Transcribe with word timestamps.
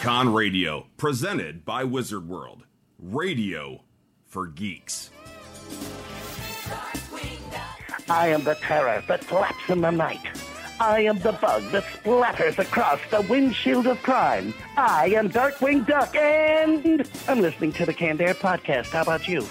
Con 0.00 0.32
Radio, 0.32 0.86
presented 0.96 1.64
by 1.64 1.82
Wizard 1.82 2.28
World. 2.28 2.62
Radio 3.00 3.82
for 4.26 4.46
geeks. 4.46 5.10
I 8.08 8.28
am 8.28 8.44
the 8.44 8.54
terror 8.54 9.02
that 9.08 9.24
flaps 9.24 9.68
in 9.68 9.80
the 9.80 9.90
night. 9.90 10.20
I 10.80 11.00
am 11.00 11.18
the 11.18 11.32
bug 11.32 11.64
that 11.72 11.82
splatters 11.82 12.58
across 12.60 13.00
the 13.10 13.22
windshield 13.22 13.88
of 13.88 14.00
crime. 14.02 14.54
I 14.76 15.08
am 15.16 15.30
Darkwing 15.30 15.84
Duck, 15.84 16.14
and 16.14 17.10
I'm 17.26 17.40
listening 17.40 17.72
to 17.72 17.84
the 17.84 17.92
Canned 17.92 18.20
Air 18.20 18.34
podcast. 18.34 18.86
How 18.92 19.02
about 19.02 19.26
you? 19.26 19.44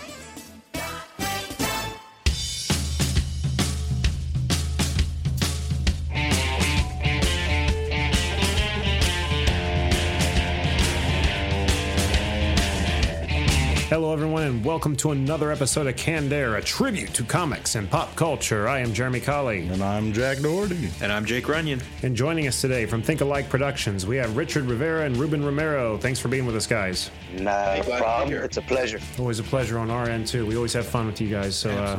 Everyone, 14.37 14.57
and 14.57 14.65
welcome 14.65 14.96
to 14.97 15.11
another 15.14 15.51
episode 15.51 15.87
of 15.87 15.96
Canned 15.96 16.32
Air, 16.32 16.57
a 16.57 16.61
tribute 16.61 17.11
to 17.15 17.23
comics 17.23 17.73
and 17.73 17.89
pop 17.89 18.15
culture. 18.15 18.68
I 18.68 18.78
am 18.82 18.93
Jeremy 18.93 19.19
Colley. 19.19 19.68
And 19.68 19.82
I'm 19.82 20.14
Jack 20.14 20.37
Doherty. 20.41 20.91
And 21.01 21.11
I'm 21.11 21.25
Jake 21.25 21.47
Runyon. 21.47 21.82
And 22.04 22.15
joining 22.15 22.45
us 22.47 22.61
today 22.61 22.86
from 22.86 23.01
Think-A-Like 23.01 23.50
Productions, 23.50 24.05
we 24.05 24.15
have 24.18 24.37
Richard 24.37 24.65
Rivera 24.65 25.05
and 25.05 25.18
Ruben 25.18 25.43
Romero. 25.43 25.97
Thanks 25.97 26.19
for 26.19 26.28
being 26.28 26.45
with 26.45 26.55
us, 26.55 26.68
guys. 26.68 27.09
No 27.33 27.81
problem. 27.83 28.37
It's 28.43 28.57
a 28.57 28.61
pleasure. 28.61 29.00
Always 29.18 29.39
a 29.39 29.43
pleasure 29.43 29.79
on 29.79 29.89
our 29.89 30.07
end, 30.07 30.28
too. 30.28 30.45
We 30.45 30.56
always 30.56 30.73
have 30.73 30.86
fun 30.86 31.07
with 31.07 31.19
you 31.19 31.29
guys. 31.29 31.56
So, 31.56 31.71
uh, 31.71 31.97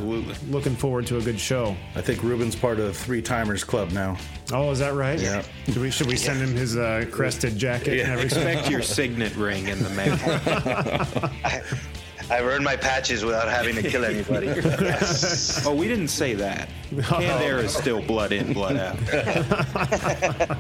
looking 0.49 0.77
forward 0.77 1.09
to 1.09 1.17
a 1.17 1.21
good 1.21 1.41
show. 1.41 1.75
I 1.97 2.03
think 2.03 2.23
Ruben's 2.23 2.55
part 2.55 2.79
of 2.79 2.85
the 2.85 2.95
Three 2.95 3.21
Timers 3.21 3.65
Club 3.65 3.91
now. 3.91 4.17
Oh, 4.53 4.71
is 4.71 4.79
that 4.79 4.95
right? 4.95 5.19
Yeah. 5.19 5.43
Should 5.67 5.79
we, 5.79 5.91
should 5.91 6.07
we 6.07 6.17
send 6.17 6.39
him 6.39 6.55
his 6.55 6.77
uh, 6.77 7.07
crested 7.11 7.59
jacket 7.59 7.97
yeah. 7.97 8.05
and 8.05 8.13
everything? 8.13 8.47
Respect 8.47 8.71
your 8.71 8.83
signet 8.83 9.35
ring 9.35 9.67
in 9.67 9.83
the 9.83 9.91
mail. 9.91 11.71
I've 12.31 12.45
earned 12.45 12.65
my 12.65 12.77
patches 12.77 13.25
without 13.25 13.49
having 13.49 13.75
to 13.77 13.83
kill 13.83 14.05
anybody. 14.05 14.47
yes. 14.47 15.65
Oh, 15.67 15.75
we 15.75 15.89
didn't 15.89 16.09
say 16.09 16.35
that. 16.35 16.69
Canned 17.03 17.43
air 17.43 17.59
is 17.59 17.75
still 17.75 18.03
blood 18.03 18.33
in, 18.33 18.53
blood 18.53 18.77
out. 18.77 18.99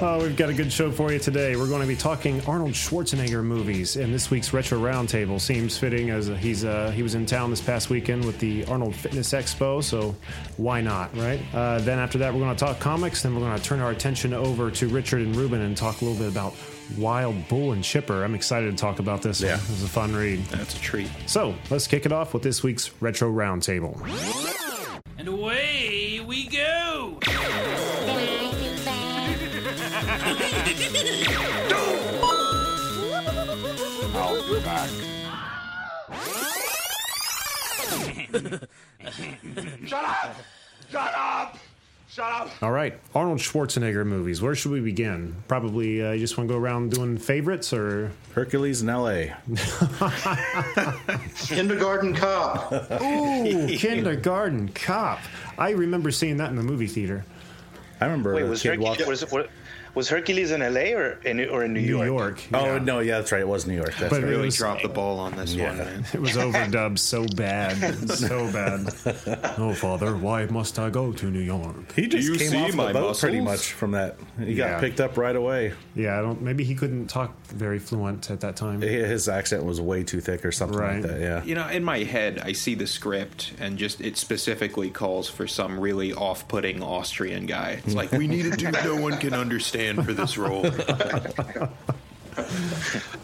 oh, 0.00 0.20
we've 0.22 0.36
got 0.36 0.50
a 0.50 0.54
good 0.54 0.72
show 0.72 0.90
for 0.90 1.12
you 1.12 1.18
today. 1.18 1.56
We're 1.56 1.68
going 1.68 1.80
to 1.80 1.86
be 1.86 1.96
talking 1.96 2.44
Arnold 2.46 2.72
Schwarzenegger 2.72 3.42
movies, 3.42 3.96
and 3.96 4.12
this 4.12 4.30
week's 4.30 4.52
retro 4.52 4.78
roundtable 4.78 5.40
seems 5.40 5.78
fitting 5.78 6.10
as 6.10 6.28
he's 6.28 6.64
uh, 6.64 6.90
he 6.90 7.02
was 7.02 7.14
in 7.14 7.26
town 7.26 7.50
this 7.50 7.60
past 7.60 7.90
weekend 7.90 8.24
with 8.24 8.38
the 8.38 8.64
Arnold 8.66 8.94
Fitness 8.94 9.32
Expo, 9.32 9.82
so 9.82 10.14
why 10.56 10.80
not, 10.80 11.16
right? 11.16 11.40
Uh, 11.54 11.78
then 11.80 11.98
after 11.98 12.18
that, 12.18 12.32
we're 12.32 12.40
going 12.40 12.54
to 12.54 12.64
talk 12.64 12.78
comics. 12.78 13.22
Then 13.22 13.34
we're 13.34 13.40
going 13.40 13.56
to 13.56 13.62
turn 13.62 13.80
our 13.80 13.90
attention 13.90 14.32
over 14.32 14.70
to 14.70 14.88
Richard 14.88 15.22
and 15.22 15.34
Ruben 15.34 15.60
and 15.60 15.76
talk 15.76 16.00
a 16.02 16.04
little 16.04 16.18
bit 16.18 16.30
about 16.30 16.54
Wild 16.98 17.48
Bull 17.48 17.72
and 17.72 17.82
Chipper. 17.82 18.24
I'm 18.24 18.34
excited 18.34 18.70
to 18.70 18.76
talk 18.76 18.98
about 18.98 19.22
this. 19.22 19.40
Yeah. 19.40 19.54
It 19.54 19.70
was 19.70 19.82
a 19.82 19.88
fun 19.88 20.14
read. 20.14 20.44
That's 20.46 20.74
a 20.76 20.80
treat. 20.80 21.10
So 21.26 21.54
let's 21.70 21.86
kick 21.86 22.06
it 22.06 22.12
off 22.12 22.34
with 22.34 22.42
this 22.42 22.62
week's 22.62 22.90
retro 23.00 23.30
roundtable. 23.30 23.98
And 25.18 25.28
away 25.28 26.20
we 26.20 26.48
go. 26.48 27.18
I'll 34.14 34.42
be 34.48 34.60
back. 34.60 34.90
Shut 39.86 40.04
up! 40.04 40.36
Shut 40.90 41.12
up! 41.14 41.58
Shut 42.12 42.30
up! 42.30 42.50
All 42.62 42.70
right, 42.70 43.00
Arnold 43.14 43.38
Schwarzenegger 43.38 44.04
movies. 44.04 44.42
Where 44.42 44.54
should 44.54 44.70
we 44.70 44.80
begin? 44.80 45.34
Probably 45.48 46.04
uh, 46.04 46.10
you 46.12 46.18
just 46.20 46.36
want 46.36 46.46
to 46.46 46.54
go 46.54 46.60
around 46.60 46.90
doing 46.90 47.16
favorites 47.16 47.72
or 47.72 48.12
Hercules 48.34 48.82
in 48.82 48.90
L.A. 48.90 49.34
Kindergarten 51.46 52.14
Cop. 52.14 52.70
Ooh, 53.00 53.66
Kindergarten 53.68 54.68
Cop. 54.68 55.20
I 55.56 55.70
remember 55.70 56.10
seeing 56.10 56.36
that 56.36 56.50
in 56.50 56.56
the 56.56 56.62
movie 56.62 56.86
theater. 56.86 57.24
I 57.98 58.04
remember 58.04 58.34
Wait, 58.34 58.42
was 58.42 58.60
kid 58.60 58.68
Hercules, 58.72 58.88
walking. 58.90 59.06
was, 59.06 59.32
was, 59.32 59.46
was 59.94 60.08
Hercules 60.08 60.50
in 60.50 60.62
L.A. 60.62 60.94
or 60.94 61.18
in 61.24 61.40
or 61.48 61.64
in 61.64 61.72
New, 61.74 61.80
New 61.82 62.02
York? 62.04 62.06
York. 62.06 62.42
Oh 62.54 62.78
no, 62.78 63.00
yeah, 63.00 63.18
that's 63.18 63.30
right. 63.32 63.40
It 63.42 63.48
was 63.48 63.66
New 63.66 63.74
York. 63.74 63.94
That's 63.98 64.10
But 64.10 64.22
right. 64.22 64.24
it 64.24 64.26
Really 64.26 64.46
was- 64.46 64.56
dropped 64.56 64.82
the 64.82 64.88
ball 64.88 65.18
on 65.18 65.36
this 65.36 65.54
Yeah. 65.54 65.68
one, 65.68 65.78
man. 65.78 66.04
It 66.14 66.20
was 66.20 66.32
overdubbed 66.32 66.98
so 66.98 67.26
bad, 67.36 68.08
so 68.10 68.50
bad. 68.52 68.88
Oh, 69.58 69.74
father, 69.74 70.16
why 70.16 70.46
must 70.46 70.78
I 70.78 70.88
go 70.90 71.12
to 71.12 71.26
New 71.30 71.40
York? 71.40 71.92
He 71.94 72.06
just 72.06 72.26
you 72.28 72.36
came 72.36 72.50
see 72.50 72.56
off 72.56 72.70
the 72.70 72.76
my 72.76 72.92
boat 72.92 73.18
pretty 73.18 73.40
much 73.40 73.72
from 73.72 73.90
that. 73.92 74.16
He 74.38 74.54
Yeah. 74.54 74.70
got 74.72 74.80
picked 74.80 75.00
up 75.00 75.16
right 75.18 75.36
away. 75.36 75.72
Yeah, 75.94 76.18
I 76.18 76.22
don't. 76.22 76.40
Maybe 76.40 76.64
he 76.64 76.74
couldn't 76.74 77.08
talk 77.08 77.34
very 77.48 77.78
fluent 77.78 78.30
at 78.30 78.40
that 78.40 78.56
time. 78.56 78.80
His 78.80 79.28
accent 79.28 79.64
was 79.64 79.80
way 79.80 80.02
too 80.04 80.20
thick 80.20 80.44
or 80.44 80.52
something 80.52 80.78
Right. 80.78 81.02
like 81.02 81.10
that. 81.10 81.20
Yeah. 81.20 81.44
You 81.44 81.54
know, 81.54 81.68
in 81.68 81.84
my 81.84 81.98
head, 82.04 82.40
I 82.42 82.52
see 82.52 82.74
the 82.74 82.86
script 82.86 83.52
and 83.60 83.76
just 83.76 84.00
it 84.00 84.16
specifically 84.16 84.88
calls 84.90 85.28
for 85.28 85.46
some 85.46 85.78
really 85.78 86.12
off 86.14 86.48
putting 86.48 86.82
Austrian 86.82 87.46
guy. 87.46 87.80
It's 87.84 87.94
like, 87.94 88.12
we 88.12 88.26
need 88.26 88.46
a 88.46 88.56
dude 88.56 88.72
no 88.84 88.96
one 88.96 89.18
can 89.18 89.34
understand 89.34 89.81
for 90.04 90.12
this 90.12 90.36
role. 90.38 90.64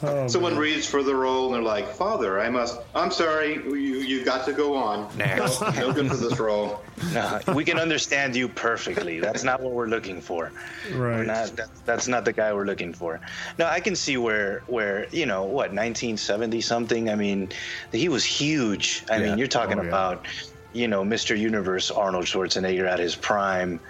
Oh, 0.03 0.29
Someone 0.29 0.57
reads 0.57 0.87
for 0.87 1.03
the 1.03 1.15
role 1.15 1.47
and 1.47 1.55
they're 1.55 1.63
like, 1.63 1.89
"Father, 1.89 2.39
I 2.41 2.51
must. 2.51 2.79
I'm 2.95 3.11
sorry. 3.11 3.55
You 3.55 3.73
you 4.01 4.23
got 4.25 4.45
to 4.45 4.53
go 4.53 4.77
on. 4.77 5.09
Next. 5.17 5.61
No, 5.63 5.71
no 5.71 5.93
good 5.93 6.09
for 6.09 6.17
this 6.17 6.39
role." 6.39 6.81
No, 7.15 7.41
we 7.55 7.65
can 7.65 7.79
understand 7.79 8.37
you 8.37 8.49
perfectly. 8.49 9.19
That's 9.19 9.43
not 9.45 9.61
what 9.63 9.73
we're 9.73 9.87
looking 9.89 10.21
for. 10.21 10.53
Right. 10.93 11.27
not, 11.27 11.57
that, 11.57 11.69
that's 11.87 12.07
not 12.07 12.25
the 12.27 12.33
guy 12.35 12.53
we're 12.53 12.67
looking 12.67 12.93
for. 12.93 13.19
No, 13.59 13.67
I 13.67 13.81
can 13.81 13.97
see 13.97 14.19
where 14.19 14.63
where 14.67 15.09
you 15.11 15.25
know 15.27 15.43
what 15.43 15.73
1970 15.73 16.61
something. 16.61 17.09
I 17.11 17.15
mean, 17.15 17.49
he 17.93 18.09
was 18.11 18.25
huge. 18.25 19.05
I 19.11 19.17
Yeah. 19.17 19.31
mean, 19.31 19.39
you're 19.39 19.49
talking 19.49 19.79
Oh, 19.81 19.83
yeah. 19.83 19.89
about 19.89 20.27
you 20.75 20.87
know 20.87 21.03
Mr. 21.03 21.37
Universe 21.37 21.91
Arnold 21.91 22.27
Schwarzenegger 22.27 22.87
at 22.87 22.99
his 22.99 23.17
prime. 23.17 23.81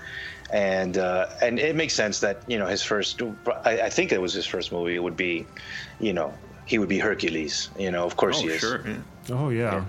And 0.53 0.97
uh, 0.97 1.27
and 1.43 1.59
it 1.59 1.77
makes 1.77 1.93
sense 1.95 2.21
that 2.21 2.43
you 2.49 2.59
know 2.59 2.67
his 2.67 2.83
first, 2.83 3.21
I, 3.65 3.83
I 3.83 3.91
think 3.91 4.13
it 4.13 4.21
was 4.21 4.33
his 4.33 4.47
first 4.47 4.73
movie 4.73 4.99
would 4.99 5.17
be, 5.17 5.47
you 6.01 6.13
know, 6.15 6.33
he 6.65 6.79
would 6.79 6.89
be 6.89 6.99
Hercules. 6.99 7.69
You 7.79 7.91
know, 7.91 8.05
of 8.05 8.17
course 8.17 8.39
Oh, 8.39 8.43
he 8.43 8.49
is. 8.49 8.61
sure. 8.61 8.83
yeah. 8.87 8.97
Oh 9.31 9.51
yeah. 9.51 9.85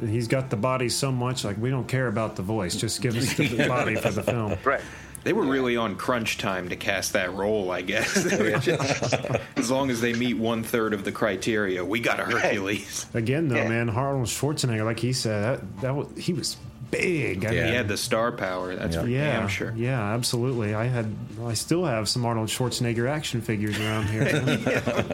He's 0.00 0.28
got 0.28 0.50
the 0.50 0.56
body 0.56 0.88
so 0.88 1.12
much, 1.12 1.44
like 1.44 1.56
we 1.58 1.70
don't 1.70 1.86
care 1.88 2.08
about 2.08 2.36
the 2.36 2.42
voice. 2.42 2.74
Just 2.76 3.00
give 3.02 3.16
us 3.16 3.34
the 3.34 3.66
body 3.68 3.94
for 3.96 4.10
the 4.10 4.22
film. 4.22 4.56
Right. 4.64 4.80
They 5.24 5.32
were 5.32 5.44
really 5.44 5.76
on 5.78 5.96
crunch 5.96 6.36
time 6.36 6.68
to 6.68 6.76
cast 6.76 7.14
that 7.14 7.32
role, 7.32 7.70
I 7.70 7.80
guess. 7.80 8.24
They 8.30 8.52
were 8.52 8.58
just- 8.58 9.14
as 9.56 9.70
long 9.70 9.90
as 9.90 10.00
they 10.02 10.12
meet 10.12 10.34
one 10.36 10.62
third 10.62 10.92
of 10.92 11.04
the 11.04 11.12
criteria, 11.12 11.82
we 11.84 12.00
got 12.00 12.20
a 12.20 12.24
Hercules. 12.24 13.06
Again, 13.14 13.48
though, 13.48 13.56
Yeah. 13.56 13.68
man, 13.68 13.88
Arnold 13.88 14.26
Schwarzenegger, 14.26 14.84
like 14.84 14.98
he 15.00 15.14
said, 15.14 15.42
that 15.60 15.80
that 15.80 15.94
was 15.94 16.08
he 16.18 16.32
was 16.34 16.56
big. 16.90 17.44
I 17.44 17.50
Yeah. 17.52 17.60
mean, 17.62 17.68
He 17.70 17.74
had 17.76 17.88
the 17.88 17.96
star 17.96 18.32
power. 18.32 18.74
That's 18.74 18.96
for 18.96 19.06
Yeah, 19.06 19.38
damn 19.40 19.48
sure. 19.48 19.72
yeah, 19.76 20.12
absolutely. 20.14 20.74
I 20.74 20.84
had, 20.84 21.14
I 21.44 21.54
still 21.54 21.84
have 21.84 22.08
some 22.08 22.24
Arnold 22.24 22.48
Schwarzenegger 22.48 23.08
action 23.08 23.40
figures 23.40 23.78
around 23.78 24.06
here. 24.08 24.24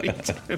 yeah. 0.03 0.57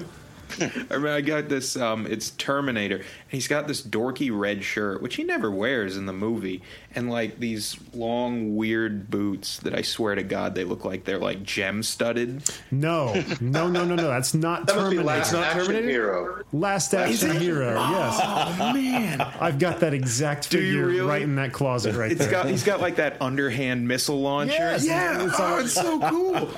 I 0.90 0.98
mean, 0.98 1.08
I 1.08 1.20
got 1.20 1.48
this. 1.48 1.76
Um, 1.76 2.06
it's 2.06 2.30
Terminator, 2.30 2.96
and 2.96 3.04
he's 3.28 3.48
got 3.48 3.66
this 3.66 3.82
dorky 3.82 4.30
red 4.32 4.62
shirt, 4.62 5.02
which 5.02 5.16
he 5.16 5.24
never 5.24 5.50
wears 5.50 5.96
in 5.96 6.06
the 6.06 6.12
movie, 6.12 6.62
and 6.96 7.10
like 7.10 7.38
these 7.40 7.76
long, 7.94 8.56
weird 8.56 9.10
boots 9.10 9.58
that 9.60 9.74
I 9.74 9.82
swear 9.82 10.14
to 10.14 10.22
God 10.22 10.54
they 10.54 10.64
look 10.64 10.84
like 10.84 11.04
they're 11.04 11.18
like 11.18 11.42
gem 11.42 11.82
studded. 11.82 12.42
no, 12.70 13.14
no, 13.40 13.68
no, 13.68 13.84
no, 13.84 13.94
no. 13.94 14.08
That's 14.08 14.34
not 14.34 14.66
That 14.66 14.74
Terminator. 14.74 15.02
last 15.04 15.32
action 15.34 15.60
Terminator? 15.66 15.88
hero. 15.88 16.42
Last 16.52 16.94
Action 16.94 17.40
Hero. 17.40 17.74
Yes, 17.74 18.20
Oh 18.22 18.72
man, 18.74 19.20
I've 19.40 19.58
got 19.58 19.80
that 19.80 19.92
exact 19.94 20.50
Do 20.50 20.58
figure 20.58 20.86
really? 20.86 21.00
right 21.00 21.22
in 21.22 21.34
that 21.36 21.52
closet 21.52 21.94
right 21.96 22.12
it's 22.12 22.20
there. 22.22 22.30
got 22.30 22.46
he's 22.48 22.62
got 22.62 22.80
like 22.80 22.96
that 22.96 23.16
underhand 23.20 23.86
missile 23.88 24.20
launcher. 24.20 24.52
Yes, 24.52 24.86
yeah, 24.86 25.24
it's 25.26 25.34
oh, 25.38 25.58
it's 25.58 25.72
so 25.72 26.00
cool. 26.08 26.50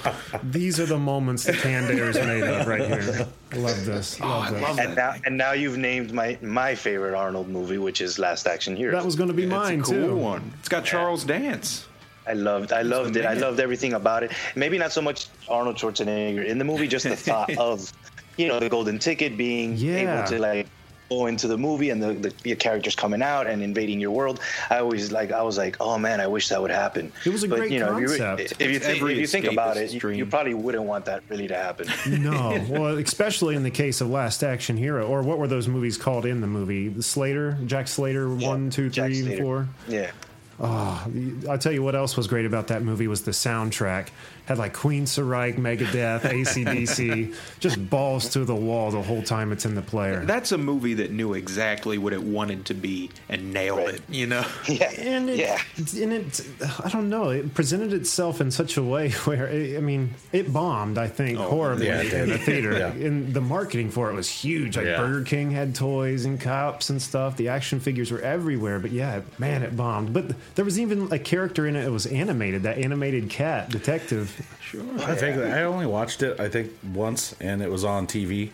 These 0.43 0.79
are 0.81 0.87
the 0.87 0.99
moments 0.99 1.45
that 1.45 1.57
Canned 1.57 1.91
Air 1.91 2.11
is 2.11 2.17
made 2.17 2.43
of 2.43 2.67
right 2.67 2.87
here. 2.87 3.27
Love 3.55 3.85
this. 3.87 4.19
Oh, 4.21 4.27
Love 4.27 4.45
I 4.47 4.51
this. 4.51 4.63
love 4.63 4.79
And 4.81 4.97
now, 4.97 5.15
and 5.25 5.39
now 5.39 5.53
you've 5.53 5.79
named 5.79 6.13
my 6.13 6.37
my 6.43 6.75
favorite 6.75 7.15
Arnold 7.15 7.49
movie, 7.49 7.79
which 7.79 8.01
is 8.01 8.19
Last 8.19 8.47
Action 8.47 8.77
Hero. 8.77 8.93
That 8.93 9.05
was 9.05 9.17
going 9.17 9.29
to 9.29 9.35
be 9.35 9.47
mine 9.47 9.81
it's 9.81 9.89
a 9.91 9.93
cool 9.95 10.09
too. 10.09 10.17
one. 10.17 10.26
It's 10.59 10.69
got 10.69 10.85
Charles 10.85 11.25
Dance. 11.25 11.87
I 12.27 12.33
loved, 12.33 12.73
I 12.73 12.83
loved 12.83 13.17
it. 13.17 13.25
I 13.25 13.35
loved 13.35 13.61
everything 13.61 13.93
about 13.93 14.25
it. 14.25 14.33
Maybe 14.57 14.79
not 14.79 14.93
so 14.93 15.01
much 15.01 15.29
Arnold 15.49 15.77
Schwarzenegger 15.77 16.45
in 16.45 16.59
the 16.59 16.65
movie, 16.65 16.89
just 16.89 17.05
the 17.09 17.15
thought 17.15 17.57
of, 17.59 17.93
you 18.37 18.49
know, 18.49 18.59
the 18.59 18.69
golden 18.69 18.99
ticket 18.99 19.37
being 19.37 19.77
Yeah. 19.77 20.19
able 20.19 20.29
to 20.31 20.39
like 20.41 20.67
into 21.11 21.47
the 21.49 21.57
movie 21.57 21.91
and 21.91 22.03
the, 22.03 22.13
the, 22.15 22.35
the 22.43 22.57
characters 22.57 22.95
coming 22.95 23.23
out 23.23 23.47
and 23.47 23.63
invading 23.63 24.01
your 24.01 24.11
world. 24.11 24.41
I 24.71 24.79
always 24.79 25.13
like, 25.13 25.33
I 25.33 25.43
was 25.43 25.57
like, 25.57 25.77
oh 25.81 25.99
man, 25.99 26.21
I 26.21 26.27
wish 26.27 26.49
that 26.49 26.61
would 26.61 26.71
happen. 26.71 27.13
It 27.25 27.31
was 27.31 27.45
a 27.45 27.49
but, 27.49 27.59
great 27.59 27.71
you 27.73 27.79
know, 27.81 27.97
if 27.97 28.01
you- 28.11 28.17
concept. 28.19 28.61
If 28.61 28.71
you, 28.71 28.79
think, 28.79 29.03
if 29.03 29.17
you 29.19 29.27
think 29.27 29.45
about 29.47 29.77
it, 29.77 29.93
you, 29.93 30.09
you 30.11 30.27
probably 30.27 30.55
wouldn't 30.55 30.85
want 30.85 31.05
that 31.07 31.23
really 31.29 31.49
to 31.49 31.55
happen. 31.57 31.89
No, 32.27 32.65
well, 32.69 32.99
especially 32.99 33.55
in 33.57 33.63
the 33.63 33.71
case 33.71 34.01
of 34.01 34.09
Last 34.11 34.43
Action 34.43 34.77
Hero, 34.77 35.07
or 35.07 35.23
what 35.23 35.39
were 35.39 35.47
those 35.47 35.69
movies 35.69 35.97
called 35.97 36.27
in 36.27 36.41
the 36.41 36.47
movie? 36.47 36.89
The 36.89 37.03
Slater, 37.03 37.59
Jack 37.67 37.89
Slater, 37.89 38.29
one, 38.35 38.71
two, 38.71 38.91
three, 38.91 39.23
Slater. 39.23 39.43
four. 39.43 39.69
Yeah. 39.87 40.11
Ah, 40.59 41.07
oh, 41.07 41.51
I'll 41.51 41.59
tell 41.59 41.73
you 41.73 41.83
what 41.83 41.95
else 41.95 42.17
was 42.17 42.27
great 42.27 42.47
about 42.47 42.69
that 42.69 42.83
movie 42.83 43.07
was 43.09 43.23
the 43.23 43.31
soundtrack. 43.33 44.09
Had 44.47 44.59
like 44.59 44.75
Queensrÿche, 44.75 45.57
Megadeth, 45.59 46.21
ACDC, 46.21 47.35
just 47.59 47.91
balls 47.91 48.29
to 48.31 48.45
the 48.45 48.55
wall 48.55 48.91
the 48.93 49.03
whole 49.03 49.23
time 49.23 49.51
it's 49.53 49.65
in 49.67 49.75
the 49.75 49.83
player. 49.83 50.25
That's 50.25 50.53
a 50.53 50.59
movie 50.59 50.95
that 50.95 51.11
knew 51.11 51.35
exactly 51.35 51.99
what 51.99 52.13
it 52.13 52.23
wanted 52.23 52.65
to 52.67 52.75
be 52.75 53.11
and 53.29 53.53
nailed 53.53 53.79
Right. 53.81 53.95
it. 53.97 54.03
You 54.09 54.27
know. 54.29 54.45
Yeah, 54.69 54.91
and 54.99 55.31
it, 55.31 55.39
yeah. 55.39 55.59
and 56.03 56.13
it, 56.13 56.41
I 56.85 56.89
don't 56.89 57.09
know. 57.09 57.31
It 57.31 57.55
presented 57.55 57.93
itself 57.93 58.41
in 58.41 58.51
such 58.51 58.77
a 58.77 58.83
way 58.83 59.11
where, 59.25 59.47
it, 59.49 59.77
I 59.77 59.81
mean, 59.81 60.15
it 60.33 60.53
bombed. 60.53 60.97
I 60.99 61.09
think 61.09 61.39
oh, 61.39 61.49
horribly 61.49 61.87
yeah, 61.87 62.01
in 62.03 62.29
the 62.31 62.39
theater. 62.39 62.73
Yeah. 62.79 62.89
And 62.93 63.33
the 63.35 63.41
marketing 63.41 63.91
for 63.91 64.11
it 64.11 64.15
was 64.15 64.29
huge. 64.29 64.77
Like 64.77 64.87
Yeah. 64.87 64.99
Burger 64.99 65.25
King 65.25 65.51
had 65.51 65.75
toys 65.75 66.25
and 66.25 66.41
cups 66.41 66.89
and 66.91 67.01
stuff. 67.03 67.37
The 67.37 67.49
action 67.49 67.81
figures 67.81 68.11
were 68.11 68.21
everywhere. 68.21 68.79
But 68.79 68.93
yeah, 68.93 69.21
man, 69.39 69.63
it 69.63 69.77
bombed. 69.77 70.13
But 70.13 70.33
there 70.55 70.65
was 70.65 70.79
even 70.79 71.13
a 71.13 71.19
character 71.19 71.67
in 71.67 71.77
it 71.77 71.85
that 71.85 71.91
was 71.93 72.07
animated. 72.07 72.63
That 72.63 72.79
animated 72.79 73.29
cat 73.29 73.69
detective. 73.71 74.35
Sure. 74.61 74.83
I 75.01 75.15
think 75.15 75.37
I 75.39 75.63
only 75.65 75.87
watched 75.87 76.23
it. 76.23 76.41
I 76.41 76.49
think 76.49 76.73
once, 76.95 77.35
and 77.41 77.63
it 77.63 77.71
was 77.71 77.85
on 77.85 78.07
TV. 78.07 78.51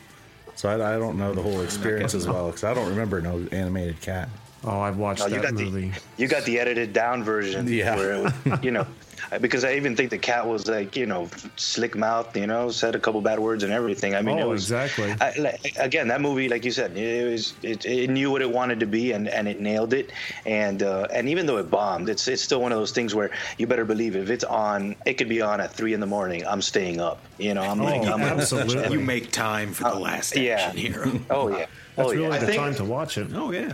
So 0.57 0.69
I, 0.69 0.95
I 0.95 0.99
don't 0.99 1.19
know 1.19 1.33
the 1.35 1.43
whole 1.43 1.61
experience 1.63 2.15
as 2.15 2.27
well 2.27 2.47
because 2.47 2.65
I 2.65 2.75
don't 2.75 2.89
remember 2.89 3.21
no 3.21 3.47
animated 3.53 4.01
cat. 4.01 4.29
Oh, 4.65 4.81
I've 4.81 4.97
watched 4.97 5.25
you 5.25 5.31
that 5.31 5.43
got 5.43 5.55
movie. 5.55 5.89
the 5.91 6.01
you 6.23 6.29
got 6.29 6.45
the 6.45 6.59
edited 6.61 6.93
down 6.93 7.25
version. 7.25 7.67
Yeah. 7.67 7.97
Where 7.97 8.13
it 8.13 8.23
was, 8.23 8.65
you 8.65 8.71
know, 8.71 8.87
because 9.41 9.65
I 9.65 9.75
even 9.75 9.97
think 9.97 10.11
the 10.11 10.19
cat 10.19 10.47
was 10.47 10.67
like 10.69 10.97
you 10.97 11.07
know 11.07 11.29
slick 11.57 11.97
mouth. 11.97 12.37
You 12.37 12.47
know, 12.47 12.71
said 12.71 12.95
a 12.95 12.99
couple 12.99 13.21
bad 13.21 13.39
words 13.39 13.63
and 13.65 13.73
everything. 13.73 14.15
I 14.15 14.23
mean, 14.23 14.39
it 14.39 14.43
Oh, 14.43 14.49
was 14.51 14.63
exactly. 14.65 15.15
I, 15.21 15.33
like, 15.39 15.75
again, 15.79 16.09
that 16.09 16.21
movie, 16.21 16.49
like 16.49 16.65
you 16.65 16.71
said, 16.71 16.97
it 16.97 17.31
was 17.31 17.55
it, 17.63 17.85
it 17.87 18.11
knew 18.11 18.31
what 18.31 18.43
it 18.43 18.51
wanted 18.51 18.81
to 18.81 18.87
be 18.87 19.13
and, 19.13 19.29
and 19.29 19.49
it 19.49 19.61
nailed 19.61 19.93
it. 19.95 20.11
And 20.47 20.83
uh, 20.83 21.07
and 21.13 21.29
even 21.29 21.47
though 21.47 21.59
it 21.59 21.71
bombed, 21.71 22.09
it's 22.09 22.27
it's 22.29 22.43
still 22.43 22.61
one 22.61 22.73
of 22.73 22.79
those 22.79 22.93
things 22.93 23.15
where 23.15 23.31
you 23.59 23.67
better 23.67 23.85
believe 23.85 24.17
if 24.17 24.31
it's 24.31 24.45
on, 24.45 24.97
it 25.07 25.15
could 25.15 25.29
be 25.29 25.41
on 25.43 25.61
at 25.61 25.73
three 25.73 25.95
in 25.95 26.01
the 26.01 26.07
morning. 26.07 26.47
I'm 26.47 26.63
staying 26.63 27.01
up. 27.01 27.21
You 27.39 27.55
know, 27.55 27.63
I'm 27.63 27.79
like, 27.81 28.03
Oh, 28.03 28.13
I'm 28.15 28.21
absolutely. 28.23 28.93
You 28.93 29.01
make 29.01 29.31
time 29.33 29.73
for 29.73 29.85
the 29.85 29.95
last 29.99 30.33
action 30.37 30.43
yeah. 30.43 30.73
hero. 30.73 31.21
Oh 31.31 31.49
yeah. 31.49 31.67
That's 31.97 32.09
oh 32.09 32.13
really 32.13 32.23
yeah. 32.29 32.39
the 32.39 32.47
think- 32.47 32.59
time 32.59 32.75
to 32.77 32.85
watch 32.85 33.19
it. 33.19 33.29
Oh 33.35 33.51
yeah. 33.53 33.73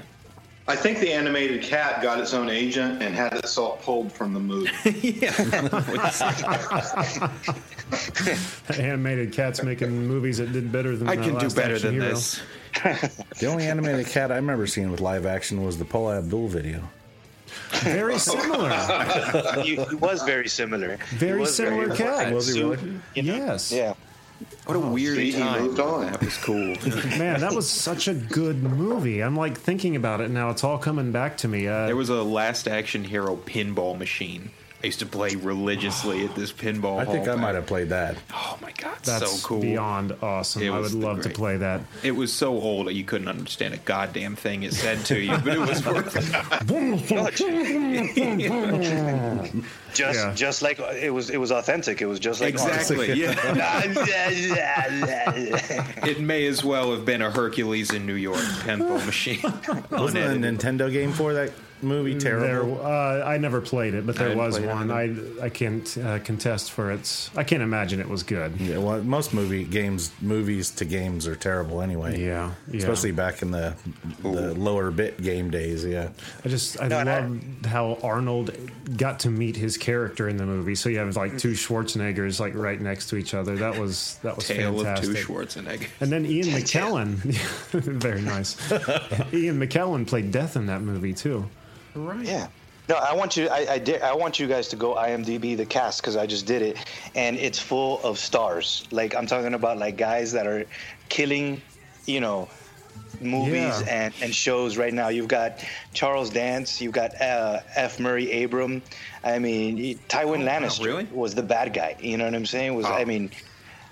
I 0.69 0.77
think 0.77 0.99
the 0.99 1.13
animated 1.13 1.63
cat 1.63 2.03
got 2.03 2.21
its 2.21 2.35
own 2.35 2.51
agent 2.51 3.03
and 3.03 3.15
had 3.15 3.33
its 3.33 3.57
all 3.57 3.79
pulled 3.79 4.13
from 4.13 4.35
the 4.35 4.41
movie. 4.41 4.71
Animated 8.79 9.33
cats 9.33 9.63
making 9.63 10.07
movies 10.07 10.37
that 10.39 10.53
did 10.53 10.71
better 10.71 10.95
than 10.95 11.09
I 11.09 11.13
uh, 11.13 11.23
can 11.23 11.31
do 11.31 11.39
Last 11.47 11.57
better 11.57 11.75
Action 11.77 11.93
than 11.93 12.01
Hero. 12.03 12.15
this. 12.15 12.43
The 13.41 13.47
only 13.47 13.67
animated 13.67 14.07
cat 14.07 14.31
I 14.31 14.37
remember 14.37 14.67
seeing 14.67 14.91
with 14.91 15.01
live 15.01 15.27
action 15.27 15.65
was 15.65 15.79
the 15.79 15.85
Paula 15.85 16.19
Abdul 16.19 16.49
video. 16.49 16.83
Very 17.81 18.19
similar. 18.19 18.71
he, 19.63 19.77
he 19.77 19.95
was 19.97 20.23
very 20.23 20.49
similar. 20.49 20.99
He 21.11 21.17
Very 21.17 21.41
was 21.41 21.57
similar 21.57 21.95
cat. 21.97 22.33
Was 22.33 22.55
he 22.55 22.63
really? 22.63 22.79
you 23.15 23.23
know? 23.23 23.35
Yes. 23.35 23.73
Yeah. 23.73 23.95
What 24.67 24.77
a 24.77 24.81
weird 24.81 25.17
see, 25.17 25.33
he 25.33 25.39
time. 25.39 25.63
moved 25.63 25.81
on. 25.81 26.07
That 26.07 26.21
was 26.21 26.37
cool. 26.37 26.57
Man, 27.19 27.41
that 27.41 27.53
was 27.55 27.69
such 27.69 28.07
a 28.07 28.15
good 28.15 28.63
movie. 28.63 29.21
I'm 29.23 29.37
like 29.37 29.57
thinking 29.59 29.97
about 29.97 30.21
it 30.21 30.31
now. 30.31 30.51
It's 30.51 30.63
all 30.63 30.79
coming 30.79 31.11
back 31.11 31.39
to 31.39 31.49
me. 31.49 31.67
Uh, 31.67 31.87
there 31.87 31.97
was 31.97 32.09
a 32.11 32.23
Last 32.23 32.69
Action 32.69 33.05
Hero 33.05 33.37
pinball 33.37 33.99
machine. 33.99 34.51
I 34.81 34.87
used 34.87 35.01
to 35.01 35.07
play 35.07 35.35
religiously 35.35 36.25
at 36.25 36.37
this 36.37 36.53
pinball. 36.53 36.99
I 37.01 37.05
think 37.05 37.27
I 37.27 37.35
might 37.35 37.57
have 37.57 37.67
played 37.67 37.89
that. 37.89 38.17
Oh 38.33 38.57
my 38.63 38.71
god, 38.73 38.97
that's 39.03 39.41
so 39.41 39.47
cool! 39.49 39.61
beyond 39.61 40.15
awesome. 40.23 40.63
It 40.63 40.71
I 40.71 40.79
would 40.79 40.93
the 40.93 40.97
love 40.99 41.23
to 41.23 41.31
play 41.31 41.57
that. 41.57 41.81
It 42.05 42.13
was 42.13 42.33
so 42.33 42.53
old 42.61 42.87
that 42.87 42.95
you 42.95 43.03
couldn't 43.03 43.27
understand 43.27 43.75
a 43.75 43.79
goddamn 43.79 44.37
thing 44.37 44.63
it 44.63 44.73
said 44.73 45.05
to 45.07 45.19
you, 45.19 45.37
but 45.39 45.49
it 45.49 45.59
was 45.59 45.85
worth 45.85 46.15
it. 46.17 46.25
Just 49.95 50.19
Yeah. 50.19 50.35
just 50.35 50.63
like 50.63 50.79
it 50.79 51.11
was 51.13 51.31
it 51.31 51.39
was 51.39 51.51
authentic. 51.51 52.01
It 52.01 52.07
was 52.07 52.21
just 52.21 52.41
like 52.41 52.51
Exactly. 52.51 53.15
Yeah. 53.15 53.35
yeah. 53.97 55.85
It 56.07 56.21
may 56.21 56.47
as 56.47 56.63
well 56.65 56.93
have 56.93 57.05
been 57.05 57.21
a 57.23 57.31
Hercules 57.31 57.93
in 57.93 58.07
New 58.07 58.15
York 58.15 58.39
pinball 58.65 59.05
machine. 59.05 59.41
Wasn't 59.91 60.19
a 60.25 60.29
Nintendo 60.49 60.93
game 60.93 61.13
for 61.13 61.33
that 61.35 61.53
movie 61.83 62.15
There, 62.15 62.39
terrible? 62.41 62.81
uh, 62.85 63.23
I 63.25 63.39
never 63.39 63.61
played 63.61 63.95
it, 63.95 64.07
but 64.07 64.17
there 64.17 64.29
didn't 64.29 64.43
was 64.43 64.61
one. 64.61 64.91
I 64.91 65.15
I 65.45 65.49
can't 65.49 65.99
uh, 65.99 66.19
contest 66.21 66.73
for 66.73 66.91
its. 66.91 67.31
I 67.37 67.45
can't 67.45 67.63
imagine 67.63 68.01
it 68.01 68.09
was 68.09 68.23
good. 68.23 68.61
Yeah, 68.61 68.79
well, 68.79 69.03
most 69.03 69.33
movie 69.35 69.65
games, 69.65 70.11
movies 70.21 70.71
to 70.73 70.85
games 70.85 71.27
are 71.27 71.37
terrible 71.37 71.81
anyway. 71.83 72.21
Yeah, 72.25 72.53
yeah. 72.71 72.79
especially 72.79 73.13
back 73.13 73.43
in 73.43 73.51
the 73.51 73.75
the 74.23 74.55
lower 74.55 74.91
bit 74.91 75.21
game 75.23 75.51
days. 75.51 75.85
Yeah, 75.85 76.09
I 76.45 76.49
just 76.49 76.81
I 76.83 76.89
No, 76.89 76.99
and 76.99 77.59
I- 77.65 77.69
how 77.69 77.99
Arnold 78.03 78.51
got 78.97 79.21
to 79.21 79.31
meet 79.31 79.57
his 79.57 79.77
character 79.77 80.29
in 80.29 80.37
the 80.37 80.47
movie. 80.47 80.75
So 80.75 80.89
you 80.89 80.99
have 80.99 81.17
like 81.17 81.39
two 81.39 81.53
Schwarzeneggers 81.53 82.41
like 82.41 82.55
right 82.55 82.81
next 82.81 83.09
to 83.11 83.17
each 83.17 83.35
other. 83.35 83.57
That 83.57 83.79
was 83.79 84.19
that 84.23 84.37
was 84.37 84.47
Tale 84.49 84.75
fantastic. 84.77 85.11
of 85.11 85.17
two 85.17 85.23
Schwarzenegger. 85.33 85.87
And 86.01 86.11
then 86.11 86.25
Ian 86.27 86.47
McKellen, 86.59 87.17
very 87.73 88.23
nice. 88.23 88.57
Ian 89.33 89.61
McKellen 89.61 90.07
played 90.07 90.33
Death 90.33 90.57
in 90.57 90.67
that 90.67 90.83
movie 90.83 91.13
too. 91.13 91.49
Right. 92.07 92.25
Yeah. 92.27 92.49
No, 92.89 92.95
I 92.97 93.15
want 93.15 93.37
you. 93.37 93.49
I, 93.49 93.67
I 93.75 93.79
did. 93.79 94.01
I 94.01 94.15
want 94.15 94.39
you 94.39 94.47
guys 94.47 94.69
to 94.69 94.77
go 94.77 94.95
IMDb 94.95 95.57
the 95.57 95.67
cast 95.67 96.01
because 96.01 96.17
I 96.17 96.27
just 96.27 96.47
did 96.47 96.63
it, 96.63 96.79
and 97.15 97.37
it's 97.37 97.59
full 97.59 98.01
of 98.03 98.19
stars. 98.19 98.87
Like 98.91 99.15
I'm 99.15 99.27
talking 99.27 99.53
about 99.55 99.77
like 99.79 99.99
guys 99.99 100.33
that 100.33 100.47
are 100.47 100.65
killing, 101.11 101.61
you 102.07 102.21
know, 102.21 102.49
movies 103.21 103.83
Yeah. 103.83 104.05
and, 104.07 104.15
and 104.23 104.35
shows 104.35 104.79
right 104.79 104.95
now. 104.95 105.09
You've 105.09 105.29
got 105.29 105.63
Charles 105.93 106.31
Dance. 106.31 106.81
You've 106.81 106.95
got 106.95 107.21
uh, 107.21 107.61
F. 107.75 108.01
Murray 108.01 108.31
Abraham. 108.33 108.81
I 109.23 109.39
mean, 109.39 109.99
Tywin 110.09 110.45
Lannister 110.49 110.87
really? 110.87 111.05
was 111.13 111.35
the 111.35 111.43
bad 111.43 111.75
guy. 111.75 111.97
You 112.01 112.17
know 112.17 112.25
what 112.25 112.35
I'm 112.35 112.47
saying? 112.47 112.75
Was 112.75 112.87
I 112.87 113.03
Oh. 113.03 113.05
mean, 113.05 113.31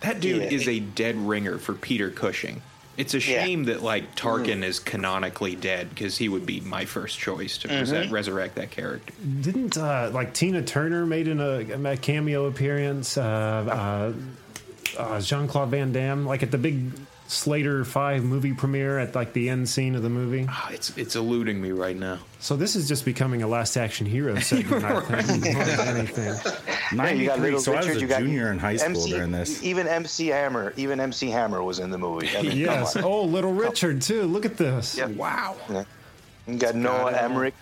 That 0.00 0.20
dude 0.20 0.42
Yeah. 0.42 0.48
is 0.56 0.68
a 0.68 0.80
dead 0.80 1.16
ringer 1.16 1.58
for 1.58 1.74
Peter 1.74 2.10
Cushing. 2.10 2.62
It's 2.96 3.12
a 3.14 3.18
Yeah. 3.18 3.44
shame 3.44 3.64
that 3.64 3.82
like 3.82 4.14
Tarkin 4.16 4.62
is 4.64 4.78
canonically 4.78 5.54
dead 5.54 5.90
because 5.90 6.16
he 6.16 6.28
would 6.28 6.46
be 6.46 6.60
my 6.60 6.84
first 6.86 7.18
choice 7.18 7.58
to 7.58 7.68
present, 7.68 8.10
resurrect 8.10 8.54
that 8.54 8.70
character. 8.70 9.12
Didn't 9.42 9.76
uh, 9.76 10.10
like 10.14 10.32
Tina 10.32 10.62
Turner 10.62 11.04
made 11.06 11.28
in 11.28 11.40
a, 11.40 11.90
a 11.92 11.96
cameo 11.96 12.46
appearance? 12.46 13.18
Uh, 13.18 14.12
uh, 14.96 14.98
uh, 14.98 15.20
Jean 15.20 15.46
Claude 15.46 15.68
Van 15.70 15.92
Damme, 15.92 16.24
like 16.24 16.42
at 16.42 16.50
the 16.50 16.58
big 16.58 16.90
Slater 17.28 17.84
Five 17.84 18.22
movie 18.22 18.52
premiere 18.52 18.98
at 18.98 19.14
like 19.14 19.32
the 19.32 19.48
end 19.48 19.68
scene 19.68 19.94
of 19.96 20.02
the 20.02 20.08
movie. 20.08 20.46
Ah, 20.48 20.70
it's 20.70 20.96
it's 20.96 21.16
eluding 21.16 21.60
me 21.60 21.72
right 21.72 21.96
now. 21.96 22.18
So 22.38 22.56
this 22.56 22.76
is 22.76 22.86
just 22.86 23.04
becoming 23.04 23.42
a 23.42 23.48
Last 23.48 23.76
Action 23.76 24.06
Hero 24.06 24.36
segment. 24.40 24.84
I 24.84 25.22
think 25.22 25.54
more 25.54 25.64
than 25.64 25.96
anything. 25.96 26.34
yeah, 26.96 27.10
you 27.10 27.26
got 27.26 27.38
93, 27.38 27.40
Little 27.40 27.60
so 27.60 27.74
I 27.74 27.78
was 27.78 27.88
a 27.88 28.00
you 28.00 28.06
got 28.06 28.20
junior 28.20 28.52
in 28.52 28.58
high 28.58 28.76
school 28.76 28.90
MC, 28.90 29.10
during 29.10 29.32
this. 29.32 29.62
Even 29.64 29.88
MC 29.88 30.28
Hammer. 30.28 30.72
Even 30.76 31.00
MC 31.00 31.28
Hammer 31.30 31.62
was 31.62 31.80
in 31.80 31.90
the 31.90 31.98
movie. 31.98 32.28
I 32.36 32.42
mean, 32.42 32.56
Yes. 32.56 32.96
Oh, 32.96 33.24
Little 33.24 33.52
Richard 33.52 34.02
too. 34.02 34.22
Look 34.22 34.44
at 34.46 34.56
this. 34.56 34.96
Yeah. 34.96 35.06
Wow. 35.06 35.56
You 36.46 36.56
got 36.58 36.76
Noah 36.76 37.10
it. 37.10 37.22
Emmerich. 37.22 37.54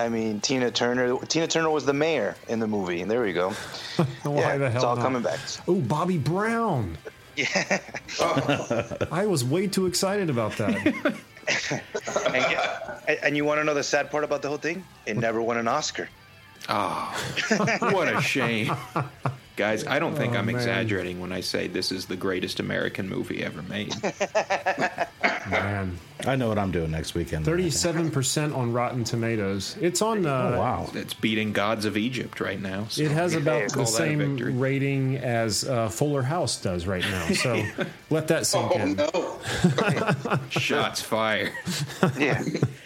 I 0.00 0.08
mean, 0.08 0.40
Tina 0.40 0.70
Turner. 0.70 1.16
Tina 1.26 1.46
Turner 1.46 1.70
was 1.70 1.84
the 1.84 1.92
mayor 1.92 2.34
in 2.48 2.58
the 2.58 2.66
movie. 2.66 3.04
There 3.04 3.22
we 3.22 3.32
go. 3.34 3.50
Why 4.24 4.34
yeah, 4.40 4.56
the 4.56 4.70
hell 4.70 4.76
it's 4.76 4.84
all 4.84 4.96
not? 4.96 5.02
coming 5.02 5.22
back. 5.22 5.38
Oh, 5.68 5.74
Bobby 5.76 6.18
Brown. 6.18 6.96
Yeah. 7.36 7.78
I 9.10 9.26
was 9.26 9.44
way 9.44 9.66
too 9.66 9.86
excited 9.86 10.30
about 10.30 10.56
that. 10.58 10.70
and, 12.26 12.34
yeah, 12.34 13.00
and- 13.08 13.18
and 13.22 13.36
you 13.36 13.44
want 13.44 13.60
to 13.60 13.64
know 13.64 13.74
the 13.74 13.82
sad 13.82 14.10
part 14.10 14.24
about 14.24 14.42
the 14.42 14.48
whole 14.48 14.58
thing? 14.58 14.84
It 15.06 15.16
never 15.16 15.40
won 15.42 15.56
an 15.56 15.68
Oscar. 15.68 16.08
Oh, 16.68 17.12
what 17.80 18.14
a 18.14 18.20
shame. 18.20 18.74
Guys, 19.56 19.86
I 19.86 19.98
don't 19.98 20.14
think 20.14 20.34
Oh, 20.34 20.38
I'm 20.38 20.46
man. 20.46 20.54
exaggerating 20.54 21.20
when 21.20 21.32
I 21.32 21.40
say 21.40 21.66
this 21.68 21.90
is 21.92 22.06
the 22.06 22.16
greatest 22.16 22.60
American 22.60 23.08
movie 23.08 23.42
ever 23.42 23.62
made. 23.62 23.94
Man, 25.50 25.98
I 26.26 26.36
know 26.36 26.48
what 26.48 26.58
I'm 26.58 26.70
doing 26.70 26.90
next 26.90 27.14
weekend. 27.14 27.44
thirty-seven 27.44 28.10
percent 28.10 28.54
on 28.54 28.72
Rotten 28.72 29.04
Tomatoes. 29.04 29.76
It's 29.80 30.02
on. 30.02 30.26
Uh, 30.26 30.52
Oh 30.54 30.58
wow! 30.58 30.90
It's 30.94 31.14
beating 31.14 31.52
Gods 31.52 31.84
of 31.84 31.96
Egypt 31.96 32.40
right 32.40 32.60
now. 32.60 32.86
so 32.88 33.02
It 33.02 33.10
has 33.10 33.34
about 33.34 33.72
call 33.72 33.84
the 33.84 33.90
same 33.90 34.58
rating 34.60 35.16
as 35.16 35.64
uh, 35.64 35.88
Fuller 35.88 36.22
House 36.22 36.60
does 36.60 36.86
right 36.86 37.02
now. 37.02 37.26
So 37.28 37.62
let 38.10 38.28
that 38.28 38.46
sink 38.46 38.70
Oh 38.74 38.78
in. 38.78 38.96
no! 38.96 40.38
Shots 40.50 41.00
fired. 41.02 41.52
Yeah. 42.18 42.42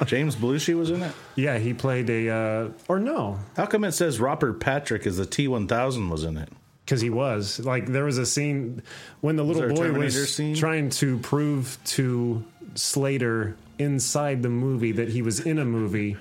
James 0.06 0.37
Belushi 0.37 0.76
was 0.76 0.90
in 0.90 1.02
it. 1.02 1.12
Yeah, 1.37 1.59
he 1.59 1.75
played 1.75 2.09
a 2.11 2.28
uh, 2.30 2.68
or 2.88 2.99
no, 2.99 3.38
How 3.56 3.66
come 3.66 3.85
it 3.85 3.92
says 3.92 4.21
Robert 4.21 4.61
Patrick 4.61 5.06
as 5.06 5.16
the 5.16 5.25
T1000 5.25 6.09
was 6.11 6.25
in 6.25 6.37
it? 6.37 6.49
Because 6.85 7.00
he 7.00 7.11
was 7.11 7.61
like 7.61 7.87
there 7.87 8.05
was 8.05 8.19
a 8.19 8.26
scene 8.26 8.83
when 9.21 9.37
the 9.37 9.45
little 9.45 9.62
there 9.62 9.71
a 9.71 9.75
boy 9.75 9.93
was 9.99 10.35
scene? 10.35 10.55
trying 10.55 10.91
to 10.91 11.19
prove 11.19 11.79
to 11.85 12.45
Slater 12.75 13.57
inside 13.79 14.43
the 14.43 14.49
movie 14.50 14.93
that 14.93 15.09
he 15.09 15.23
was 15.23 15.41
in 15.41 15.59
a 15.59 15.64
movie. 15.64 16.17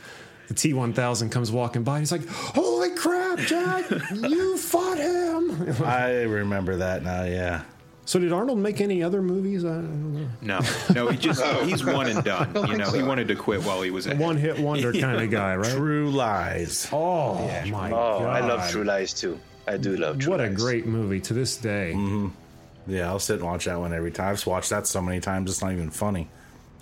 The 0.47 0.53
T 0.53 0.73
one 0.73 0.93
thousand 0.93 1.29
comes 1.29 1.51
walking 1.51 1.83
by. 1.83 1.93
and 1.97 2.01
He's 2.01 2.11
like, 2.11 2.27
"Holy 2.27 2.91
crap, 2.95 3.39
Jack! 3.39 3.89
you 4.13 4.57
fought 4.57 4.97
him!" 4.97 5.81
I 5.83 6.23
remember 6.23 6.75
that 6.77 7.01
now. 7.03 7.23
Yeah, 7.23 7.63
So 8.05 8.19
did 8.19 8.33
Arnold 8.33 8.57
make 8.59 8.81
any 8.81 9.01
other 9.01 9.21
movies? 9.21 9.63
I 9.63 9.69
don't 9.75 10.13
know. 10.13 10.27
No, 10.41 10.59
no, 10.93 11.07
he 11.09 11.17
just 11.17 11.41
he's 11.63 11.83
one 11.85 12.07
and 12.09 12.23
done. 12.23 12.53
You 12.67 12.77
know, 12.77 12.91
he 12.91 13.01
wanted 13.03 13.29
to 13.29 13.35
quit 13.35 13.63
while 13.63 13.81
he 13.81 13.89
was 13.89 14.05
ahead. 14.05 14.19
One 14.19 14.35
hit 14.37 14.59
wonder 14.59 14.91
kind 14.99 15.21
of 15.21 15.31
guy, 15.31 15.55
right? 15.55 15.71
True 15.75 16.11
Lies. 16.11 16.89
Oh 16.91 17.35
my 17.67 17.89
Oh, 17.91 18.19
god! 18.19 18.43
I 18.43 18.45
love 18.45 18.69
True 18.69 18.83
Lies 18.83 19.13
too. 19.13 19.39
I 19.67 19.77
do 19.77 19.95
love 19.95 20.19
True 20.19 20.31
What 20.31 20.41
a 20.41 20.49
great 20.49 20.85
movie 20.85 21.21
to 21.21 21.33
this 21.33 21.57
day. 21.57 21.93
Mm-hmm. 21.95 22.27
Yeah, 22.87 23.07
I'll 23.07 23.19
sit 23.19 23.37
and 23.37 23.45
watch 23.45 23.65
that 23.65 23.79
one 23.79 23.93
every 23.93 24.11
time. 24.11 24.33
I've 24.33 24.45
watched 24.45 24.69
that 24.71 24.87
so 24.87 25.01
many 25.01 25.19
times, 25.19 25.49
it's 25.49 25.61
not 25.61 25.71
even 25.71 25.89
funny. 25.89 26.27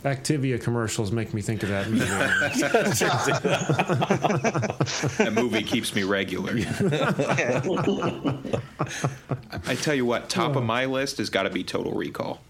Activia 0.04 0.60
commercials 0.60 1.12
make 1.12 1.32
me 1.32 1.44
think 1.44 1.62
of 1.62 1.70
that 1.70 1.88
movie. 1.88 2.06
That 5.18 5.34
movie 5.34 5.62
keeps 5.62 5.94
me 5.94 6.04
regular. 6.04 6.54
I 9.68 9.76
tell 9.76 9.94
you 9.94 10.06
what, 10.06 10.28
top 10.28 10.56
of 10.56 10.64
my 10.64 10.86
list 10.86 11.20
has 11.20 11.30
got 11.30 11.44
to 11.44 11.52
be 11.52 11.64
Total 11.64 11.92
Recall. 11.92 12.42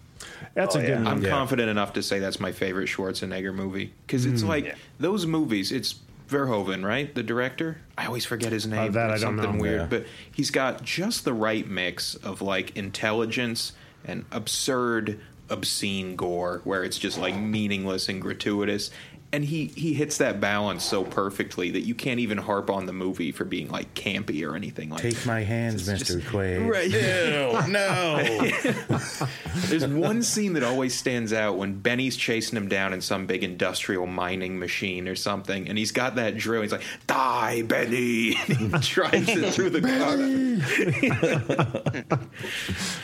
That's 0.53 0.75
a 0.75 0.79
oh, 0.79 0.81
good 0.81 1.07
I'm. 1.07 1.21
Yeah. 1.21 1.29
confident 1.29 1.69
enough 1.69 1.93
to 1.93 2.03
say 2.03 2.19
that's 2.19 2.39
my 2.39 2.53
favorite 2.53 2.88
Schwarzenegger 2.88 3.53
movie 3.53 3.93
because 4.05 4.25
it's 4.25 4.43
mm. 4.43 4.47
like 4.47 4.75
those 5.00 5.25
movies. 5.25 5.71
It's 5.71 5.95
Verhoeven, 6.31 6.83
right? 6.85 7.13
The 7.13 7.23
director. 7.23 7.77
I 7.97 8.05
always 8.07 8.25
forget 8.25 8.51
his 8.53 8.65
name. 8.65 8.79
Uh, 8.79 8.91
that 8.93 9.09
I 9.11 9.13
don't 9.17 9.38
something 9.38 9.57
know. 9.57 9.61
weird, 9.61 9.81
Yeah. 9.81 9.88
but 9.88 10.05
he's 10.33 10.50
got 10.50 10.81
just 10.83 11.25
the 11.25 11.33
right 11.33 11.67
mix 11.67 12.15
of 12.15 12.41
like 12.41 12.75
intelligence 12.77 13.73
and 14.05 14.25
absurd, 14.31 15.19
obscene 15.50 16.15
gore, 16.15 16.61
where 16.63 16.83
it's 16.83 16.97
just 16.97 17.17
like 17.19 17.35
meaningless 17.35 18.07
and 18.09 18.21
gratuitous. 18.21 18.89
And 19.33 19.45
he, 19.45 19.67
he 19.67 19.93
hits 19.93 20.17
that 20.17 20.41
balance 20.41 20.83
so 20.83 21.05
perfectly 21.05 21.71
that 21.71 21.81
you 21.81 21.95
can't 21.95 22.19
even 22.19 22.38
harp 22.38 22.69
on 22.69 22.85
the 22.85 22.91
movie 22.91 23.31
for 23.31 23.45
being 23.45 23.69
like 23.69 23.93
campy 23.93 24.45
or 24.45 24.57
anything 24.57 24.89
like 24.89 25.01
Take 25.01 25.25
my 25.25 25.41
hands, 25.41 25.88
Mr. 25.88 25.97
just- 26.00 26.11
Quaid. 26.27 26.69
Right. 26.69 26.89
Ew, 26.89 27.71
no. 27.71 29.27
There's 29.67 29.88
one 29.88 30.21
scene 30.23 30.53
that 30.53 30.63
always 30.63 30.93
stands 30.93 31.31
out 31.31 31.57
when 31.57 31.79
Benny's 31.79 32.17
chasing 32.17 32.57
him 32.57 32.67
down 32.67 32.93
in 32.93 33.01
some 33.01 33.25
big 33.25 33.43
industrial 33.43 34.05
mining 34.05 34.59
machine 34.59 35.07
or 35.07 35.15
something, 35.15 35.67
and 35.67 35.77
he's 35.77 35.91
got 35.91 36.15
that 36.15 36.38
drill. 36.38 36.61
He's 36.61 36.71
like, 36.71 36.83
"Die, 37.07 37.61
Benny!" 37.63 38.35
And 38.47 38.57
he 38.57 38.67
drives 38.79 39.29
it 39.29 39.53
through 39.53 39.69
the 39.69 39.81
car. 39.81 40.17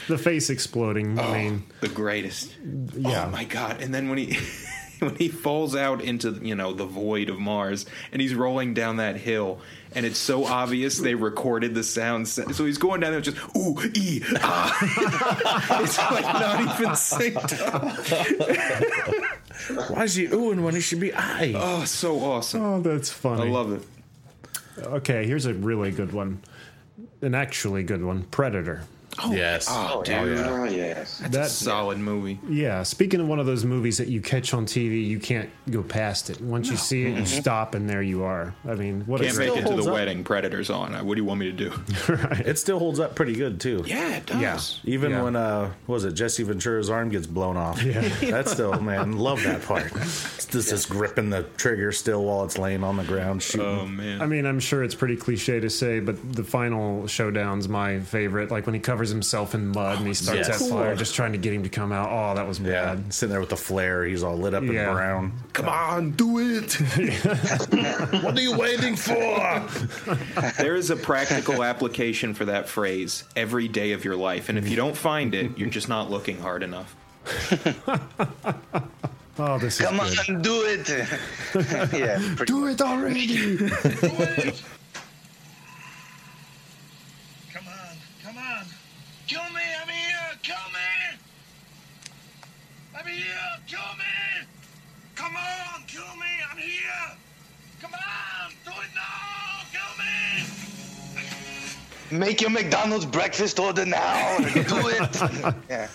The 0.07 0.17
face 0.17 0.49
exploding. 0.49 1.19
I 1.19 1.23
oh, 1.23 1.33
mean, 1.33 1.63
The 1.81 1.89
greatest. 1.89 2.55
Yeah. 2.95 3.25
Oh 3.25 3.29
my 3.29 3.43
god! 3.43 3.81
And 3.81 3.93
then 3.93 4.09
when 4.09 4.17
he. 4.17 4.37
When 5.07 5.15
he 5.15 5.27
falls 5.27 5.75
out 5.75 6.01
into 6.01 6.31
you 6.41 6.55
know 6.55 6.73
the 6.73 6.85
void 6.85 7.29
of 7.29 7.39
Mars 7.39 7.85
and 8.11 8.21
he's 8.21 8.33
rolling 8.33 8.73
down 8.73 8.97
that 8.97 9.17
hill 9.17 9.59
and 9.93 10.05
it's 10.05 10.17
so 10.19 10.45
obvious 10.45 10.97
they 10.97 11.15
recorded 11.15 11.75
the 11.75 11.83
sounds 11.83 12.31
so 12.33 12.65
he's 12.65 12.77
going 12.77 13.01
down 13.01 13.11
there 13.11 13.21
just 13.21 13.37
ooh 13.55 13.75
ee 13.95 14.21
ah 14.37 14.77
it's 15.83 15.97
like 15.97 16.23
not 16.23 16.59
even 16.61 16.89
synced 16.93 17.61
up 17.67 17.83
Why 19.89 20.03
is 20.03 20.15
he 20.15 20.27
oohing 20.27 20.63
when 20.63 20.75
he 20.75 20.81
should 20.81 20.99
be 20.99 21.13
I? 21.13 21.53
oh 21.55 21.85
so 21.85 22.19
awesome 22.19 22.61
oh, 22.63 22.81
that's 22.81 23.09
funny. 23.11 23.43
I 23.43 23.51
love 23.51 23.71
it 23.71 23.81
Okay, 24.79 25.25
here's 25.25 25.45
a 25.45 25.53
really 25.53 25.91
good 25.91 26.13
one. 26.13 26.39
An 27.21 27.33
actually 27.33 27.83
good 27.83 28.03
one. 28.03 28.23
Predator. 28.23 28.83
Yes. 29.29 29.67
oh 29.69 30.01
dude 30.03 30.37
Oh, 30.39 30.63
yes. 30.65 31.19
That 31.29 31.49
solid 31.49 31.97
movie 31.97 32.39
yeah. 32.49 32.83
Speaking 32.83 33.19
of 33.19 33.27
one 33.27 33.39
of 33.39 33.45
those 33.45 33.65
movies 33.65 33.97
that 33.97 34.07
you 34.07 34.21
catch 34.21 34.53
on 34.53 34.65
TV, 34.65 35.05
you 35.07 35.19
can't 35.19 35.49
go 35.69 35.81
past 35.83 36.29
it. 36.29 36.39
Once 36.41 36.69
you 36.69 36.77
see 36.77 37.05
it, 37.05 37.17
you 37.17 37.25
stop, 37.25 37.75
and 37.75 37.89
there 37.89 38.01
you 38.01 38.23
are. 38.23 38.53
I 38.67 38.75
mean, 38.75 39.01
what 39.05 39.21
Can't 39.21 39.35
a 39.35 39.39
make 39.39 39.55
it 39.57 39.65
to 39.67 39.75
the 39.75 39.83
up. 39.83 39.93
wedding. 39.93 40.23
Predators 40.23 40.69
on. 40.69 40.93
What 41.05 41.15
do 41.15 41.21
you 41.21 41.25
want 41.25 41.39
me 41.39 41.51
to 41.51 41.57
do? 41.57 41.71
It 42.47 42.57
still 42.57 42.79
holds 42.79 42.99
up 42.99 43.15
pretty 43.15 43.33
good 43.33 43.59
too. 43.59 43.83
Yeah, 43.85 44.17
it 44.17 44.25
does. 44.25 44.79
Yeah. 44.83 44.93
Even 44.93 45.11
Yeah. 45.11 45.23
when 45.23 45.35
uh 45.35 45.73
what 45.85 45.95
was 45.95 46.05
it 46.05 46.13
Jesse 46.13 46.43
Ventura's 46.43 46.89
arm 46.89 47.09
gets 47.09 47.27
blown 47.27 47.57
off. 47.57 47.81
Yeah. 47.83 48.01
That's 48.21 48.51
still 48.51 48.79
man, 48.79 49.17
love 49.17 49.43
that 49.43 49.63
part. 49.63 49.91
It's 49.95 50.45
just 50.45 50.69
this 50.69 50.85
gripping 50.85 51.29
the 51.29 51.43
trigger 51.57 51.91
still 51.91 52.23
while 52.23 52.43
it's 52.45 52.57
laying 52.57 52.83
on 52.83 52.97
the 52.97 53.03
ground 53.03 53.43
shooting. 53.43 53.65
Oh 53.67 53.85
man. 53.85 54.21
I 54.21 54.25
mean, 54.25 54.45
I'm 54.45 54.59
sure 54.59 54.83
it's 54.83 54.95
pretty 54.95 55.17
cliche 55.17 55.59
to 55.59 55.69
say, 55.69 55.99
but 55.99 56.33
the 56.33 56.43
final 56.43 57.07
showdown's 57.07 57.67
my 57.67 57.99
favorite. 57.99 58.51
Like 58.51 58.65
when 58.65 58.75
he 58.75 58.79
covers 58.81 59.06
himself 59.09 59.53
in 59.55 59.67
mud 59.67 59.97
and 59.97 60.05
he 60.05 60.11
oh, 60.11 60.13
starts 60.13 60.47
Yes. 60.47 60.59
that 60.59 60.69
fire, 60.69 60.95
just 60.95 61.15
trying 61.15 61.31
to 61.33 61.37
get 61.37 61.53
him 61.53 61.63
to 61.63 61.69
come 61.69 61.91
out. 61.91 62.09
Oh, 62.11 62.35
that 62.35 62.47
was 62.47 62.59
yeah, 62.59 62.95
bad. 62.95 63.13
sitting 63.13 63.31
there 63.31 63.39
with 63.39 63.49
the 63.49 63.57
flare, 63.57 64.05
he's 64.05 64.23
all 64.23 64.37
lit 64.37 64.53
up 64.53 64.63
in 64.63 64.71
Yeah. 64.73 64.91
brown. 64.93 65.33
Come 65.53 65.69
on, 65.69 66.11
do 66.11 66.39
it. 66.39 66.73
What 68.23 68.37
are 68.37 68.41
you 68.41 68.57
waiting 68.57 68.95
for? 68.95 69.15
there 70.57 70.75
is 70.75 70.89
a 70.89 70.95
practical 70.95 71.63
application 71.63 72.33
for 72.33 72.45
that 72.45 72.67
phrase 72.69 73.23
every 73.35 73.67
day 73.67 73.91
of 73.93 74.03
your 74.05 74.15
life, 74.15 74.49
and 74.49 74.57
if 74.57 74.67
you 74.69 74.75
don't 74.75 74.95
find 74.97 75.33
it, 75.35 75.57
you're 75.57 75.69
just 75.69 75.89
not 75.89 76.09
looking 76.09 76.39
hard 76.39 76.63
enough. 76.63 76.95
Oh, 79.39 79.59
this 79.59 79.79
is 79.79 79.85
Come 79.85 79.97
good. 79.99 80.29
on, 80.29 80.41
do 80.41 80.63
it. 80.65 80.89
yeah, 81.93 82.17
Do 82.45 82.65
it 82.65 82.81
already. 82.81 83.57
Come 83.69 84.86
Make 102.37 102.41
your 102.43 102.51
McDonald's 102.51 103.07
breakfast 103.07 103.57
order 103.57 103.83
now. 103.83 104.37
Do 104.53 104.89
it. 104.89 105.55
yeah. 105.67 105.87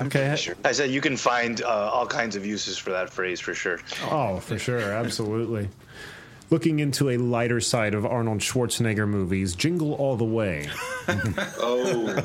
okay. 0.00 0.36
Sure. 0.36 0.54
I 0.64 0.70
said 0.70 0.90
you 0.92 1.00
can 1.00 1.16
find 1.16 1.60
uh, 1.60 1.90
all 1.92 2.06
kinds 2.06 2.36
of 2.36 2.46
uses 2.46 2.78
for 2.78 2.90
that 2.90 3.10
phrase 3.10 3.40
for 3.40 3.52
sure. 3.52 3.80
Oh, 4.12 4.38
for 4.38 4.60
sure. 4.60 4.92
Absolutely. 4.92 5.70
Looking 6.50 6.78
into 6.78 7.10
a 7.10 7.18
lighter 7.18 7.60
side 7.60 7.92
of 7.94 8.06
Arnold 8.06 8.38
Schwarzenegger 8.38 9.06
movies, 9.06 9.54
Jingle 9.54 9.92
All 9.94 10.16
the 10.16 10.24
Way. 10.24 10.68
Oh, 11.60 12.22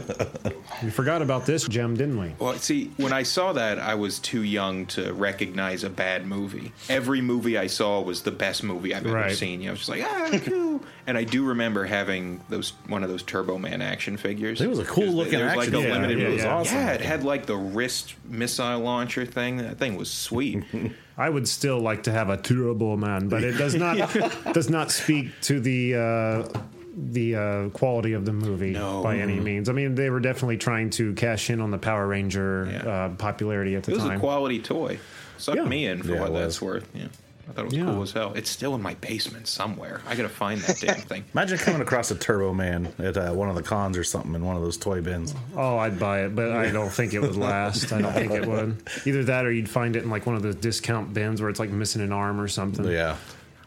We 0.84 0.90
forgot 0.90 1.22
about 1.22 1.46
this 1.46 1.66
gem, 1.70 1.96
didn't 1.96 2.20
we? 2.20 2.34
Well, 2.38 2.56
see, 2.56 2.92
when 2.98 3.14
I 3.14 3.24
saw 3.24 3.54
that, 3.54 3.80
I 3.80 3.96
was 3.96 4.20
too 4.20 4.44
young 4.44 4.86
to 4.88 5.14
recognize 5.14 5.86
a 5.86 5.90
bad 5.90 6.26
movie. 6.28 6.74
Every 6.90 7.22
movie 7.22 7.58
I 7.58 7.68
saw 7.68 8.02
was 8.02 8.24
the 8.24 8.32
best 8.32 8.62
movie 8.64 8.94
I've 8.94 9.06
ever 9.06 9.16
Right. 9.16 9.36
seen. 9.38 9.62
You 9.62 9.68
know, 9.68 9.72
I 9.72 9.74
was 9.74 9.80
just 9.80 9.90
like, 9.90 10.04
ah, 10.04 10.38
cool. 10.44 10.82
and 11.08 11.18
I 11.18 11.24
do 11.24 11.46
remember 11.46 11.86
having 11.86 12.42
those 12.50 12.72
one 12.88 13.04
of 13.04 13.10
those 13.10 13.24
Turbo 13.24 13.58
Man 13.58 13.82
action 13.82 14.18
figures. 14.18 14.60
It 14.60 14.70
was 14.70 14.80
a 14.80 14.86
cool 14.86 15.08
looking 15.14 15.40
there 15.40 15.46
was 15.46 15.54
action 15.68 15.74
like 15.74 15.82
a 15.86 15.88
figure. 15.88 15.94
limited 15.94 16.20
Yeah, 16.20 16.28
yeah, 16.30 16.36
yeah. 16.44 16.54
Awesome. 16.56 16.78
Yeah, 16.78 16.92
it 16.92 17.02
had 17.02 17.24
like 17.24 17.46
the 17.46 17.56
wrist 17.56 18.16
missile 18.26 18.80
launcher 18.80 19.26
thing. 19.26 19.58
That 19.58 19.78
thing 19.78 19.96
was 19.96 20.12
sweet. 20.12 20.64
I 21.18 21.30
would 21.30 21.48
still 21.48 21.80
like 21.80 22.04
to 22.04 22.12
have 22.12 22.30
a 22.30 22.38
Turbo 22.38 22.98
Man, 22.98 23.30
but 23.30 23.44
it 23.44 23.54
does 23.58 23.76
not 23.76 23.98
does 24.54 24.70
not 24.70 24.92
speak 24.92 25.28
to 25.44 25.60
the 25.60 25.96
uh, 25.96 26.60
the 26.96 27.36
uh, 27.36 27.70
quality 27.70 28.14
of 28.14 28.26
the 28.26 28.34
movie 28.34 28.72
No. 28.72 29.02
by 29.04 29.18
any 29.18 29.40
means. 29.40 29.70
I 29.70 29.74
mean, 29.74 29.96
they 29.96 30.10
were 30.10 30.20
definitely 30.20 30.58
trying 30.58 30.90
to 30.92 31.14
cash 31.14 31.50
in 31.50 31.60
on 31.62 31.72
the 31.72 31.78
Power 31.78 32.08
Ranger 32.08 32.68
Yeah. 32.72 32.90
uh, 32.92 33.10
popularity 33.16 33.76
at 33.76 33.84
the 33.84 33.92
time. 33.92 34.00
It 34.00 34.04
was 34.04 34.10
time. 34.10 34.18
a 34.18 34.20
quality 34.20 34.60
toy. 34.60 35.00
Sucked 35.38 35.58
Yeah. 35.58 35.66
me 35.66 35.86
in 35.88 36.04
for 36.04 36.14
Yeah, 36.14 36.22
what 36.22 36.34
that's 36.34 36.62
worth. 36.62 36.88
Yeah. 36.94 37.08
I 37.50 37.52
thought 37.52 37.62
it 37.62 37.66
was 37.66 37.74
Yeah. 37.74 37.86
cool 37.86 38.02
as 38.04 38.12
hell. 38.12 38.32
It's 38.36 38.50
still 38.50 38.74
in 38.76 38.82
my 38.82 38.94
basement 38.96 39.48
somewhere. 39.48 40.02
I 40.08 40.16
gotta 40.16 40.30
find 40.30 40.62
that 40.62 40.80
damn 40.80 40.96
thing. 41.02 41.26
Imagine 41.34 41.58
coming 41.58 41.82
across 41.82 42.10
a 42.12 42.16
Turbo 42.16 42.54
Man 42.54 42.94
at 43.00 43.18
uh, 43.18 43.32
one 43.34 43.50
of 43.50 43.56
the 43.56 43.64
cons 43.64 43.98
or 43.98 44.04
something 44.04 44.34
in 44.34 44.46
one 44.46 44.56
of 44.56 44.62
those 44.62 44.78
toy 44.78 45.02
bins. 45.02 45.36
oh, 45.56 45.78
I'd 45.78 46.00
buy 46.00 46.22
it, 46.22 46.36
but 46.36 46.52
I 46.52 46.72
don't 46.72 46.90
think 46.92 47.14
it 47.14 47.20
would 47.20 47.36
last. 47.36 47.92
I 47.92 48.02
don't 48.02 48.14
think 48.14 48.32
it 48.32 48.46
would. 48.46 48.82
Either 49.06 49.24
that, 49.26 49.46
or 49.46 49.52
you'd 49.52 49.70
find 49.70 49.96
it 49.96 50.04
in 50.04 50.10
like 50.10 50.26
one 50.26 50.36
of 50.36 50.42
those 50.42 50.56
discount 50.56 51.14
bins 51.14 51.42
where 51.42 51.50
it's 51.50 51.60
like 51.60 51.70
missing 51.70 52.02
an 52.02 52.14
arm 52.14 52.40
or 52.40 52.48
something. 52.48 52.86
Yeah. 52.86 53.18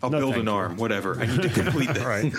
I'll 0.02 0.10
No, 0.10 0.18
build 0.18 0.32
thank 0.34 0.42
an 0.42 0.48
you. 0.48 0.54
arm, 0.58 0.76
whatever. 0.76 1.18
I 1.18 1.24
need 1.26 1.42
to 1.42 1.48
complete 1.48 1.88
that. 1.88 1.96
Right. 2.06 2.30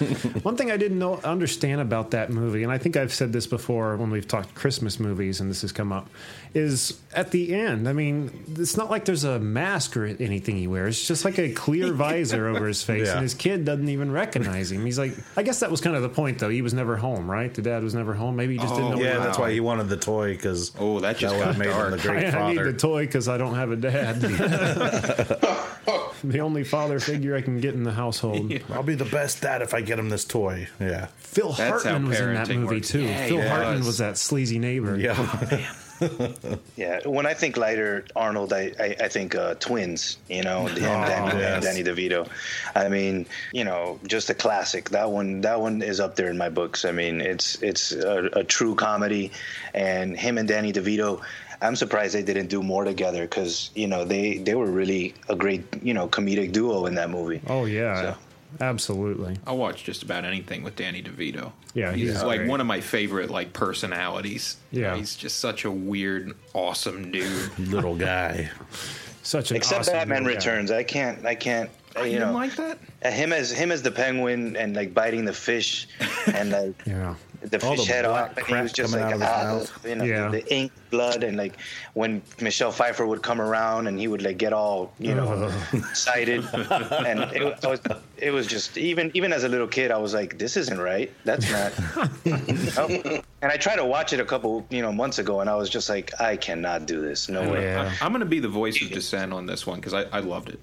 One 0.45 0.55
thing 0.55 0.71
I 0.71 0.77
didn't 0.77 0.99
know 0.99 1.15
understand 1.23 1.81
about 1.81 2.11
that 2.11 2.29
movie, 2.29 2.61
and 2.63 2.71
I 2.71 2.77
think 2.77 2.95
I've 2.95 3.11
said 3.13 3.33
this 3.33 3.47
before 3.47 3.97
when 3.97 4.11
we've 4.11 4.27
talked 4.27 4.53
Christmas 4.53 4.99
movies, 4.99 5.41
and 5.41 5.49
this 5.49 5.61
has 5.61 5.71
come 5.71 5.91
up, 5.91 6.07
is 6.53 6.99
at 7.13 7.31
the 7.31 7.53
end. 7.55 7.89
I 7.89 7.93
mean, 7.93 8.43
it's 8.57 8.77
not 8.77 8.89
like 8.89 9.05
there's 9.05 9.23
a 9.23 9.39
mask 9.39 9.97
or 9.97 10.05
anything 10.05 10.57
he 10.57 10.67
wears. 10.67 10.97
It's 10.97 11.07
just 11.07 11.25
like 11.25 11.39
a 11.39 11.51
clear 11.51 11.93
visor 11.93 12.47
over 12.47 12.67
his 12.67 12.83
face, 12.83 13.07
Yeah. 13.07 13.13
and 13.13 13.21
his 13.23 13.33
kid 13.33 13.65
doesn't 13.65 13.89
even 13.89 14.11
recognize 14.11 14.71
him. 14.71 14.85
He's 14.85 14.99
like, 14.99 15.13
I 15.35 15.43
guess 15.43 15.59
that 15.61 15.71
was 15.71 15.81
kind 15.81 15.95
of 15.95 16.01
the 16.01 16.09
point, 16.09 16.39
though. 16.39 16.49
He 16.49 16.61
was 16.61 16.73
never 16.73 16.95
home, 16.97 17.29
right? 17.29 17.53
The 17.53 17.61
dad 17.61 17.83
was 17.83 17.93
never 17.95 18.13
home. 18.13 18.35
Maybe 18.35 18.53
he 18.53 18.59
just 18.59 18.75
didn't 18.75 18.93
oh, 18.93 18.95
know. 18.95 18.97
Oh, 18.97 19.01
Yeah, 19.03 19.17
he 19.19 19.23
that's 19.23 19.39
why 19.39 19.51
he 19.51 19.59
wanted 19.59 19.89
the 19.89 19.97
toy 19.97 20.33
because 20.33 20.71
Oh, 20.79 20.99
that 21.01 21.17
just 21.17 21.33
that 21.35 21.39
would 21.39 21.45
got 21.53 21.57
made 21.57 21.67
him 21.69 21.73
dark. 21.73 21.91
the 22.01 22.07
great 22.07 22.33
I, 22.33 22.39
I 22.39 22.53
need 22.53 22.63
the 22.63 22.73
toy 22.73 23.05
because 23.05 23.27
I 23.27 23.37
don't 23.37 23.55
have 23.55 23.71
a 23.71 23.75
dad. 23.75 24.21
the 26.23 26.39
only 26.39 26.63
father 26.63 26.99
figure 26.99 27.35
I 27.35 27.41
can 27.41 27.59
get 27.59 27.73
in 27.73 27.83
the 27.83 27.91
household. 27.91 28.51
I'll 28.71 28.83
be 28.83 28.95
the 28.95 29.05
best 29.05 29.41
dad 29.41 29.61
if 29.61 29.73
I 29.73 29.81
get 29.81 29.99
him 29.99 30.09
this 30.09 30.25
toy. 30.25 30.67
Yeah. 30.79 31.07
Phil 31.17 31.51
That's 31.53 31.83
Hartman 31.83 32.09
was 32.09 32.19
in 32.19 32.33
that 32.33 32.49
movie 32.49 32.75
works. 32.77 32.89
too. 32.89 33.01
Yeah, 33.01 33.27
Phil 33.27 33.41
he 33.41 33.47
Hartman 33.47 33.77
was. 33.79 33.87
was 33.87 33.97
that 33.99 34.17
sleazy 34.17 34.59
neighbor. 34.59 34.97
Yeah. 34.97 35.73
Yeah, 36.75 36.99
when 37.07 37.25
I 37.25 37.33
think 37.33 37.57
lighter 37.57 38.05
Arnold, 38.15 38.53
I, 38.53 38.71
I, 38.79 38.95
I 39.05 39.07
think 39.07 39.33
uh, 39.33 39.55
twins, 39.55 40.17
you 40.29 40.43
know, 40.43 40.67
him, 40.67 40.75
Danny, 40.83 41.39
yes. 41.39 41.63
Danny 41.63 41.83
DeVito. 41.83 42.29
I 42.75 42.87
mean, 42.87 43.25
you 43.51 43.63
know, 43.63 43.99
just 44.05 44.29
a 44.29 44.35
classic. 44.35 44.91
That 44.91 45.09
one, 45.09 45.41
that 45.41 45.59
one 45.59 45.81
is 45.81 45.99
up 45.99 46.15
there 46.15 46.29
in 46.29 46.37
my 46.37 46.49
books. 46.49 46.85
I 46.85 46.91
mean, 46.91 47.19
it's 47.19 47.61
it's 47.63 47.91
a, 47.93 48.29
a 48.33 48.43
true 48.43 48.75
comedy, 48.75 49.31
and 49.73 50.15
him 50.15 50.37
and 50.37 50.47
Danny 50.47 50.71
DeVito. 50.71 51.21
I'm 51.59 51.75
surprised 51.75 52.13
they 52.13 52.21
didn't 52.21 52.47
do 52.47 52.61
more 52.61 52.83
together 52.83 53.21
because 53.23 53.71
you 53.73 53.87
know 53.87 54.05
they 54.05 54.37
they 54.37 54.53
were 54.53 54.69
really 54.69 55.15
a 55.29 55.35
great 55.35 55.63
you 55.81 55.95
know 55.95 56.07
comedic 56.07 56.51
duo 56.51 56.85
in 56.85 56.93
that 56.95 57.09
movie. 57.09 57.41
Oh 57.47 57.65
yeah, 57.65 58.01
So- 58.13 58.17
absolutely. 58.61 59.37
I'll 59.45 59.57
watch 59.57 59.83
just 59.83 60.03
about 60.03 60.25
anything 60.25 60.63
with 60.63 60.75
Danny 60.75 61.01
DeVito. 61.01 61.51
Yeah, 61.73 61.93
he's 61.93 62.09
he's 62.11 62.23
like 62.23 62.39
great. 62.39 62.49
one 62.49 62.61
of 62.61 62.67
my 62.67 62.81
favorite 62.81 63.29
like 63.29 63.53
personalities. 63.53 64.57
Yeah. 64.71 64.95
he's 64.95 65.15
just 65.15 65.39
such 65.39 65.65
a 65.65 65.71
weird, 65.71 66.33
awesome 66.53 67.11
dude. 67.11 67.59
Little 67.59 67.95
guy. 67.95 68.49
Such 69.23 69.51
an 69.51 69.57
Except 69.57 69.81
awesome 69.81 69.93
Batman 69.93 70.23
little 70.23 70.39
guy. 70.39 70.45
Returns, 70.51 70.71
I 70.71 70.83
can't 70.83 71.25
I 71.25 71.35
can't 71.35 71.69
uh, 71.97 72.01
you 72.01 72.05
you 72.05 72.11
didn't 72.19 72.29
know 72.29 72.33
like 72.37 72.55
that? 72.55 72.77
uh, 73.03 73.11
him 73.11 73.33
as 73.33 73.51
him 73.51 73.71
as 73.71 73.81
the 73.81 73.91
penguin 73.91 74.55
and 74.55 74.75
like 74.75 74.93
biting 74.93 75.25
the 75.25 75.33
fish 75.33 75.87
and 76.33 76.51
like 76.51 76.75
Yeah. 76.85 77.15
The 77.41 77.63
All 77.65 77.75
fish 77.75 77.85
the 77.85 77.93
head 77.93 78.05
black 78.05 78.31
off, 78.31 78.37
and 78.37 78.47
he 78.47 78.61
was 78.61 78.73
just 78.73 78.93
like, 78.93 79.01
out 79.01 79.13
of 79.13 79.19
his 79.21 79.29
ah, 79.29 79.43
mouth. 79.43 79.85
you 79.85 79.95
know, 79.95 80.03
Yeah. 80.03 80.29
the, 80.29 80.41
the 80.41 80.53
ink, 80.53 80.71
blood, 80.89 81.23
and 81.23 81.37
like 81.37 81.57
when 81.93 82.21
Michelle 82.41 82.71
Pfeiffer 82.71 83.05
would 83.05 83.21
come 83.21 83.41
around 83.41 83.87
and 83.87 83.99
he 83.99 84.07
would 84.07 84.21
like 84.21 84.37
get 84.37 84.53
all 84.53 84.93
you 84.99 85.13
know 85.13 85.51
excited, 85.73 86.45
and 86.53 87.19
it, 87.33 87.63
was 87.63 87.79
it 88.17 88.31
was 88.31 88.47
just 88.47 88.77
even 88.77 89.11
even 89.13 89.33
as 89.33 89.43
a 89.43 89.49
little 89.49 89.67
kid, 89.67 89.91
I 89.91 89.97
was 89.97 90.13
like, 90.13 90.37
this 90.37 90.57
isn't 90.57 90.79
right. 90.79 91.11
That's 91.25 91.49
not. 91.51 91.73
you 92.25 92.37
know? 92.37 93.21
And 93.41 93.51
I 93.51 93.57
tried 93.57 93.75
to 93.77 93.85
watch 93.85 94.13
it 94.13 94.19
a 94.19 94.25
couple 94.25 94.65
you 94.69 94.81
know 94.81 94.91
months 94.91 95.19
ago, 95.19 95.41
and 95.41 95.49
I 95.49 95.55
was 95.55 95.69
just 95.69 95.89
like, 95.89 96.19
I 96.19 96.37
cannot 96.37 96.85
do 96.85 97.01
this. 97.01 97.29
No 97.29 97.51
way. 97.51 97.63
Yeah. 97.63 97.93
I'm 98.01 98.11
going 98.11 98.19
to 98.21 98.25
be 98.25 98.39
the 98.39 98.49
voice 98.49 98.81
of 98.81 98.89
dissent 98.89 99.33
on 99.33 99.45
this 99.45 99.67
one 99.67 99.79
because 99.79 99.93
I, 99.93 100.03
I 100.11 100.19
loved 100.19 100.49
it. 100.49 100.59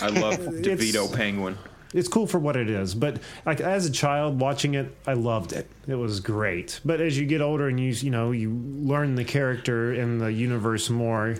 I 0.00 0.08
love 0.08 0.34
DeVito 0.38 1.14
Penguin. 1.14 1.56
It's 1.94 2.08
cool 2.08 2.26
for 2.26 2.38
what 2.38 2.56
it 2.56 2.68
is, 2.68 2.94
but 2.94 3.20
like 3.44 3.60
as 3.60 3.86
a 3.86 3.90
child 3.90 4.40
watching 4.40 4.74
it, 4.74 4.94
I 5.06 5.14
loved 5.14 5.52
it. 5.52 5.68
It 5.86 5.94
was 5.94 6.20
great. 6.20 6.80
But 6.84 7.00
as 7.00 7.18
you 7.18 7.26
get 7.26 7.40
older 7.40 7.68
and 7.68 7.78
you 7.78 7.90
you 7.90 8.10
know 8.10 8.32
you 8.32 8.50
learn 8.50 9.14
the 9.14 9.24
character 9.24 9.92
and 9.92 10.20
the 10.20 10.32
universe 10.32 10.90
more, 10.90 11.36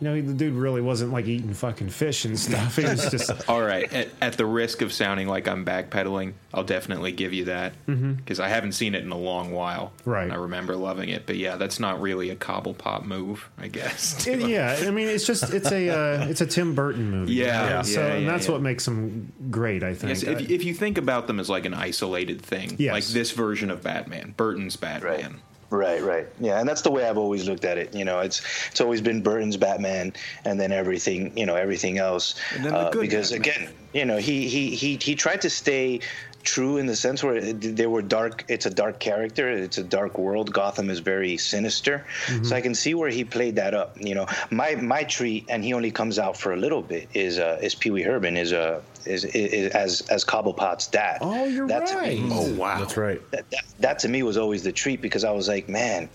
you 0.00 0.08
know 0.08 0.20
the 0.20 0.32
dude 0.32 0.54
really 0.54 0.80
wasn't 0.80 1.12
like 1.12 1.26
eating 1.26 1.52
fucking 1.52 1.90
fish 1.90 2.24
and 2.24 2.38
stuff. 2.38 2.78
It 2.78 2.88
was 2.88 3.10
just 3.10 3.30
All 3.48 3.60
right, 3.60 3.92
at, 3.92 4.08
at 4.20 4.32
the 4.34 4.46
risk 4.46 4.82
of 4.82 4.92
sounding 4.92 5.28
like 5.28 5.46
I'm 5.46 5.64
backpedaling, 5.64 6.32
I'll 6.54 6.64
definitely 6.64 7.12
give 7.12 7.32
you 7.32 7.44
that 7.46 7.74
because 7.86 8.40
I 8.40 8.48
haven't 8.48 8.72
seen 8.72 8.94
it 8.94 9.02
in 9.04 9.12
a 9.12 9.18
long 9.18 9.52
while. 9.52 9.92
Mm-hmm. 9.98 10.10
Right. 10.10 10.24
and 10.24 10.32
I 10.32 10.36
remember 10.36 10.74
loving 10.76 11.08
it, 11.10 11.26
but 11.26 11.36
yeah, 11.36 11.56
that's 11.56 11.78
not 11.78 12.00
really 12.00 12.30
a 12.30 12.36
Cobblepot 12.36 13.04
move, 13.04 13.48
I 13.58 13.68
guess. 13.68 14.26
It- 14.30 14.48
yeah, 14.48 14.76
I 14.80 14.90
mean, 14.90 15.08
it's 15.08 15.26
just 15.26 15.52
it's 15.52 15.70
a 15.70 15.88
uh, 15.90 16.26
it's 16.28 16.40
a 16.40 16.46
Tim 16.46 16.74
Burton 16.74 17.10
movie. 17.10 17.34
Yeah, 17.34 17.68
yeah, 17.68 17.82
so 17.82 18.06
yeah, 18.06 18.14
and 18.14 18.28
that's 18.28 18.46
yeah. 18.46 18.52
what 18.52 18.62
makes 18.62 18.86
him 18.88 19.32
great. 19.50 19.82
I 19.82 19.94
think. 19.94 20.10
Yes, 20.10 20.22
if, 20.22 20.50
if 20.50 20.64
you 20.64 20.72
think 20.74 20.98
about 20.98 21.26
them 21.26 21.38
as 21.38 21.50
like 21.50 21.66
an 21.66 21.74
isolated 21.74 22.40
thing, 22.42 22.76
Yes. 22.78 22.92
like 22.92 23.04
this 23.04 23.32
version 23.32 23.70
of 23.70 23.82
Batman, 23.82 24.34
Burton's 24.36 24.76
Batman. 24.76 25.32
Right, 25.32 25.40
right. 25.70 26.02
Right. 26.02 26.26
Yeah, 26.40 26.60
and 26.60 26.68
that's 26.68 26.82
the 26.82 26.90
way 26.90 27.06
I've 27.08 27.18
always 27.18 27.48
looked 27.48 27.64
at 27.64 27.78
it. 27.78 27.94
You 27.94 28.04
know, 28.04 28.20
it's 28.20 28.42
it's 28.70 28.80
always 28.80 29.00
been 29.00 29.22
Burton's 29.22 29.56
Batman 29.56 30.12
and 30.44 30.60
then 30.60 30.72
everything, 30.72 31.36
you 31.36 31.46
know, 31.46 31.56
everything 31.56 31.98
else. 31.98 32.34
And 32.54 32.64
then 32.64 32.72
the 32.72 32.78
Uh, 32.78 32.90
because 32.90 33.30
Batman. 33.32 33.54
again, 33.54 33.74
you 33.92 34.04
know, 34.04 34.18
he 34.18 34.48
he 34.48 34.74
he 34.74 34.96
he 34.96 35.14
tried 35.14 35.40
to 35.42 35.50
stay 35.50 36.00
true 36.42 36.78
in 36.78 36.86
the 36.86 36.96
sense 36.96 37.22
where 37.22 37.36
it- 37.36 37.76
they 37.76 37.86
were 37.86 38.02
dark 38.02 38.44
it's 38.48 38.66
a 38.66 38.70
dark 38.70 38.98
character 38.98 39.48
it's 39.48 39.78
a 39.78 39.82
dark 39.82 40.16
world 40.18 40.52
gotham 40.52 40.88
is 40.90 40.98
very 41.00 41.36
sinister. 41.36 42.04
So 42.42 42.56
i 42.56 42.60
can 42.60 42.74
see 42.74 42.94
where 42.94 43.10
he 43.10 43.24
played 43.24 43.56
that 43.56 43.74
up 43.74 43.96
you 44.00 44.14
know. 44.14 44.26
My 44.50 44.74
my 44.76 45.02
treat 45.04 45.44
and 45.48 45.62
he 45.64 45.74
only 45.74 45.90
comes 45.90 46.18
out 46.18 46.36
for 46.36 46.52
a 46.52 46.56
little 46.56 46.82
bit 46.82 47.08
is 47.14 47.38
uh 47.38 47.58
is 47.62 47.74
pee-wee 47.74 48.02
herman 48.02 48.36
is 48.36 48.52
uh 48.52 48.80
is, 49.06 49.24
is, 49.24 49.34
is 49.34 49.72
as 49.72 50.00
as 50.10 50.24
cobblepot's 50.24 50.86
dad. 50.86 51.18
Oh, 51.22 51.46
you're 51.46 51.66
That 51.68 51.86
to 51.86 51.94
me- 51.94 52.00
right. 52.00 52.32
Oh 52.32 52.54
wow, 52.54 52.78
That's 52.78 52.96
right. 52.96 53.20
that, 53.30 53.44
that, 53.50 53.64
that 53.80 53.98
to 54.00 54.08
me 54.08 54.22
was 54.22 54.36
always 54.36 54.62
the 54.62 54.72
treat 54.72 55.00
because 55.00 55.24
I 55.24 55.32
was 55.32 55.48
like, 55.48 55.68
man, 55.68 56.08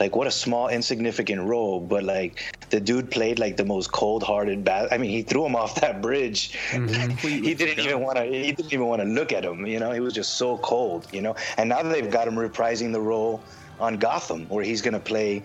like 0.00 0.14
what 0.16 0.26
a 0.26 0.30
small 0.30 0.68
insignificant 0.68 1.42
role, 1.42 1.80
but 1.80 2.04
like 2.04 2.54
the 2.70 2.80
dude 2.80 3.10
played 3.10 3.38
like 3.38 3.56
the 3.56 3.64
most 3.64 3.92
cold-hearted 3.92 4.64
bad. 4.64 4.88
I 4.92 4.98
mean, 4.98 5.10
he 5.10 5.22
threw 5.22 5.46
him 5.46 5.56
off 5.62 5.74
that 5.80 6.02
bridge. 6.02 6.52
Mm-hmm. 6.70 7.10
he 7.44 7.54
didn't 7.54 7.84
even 7.84 8.00
want 8.00 8.16
to. 8.18 8.24
He 8.24 8.52
didn't 8.52 8.72
even 8.72 8.86
want 8.86 9.02
to 9.02 9.08
look 9.08 9.32
at 9.32 9.44
him. 9.44 9.66
You 9.66 9.80
know, 9.80 9.92
he 9.92 10.00
was 10.00 10.14
just 10.14 10.34
so 10.34 10.58
cold. 10.58 11.06
You 11.12 11.22
know, 11.22 11.36
and 11.56 11.68
now 11.68 11.82
they've 11.82 12.10
got 12.10 12.28
him 12.28 12.34
reprising 12.34 12.92
the 12.92 13.00
role 13.00 13.42
on 13.80 13.96
Gotham, 13.96 14.48
where 14.48 14.64
he's 14.64 14.82
gonna 14.82 15.00
play. 15.00 15.42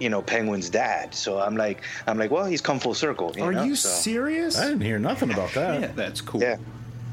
You 0.00 0.10
know, 0.10 0.22
Penguin's 0.22 0.68
dad. 0.68 1.14
So 1.14 1.38
I'm 1.38 1.56
like, 1.56 1.82
I'm 2.08 2.18
like, 2.18 2.32
well, 2.32 2.46
he's 2.46 2.60
come 2.60 2.80
full 2.80 2.94
circle. 2.94 3.32
You 3.36 3.44
Are 3.44 3.52
know? 3.52 3.62
you 3.62 3.76
so, 3.76 3.88
serious? 3.88 4.58
I 4.58 4.64
didn't 4.66 4.80
hear 4.80 4.98
nothing 4.98 5.30
about 5.30 5.52
that. 5.52 5.80
yeah, 5.80 5.92
that's 5.94 6.20
cool. 6.20 6.40
Yeah, 6.42 6.56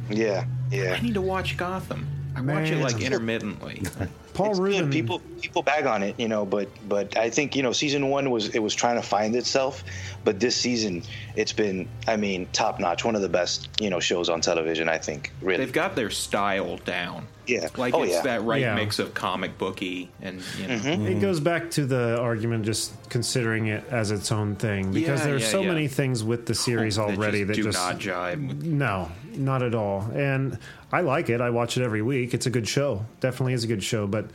yeah, 0.10 0.46
yeah. 0.72 0.96
I 0.98 1.00
need 1.00 1.14
to 1.14 1.22
watch 1.22 1.58
Gotham. 1.58 2.08
I 2.36 2.42
watch 2.42 2.70
it 2.70 2.78
like 2.78 3.02
intermittently. 3.02 3.82
Paul 4.34 4.52
It's 4.52 4.60
Rubin. 4.60 4.84
good. 4.86 4.92
People 4.94 5.20
people 5.42 5.62
bag 5.62 5.86
on 5.86 6.04
it, 6.04 6.18
you 6.18 6.30
know, 6.30 6.46
but 6.46 6.70
but 6.88 7.18
I 7.18 7.30
think 7.30 7.54
you 7.56 7.64
know 7.64 7.74
season 7.74 8.08
one 8.10 8.32
was 8.32 8.48
it 8.56 8.60
was 8.60 8.74
trying 8.74 8.96
to 8.96 9.02
find 9.06 9.36
itself, 9.36 9.84
but 10.24 10.40
this 10.40 10.56
season 10.56 11.04
it's 11.36 11.52
been 11.52 11.90
I 12.08 12.16
mean 12.16 12.48
top 12.54 12.80
notch, 12.80 13.04
one 13.04 13.16
of 13.18 13.22
the 13.22 13.28
best 13.30 13.68
you 13.82 13.90
know 13.90 14.00
shows 14.00 14.30
on 14.30 14.40
television. 14.40 14.88
I 14.88 14.98
think 15.00 15.32
really. 15.42 15.58
They've 15.66 15.74
got 15.74 15.96
their 15.98 16.10
style 16.10 16.78
down. 16.78 17.28
Yeah. 17.48 17.68
like 17.76 17.94
Oh, 17.94 18.04
it's 18.04 18.14
yeah. 18.14 18.22
that 18.22 18.44
right 18.44 18.62
Yeah. 18.62 18.76
mix 18.76 19.00
of 19.00 19.14
comic 19.14 19.58
booky 19.58 20.10
and 20.22 20.42
you 20.58 20.68
know. 20.68 20.76
Mm-hmm. 20.76 21.08
It 21.08 21.20
goes 21.20 21.42
back 21.42 21.70
to 21.72 21.86
the 21.86 22.18
argument 22.22 22.64
just 22.64 22.94
considering 23.10 23.68
it 23.68 23.84
as 23.90 24.12
its 24.12 24.32
own 24.32 24.56
thing 24.56 24.94
because 24.94 25.20
Yeah, 25.20 25.26
there's 25.26 25.42
yeah, 25.42 25.48
so 25.50 25.62
yeah. 25.64 25.68
many 25.68 25.88
things 25.90 26.24
with 26.24 26.46
the 26.46 26.56
series 26.56 26.96
that 26.96 27.02
already 27.02 27.44
that 27.44 27.56
do 27.56 27.64
just 27.64 27.78
not 27.78 28.00
jive. 28.00 28.48
With, 28.48 28.64
no, 28.64 29.12
not 29.38 29.64
at 29.64 29.76
all. 29.76 30.10
And 30.14 30.58
I 30.92 31.02
like 31.02 31.30
it. 31.30 31.42
I 31.42 31.50
watch 31.50 31.78
it 31.78 31.84
every 31.84 32.02
week. 32.02 32.34
It's 32.34 32.46
a 32.46 32.50
good 32.50 32.68
show. 32.68 33.06
Definitely 33.20 33.54
is 33.54 33.64
a 33.64 33.68
good 33.68 33.84
show. 33.84 34.08
But 34.08 34.30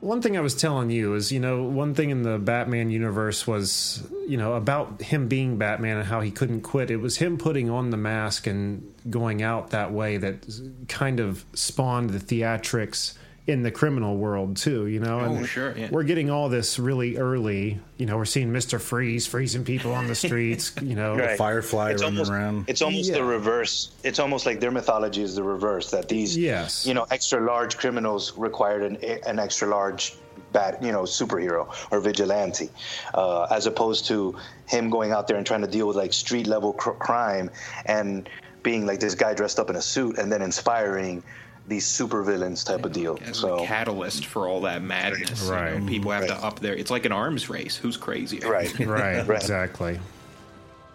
one 0.00 0.22
thing 0.22 0.36
I 0.36 0.40
was 0.40 0.54
telling 0.54 0.90
you 0.90 1.14
is, 1.14 1.30
you 1.30 1.40
know, 1.40 1.62
one 1.62 1.94
thing 1.94 2.10
in 2.10 2.22
the 2.22 2.38
Batman 2.38 2.90
universe 2.90 3.46
was, 3.46 4.02
you 4.26 4.38
know, 4.38 4.54
about 4.54 5.02
him 5.02 5.28
being 5.28 5.58
Batman 5.58 5.98
and 5.98 6.06
how 6.06 6.20
he 6.20 6.30
couldn't 6.30 6.62
quit. 6.62 6.90
It 6.90 6.96
was 6.96 7.18
him 7.18 7.36
putting 7.36 7.68
on 7.68 7.90
the 7.90 7.98
mask 7.98 8.46
and 8.46 8.94
going 9.10 9.42
out 9.42 9.70
that 9.70 9.92
way 9.92 10.16
that 10.16 10.46
kind 10.88 11.20
of 11.20 11.44
spawned 11.52 12.10
the 12.10 12.18
theatrics 12.18 13.14
in 13.46 13.62
the 13.62 13.70
criminal 13.70 14.16
world 14.16 14.56
too, 14.56 14.86
you 14.86 15.00
know. 15.00 15.20
Oh, 15.20 15.24
And 15.36 15.46
sure, 15.46 15.76
yeah. 15.76 15.88
We're 15.90 16.04
getting 16.04 16.30
all 16.30 16.48
this 16.48 16.78
really 16.78 17.16
early. 17.16 17.80
You 17.96 18.06
know, 18.06 18.16
we're 18.16 18.24
seeing 18.24 18.52
Mister 18.52 18.78
Freeze 18.78 19.26
freezing 19.26 19.64
people 19.64 19.92
on 19.92 20.06
the 20.06 20.14
streets. 20.14 20.72
You 20.82 20.94
know, 20.94 21.16
Right. 21.16 21.36
Firefly 21.38 21.90
it's 21.92 22.02
running 22.02 22.18
almost, 22.18 22.30
around. 22.30 22.64
It's 22.68 22.82
almost 22.82 23.08
Yeah. 23.10 23.16
the 23.16 23.24
reverse. 23.24 23.90
It's 24.04 24.18
almost 24.18 24.46
like 24.46 24.60
their 24.60 24.70
mythology 24.70 25.22
is 25.22 25.34
the 25.34 25.42
reverse. 25.42 25.90
That 25.90 26.08
these, 26.08 26.36
Yes. 26.36 26.86
you 26.86 26.94
know, 26.94 27.06
extra 27.10 27.40
large 27.40 27.76
criminals 27.78 28.32
required 28.36 28.82
an, 28.82 28.96
an 29.26 29.38
extra 29.38 29.68
large 29.68 30.14
bad, 30.52 30.78
you 30.82 30.90
know, 30.92 31.02
superhero 31.02 31.72
or 31.92 32.00
vigilante, 32.00 32.70
uh, 33.14 33.44
as 33.50 33.66
opposed 33.66 34.06
to 34.06 34.36
him 34.66 34.90
going 34.90 35.12
out 35.12 35.28
there 35.28 35.36
and 35.36 35.46
trying 35.46 35.60
to 35.62 35.66
deal 35.68 35.86
with 35.86 35.96
like 35.96 36.12
street 36.12 36.46
level 36.46 36.72
cr- 36.72 36.90
crime 36.90 37.50
and 37.86 38.28
being 38.62 38.84
like 38.84 39.00
this 39.00 39.14
guy 39.14 39.32
dressed 39.32 39.58
up 39.58 39.70
in 39.70 39.76
a 39.76 39.82
suit 39.82 40.18
and 40.18 40.30
then 40.30 40.42
inspiring 40.42 41.22
these 41.70 41.86
supervillains 41.86 42.66
type 42.66 42.84
of 42.84 42.92
deal. 42.92 43.16
as 43.24 43.38
So 43.38 43.60
a 43.60 43.66
catalyst 43.66 44.26
for 44.26 44.48
all 44.48 44.60
that 44.62 44.82
madness. 44.82 45.44
you 45.46 45.52
Right. 45.52 45.80
know, 45.80 45.86
people 45.88 46.10
have 46.10 46.22
Right. 46.22 46.30
to 46.38 46.44
up 46.44 46.58
their. 46.60 46.74
It's 46.74 46.90
like 46.90 47.06
an 47.06 47.12
arms 47.12 47.48
race. 47.48 47.76
Who's 47.76 47.96
crazier? 47.96 48.50
right, 48.50 48.76
right, 48.80 49.26
Right. 49.26 49.40
exactly. 49.40 49.98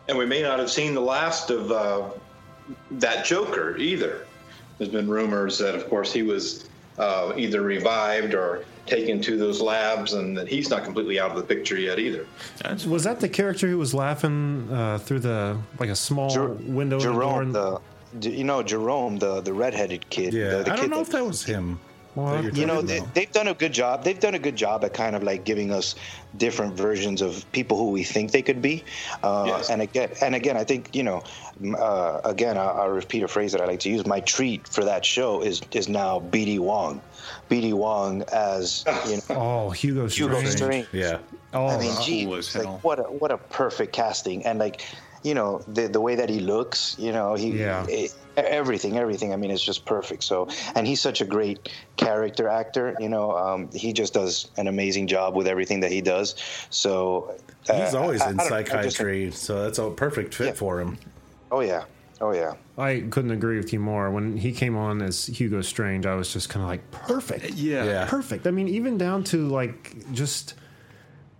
And 0.07 0.17
we 0.17 0.25
may 0.27 0.43
not 0.43 0.59
have 0.59 0.69
seen 0.69 0.93
the 0.93 1.01
last 1.01 1.49
of 1.49 1.71
uh, 1.71 2.03
that 2.91 3.25
Joker 3.25 3.77
either. 3.77 4.27
There's 4.77 4.91
been 4.91 5.07
rumors 5.09 5.57
that, 5.59 5.73
of 5.73 5.89
course, 5.89 6.11
he 6.11 6.21
was 6.21 6.67
uh, 6.99 7.31
either 7.37 7.61
revived 7.61 8.33
or 8.35 8.65
taken 8.85 9.19
to 9.21 9.35
those 9.37 9.61
labs, 9.61 10.13
and 10.13 10.37
that 10.37 10.47
he's 10.47 10.69
not 10.69 10.83
completely 10.83 11.19
out 11.19 11.31
of 11.31 11.37
the 11.37 11.43
picture 11.43 11.77
yet 11.77 11.97
either. 11.99 12.25
That's 12.61 12.85
Was 12.85 13.03
that 13.05 13.19
the 13.19 13.27
character 13.29 13.67
who 13.67 13.77
was 13.79 13.93
laughing 13.93 14.67
uh, 14.71 14.97
through 14.99 15.19
the 15.21 15.57
like 15.79 15.89
a 15.89 15.95
small 15.95 16.29
Jer- 16.29 16.49
window 16.49 16.97
in 16.97 17.03
the 17.03 17.11
door? 17.11 17.13
Jerome, 17.13 17.41
and- 17.41 17.55
the, 17.55 17.79
you 18.21 18.43
know, 18.43 18.63
Jerome, 18.63 19.17
the 19.17 19.41
the 19.41 19.53
redheaded 19.53 20.09
kid. 20.09 20.33
Yeah, 20.33 20.49
the, 20.57 20.63
the 20.63 20.73
I 20.73 20.75
don't 20.75 20.89
know 20.89 20.97
that- 20.97 21.01
if 21.07 21.09
that 21.11 21.25
was 21.25 21.43
him. 21.43 21.79
Well, 22.15 22.41
that 22.43 22.55
you're 22.55 22.65
know 22.65 22.81
they, 22.81 23.01
they've 23.13 23.31
done 23.33 23.49
a 23.49 23.53
good 23.53 23.73
job 23.73 24.05
they've 24.05 24.17
done 24.17 24.35
a 24.35 24.39
good 24.39 24.55
job 24.55 24.85
at 24.85 24.93
kind 24.93 25.17
of 25.17 25.23
like 25.23 25.43
giving 25.43 25.69
us 25.69 25.95
different 26.37 26.73
versions 26.77 27.21
of 27.21 27.43
people 27.51 27.77
who 27.77 27.89
we 27.91 28.05
think 28.05 28.31
they 28.31 28.41
could 28.41 28.61
be 28.61 28.85
uh, 29.21 29.43
Yes. 29.47 29.69
and 29.69 29.81
again 29.81 30.11
and 30.21 30.33
again 30.33 30.55
i 30.55 30.63
think 30.63 30.95
you 30.95 31.03
know 31.03 31.23
uh, 31.77 32.21
again 32.23 32.57
I'll, 32.57 32.69
I'll 32.69 32.89
repeat 32.89 33.21
a 33.23 33.27
phrase 33.27 33.51
that 33.51 33.59
i 33.59 33.65
like 33.65 33.81
to 33.81 33.89
use 33.89 34.05
my 34.05 34.21
treat 34.21 34.65
for 34.65 34.85
that 34.85 35.03
show 35.03 35.41
is 35.41 35.61
is 35.73 35.89
now 35.89 36.21
bd 36.21 36.59
wong 36.59 37.01
bd 37.49 37.73
wong 37.73 38.23
as 38.31 38.85
you 39.09 39.17
know 39.29 39.35
oh, 39.35 39.69
Hugo 39.71 40.07
Strange. 40.07 40.31
Hugo 40.37 40.49
Strange. 40.49 40.87
yeah. 40.93 41.17
Oh, 41.53 41.67
I 41.67 41.77
mean, 41.79 41.93
cool 41.95 42.03
gee, 42.05 42.33
as 42.33 42.55
like 42.55 42.81
what 42.83 42.99
a 42.99 43.03
what 43.03 43.31
a 43.31 43.37
perfect 43.37 43.93
casting, 43.93 44.45
and 44.45 44.59
like, 44.59 44.81
you 45.25 45.33
know 45.33 45.59
the 45.67 45.87
the 45.87 45.99
way 45.99 46.15
that 46.15 46.29
he 46.29 46.39
looks. 46.39 46.95
You 46.99 47.11
know, 47.11 47.33
he 47.35 47.49
Yeah. 47.59 47.85
it- 47.89 48.13
everything, 48.37 48.97
everything. 48.97 49.31
I 49.33 49.37
mean, 49.37 49.49
it's 49.49 49.63
just 49.63 49.85
perfect. 49.85 50.21
So, 50.23 50.47
and 50.75 50.85
he's 50.85 50.99
such 50.99 51.21
a 51.21 51.25
great 51.25 51.69
character 51.97 52.49
actor. 52.49 52.93
You 52.99 53.07
know, 53.09 53.31
um, 53.37 53.69
he 53.73 53.93
just 53.93 54.13
does 54.13 54.49
an 54.57 54.67
amazing 54.67 55.07
job 55.07 55.35
with 55.37 55.47
everything 55.47 55.79
that 55.81 55.91
he 55.91 56.01
does. 56.01 56.35
So 56.69 57.33
He's 57.65 57.93
uh, 57.95 58.01
always 58.01 58.21
I- 58.21 58.31
in 58.31 58.39
I 58.39 58.43
don't- 58.43 58.53
I 58.53 58.61
just- 58.63 58.97
psychiatry, 58.97 59.31
so 59.31 59.63
that's 59.63 59.79
a 59.79 59.89
perfect 59.89 60.35
fit 60.35 60.55
for 60.57 60.79
him. 60.81 60.97
oh 61.51 61.61
yeah, 61.61 61.83
oh 62.21 62.33
yeah. 62.33 62.53
I 62.77 63.05
couldn't 63.09 63.31
agree 63.31 63.55
with 63.57 63.71
you 63.71 63.79
more. 63.79 64.11
When 64.11 64.35
he 64.37 64.51
came 64.51 64.75
on 64.75 65.01
as 65.01 65.27
Hugo 65.27 65.61
Strange, 65.61 66.05
I 66.05 66.15
was 66.15 66.33
just 66.33 66.49
kind 66.49 66.61
of 66.63 66.69
like, 66.69 66.83
perfect. 66.91 67.51
Yeah. 67.55 67.85
Yeah. 67.85 68.05
Perfect. 68.05 68.45
I 68.47 68.51
mean, 68.51 68.67
even 68.67 68.97
down 68.97 69.23
to 69.31 69.47
like 69.47 69.95
just 70.11 70.55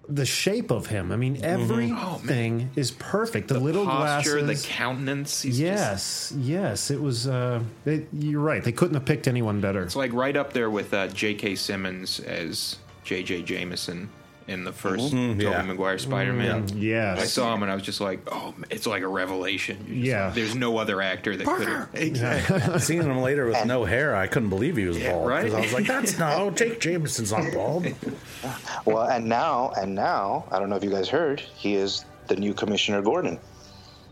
the 0.08 0.26
shape 0.26 0.72
of 0.72 0.88
him. 0.88 1.12
I 1.12 1.15
mean, 1.15 1.44
everything 1.44 2.70
is 2.76 2.91
perfect. 2.91 3.48
The, 3.48 3.60
little 3.60 3.86
Posture, 3.86 4.39
glasses. 4.39 4.63
the 4.63 4.68
countenance. 4.70 5.41
He's 5.41 5.60
just- 5.60 6.32
yes, 6.32 6.34
yes. 6.38 6.91
It 6.91 7.02
was. 7.02 7.28
Uh, 7.28 7.62
it, 7.86 8.08
you're 8.13 8.41
right. 8.41 8.63
They 8.63 8.72
couldn't 8.72 8.96
have 8.96 9.06
picked 9.06 9.28
anyone 9.28 9.62
better. 9.62 9.84
it's 9.84 9.96
like 9.96 10.13
right 10.13 10.36
up 10.36 10.54
there 10.54 10.70
with 10.70 10.94
uh, 10.94 11.08
J.K. 11.08 11.56
Simmons 11.56 12.20
as 12.22 12.78
J.J. 13.04 13.44
Jameson 13.44 14.10
in 14.47 14.63
the 14.63 14.71
1st 14.71 15.12
Mhm. 15.12 15.31
Tobey 15.34 15.43
Yeah. 15.43 15.62
Maguire 15.63 15.97
Spider-Man. 15.97 16.67
Mm, 16.67 16.81
yes. 16.81 17.19
I 17.19 17.23
saw 17.25 17.53
him 17.55 17.63
and 17.63 17.71
I 17.71 17.75
was 17.75 17.84
just 17.84 17.99
like, 17.99 18.19
oh, 18.31 18.53
it's 18.69 18.86
like 18.86 19.01
a 19.01 19.08
revelation. 19.08 19.86
Yeah. 19.89 20.25
like, 20.27 20.36
there's 20.36 20.53
no 20.55 20.77
other 20.77 21.01
actor 21.01 21.36
that 21.36 21.47
could 21.47 21.67
have. 21.67 21.89
Exactly. 21.95 22.79
Seeing 22.79 23.01
him 23.01 23.19
later 23.21 23.47
with 23.47 23.65
no 23.65 23.86
hair, 23.86 24.15
I 24.15 24.27
couldn't 24.27 24.49
believe 24.49 24.77
he 24.77 24.86
was 24.86 24.99
bald. 24.99 25.27
right? 25.27 25.45
'cause 25.45 25.53
I 25.55 25.62
was 25.62 25.73
like, 25.73 25.88
"That's 25.88 26.19
no 26.19 26.51
Jake 26.51 26.79
Jameson's 26.79 27.31
not 27.31 27.51
bald." 27.53 27.88
Well, 28.86 29.03
and 29.10 29.25
now, 29.27 29.71
and 29.77 29.95
now, 29.95 30.45
I 30.51 30.60
don't 30.60 30.69
know 30.69 30.75
if 30.75 30.84
you 30.84 30.91
guys 30.91 31.10
heard, 31.10 31.39
he 31.55 31.73
is 31.75 32.05
the 32.27 32.36
new 32.36 32.53
Commissioner 32.53 33.01
Gordon. 33.01 33.39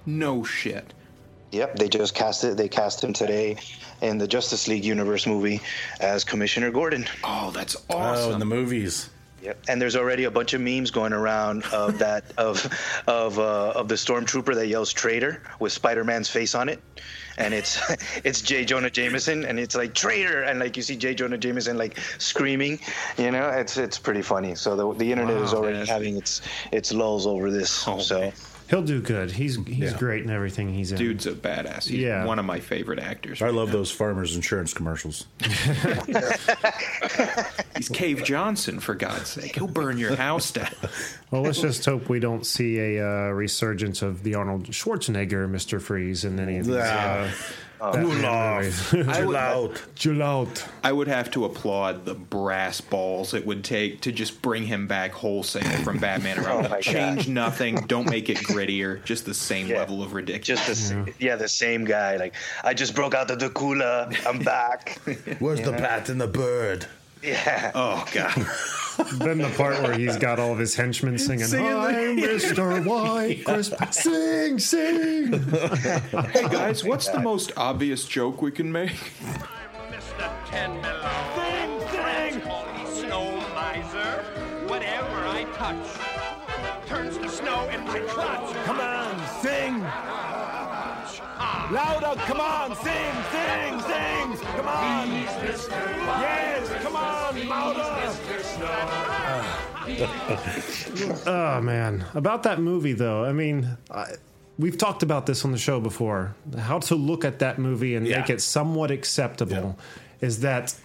No 0.08 0.44
shit. 0.44 0.94
Yep, 1.52 1.76
they 1.76 1.88
just 1.88 2.16
cast 2.16 2.44
it. 2.44 2.58
They 2.58 2.68
cast 2.68 3.04
him 3.04 3.14
today 3.14 3.58
in 4.02 4.18
the 4.18 4.28
Justice 4.28 4.68
League 4.68 4.84
universe 4.84 5.28
movie 5.28 5.62
as 6.00 6.24
Commissioner 6.24 6.72
Gordon. 6.72 7.06
Oh, 7.24 7.52
that's 7.52 7.76
Oh, 7.92 7.98
awesome. 7.98 8.34
in 8.34 8.40
the 8.40 8.46
movies. 8.46 9.10
Yep. 9.44 9.58
And 9.68 9.82
there's 9.82 9.98
already 9.98 10.24
a 10.24 10.32
bunch 10.32 10.54
of 10.54 10.62
memes 10.62 10.90
going 10.90 11.12
around 11.12 11.66
of 11.66 12.00
that 12.00 12.24
of 12.38 12.66
of 13.08 13.38
uh, 13.38 13.72
of 13.72 13.90
the 13.90 13.96
stormtrooper 13.96 14.56
that 14.56 14.68
yells 14.68 14.94
"traitor" 14.94 15.44
with 15.60 15.74
Spider-Man's 15.74 16.30
face 16.30 16.56
on 16.56 16.70
it, 16.70 16.82
and 17.38 17.54
it's 17.54 17.78
it's 18.24 18.42
J. 18.42 18.64
Jonah 18.64 18.90
Jameson, 18.90 19.44
and 19.44 19.60
it's 19.60 19.76
like 19.76 19.94
"traitor," 19.94 20.44
and 20.44 20.60
like 20.60 20.78
you 20.78 20.84
see 20.84 20.96
J. 20.96 21.14
Jonah 21.14 21.38
Jameson 21.38 21.78
like 21.78 22.00
screaming. 22.20 22.80
You 23.18 23.32
know, 23.32 23.50
it's 23.50 23.76
it's 23.78 24.00
pretty 24.00 24.22
funny. 24.22 24.56
So 24.56 24.76
the 24.76 24.94
the 24.94 25.12
internet 25.12 25.42
is 25.42 25.54
already 25.54 25.86
having 25.86 26.16
its 26.16 26.42
its 26.72 26.94
lulls 26.94 27.28
over 27.28 27.52
this. 27.52 27.86
Oh, 27.88 28.00
so. 28.00 28.20
man. 28.22 28.34
He'll 28.74 28.82
do 28.82 29.02
good. 29.02 29.30
He's 29.32 29.56
he's 29.68 29.92
Yeah. 29.92 29.98
great 30.00 30.24
in 30.24 30.32
everything 30.32 30.74
he's 30.74 30.92
in. 30.92 30.98
Dude's 30.98 31.28
a 31.28 31.34
badass. 31.34 31.84
He's 31.88 32.00
Yeah. 32.00 32.26
one 32.26 32.40
of 32.40 32.46
my 32.46 32.60
favorite 32.60 32.98
actors. 32.98 33.40
I 33.44 33.50
love 33.50 33.72
those 33.72 33.92
farmers 33.92 34.36
insurance 34.36 34.74
commercials. 34.74 35.28
He's 37.78 37.90
Cave 37.90 38.24
Johnson, 38.24 38.80
for 38.80 38.96
God's 38.96 39.30
sake. 39.30 39.54
He'll 39.56 39.68
burn 39.68 39.98
your 40.00 40.16
house 40.16 40.50
down. 40.52 40.70
Well, 41.30 41.44
let's 41.44 41.62
just 41.62 41.86
hope 41.86 42.10
we 42.10 42.20
don't 42.20 42.46
see 42.48 42.80
a 42.98 43.08
uh, 43.08 43.30
resurgence 43.30 44.02
of 44.02 44.24
the 44.24 44.34
Arnold 44.36 44.66
Schwarzenegger 44.72 45.48
Mr. 45.50 45.80
Freeze 45.82 46.26
in 46.26 46.40
any 46.40 46.58
of 46.58 46.66
these. 46.66 46.76
Uh, 46.76 47.30
Oh, 47.86 47.92
Batman 47.92 48.62
movies. 48.62 48.94
I 49.10 49.26
would, 49.26 49.82
Chill 49.96 50.24
out. 50.24 50.66
I 50.84 50.92
would 50.92 51.08
have 51.08 51.30
to 51.32 51.46
applaud 51.46 52.06
the 52.06 52.14
brass 52.14 52.80
balls 52.82 53.34
it 53.34 53.46
would 53.46 53.64
take 53.64 54.02
to 54.02 54.12
just 54.12 54.42
bring 54.42 54.64
him 54.66 54.88
back 54.88 55.12
wholesale 55.12 55.64
from 55.84 55.98
Batman 55.98 56.40
around. 56.46 56.66
Oh 56.68 56.70
my 56.70 56.80
Change 56.82 57.28
nothing. 57.28 57.76
Don't 57.88 58.10
make 58.10 58.30
it 58.30 58.38
grittier. 58.38 59.04
Just 59.04 59.26
the 59.26 59.34
same 59.34 59.68
Yeah. 59.68 59.80
level 59.80 60.02
of 60.02 60.14
ridiculous. 60.14 60.66
Just 60.66 60.90
the 60.94 61.00
s 61.10 61.16
yeah, 61.20 61.36
the 61.36 61.48
same 61.50 61.84
guy. 61.84 62.16
Like 62.18 62.36
I 62.64 62.74
just 62.74 62.96
broke 62.96 63.14
out 63.14 63.30
of 63.30 63.40
the 63.40 63.48
Dracula. 63.50 64.10
I'm 64.26 64.40
back. 64.54 65.00
Where's 65.40 65.62
the 65.62 65.72
bat 65.74 66.10
and 66.10 66.22
the 66.22 66.28
bird? 66.28 66.86
Yeah. 67.24 67.72
oh 67.76 68.06
god. 68.14 68.34
Then 69.14 69.40
the 69.40 69.52
part 69.58 69.82
where 69.82 69.98
he's 69.98 70.18
got 70.18 70.40
all 70.40 70.52
of 70.52 70.60
his 70.60 70.76
henchmen 70.76 71.18
singing, 71.18 71.46
I'm 71.46 72.18
Mr. 72.18 72.86
White 72.86 73.44
Christmas. 73.44 73.96
Sing, 74.04 74.60
sing. 74.60 75.34
hey 75.34 76.48
guys, 76.50 76.84
what's 76.84 77.10
the 77.10 77.20
most 77.20 77.52
obvious 77.58 78.06
joke 78.06 78.42
we 78.42 78.52
can 78.52 78.72
make? 78.72 78.92
Mr. 79.90 80.32
Ten 80.46 80.72
Thing, 81.36 81.80
thing! 81.90 82.42
Call 82.42 82.66
me 82.74 82.86
snow 82.86 83.36
miser. 83.56 84.24
Whatever 84.68 85.28
I 85.28 85.46
touch 85.56 86.88
turns 86.88 87.18
to 87.18 87.30
snow 87.30 87.68
in 87.70 87.84
my 87.86 88.00
clutch. 88.00 88.56
Come 88.66 88.80
on, 88.80 89.42
sing! 89.42 90.23
Louder, 91.74 92.22
come 92.22 92.40
on, 92.40 92.76
sing, 92.76 93.14
sing, 93.32 93.82
sing! 93.82 94.38
Come 94.56 94.68
on! 94.68 95.12
Yes, 95.12 95.68
come 96.84 96.96
on, 96.96 97.48
louder! 97.50 97.94
Oh, 101.26 101.62
man. 101.62 102.06
About 102.14 102.44
that 102.44 102.60
movie, 102.60 102.94
though, 102.94 103.26
I 103.26 103.34
mean, 103.34 103.76
I, 103.90 104.06
we've 104.60 104.78
talked 104.78 105.02
about 105.02 105.26
this 105.26 105.44
on 105.46 105.52
the 105.52 105.58
show 105.58 105.80
before. 105.80 106.36
How 106.60 106.78
to 106.78 106.94
look 106.96 107.26
at 107.26 107.40
that 107.40 107.58
movie 107.58 107.96
and 107.96 108.06
Yeah. 108.06 108.20
make 108.20 108.30
it 108.30 108.42
somewhat 108.42 108.92
acceptable 108.92 109.76
is 110.22 110.42
that 110.42 110.76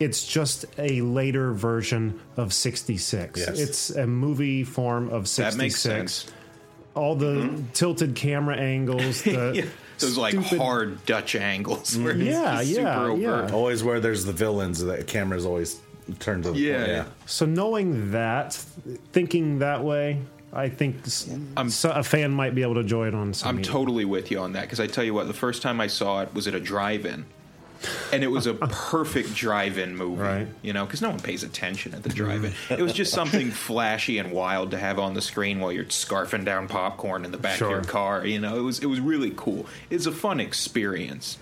it's 0.00 0.26
just 0.26 0.64
a 0.78 1.02
later 1.02 1.52
version 1.52 2.18
of 2.38 2.54
66. 2.54 3.38
Yes. 3.38 3.60
It's 3.60 3.90
a 3.90 4.06
movie 4.06 4.64
form 4.64 5.10
of 5.10 5.28
66. 5.28 5.54
That 5.54 5.62
makes 5.62 5.78
sense. 5.78 6.32
All 6.94 7.14
the 7.14 7.34
mm-hmm. 7.34 7.64
tilted 7.74 8.14
camera 8.14 8.56
angles, 8.56 9.20
the 9.22 9.52
Yeah. 9.56 9.64
Those 9.98 10.16
like 10.16 10.34
stupid- 10.34 10.58
hard 10.58 11.04
Dutch 11.06 11.34
angles 11.34 11.96
where 11.98 12.14
mm. 12.14 12.18
he's 12.18 12.28
Yeah, 12.28 12.56
just 12.64 12.70
yeah, 12.70 13.00
overt. 13.02 13.18
yeah. 13.18 13.50
Always 13.52 13.82
where 13.82 14.00
there's 14.00 14.24
the 14.24 14.32
villains, 14.32 14.80
the 14.82 15.02
camera's 15.04 15.44
always 15.46 15.80
turned 16.20 16.44
to 16.44 16.52
the 16.52 16.58
Yeah, 16.58 16.76
point. 16.78 16.88
yeah. 16.88 17.04
So 17.26 17.44
knowing 17.46 18.12
that, 18.12 18.54
thinking 19.12 19.58
that 19.58 19.82
way, 19.84 20.20
I 20.52 20.68
think 20.70 20.96
s- 21.04 21.28
so- 21.68 21.90
a 21.90 22.02
fan 22.02 22.30
might 22.30 22.54
be 22.54 22.62
able 22.62 22.74
to 22.74 22.80
enjoy 22.80 23.08
it 23.08 23.14
on 23.14 23.34
some. 23.34 23.50
I'm 23.50 23.56
media. 23.56 23.70
totally 23.70 24.04
with 24.06 24.30
you 24.30 24.38
on 24.38 24.52
that 24.54 24.62
because 24.62 24.80
I 24.80 24.86
tell 24.86 25.04
you 25.04 25.12
what, 25.12 25.26
the 25.26 25.34
first 25.34 25.60
time 25.60 25.80
I 25.80 25.86
saw 25.88 26.22
it 26.22 26.32
was 26.34 26.48
at 26.48 26.54
a 26.54 26.60
drive-in, 26.60 27.26
and 28.12 28.24
it 28.24 28.28
was 28.28 28.46
a 28.46 28.54
perfect 28.54 29.34
drive-in 29.34 29.96
movie. 29.96 30.20
Right. 30.22 30.48
You 30.62 30.72
know, 30.72 30.84
because 30.84 31.00
no 31.02 31.10
one 31.10 31.20
pays 31.20 31.42
attention 31.42 31.94
at 31.94 32.02
the 32.02 32.08
drive-in. 32.08 32.52
it 32.70 32.82
was 32.82 32.92
just 32.92 33.12
something 33.12 33.50
flashy 33.50 34.18
and 34.18 34.32
wild 34.32 34.70
to 34.72 34.78
have 34.78 34.98
on 34.98 35.14
the 35.14 35.22
screen 35.22 35.60
while 35.60 35.72
you're 35.72 35.84
scarfing 35.84 36.44
down 36.44 36.68
popcorn 36.68 37.24
in 37.24 37.30
the 37.32 37.38
back 37.38 37.60
of 37.60 37.70
your 37.70 37.84
car. 37.84 38.26
You 38.26 38.40
know, 38.40 38.58
it 38.58 38.62
was 38.62 38.80
it 38.80 38.86
was 38.86 39.00
really 39.00 39.32
cool. 39.36 39.66
It's 39.90 40.06
a 40.06 40.12
fun 40.12 40.40
experience, 40.40 41.38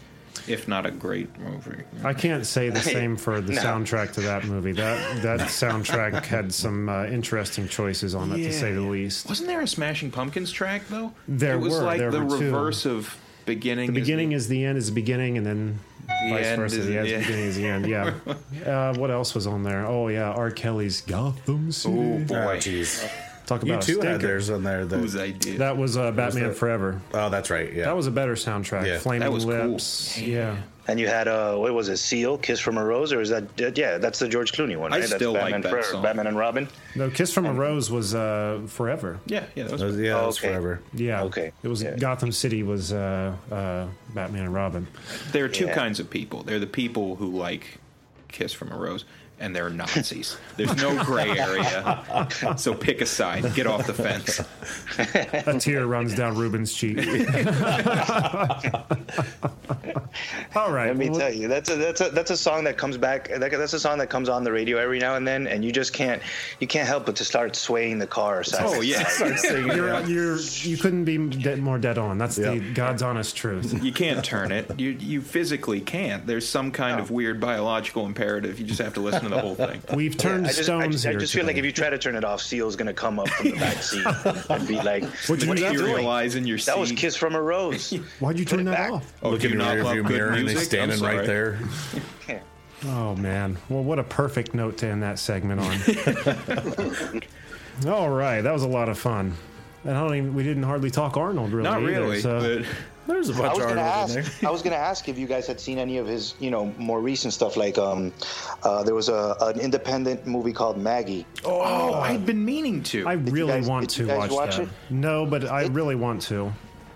if 0.47 0.69
not 0.69 0.85
a 0.87 0.91
great 0.91 1.39
movie. 1.39 1.83
I 2.05 2.13
can't 2.15 2.45
say 2.47 2.69
the 2.71 2.81
same 2.97 3.17
for 3.17 3.41
the 3.41 3.55
No. 3.55 3.63
soundtrack 3.63 4.13
to 4.15 4.21
that 4.23 4.45
movie. 4.45 4.73
That 4.73 5.23
that 5.23 5.41
soundtrack 5.41 6.25
had 6.27 6.53
some 6.53 6.89
uh, 6.89 7.05
interesting 7.07 7.67
choices 7.69 8.15
on 8.15 8.31
it, 8.33 8.37
to 8.39 8.53
say 8.53 8.73
the 8.73 8.81
least. 8.83 9.29
Wasn't 9.29 9.49
there 9.49 9.61
a 9.63 9.67
Smashing 9.67 10.11
Pumpkins 10.11 10.51
track 10.53 10.83
though? 10.89 11.13
There 11.27 11.55
it 11.55 11.61
was 11.61 11.75
were, 11.75 11.83
like 11.83 11.99
the 11.99 12.23
were 12.25 12.39
two. 12.39 12.45
reverse 12.45 12.85
of 12.87 13.17
beginning. 13.47 13.93
The 13.93 13.99
is 13.99 14.05
beginning 14.05 14.33
is 14.33 14.49
the 14.49 14.65
end 14.65 14.77
is 14.79 14.87
the 14.89 14.95
beginning, 14.95 15.37
and 15.39 15.47
then 15.47 15.79
vice 16.31 16.47
end 16.47 16.61
versa. 16.61 16.79
is- 16.79 16.87
The, 16.87 16.99
end, 16.99 17.09
yeah. 17.09 17.19
beginning 17.19 17.45
is 17.45 17.57
the 17.57 17.67
end. 17.67 17.87
Yeah. 17.87 18.15
uh, 18.67 18.95
what 18.95 19.11
else 19.11 19.35
was 19.35 19.47
on 19.47 19.63
there? 19.63 19.87
Oh 19.87 20.09
yeah, 20.09 20.31
R. 20.31 20.51
Kelly's 20.51 21.01
Gotham 21.03 21.73
City. 21.73 21.95
Oh 21.95 22.19
boy, 22.25 22.57
jeez. 22.59 23.09
Talk 23.47 23.63
about 23.63 23.85
a 23.85 23.87
too 23.87 24.01
had 24.01 24.21
theirs 24.21 24.51
on 24.51 24.65
there. 24.65 24.85
That, 24.85 24.99
whose 24.99 25.17
idea? 25.17 25.59
That 25.59 25.77
was 25.77 25.97
uh, 25.97 26.11
Batman 26.11 26.49
that? 26.49 26.57
Forever. 26.57 27.01
oh, 27.15 27.31
that's 27.31 27.49
right. 27.49 27.73
Yeah. 27.73 27.85
That 27.85 27.97
was 27.97 28.09
a 28.09 28.11
better 28.11 28.35
soundtrack. 28.35 28.87
Yeah. 28.87 28.99
Flaming 28.99 29.21
That 29.21 29.33
was 29.33 29.45
cool. 29.45 29.55
Lips. 29.55 30.19
Yeah. 30.21 30.57
And 30.89 31.01
you 31.01 31.09
had 31.09 31.27
uh, 31.27 31.57
what 31.57 31.75
was 31.75 31.89
it? 31.89 31.97
Seal, 31.97 32.39
Kiss 32.39 32.61
from 32.61 32.79
a 32.79 32.85
Rose, 32.85 33.13
or 33.13 33.21
is 33.21 33.29
that? 33.31 33.77
yeah, 33.77 33.99
that's 33.99 34.21
the 34.21 34.29
George 34.29 34.53
Clooney 34.53 34.77
one. 34.79 34.93
I 34.93 34.97
Right? 34.97 35.01
that's 35.01 35.15
still 35.17 35.33
like 35.33 35.43
Batman 35.43 35.61
that 35.63 35.71
Forever, 35.71 35.89
song. 35.89 36.03
Batman 36.03 36.27
and 36.29 36.37
Robin. 36.37 36.69
No, 36.95 37.11
Kiss 37.11 37.33
from 37.33 37.47
a 37.47 37.53
Rose 37.53 37.91
was 37.91 38.15
uh, 38.15 38.61
Forever. 38.69 39.19
yeah, 39.27 39.45
yeah, 39.57 39.65
that 39.65 39.73
was 39.73 39.81
That 39.81 39.87
was- 39.89 39.99
yeah, 39.99 40.15
that 40.19 40.27
was 40.27 40.39
Okay. 40.39 40.49
forever. 40.49 40.81
Yeah. 40.95 41.23
Okay. 41.25 41.51
It 41.63 41.69
was 41.69 41.83
Yeah. 41.83 41.97
Gotham 41.97 42.31
City 42.31 42.63
was 42.63 42.93
uh, 42.93 43.35
uh, 43.51 43.87
Batman 44.15 44.45
and 44.45 44.55
Robin. 44.55 44.87
There 45.33 45.45
are 45.45 45.49
two 45.49 45.67
Yeah. 45.67 45.75
kinds 45.75 45.99
of 45.99 46.09
people. 46.09 46.45
There 46.45 46.57
are 46.57 46.61
the 46.61 46.67
people 46.69 47.17
who 47.17 47.37
like 47.37 47.79
Kiss 48.29 48.53
from 48.53 48.71
a 48.71 48.77
Rose, 48.77 49.05
and 49.39 49.55
they're 49.55 49.71
Nazis. 49.71 50.37
There's 50.57 50.77
no 50.77 51.03
gray 51.05 51.29
area. 51.39 52.29
So 52.57 52.75
pick 52.75 53.01
a 53.01 53.07
side. 53.07 53.55
Get 53.55 53.67
off 53.67 53.87
the 53.87 53.93
fence. 53.95 54.41
A 55.47 55.59
tear 55.59 55.87
runs 55.87 56.15
down 56.15 56.37
Ruben's 56.37 56.73
cheek. 56.73 56.99
All 60.55 60.73
right. 60.73 60.87
Let 60.89 60.97
me 60.97 61.11
well, 61.11 61.21
tell 61.21 61.33
you, 61.35 61.49
that's 61.49 61.69
a 61.71 61.77
that's 61.77 62.01
a 62.01 62.09
that's 62.11 62.31
a 62.31 62.37
song 62.37 62.65
that 62.65 62.79
comes 62.79 62.97
back. 62.97 63.29
that- 63.29 63.51
That's 63.57 63.73
a 63.75 63.81
song 63.81 63.99
that 63.99 64.09
comes 64.09 64.29
on 64.29 64.45
the 64.45 64.53
radio 64.53 64.79
every 64.79 64.99
now 64.99 65.17
and 65.17 65.27
then, 65.27 65.47
and 65.47 65.65
you 65.65 65.73
just 65.73 65.93
can't 65.93 66.23
you 66.61 66.67
can't 66.67 66.87
help 66.89 67.07
but 67.07 67.17
to 67.17 67.25
start 67.25 67.55
swaying 67.57 67.99
the 67.99 68.07
car. 68.07 68.43
Side 68.45 68.63
Oh, 68.67 68.79
by 68.79 68.83
yeah. 68.85 69.07
side. 69.09 69.39
You're, 69.67 70.01
you're, 70.07 70.39
you 70.39 70.77
couldn't 70.77 71.05
be 71.05 71.19
dead, 71.29 71.59
more 71.61 71.79
dead 71.79 71.99
on. 71.99 72.19
That's 72.19 72.37
the 72.37 72.59
God's 72.75 73.03
honest 73.03 73.37
truth. 73.37 73.83
You 73.85 73.93
can't 73.93 74.25
turn 74.25 74.53
it. 74.53 74.79
You 74.81 74.91
you 74.91 75.21
physically 75.21 75.81
can't. 75.81 76.27
There's 76.27 76.49
some 76.49 76.71
kind 76.73 76.99
of 77.01 77.11
weird 77.11 77.41
biological 77.41 78.07
imperative. 78.07 78.59
You 78.59 78.67
just 78.67 78.81
have 78.81 78.95
to 78.95 79.01
listen 79.01 79.26
to 79.31 79.35
the 79.37 79.41
whole 79.41 79.55
thing. 79.55 79.83
We've 79.95 80.13
Yeah, 80.15 80.19
turned 80.19 80.45
I 80.47 80.49
just, 80.49 80.61
I 80.61 80.63
stones 80.65 80.95
just, 80.95 81.07
I 81.07 81.11
here 81.11 81.21
just 81.21 81.33
feel 81.35 81.45
like 81.47 81.57
if 81.57 81.65
you 81.65 81.73
try 81.73 81.91
to 81.91 81.99
turn 81.99 82.17
it 82.17 82.25
off, 82.25 82.41
Seal's 82.43 82.77
gonna 82.77 82.93
come 82.95 83.19
up 83.19 83.29
from 83.29 83.51
the 83.51 83.57
back 83.59 83.83
seat 83.83 84.05
and 84.51 84.67
be 84.69 84.77
like, 84.77 85.05
What'd 85.29 85.43
you 85.43 85.49
"What 85.49 85.57
do 85.59 85.65
are 85.65 85.73
you 85.73 85.79
doing? 85.79 85.89
Materialize 85.91 86.35
in 86.35 86.47
your 86.47 86.59
That 86.59 86.79
was 86.79 86.89
seat. 86.91 86.99
"Kiss 86.99 87.17
from 87.17 87.35
a 87.35 87.43
Rose." 87.43 87.91
Why'd 88.21 88.39
you 88.39 88.45
turn 88.45 88.65
that 88.65 88.77
back. 88.77 88.93
off? 88.93 89.13
Oh, 89.23 89.31
Look 89.31 89.41
do 89.41 89.47
in 89.49 89.53
you 89.55 89.59
the 89.59 89.65
not 89.65 89.79
love 89.79 89.97
rearview 89.97 90.09
mirror 90.09 90.29
and 90.33 90.41
music? 90.45 90.59
he's 90.59 90.67
standing 90.69 91.01
right 91.01 91.27
there. 91.27 91.59
Oh 92.87 93.15
man. 93.17 93.57
Well, 93.71 93.83
what 93.83 93.99
a 93.99 94.05
perfect 94.05 94.53
note 94.55 94.77
to 94.79 94.87
end 94.87 95.03
that 95.03 95.19
segment 95.19 95.61
on. 95.61 97.23
All 97.93 98.11
right, 98.11 98.41
that 98.43 98.53
was 98.53 98.63
a 98.63 98.69
lot 98.69 98.89
of 98.89 98.99
fun. 98.99 99.35
And 99.85 99.97
I 99.97 100.01
don't 100.07 100.15
even 100.17 100.35
we 100.35 100.43
didn't 100.43 100.63
hardly 100.65 100.91
talk 100.91 101.17
Arnold 101.17 101.53
really. 101.53 101.69
Not 101.69 101.83
either, 101.83 101.87
really, 101.91 102.21
so- 102.21 102.41
but 102.59 102.67
There's 103.07 103.31
a 103.31 103.35
I 103.35 103.37
bunch 103.39 103.55
was 103.57 103.65
of 103.65 103.69
gonna 103.71 103.81
in 103.81 103.87
ask. 103.87 104.15
there. 104.15 104.49
I 104.49 104.53
was 104.53 104.63
gonna 104.63 104.77
ask 104.77 105.09
if 105.09 105.19
you 105.19 105.27
guys 105.27 105.47
had 105.47 105.61
seen 105.61 105.79
any 105.79 105.99
of 105.99 106.07
his, 106.07 106.35
you 106.41 106.51
know, 106.51 106.67
more 106.79 107.01
recent 107.01 107.33
stuff. 107.33 107.57
Like, 107.57 107.79
um, 107.79 108.13
uh, 108.63 108.83
there 108.83 108.95
was 108.95 109.09
a 109.09 109.37
an 109.41 109.61
independent 109.61 110.27
movie 110.27 110.53
called 110.53 110.77
Maggie. 110.79 111.27
oh, 111.45 111.95
I've 111.95 112.27
been 112.27 112.45
meaning 112.45 112.83
to. 112.85 113.07
I 113.07 113.15
really 113.15 113.53
guys- 113.53 113.69
want 113.69 113.89
to 113.91 114.07
watch, 114.09 114.31
watch 114.31 114.57
that. 114.57 114.65
it? 114.65 114.69
No, 114.91 115.25
but 115.27 115.45
I 115.45 115.67
really 115.67 115.95
want 115.95 116.23
to. 116.23 116.53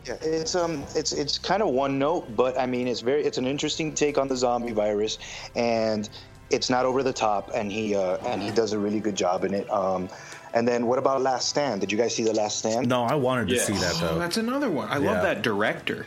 Yeah, 0.07 0.14
it's 0.23 0.55
um, 0.55 0.83
it's 0.94 1.12
it's 1.12 1.38
kind 1.38 1.62
of 1.62 1.68
one 1.68 1.99
note, 1.99 2.35
but 2.35 2.59
I 2.59 2.66
mean, 2.66 2.88
it's 2.88 3.01
very, 3.01 3.23
it's 3.23 3.38
an 3.38 3.46
interesting 3.46 3.92
take 3.94 4.16
on 4.18 4.29
the 4.29 4.37
zombie 4.37 4.73
virus, 4.73 5.18
and 5.55 6.09
it's 6.49 6.70
not 6.70 6.87
over 6.87 7.03
the 7.03 7.12
top, 7.12 7.51
and 7.55 7.70
he 7.70 7.94
uh, 7.94 8.16
and 8.27 8.42
he 8.42 8.51
does 8.51 8.73
a 8.73 8.79
really 8.79 8.99
good 8.99 9.14
job 9.14 9.44
in 9.44 9.53
it. 9.55 9.70
Um, 9.70 10.09
and 10.54 10.66
then 10.66 10.86
what 10.86 10.98
about 10.98 11.22
Last 11.22 11.48
Stand? 11.48 11.80
Did 11.80 11.92
you 11.92 11.98
guys 11.98 12.14
see 12.14 12.24
the 12.24 12.32
Last 12.32 12.58
Stand? 12.58 12.88
No, 12.88 13.04
I 13.04 13.14
wanted 13.14 13.48
to 13.48 13.54
Yeah. 13.54 13.62
see 13.62 13.72
that 13.74 14.02
Oh, 14.02 14.18
that's 14.18 14.36
another 14.36 14.70
one. 14.70 14.88
I 14.88 14.98
Yeah. 14.98 15.12
love 15.12 15.22
that 15.22 15.42
director. 15.42 16.06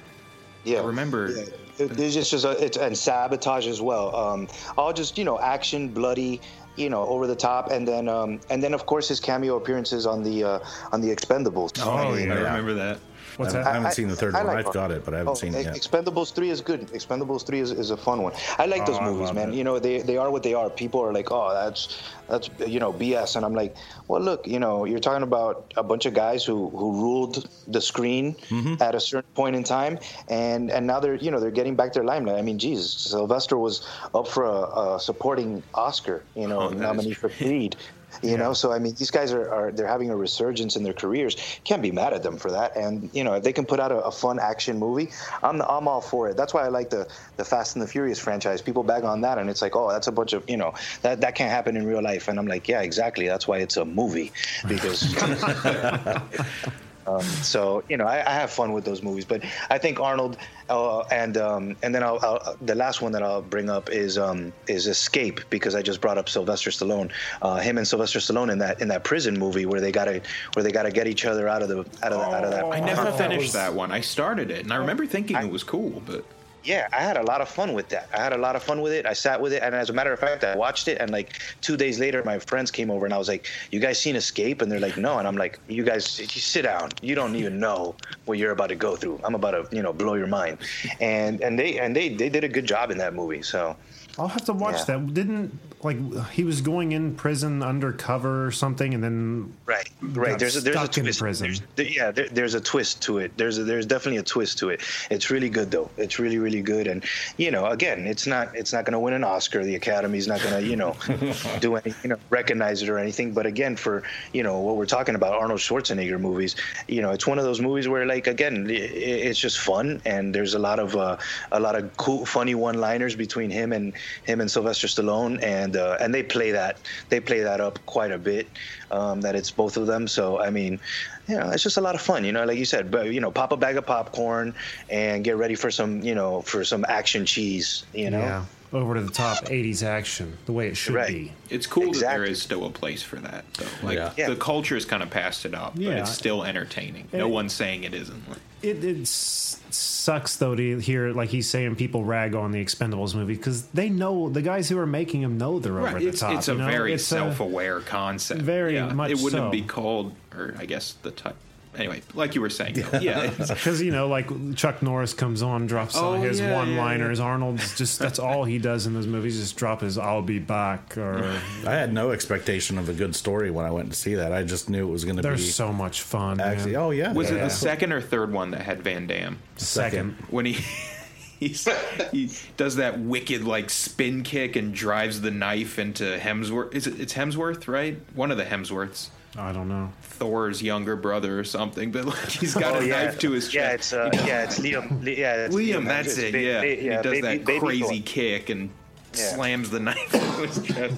Yeah, 0.64 0.80
I 0.80 0.84
remember. 0.86 1.32
Yeah. 1.32 1.44
It- 1.80 1.98
There's 1.98 2.14
just, 2.14 2.30
just 2.32 2.46
a, 2.46 2.52
it's 2.64 2.78
and 2.78 2.96
sabotage 2.98 3.68
as 3.68 3.82
well. 3.82 4.16
Um, 4.16 4.48
all 4.78 4.94
just 4.94 5.18
you 5.18 5.24
know, 5.26 5.40
action, 5.40 5.88
bloody, 5.90 6.40
you 6.76 6.90
know, 6.90 7.04
over 7.08 7.26
the 7.26 7.36
top, 7.36 7.72
and 7.72 7.88
then 7.88 8.08
um, 8.08 8.40
and 8.50 8.62
then 8.62 8.74
of 8.76 8.86
course 8.86 9.08
his 9.08 9.20
cameo 9.20 9.56
appearances 9.58 10.06
on 10.06 10.24
the 10.24 10.44
uh, 10.44 10.60
on 10.92 11.02
the 11.02 11.10
Expendables. 11.10 11.72
Oh, 11.84 11.92
I 12.14 12.20
yeah. 12.20 12.34
remember 12.36 12.74
that. 12.76 13.00
What's 13.38 13.54
I 13.54 13.58
that? 13.60 13.66
haven't, 13.66 13.68
I 13.68 13.74
haven't 13.74 13.88
I- 13.88 13.92
seen 13.94 14.08
the 14.08 14.16
third 14.16 14.36
I 14.36 14.44
one. 14.44 14.56
like 14.56 14.68
I've 14.68 14.74
got 14.74 14.92
it, 14.92 15.04
but 15.06 15.14
I 15.14 15.18
haven't 15.18 15.32
Oh, 15.32 15.36
seen 15.36 15.54
it 15.56 15.66
yet. 15.66 15.76
Expendables 15.76 16.34
three 16.34 16.50
is 16.50 16.62
good. 16.62 16.88
Expendables 16.88 17.46
three 17.46 17.60
is, 17.60 17.72
is 17.72 17.92
a 17.92 17.98
fun 17.98 18.22
one. 18.22 18.34
I 18.58 18.66
like 18.66 18.86
those 18.86 18.98
Oh, 18.98 19.02
I 19.02 19.10
movies, 19.12 19.34
man. 19.34 19.50
it. 19.54 19.56
You 19.56 19.64
know, 19.64 19.80
they 19.80 20.02
they 20.02 20.18
are 20.18 20.30
what 20.32 20.44
they 20.44 20.54
are. 20.54 20.70
People 20.70 21.02
are 21.02 21.14
like, 21.14 21.32
oh, 21.32 21.54
that's 21.54 22.02
that's 22.30 22.50
you 22.66 22.80
know 22.80 22.94
BS, 22.94 23.36
and 23.36 23.44
I'm 23.46 23.54
like, 23.54 23.76
well, 24.08 24.22
look, 24.22 24.48
you 24.48 24.60
know, 24.60 24.86
you're 24.86 25.00
talking 25.00 25.24
about 25.24 25.74
a 25.78 25.84
bunch 25.84 26.06
of 26.06 26.14
guys 26.14 26.44
who 26.46 26.70
who 26.70 26.94
ruled 27.02 27.48
the 27.68 27.82
screen 27.82 28.36
Mm-hmm. 28.50 28.82
at 28.82 28.94
a 28.96 29.00
certain 29.00 29.30
point 29.34 29.56
in 29.56 29.64
time, 29.64 29.98
and 30.30 30.70
and 30.72 30.86
now 30.88 31.00
they're 31.00 31.16
you 31.16 31.32
know 31.32 31.40
they're 31.40 31.52
getting 31.52 31.76
back 31.76 31.94
their 31.94 32.04
limelight. 32.04 32.38
I 32.38 32.42
mean, 32.42 32.60
Jesus, 32.60 32.92
Sylvester 32.94 33.58
was 33.58 33.88
up 34.14 34.28
for 34.28 34.46
a, 34.46 34.96
a 34.96 35.00
supporting 35.00 35.64
Oscar, 35.74 36.24
you 36.36 36.48
know, 36.48 36.62
Oh, 36.62 36.70
nominee 36.70 37.14
for 37.14 37.30
Creed. 37.30 37.76
You 38.22 38.38
know, 38.38 38.54
so 38.54 38.72
I 38.72 38.80
mean, 38.80 38.96
these 38.96 39.12
guys 39.12 39.34
are, 39.34 39.50
are 39.50 39.72
they're 39.72 39.88
having 39.88 40.10
a 40.10 40.16
resurgence 40.16 40.76
in 40.76 40.84
their 40.84 40.94
careers. 40.94 41.36
Can't 41.64 41.82
be 41.82 41.92
mad 41.92 42.14
at 42.14 42.24
them 42.24 42.38
for 42.38 42.52
that. 42.52 42.76
And 42.76 43.10
you 43.14 43.24
know, 43.24 43.34
if 43.34 43.44
they 43.44 43.54
can 43.54 43.66
put 43.66 43.80
out 43.80 43.92
a, 43.92 43.98
a 43.98 44.12
fun 44.12 44.40
action 44.40 44.78
movie, 44.78 45.10
I'm 45.42 45.62
I'm 45.62 45.88
all 45.88 46.02
for 46.02 46.30
it. 46.30 46.38
That's 46.38 46.54
why 46.54 46.66
I 46.66 46.70
like 46.70 46.90
the 46.90 47.08
the 47.38 47.46
Fast 47.46 47.76
and 47.76 47.84
the 47.84 47.88
Furious 47.88 48.20
franchise. 48.20 48.62
People 48.62 48.84
bag 48.84 49.04
on 49.04 49.22
that, 49.22 49.38
and 49.38 49.50
it's 49.50 49.62
like, 49.62 49.76
oh, 49.76 49.90
that's 49.90 50.08
a 50.08 50.12
bunch 50.12 50.34
of 50.34 50.50
you 50.50 50.58
know 50.58 50.74
that 51.02 51.22
that 51.22 51.36
can't 51.36 51.52
happen 51.52 51.76
in 51.76 51.86
real 51.86 52.02
life. 52.02 52.28
And 52.28 52.40
I'm 52.40 52.48
like, 52.48 52.68
yeah, 52.68 52.82
exactly. 52.82 53.28
That's 53.28 53.48
why 53.48 53.60
it's 53.60 53.78
a 53.78 53.86
movie 53.86 54.32
because. 54.68 55.14
Um, 57.08 57.22
so 57.22 57.84
you 57.90 57.98
know, 57.98 58.06
I, 58.06 58.20
I 58.26 58.34
have 58.34 58.52
fun 58.52 58.74
with 58.74 58.86
those 58.86 59.02
movies, 59.02 59.26
but 59.26 59.44
I 59.70 59.78
think 59.78 60.00
Arnold, 60.00 60.38
uh, 60.70 61.02
and 61.12 61.38
um, 61.38 61.76
and 61.84 61.94
then 61.94 62.04
I'll, 62.04 62.20
I'll, 62.22 62.58
the 62.62 62.76
last 62.76 63.02
one 63.02 63.12
that 63.14 63.24
I'll 63.24 63.42
bring 63.42 63.70
up 63.70 63.90
is 63.90 64.18
um, 64.18 64.54
is 64.68 64.88
Escape 64.88 65.42
because 65.50 65.76
I 65.76 65.82
just 65.82 66.02
brought 66.02 66.18
up 66.18 66.30
Sylvester 66.30 66.70
Stallone. 66.70 67.12
Uh, 67.42 67.58
him 67.58 67.78
and 67.78 67.88
Sylvester 67.88 68.20
Stallone 68.20 68.52
in 68.52 68.60
that 68.60 68.82
in 68.82 68.88
that 68.90 69.04
prison 69.04 69.38
movie 69.38 69.66
where 69.66 69.82
they 69.82 69.92
gotta 69.92 70.22
where 70.54 70.64
they 70.64 70.72
gotta 70.72 70.92
get 70.92 71.08
each 71.08 71.26
other 71.26 71.48
out 71.48 71.62
of 71.62 71.70
the 71.70 71.80
out 72.06 72.14
of 72.14 72.20
the, 72.20 72.36
out 72.36 72.44
of 72.44 72.52
that. 72.52 72.66
I 72.66 72.80
never 72.80 73.12
finished 73.12 73.54
that 73.54 73.74
one. 73.74 73.92
I 73.92 74.02
started 74.02 74.52
it, 74.52 74.64
and 74.64 74.72
I 74.72 74.78
remember 74.78 75.06
thinking 75.06 75.38
it 75.38 75.52
was 75.52 75.64
cool, 75.64 76.02
but 76.06 76.26
Yeah, 76.64 76.88
I 76.94 77.02
had 77.02 77.18
a 77.18 77.24
lot 77.24 77.42
of 77.42 77.50
fun 77.50 77.74
with 77.74 77.90
that. 77.90 78.08
I 78.14 78.22
had 78.24 78.32
a 78.34 78.38
lot 78.38 78.56
of 78.56 78.64
fun 78.64 78.80
with 78.82 78.94
it. 78.94 79.06
I 79.06 79.12
sat 79.14 79.42
with 79.42 79.52
it, 79.54 79.62
and 79.64 79.76
as 79.76 79.90
a 79.90 79.94
matter 79.94 80.14
of 80.14 80.20
fact, 80.20 80.44
I 80.46 80.56
watched 80.56 80.88
it. 80.88 80.98
And 81.02 81.12
like 81.12 81.40
two 81.62 81.76
days 81.76 82.00
later, 82.00 82.24
my 82.24 82.40
friends 82.40 82.72
came 82.72 82.90
over, 82.90 83.06
and 83.06 83.14
I 83.14 83.18
was 83.18 83.28
like, 83.28 83.48
"You 83.72 83.80
guys 83.82 84.00
seen 84.00 84.16
Escape?" 84.16 84.62
And 84.62 84.72
they're 84.72 84.80
like, 84.80 84.96
"No." 84.98 85.18
And 85.20 85.28
I'm 85.28 85.36
like, 85.36 85.60
"You 85.68 85.84
guys, 85.84 86.18
you 86.20 86.28
sit 86.28 86.62
down. 86.62 86.90
You 87.02 87.16
don't 87.16 87.36
even 87.36 87.60
know 87.60 87.96
what 88.26 88.38
you're 88.38 88.52
about 88.52 88.70
to 88.70 88.76
go 88.76 88.96
through. 88.96 89.20
I'm 89.26 89.36
about 89.36 89.52
to, 89.52 89.76
you 89.76 89.84
know, 89.84 89.92
blow 89.92 90.14
your 90.16 90.28
mind." 90.28 90.60
And 91.02 91.42
and 91.42 91.60
they 91.60 91.80
and 91.80 91.94
they 91.96 92.08
they 92.10 92.30
did 92.30 92.44
a 92.46 92.50
good 92.50 92.66
job 92.66 92.92
in 92.92 92.98
that 93.00 93.14
movie. 93.14 93.42
So 93.42 93.76
I'll 94.18 94.30
have 94.30 94.46
to 94.46 94.54
watch 94.54 94.78
Yeah. 94.88 94.98
that. 94.98 95.14
Didn't 95.14 95.60
like 95.84 95.98
he 96.32 96.44
was 96.44 96.62
going 96.62 96.92
in 96.92 97.16
prison 97.16 97.62
undercover 97.64 98.46
or 98.46 98.52
something, 98.52 98.94
and 98.94 99.04
then 99.04 99.54
right, 99.66 99.90
right. 100.02 100.38
There's 100.40 100.56
a 100.56 100.62
there's 100.62 100.76
a 100.76 100.80
twist. 101.14 101.20
There's, 101.42 101.62
there- 101.76 101.86
yeah, 101.86 102.12
there, 102.12 102.30
there's 102.30 102.54
a 102.54 102.62
twist 102.62 103.02
to 103.04 103.18
it. 103.20 103.32
There's 103.38 103.58
a, 103.58 103.64
there's 103.64 103.86
definitely 103.86 104.18
a 104.18 104.24
twist 104.24 104.58
to 104.60 104.70
it. 104.70 104.82
It's 105.10 105.30
really 105.30 105.50
good 105.50 105.72
though. 105.72 105.90
It's 105.98 106.20
really 106.20 106.38
really 106.40 106.62
good. 106.62 106.88
And 106.88 107.04
you 107.38 107.52
know, 107.52 107.66
again, 107.68 108.06
it's 108.08 108.26
not 108.28 108.56
it's 108.56 108.74
not 108.74 108.86
going 108.86 108.94
to 108.94 109.00
win 109.00 109.14
an 109.14 109.24
Oscar. 109.24 109.64
The 109.64 109.76
Academy's 109.76 110.28
not 110.28 110.42
going 110.42 110.54
to 110.62 110.64
you 110.68 110.76
know 110.76 110.96
do 111.60 111.76
any 111.76 111.94
you 112.04 112.10
know 112.10 112.18
recognize 112.30 112.82
it 112.82 112.90
or 112.90 112.98
anything. 112.98 113.34
But 113.34 113.46
again, 113.46 113.76
for 113.76 114.04
you 114.34 114.44
know 114.44 114.60
what 114.60 114.76
we're 114.78 114.86
talking 114.86 115.16
about, 115.16 115.34
Arnold 115.34 115.60
Schwarzenegger 115.60 116.20
movies. 116.20 116.56
You 116.88 117.02
know, 117.02 117.12
it's 117.12 117.28
one 117.28 117.40
of 117.40 117.44
those 117.46 117.62
movies 117.62 117.88
where 117.88 118.06
like 118.06 118.28
again, 118.28 118.68
i- 118.70 118.74
i 118.74 118.76
it's 119.24 119.40
just 119.40 119.60
fun 119.60 120.02
and 120.06 120.34
there's 120.36 120.54
a 120.54 120.60
lot 120.60 120.80
of 120.80 120.96
uh, 120.96 121.18
a 121.52 121.60
lot 121.60 121.76
of 121.76 121.96
cool, 121.98 122.26
funny 122.26 122.56
one-liners 122.56 123.16
between 123.16 123.50
him 123.50 123.74
and 123.74 123.94
him 124.26 124.42
and 124.42 124.50
Sylvester 124.50 124.88
Stallone, 124.88 125.42
and 125.44 125.73
uh, 125.76 125.98
and 126.00 126.14
they 126.14 126.24
play 126.24 126.52
that 126.52 126.80
they 127.10 127.20
play 127.20 127.42
that 127.42 127.62
up 127.62 127.80
quite 127.86 128.12
a 128.12 128.18
bit. 128.18 128.48
Um, 128.92 129.22
that 129.22 129.36
it's 129.36 129.52
both 129.52 129.78
of 129.78 129.88
them. 129.88 130.08
So 130.08 130.40
I 130.40 130.50
mean, 130.50 130.80
you 131.28 131.38
know, 131.38 131.50
it's 131.50 131.64
just 131.64 131.78
a 131.78 131.82
lot 131.82 131.96
of 131.96 132.02
fun. 132.02 132.24
You 132.26 132.32
know, 132.32 132.46
like 132.46 132.58
you 132.58 132.66
said, 132.66 132.92
but 132.92 133.08
you 133.08 133.20
know, 133.20 133.32
pop 133.32 133.52
a 133.52 133.58
bag 133.58 133.78
of 133.78 133.86
popcorn 133.86 134.56
and 134.90 135.24
get 135.24 135.38
ready 135.38 135.56
for 135.56 135.72
some 135.72 136.02
you 136.02 136.16
know 136.16 136.42
for 136.42 136.64
some 136.64 136.86
action 136.88 137.26
cheese. 137.26 137.86
You 137.94 138.10
know. 138.10 138.20
yeah, 138.20 138.46
over 138.74 138.96
to 138.96 139.02
the 139.02 139.12
top 139.12 139.46
'80s 139.46 139.84
action, 139.84 140.38
the 140.46 140.52
way 140.52 140.68
it 140.68 140.76
should 140.78 140.96
Right. 140.96 141.08
be. 141.08 141.32
it's 141.50 141.68
cool 141.68 141.92
that 141.94 142.00
there 142.02 142.24
is 142.26 142.42
still 142.42 142.66
a 142.66 142.70
place 142.72 143.04
for 143.04 143.18
that. 143.18 143.46
Though. 143.54 143.66
Like 143.88 143.96
Yeah. 143.98 144.12
Yeah. 144.18 144.30
the 144.30 144.36
culture 144.36 144.76
has 144.76 144.86
kind 144.86 145.04
of 145.04 145.10
passed 145.10 145.46
it 145.46 145.54
up, 145.54 145.76
but 145.76 145.84
Yeah. 145.84 145.92
it's 146.02 146.12
still 146.12 146.44
entertaining. 146.44 147.08
No 147.14 147.26
And- 147.26 147.32
one's 147.34 147.54
saying 147.54 147.84
it 147.84 147.94
isn't. 147.94 148.24
It, 148.64 148.84
it 148.84 149.08
sucks 149.08 150.38
though 150.38 150.56
to 150.56 150.78
hear 150.80 151.12
like 151.12 151.30
he's 151.30 151.50
saying 151.50 151.76
people 151.76 152.04
rag 152.06 152.34
on 152.36 152.52
the 152.52 152.64
Expendables 152.64 153.14
movie 153.14 153.36
because 153.36 153.64
they 153.68 153.90
know 153.90 154.30
the 154.30 154.42
guys 154.42 154.70
who 154.70 154.78
are 154.80 154.86
making 154.86 155.22
them 155.22 155.38
know 155.38 155.60
they're 155.60 155.80
over 155.80 156.00
the 156.00 156.12
top. 156.12 156.36
it's 156.36 156.48
a 156.48 156.54
you 156.54 156.58
know? 156.60 156.66
very 156.68 156.94
It's 156.94 157.04
self-aware 157.04 157.82
concept. 157.82 158.42
very 158.42 158.76
Yeah. 158.76 158.92
much 158.94 159.12
It 159.12 159.18
wouldn't 159.20 159.44
so. 159.44 159.50
be 159.50 159.62
called, 159.62 160.14
or 160.36 160.56
I 160.58 160.66
guess 160.66 160.96
the 161.04 161.12
type. 161.12 161.36
Anyway, 161.76 162.02
like 162.14 162.36
you 162.36 162.42
were 162.42 162.50
saying, 162.52 162.76
though, 162.76 163.00
yeah, 163.00 163.24
it's- 163.24 163.50
Because 163.50 163.82
you 163.82 163.92
know, 163.92 164.08
like 164.08 164.30
Chuck 164.56 164.82
Norris 164.84 165.14
comes 165.14 165.42
on, 165.42 165.66
drops 165.66 165.96
Oh, 165.98 166.14
on 166.14 166.22
his 166.22 166.40
yeah, 166.40 166.50
yeah, 166.50 166.56
one-liners. 166.58 167.20
Arnold's 167.20 167.76
just 167.78 167.98
that's 168.00 168.20
all 168.20 168.44
he 168.44 168.60
does 168.60 168.86
in 168.86 168.94
those 168.94 169.08
movies. 169.08 169.40
Just 169.40 169.58
drop 169.58 169.82
his 169.82 169.98
"I'll 169.98 170.22
be 170.22 170.40
back" 170.40 170.98
or 170.98 171.24
I 171.66 171.72
had 171.74 171.92
no 171.92 172.12
expectation 172.12 172.78
of 172.78 172.90
a 172.90 172.94
good 172.94 173.16
story 173.16 173.50
when 173.50 173.66
I 173.66 173.72
went 173.72 173.90
to 173.92 173.98
see 173.98 174.16
that. 174.16 174.32
I 174.32 174.44
just 174.44 174.70
knew 174.70 174.88
it 174.88 174.92
was 174.92 175.04
going 175.04 175.16
to 175.16 175.22
they're 175.24 175.34
be 175.36 175.42
so 175.42 175.74
much 175.74 176.02
fun. 176.02 176.40
actually. 176.40 176.76
Oh 176.76 176.92
yeah, 176.92 177.12
was 177.14 177.32
it 177.32 177.40
the 177.40 177.50
second 177.50 177.92
or 177.92 178.02
third 178.02 178.32
one 178.32 178.52
that 178.52 178.62
had 178.62 178.84
Van 178.84 179.08
Damme? 179.08 179.40
second. 179.58 180.12
when 180.30 180.46
he 180.46 180.54
he's, 181.40 181.68
he 182.12 182.30
does 182.58 182.76
that 182.78 183.00
wicked 183.00 183.44
like 183.44 183.70
spin 183.70 184.24
kick 184.24 184.56
and 184.56 184.74
drives 184.74 185.22
the 185.22 185.32
knife 185.32 185.80
into 185.80 186.04
Hemsworth. 186.20 186.74
Is 186.74 186.88
it? 186.88 187.00
It's 187.00 187.14
Hemsworth, 187.14 187.68
right? 187.68 187.98
One 188.16 188.32
of 188.32 188.38
the 188.38 188.46
Hemsworths, 188.46 189.10
I 189.38 189.52
don't 189.52 189.68
know. 189.68 189.92
Thor's 190.04 190.62
younger 190.62 190.96
brother 190.96 191.40
or 191.40 191.44
something. 191.44 191.92
But 191.92 192.06
like 192.06 192.18
he's 192.30 192.54
got 192.56 192.76
Oh, 192.76 192.80
a 192.80 192.86
yeah. 192.86 193.06
knife 193.06 193.20
to 193.20 193.32
his 193.32 193.50
chest. 193.50 193.92
Yeah, 193.94 194.08
chest. 194.08 194.20
it's 194.20 194.24
uh, 194.24 194.26
yeah, 194.28 194.44
it's 194.44 194.60
Liam. 194.60 195.04
Li- 195.04 195.20
Yeah, 195.20 195.46
it's 195.46 195.56
Liam, 195.56 195.86
that's 195.86 196.10
It's 196.10 196.18
it. 196.20 196.32
ba- 196.34 196.40
yeah, 196.42 196.62
ba- 196.62 196.76
he 196.76 196.88
does 196.90 197.04
baby- 197.04 197.22
that 197.22 197.46
baby 197.46 197.60
crazy 197.60 198.00
Thor. 198.00 198.06
kick 198.06 198.50
and 198.50 198.70
Yeah. 199.16 199.30
slams 199.36 199.70
the 199.72 199.80
knife 199.82 200.14
into 200.14 200.48
his 200.48 200.62
chest. 200.64 200.96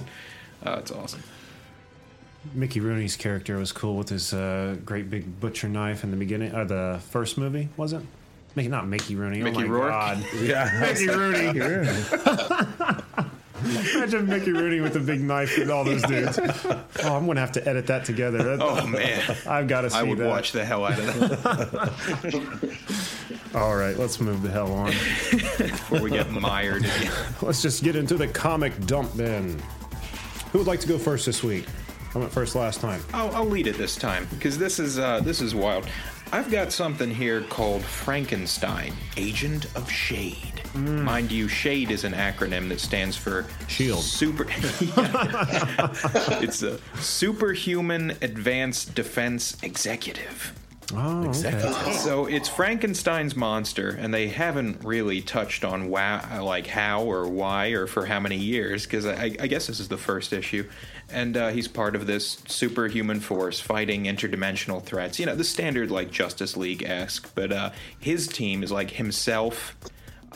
Oh, 0.64 0.74
it's 0.74 0.90
awesome. 0.90 1.22
Mickey 2.54 2.80
Rooney's 2.80 3.16
character 3.16 3.56
was 3.58 3.72
cool 3.72 3.96
with 3.96 4.08
his 4.08 4.32
uh, 4.32 4.76
great 4.84 5.10
big 5.10 5.40
butcher 5.40 5.68
knife 5.68 6.04
in 6.04 6.10
the 6.12 6.16
beginning, 6.16 6.54
or 6.54 6.64
the 6.64 7.00
first 7.10 7.36
movie, 7.38 7.68
was 7.76 7.92
it? 7.92 8.02
Mickey, 8.54 8.68
not 8.68 8.86
Mickey 8.86 9.16
Rooney. 9.16 9.42
Mickey 9.42 9.64
oh 9.64 9.66
my 9.66 9.66
Rourke? 9.66 9.90
god, 9.90 10.24
yeah. 10.40 10.78
Mickey 10.80 11.08
Rooney. 11.08 11.58
Imagine 13.66 14.26
Mickey 14.26 14.52
Rooney 14.52 14.80
with 14.80 14.96
a 14.96 15.00
big 15.00 15.20
knife 15.20 15.58
with 15.58 15.70
all 15.70 15.84
those 15.84 16.02
dudes. 16.02 16.38
Oh, 16.38 17.16
I'm 17.16 17.26
gonna 17.26 17.40
have 17.40 17.52
to 17.52 17.68
edit 17.68 17.86
that 17.88 18.04
together. 18.04 18.38
Oh, 18.60 18.74
that- 18.74 18.84
Oh 18.84 18.86
man, 18.86 19.36
I've 19.48 19.68
got 19.68 19.80
to 19.82 19.90
see 19.90 19.96
I 19.98 20.02
would 20.02 20.18
that. 20.18 20.28
watch 20.28 20.52
the 20.52 20.64
hell 20.64 20.84
out 20.84 20.98
of 20.98 21.06
that. 22.22 22.76
All 23.54 23.74
right, 23.76 23.96
let's 23.98 24.20
move 24.20 24.42
the 24.42 24.50
hell 24.50 24.72
on. 24.72 24.90
Before 24.90 26.00
we 26.02 26.10
get 26.10 26.30
mired. 26.30 26.84
Let's 27.42 27.62
just 27.62 27.82
get 27.82 27.96
into 27.96 28.14
the 28.16 28.28
comic 28.28 28.78
dump 28.86 29.16
bin. 29.16 29.58
Who 30.52 30.58
would 30.58 30.66
like 30.66 30.80
to 30.80 30.88
go 30.88 30.98
first 30.98 31.24
this 31.26 31.42
week? 31.42 31.66
I 32.16 32.18
went 32.18 32.32
first 32.32 32.54
last 32.54 32.80
time. 32.80 33.02
I'll, 33.12 33.30
I'll 33.36 33.44
lead 33.44 33.66
it 33.66 33.76
this 33.76 33.94
time 33.94 34.26
because 34.30 34.56
this 34.56 34.78
is 34.78 34.98
uh, 34.98 35.20
this 35.20 35.42
is 35.42 35.54
wild. 35.54 35.86
I've 36.32 36.50
got 36.50 36.72
something 36.72 37.10
here 37.10 37.42
called 37.42 37.82
Frankenstein, 37.82 38.94
Agent 39.18 39.66
of 39.76 39.90
Shade. 39.90 40.62
Mind 40.74 41.30
you, 41.30 41.46
Shade 41.46 41.90
is 41.90 42.04
an 42.04 42.14
acronym 42.14 42.70
that 42.70 42.80
stands 42.80 43.18
for 43.18 43.44
Shield. 43.68 44.02
Super. 44.02 44.46
it's 46.42 46.62
a 46.62 46.78
Superhuman 47.00 48.12
Advanced 48.22 48.94
Defense 48.94 49.58
Executive. 49.62 50.54
Oh, 50.94 51.28
okay. 51.28 51.92
So 51.92 52.26
it's 52.26 52.48
Frankenstein's 52.48 53.34
monster, 53.34 53.90
and 53.90 54.14
they 54.14 54.28
haven't 54.28 54.84
really 54.84 55.20
touched 55.20 55.64
on 55.64 55.90
why, 55.90 56.38
like 56.38 56.68
how 56.68 57.02
or 57.02 57.28
why 57.28 57.68
or 57.68 57.86
for 57.86 58.06
how 58.06 58.20
many 58.20 58.36
years, 58.36 58.84
because 58.84 59.04
I, 59.04 59.36
I 59.40 59.48
guess 59.48 59.66
this 59.66 59.80
is 59.80 59.88
the 59.88 59.96
first 59.96 60.32
issue, 60.32 60.68
and 61.10 61.36
uh, 61.36 61.48
he's 61.50 61.68
part 61.68 61.94
of 61.94 62.06
this 62.06 62.38
superhuman 62.48 63.20
force 63.20 63.60
fighting 63.60 64.04
interdimensional 64.04 64.82
threats. 64.82 65.18
You 65.18 65.26
know, 65.26 65.34
the 65.36 65.44
standard 65.44 65.90
like 65.90 66.10
Justice 66.10 66.56
League 66.56 66.82
esque, 66.82 67.32
but 67.34 67.52
uh, 67.52 67.70
his 67.98 68.26
team 68.26 68.62
is 68.62 68.72
like 68.72 68.90
himself. 68.92 69.76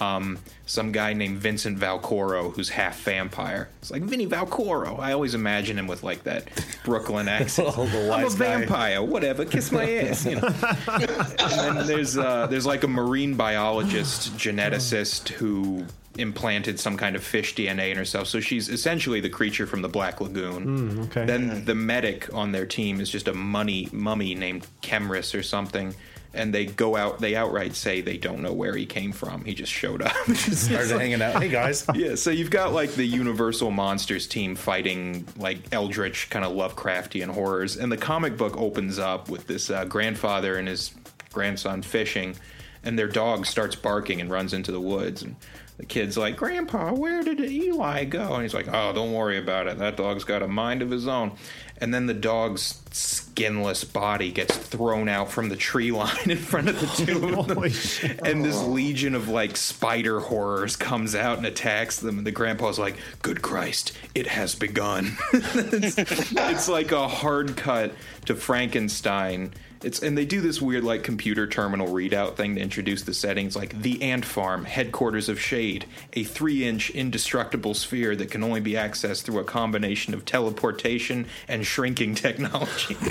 Um, 0.00 0.38
some 0.64 0.92
guy 0.92 1.12
named 1.12 1.38
Vincent 1.38 1.78
Velcoro 1.78 2.54
who's 2.54 2.70
half 2.70 3.02
vampire. 3.02 3.68
It's 3.80 3.90
like 3.90 4.02
Vinny 4.02 4.26
Velcoro. 4.26 4.98
I 4.98 5.12
always 5.12 5.34
imagine 5.34 5.78
him 5.78 5.86
with 5.86 6.02
like 6.02 6.22
that 6.22 6.48
Brooklyn 6.84 7.28
accent. 7.28 7.76
I'm 7.76 7.94
a 7.94 8.08
wise 8.08 8.34
guy. 8.34 8.58
vampire. 8.60 9.02
Whatever. 9.02 9.44
Kiss 9.44 9.70
my 9.70 9.90
ass. 9.98 10.24
You 10.24 10.36
know. 10.36 10.46
and 10.88 11.76
then 11.78 11.86
there's 11.86 12.16
uh, 12.16 12.46
there's 12.46 12.64
like 12.64 12.82
a 12.84 12.88
marine 12.88 13.34
biologist 13.34 14.34
geneticist 14.38 15.28
who 15.28 15.84
implanted 16.20 16.78
some 16.78 16.96
kind 16.96 17.16
of 17.16 17.24
fish 17.24 17.54
DNA 17.54 17.90
in 17.90 17.96
herself. 17.96 18.28
So 18.28 18.40
she's 18.40 18.68
essentially 18.68 19.20
the 19.20 19.28
creature 19.30 19.66
from 19.66 19.82
the 19.82 19.88
Black 19.88 20.20
Lagoon. 20.20 20.66
Mm, 20.66 21.04
okay. 21.06 21.24
Then 21.24 21.64
the 21.64 21.74
medic 21.74 22.32
on 22.34 22.52
their 22.52 22.66
team 22.66 23.00
is 23.00 23.10
just 23.10 23.28
a 23.28 23.34
money 23.34 23.88
mummy 23.92 24.34
named 24.34 24.66
Chemris 24.82 25.34
or 25.34 25.42
something. 25.42 25.94
And 26.32 26.54
they 26.54 26.64
go 26.66 26.94
out. 26.94 27.18
They 27.18 27.34
outright 27.34 27.74
say 27.74 28.02
they 28.02 28.16
don't 28.16 28.40
know 28.40 28.52
where 28.52 28.76
he 28.76 28.86
came 28.86 29.10
from. 29.10 29.44
He 29.44 29.52
just 29.52 29.72
showed 29.72 30.00
up. 30.00 30.14
Just 30.26 30.66
started 30.66 30.90
hanging 30.96 31.20
out. 31.20 31.42
Hey 31.42 31.48
guys. 31.48 31.84
Yeah, 31.94 32.14
so 32.14 32.30
you've 32.30 32.52
got 32.52 32.72
like 32.72 32.92
the 32.92 33.04
Universal 33.04 33.72
Monsters 33.72 34.28
team 34.28 34.54
fighting 34.54 35.26
like 35.36 35.58
eldritch 35.72 36.30
kind 36.30 36.44
of 36.44 36.52
Lovecraftian 36.52 37.30
horrors, 37.30 37.76
and 37.76 37.90
the 37.90 37.96
comic 37.96 38.36
book 38.36 38.56
opens 38.56 39.00
up 39.00 39.28
with 39.28 39.48
this 39.48 39.70
uh, 39.70 39.84
grandfather 39.86 40.56
and 40.56 40.68
his 40.68 40.92
grandson 41.32 41.82
fishing, 41.82 42.36
and 42.84 42.96
their 42.96 43.08
dog 43.08 43.44
starts 43.44 43.74
barking 43.74 44.20
and 44.20 44.30
runs 44.30 44.52
into 44.54 44.70
the 44.70 44.80
woods, 44.80 45.22
and 45.24 45.34
the 45.80 45.86
kid's 45.86 46.18
like, 46.18 46.36
"Grandpa, 46.36 46.92
where 46.92 47.22
did 47.22 47.40
Eli 47.40 48.04
go?" 48.04 48.34
And 48.34 48.42
he's 48.42 48.52
like, 48.52 48.68
"Oh, 48.68 48.92
don't 48.92 49.14
worry 49.14 49.38
about 49.38 49.66
it. 49.66 49.78
That 49.78 49.96
dog's 49.96 50.24
got 50.24 50.42
a 50.42 50.48
mind 50.48 50.82
of 50.82 50.90
his 50.90 51.08
own." 51.08 51.32
And 51.78 51.94
then 51.94 52.04
the 52.04 52.12
dog's 52.12 52.82
skinless 52.90 53.84
body 53.84 54.30
gets 54.30 54.54
thrown 54.54 55.08
out 55.08 55.30
from 55.30 55.48
the 55.48 55.56
tree 55.56 55.90
line 56.02 56.30
in 56.30 56.36
front 56.36 56.68
of 56.68 56.78
the 56.78 57.06
two 57.06 57.38
of 57.38 57.48
them 57.48 57.70
shit. 57.70 58.20
and 58.26 58.44
this 58.44 58.62
legion 58.64 59.14
of 59.14 59.28
like 59.28 59.56
spider 59.56 60.20
horrors 60.20 60.76
comes 60.76 61.14
out 61.14 61.38
and 61.38 61.46
attacks 61.46 62.00
them 62.00 62.18
and 62.18 62.26
the 62.26 62.32
grandpa's 62.32 62.78
like 62.78 62.96
good 63.22 63.40
christ 63.40 63.92
it 64.14 64.26
has 64.26 64.54
begun 64.54 65.16
it's, 65.32 65.96
it's 65.96 66.68
like 66.68 66.92
a 66.92 67.08
hard 67.08 67.56
cut 67.56 67.94
to 68.26 68.34
frankenstein 68.34 69.54
it's 69.82 70.02
and 70.02 70.16
they 70.16 70.26
do 70.26 70.40
this 70.40 70.60
weird 70.60 70.84
like 70.84 71.02
computer 71.02 71.46
terminal 71.46 71.88
readout 71.88 72.36
thing 72.36 72.54
to 72.54 72.60
introduce 72.60 73.02
the 73.02 73.14
settings 73.14 73.56
like 73.56 73.80
the 73.80 74.02
ant 74.02 74.24
farm 74.24 74.64
headquarters 74.64 75.28
of 75.28 75.40
shade 75.40 75.86
a 76.12 76.24
three 76.24 76.64
inch 76.64 76.90
indestructible 76.90 77.72
sphere 77.72 78.14
that 78.14 78.30
can 78.30 78.42
only 78.42 78.60
be 78.60 78.72
accessed 78.72 79.22
through 79.22 79.38
a 79.38 79.44
combination 79.44 80.12
of 80.12 80.24
teleportation 80.24 81.26
and 81.48 81.66
shrinking 81.66 82.14
technology. 82.14 82.96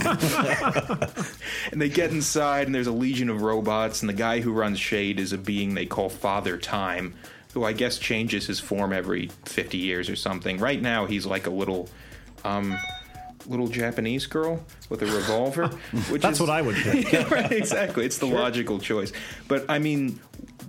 And 1.71 1.82
they 1.82 1.89
get 1.89 2.12
inside 2.12 2.67
and 2.67 2.73
there's 2.73 2.88
a 2.88 2.91
legion 2.91 3.29
of 3.29 3.41
robots 3.41 4.01
and 4.01 4.10
the 4.10 4.13
guy 4.13 4.39
who 4.41 4.51
runs 4.51 4.79
shade 4.79 5.19
is 5.19 5.34
a 5.34 5.38
being 5.38 5.75
they 5.75 5.86
call 5.86 6.10
father 6.10 6.58
time 6.58 7.13
who 7.53 7.63
i 7.63 7.73
guess 7.73 7.97
changes 7.97 8.47
his 8.47 8.60
form 8.60 8.93
every 8.93 9.29
50 9.45 9.77
years 9.77 10.10
or 10.10 10.15
something. 10.15 10.58
Right 10.58 10.82
now 10.82 11.05
he's 11.05 11.25
like 11.25 11.47
a 11.47 11.51
little 11.51 11.89
um 12.43 12.77
little 13.49 13.67
japanese 13.67 14.25
girl 14.27 14.63
with 14.88 15.01
a 15.01 15.05
revolver 15.05 15.67
which 16.09 16.21
That's 16.21 16.38
is, 16.38 16.41
what 16.41 16.49
I 16.49 16.62
would 16.62 16.75
pick. 16.75 17.12
Yeah, 17.13 17.27
right, 17.33 17.51
exactly 17.51 18.05
it's 18.05 18.19
the 18.19 18.27
logical 18.27 18.79
choice 18.79 19.12
but 19.47 19.65
i 19.67 19.79
mean 19.79 20.19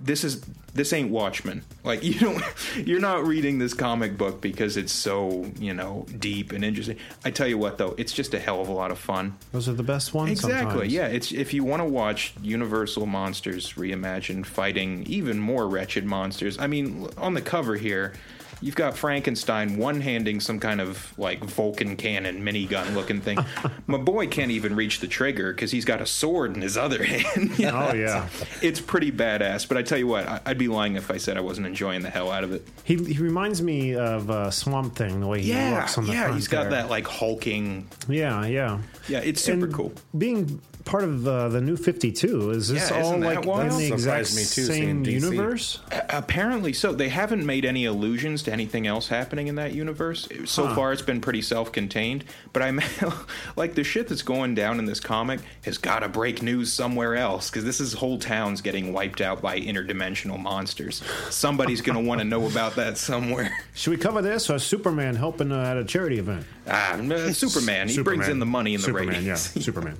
this 0.03 0.23
is 0.23 0.41
this 0.73 0.93
ain't 0.93 1.11
watchmen 1.11 1.63
like 1.83 2.01
you 2.03 2.13
don't 2.15 2.43
you're 2.75 2.99
not 2.99 3.25
reading 3.25 3.59
this 3.59 3.73
comic 3.73 4.17
book 4.17 4.41
because 4.41 4.77
it's 4.77 4.93
so 4.93 5.51
you 5.59 5.73
know 5.73 6.05
deep 6.17 6.51
and 6.53 6.63
interesting 6.65 6.97
i 7.23 7.29
tell 7.29 7.47
you 7.47 7.57
what 7.57 7.77
though 7.77 7.93
it's 7.97 8.13
just 8.13 8.33
a 8.33 8.39
hell 8.39 8.61
of 8.61 8.67
a 8.67 8.71
lot 8.71 8.89
of 8.89 8.97
fun 8.97 9.37
Those 9.51 9.69
are 9.69 9.73
the 9.73 9.83
best 9.83 10.13
ones. 10.13 10.31
Exactly. 10.31 10.71
sometimes. 10.71 10.93
Yeah. 10.93 11.07
It's 11.07 11.31
if 11.31 11.53
you 11.53 11.63
want 11.63 11.81
to 11.81 11.85
watch 11.85 12.33
Universal 12.41 13.05
monsters 13.05 13.73
reimagined 13.73 14.45
fighting 14.45 15.03
even 15.07 15.39
more 15.39 15.67
wretched 15.67 16.05
monsters. 16.05 16.57
I 16.57 16.67
mean, 16.67 17.07
on 17.17 17.33
the 17.33 17.41
cover 17.41 17.75
here, 17.75 18.13
you've 18.61 18.75
got 18.75 18.95
Frankenstein 18.97 19.77
one-handing 19.77 20.39
some 20.39 20.59
kind 20.59 20.79
of 20.79 21.17
like 21.17 21.43
Vulcan 21.43 21.95
cannon 21.97 22.43
minigun 22.43 22.93
looking 22.95 23.19
thing. 23.21 23.39
My 23.87 23.97
boy 23.97 24.27
can't 24.27 24.51
even 24.51 24.75
reach 24.75 24.99
the 24.99 25.07
trigger 25.07 25.51
because 25.51 25.71
he's 25.71 25.83
got 25.85 25.99
a 26.01 26.05
sword 26.05 26.55
in 26.55 26.61
his 26.61 26.77
other 26.77 27.03
hand. 27.03 27.57
You 27.59 27.65
know, 27.67 27.89
Oh, 27.91 27.93
yeah. 27.93 28.27
It's, 28.39 28.63
it's 28.63 28.79
pretty 28.81 29.11
badass. 29.11 29.67
But 29.67 29.77
I 29.77 29.81
tell 29.81 29.97
you 29.97 30.07
what, 30.07 30.27
I, 30.27 30.39
I'd 30.45 30.57
be 30.57 30.67
lying 30.67 30.95
if 30.95 31.09
I 31.11 31.17
said 31.17 31.37
I 31.37 31.41
wasn't 31.41 31.67
enjoying 31.67 32.01
the 32.01 32.09
hell 32.09 32.31
out 32.31 32.43
of 32.43 32.51
it. 32.53 32.67
He, 32.83 32.95
he 33.03 33.17
reminds 33.17 33.61
me 33.61 33.95
of 33.95 34.29
uh, 34.29 34.51
Swamp 34.51 34.95
Thing, 34.95 35.19
the 35.19 35.27
way 35.27 35.41
he 35.41 35.51
Yeah, 35.51 35.79
looks 35.79 35.97
on 35.97 36.05
the 36.05 36.13
yeah. 36.13 36.33
He's 36.33 36.47
got 36.47 36.63
there. 36.63 36.83
that 36.83 36.89
like 36.89 37.07
hulking. 37.07 37.87
Yeah, 38.07 38.45
yeah. 38.45 38.79
Yeah, 39.07 39.19
it's 39.19 39.41
super 39.41 39.65
And 39.65 39.73
cool. 39.73 39.93
Being 40.17 40.61
part 40.85 41.03
of 41.03 41.27
uh, 41.27 41.49
the 41.49 41.61
new 41.61 41.77
52, 41.77 42.51
is 42.51 42.67
this 42.69 42.89
Yeah, 42.89 43.01
all 43.03 43.17
like 43.17 43.45
wild? 43.45 43.71
in 43.71 43.77
the 43.77 43.93
exact 43.93 44.33
me 44.35 44.41
too, 44.43 44.65
same 44.65 45.03
universe? 45.05 45.79
A- 45.91 46.05
Apparently 46.17 46.73
so. 46.73 46.93
They 46.93 47.09
haven't 47.09 47.45
made 47.45 47.65
any 47.65 47.85
allusions 47.85 48.43
to 48.43 48.51
anything 48.53 48.87
else 48.87 49.07
happening 49.07 49.47
in 49.47 49.55
that 49.55 49.73
universe. 49.73 50.27
So 50.45 50.65
Huh. 50.67 50.75
far, 50.75 50.93
it's 50.93 51.01
been 51.01 51.21
pretty 51.21 51.41
self-contained. 51.41 52.23
But 52.53 52.63
I'm 52.63 52.79
like 53.55 53.75
the 53.75 53.83
shit 53.83 54.07
that's 54.07 54.21
going 54.21 54.55
down 54.55 54.79
in 54.79 54.85
this 54.85 54.99
comic 54.99 55.39
has 55.63 55.77
got 55.77 55.99
to 55.99 56.09
break 56.09 56.41
news 56.41 56.71
somewhere 56.73 57.15
else 57.15 57.49
because 57.49 57.63
this 57.65 57.79
is 57.79 57.93
whole 57.93 58.17
towns 58.19 58.61
getting 58.61 58.93
wiped 58.93 59.21
out 59.21 59.41
by 59.41 59.59
interdimensional 59.59 60.39
monsters. 60.39 61.01
Somebody's 61.29 61.81
going 61.81 62.01
to 62.01 62.07
want 62.07 62.19
to 62.19 62.25
know 62.25 62.47
about 62.47 62.75
that 62.75 62.97
somewhere. 62.97 63.55
Should 63.73 63.91
we 63.91 63.97
cover 63.97 64.21
this 64.21 64.49
or 64.49 64.59
Superman 64.59 65.15
helping 65.15 65.51
uh, 65.51 65.63
at 65.63 65.77
a 65.77 65.83
charity 65.83 66.17
event? 66.19 66.45
Ah, 66.67 66.93
uh, 66.93 67.31
Superman. 67.33 67.87
He 67.89 68.01
brings 68.01 68.27
in 68.27 68.39
the 68.39 68.45
money 68.45 68.75
and 68.75 68.81
the 68.83 68.87
Superman, 68.87 69.07
ratings. 69.09 69.25
yeah, 69.55 69.61
Superman. 69.61 69.97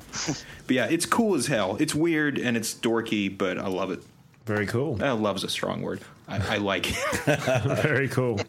But 0.72 0.76
yeah, 0.76 0.86
it's 0.86 1.06
cool 1.06 1.36
as 1.36 1.48
hell. 1.48 1.76
It's 1.82 1.94
weird 1.94 2.38
and 2.40 2.56
it's 2.56 2.74
dorky, 2.74 3.38
but 3.38 3.58
I 3.58 3.68
love 3.68 3.92
it. 3.92 4.02
Very 4.46 4.66
cool. 4.66 5.04
Uh, 5.04 5.14
love's 5.16 5.44
a 5.44 5.50
strong 5.50 5.82
word. 5.82 6.00
I, 6.30 6.56
I 6.56 6.58
like 6.60 6.90
it. 6.90 6.96
Very 7.82 8.08
cool. 8.08 8.40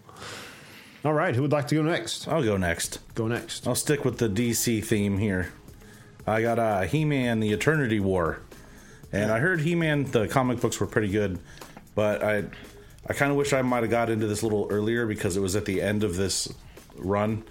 All 1.04 1.14
right, 1.14 1.35
who 1.35 1.42
would 1.42 1.50
like 1.50 1.66
to 1.66 1.74
go 1.74 1.82
next? 1.82 2.28
I'll 2.28 2.44
go 2.44 2.56
next. 2.56 3.00
Go 3.16 3.26
next. 3.26 3.66
I'll 3.66 3.74
stick 3.74 4.04
with 4.04 4.18
the 4.18 4.28
DC 4.28 4.85
theme 4.85 5.18
here. 5.18 5.52
I 6.24 6.42
got 6.42 6.61
uh, 6.61 6.82
He 6.82 7.04
Man, 7.04 7.40
The 7.40 7.50
Eternity 7.50 7.98
War. 7.98 8.38
And 9.11 9.32
I 9.32 9.40
heard 9.40 9.61
He 9.62 9.74
Man, 9.74 10.04
the 10.04 10.28
comic 10.28 10.61
books 10.61 10.78
were 10.78 10.87
pretty 10.87 11.08
good, 11.08 11.40
but 11.96 12.22
I 12.22 12.44
I 13.04 13.14
kind 13.14 13.32
of 13.32 13.37
wish 13.37 13.52
I 13.52 13.62
might 13.62 13.82
have 13.82 13.90
got 13.90 14.11
into 14.11 14.28
this 14.28 14.42
a 14.42 14.46
little 14.46 14.68
earlier 14.70 15.06
because 15.06 15.37
it 15.37 15.40
was 15.40 15.56
at 15.56 15.64
the 15.64 15.82
end 15.82 16.04
of 16.04 16.14
this 16.16 16.54
run. 16.94 17.42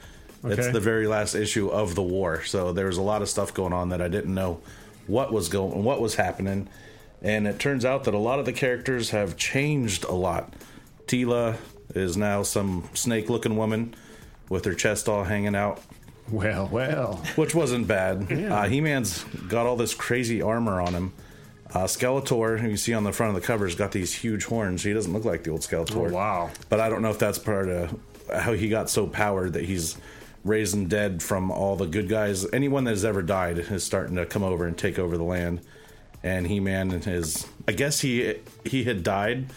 It's 0.43 0.71
the 0.71 0.80
very 0.80 1.08
last 1.08 1.36
issue 1.36 1.69
of 1.69 1.93
the 1.95 2.01
war, 2.04 2.43
so 2.43 2.73
there 2.73 2.88
was 2.88 2.97
a 2.97 3.01
lot 3.01 3.21
of 3.21 3.30
stuff 3.30 3.54
going 3.54 3.73
on 3.73 3.89
that 3.89 4.01
I 4.01 4.08
didn't 4.08 4.34
know 4.34 4.60
what 5.08 5.32
was 5.32 5.49
going, 5.49 5.84
what 5.84 6.01
was 6.01 6.15
happening, 6.15 6.67
and 7.21 7.45
it 7.47 7.60
turns 7.60 7.86
out 7.86 8.06
that 8.06 8.13
a 8.13 8.17
lot 8.19 8.39
of 8.39 8.45
the 8.45 8.54
characters 8.54 9.12
have 9.12 9.38
changed 9.38 10.04
a 10.06 10.13
lot. 10.13 10.54
Teela 11.08 11.58
is 11.93 12.17
now 12.17 12.41
some 12.43 12.89
snake-looking 12.93 13.56
woman 13.56 13.93
with 14.49 14.65
her 14.65 14.73
chest 14.73 15.08
all 15.10 15.23
hanging 15.25 15.56
out 15.56 15.82
Well, 16.32 16.67
well. 16.71 17.21
which 17.36 17.54
wasn't 17.54 17.88
bad. 17.88 18.27
Yeah. 18.32 18.62
Uh, 18.62 18.67
He 18.69 18.82
Man's 18.82 19.23
got 19.47 19.65
all 19.65 19.75
this 19.75 19.93
crazy 19.93 20.41
armor 20.41 20.82
on 20.82 20.93
him. 20.93 21.13
Uh, 21.73 21.86
Skeletor, 21.86 22.60
who 22.60 22.69
you 22.69 22.77
see 22.77 22.93
on 22.93 23.04
the 23.04 23.13
front 23.13 23.36
of 23.36 23.41
the 23.41 23.45
cover, 23.45 23.65
has 23.65 23.75
got 23.75 23.91
these 23.91 24.13
huge 24.13 24.45
horns. 24.45 24.84
He 24.84 24.91
doesn't 24.93 25.13
look 25.13 25.23
like 25.25 25.43
the 25.43 25.51
old 25.51 25.62
Skeletor. 25.62 26.10
Oh, 26.10 26.13
wow. 26.13 26.49
But 26.69 26.80
I 26.82 26.89
don't 26.89 27.01
know 27.01 27.12
if 27.12 27.19
that's 27.19 27.38
part 27.39 27.69
of 27.69 27.97
how 28.34 28.54
he 28.54 28.67
got 28.69 28.89
so 28.89 29.08
powered 29.08 29.54
that 29.54 29.63
he's 29.65 29.97
raising 30.43 30.88
dead 30.88 31.21
from 31.21 31.51
all 31.51 31.75
the 31.75 31.86
good 31.86 32.10
guys. 32.10 32.45
Anyone 32.51 32.84
that 32.86 32.91
has 32.91 33.06
ever 33.06 33.21
died 33.21 33.58
is 33.60 33.84
starting 33.84 34.15
to 34.15 34.25
come 34.25 34.43
over 34.43 34.65
and 34.65 34.77
take 34.77 34.97
over 34.99 35.17
the 35.17 35.23
land. 35.23 35.62
And 36.23 36.47
He 36.47 36.60
Man 36.60 36.91
and 36.91 37.04
his, 37.04 37.47
I 37.67 37.71
guess 37.71 38.01
he 38.01 38.36
he 38.63 38.84
had 38.84 39.01
died, 39.04 39.47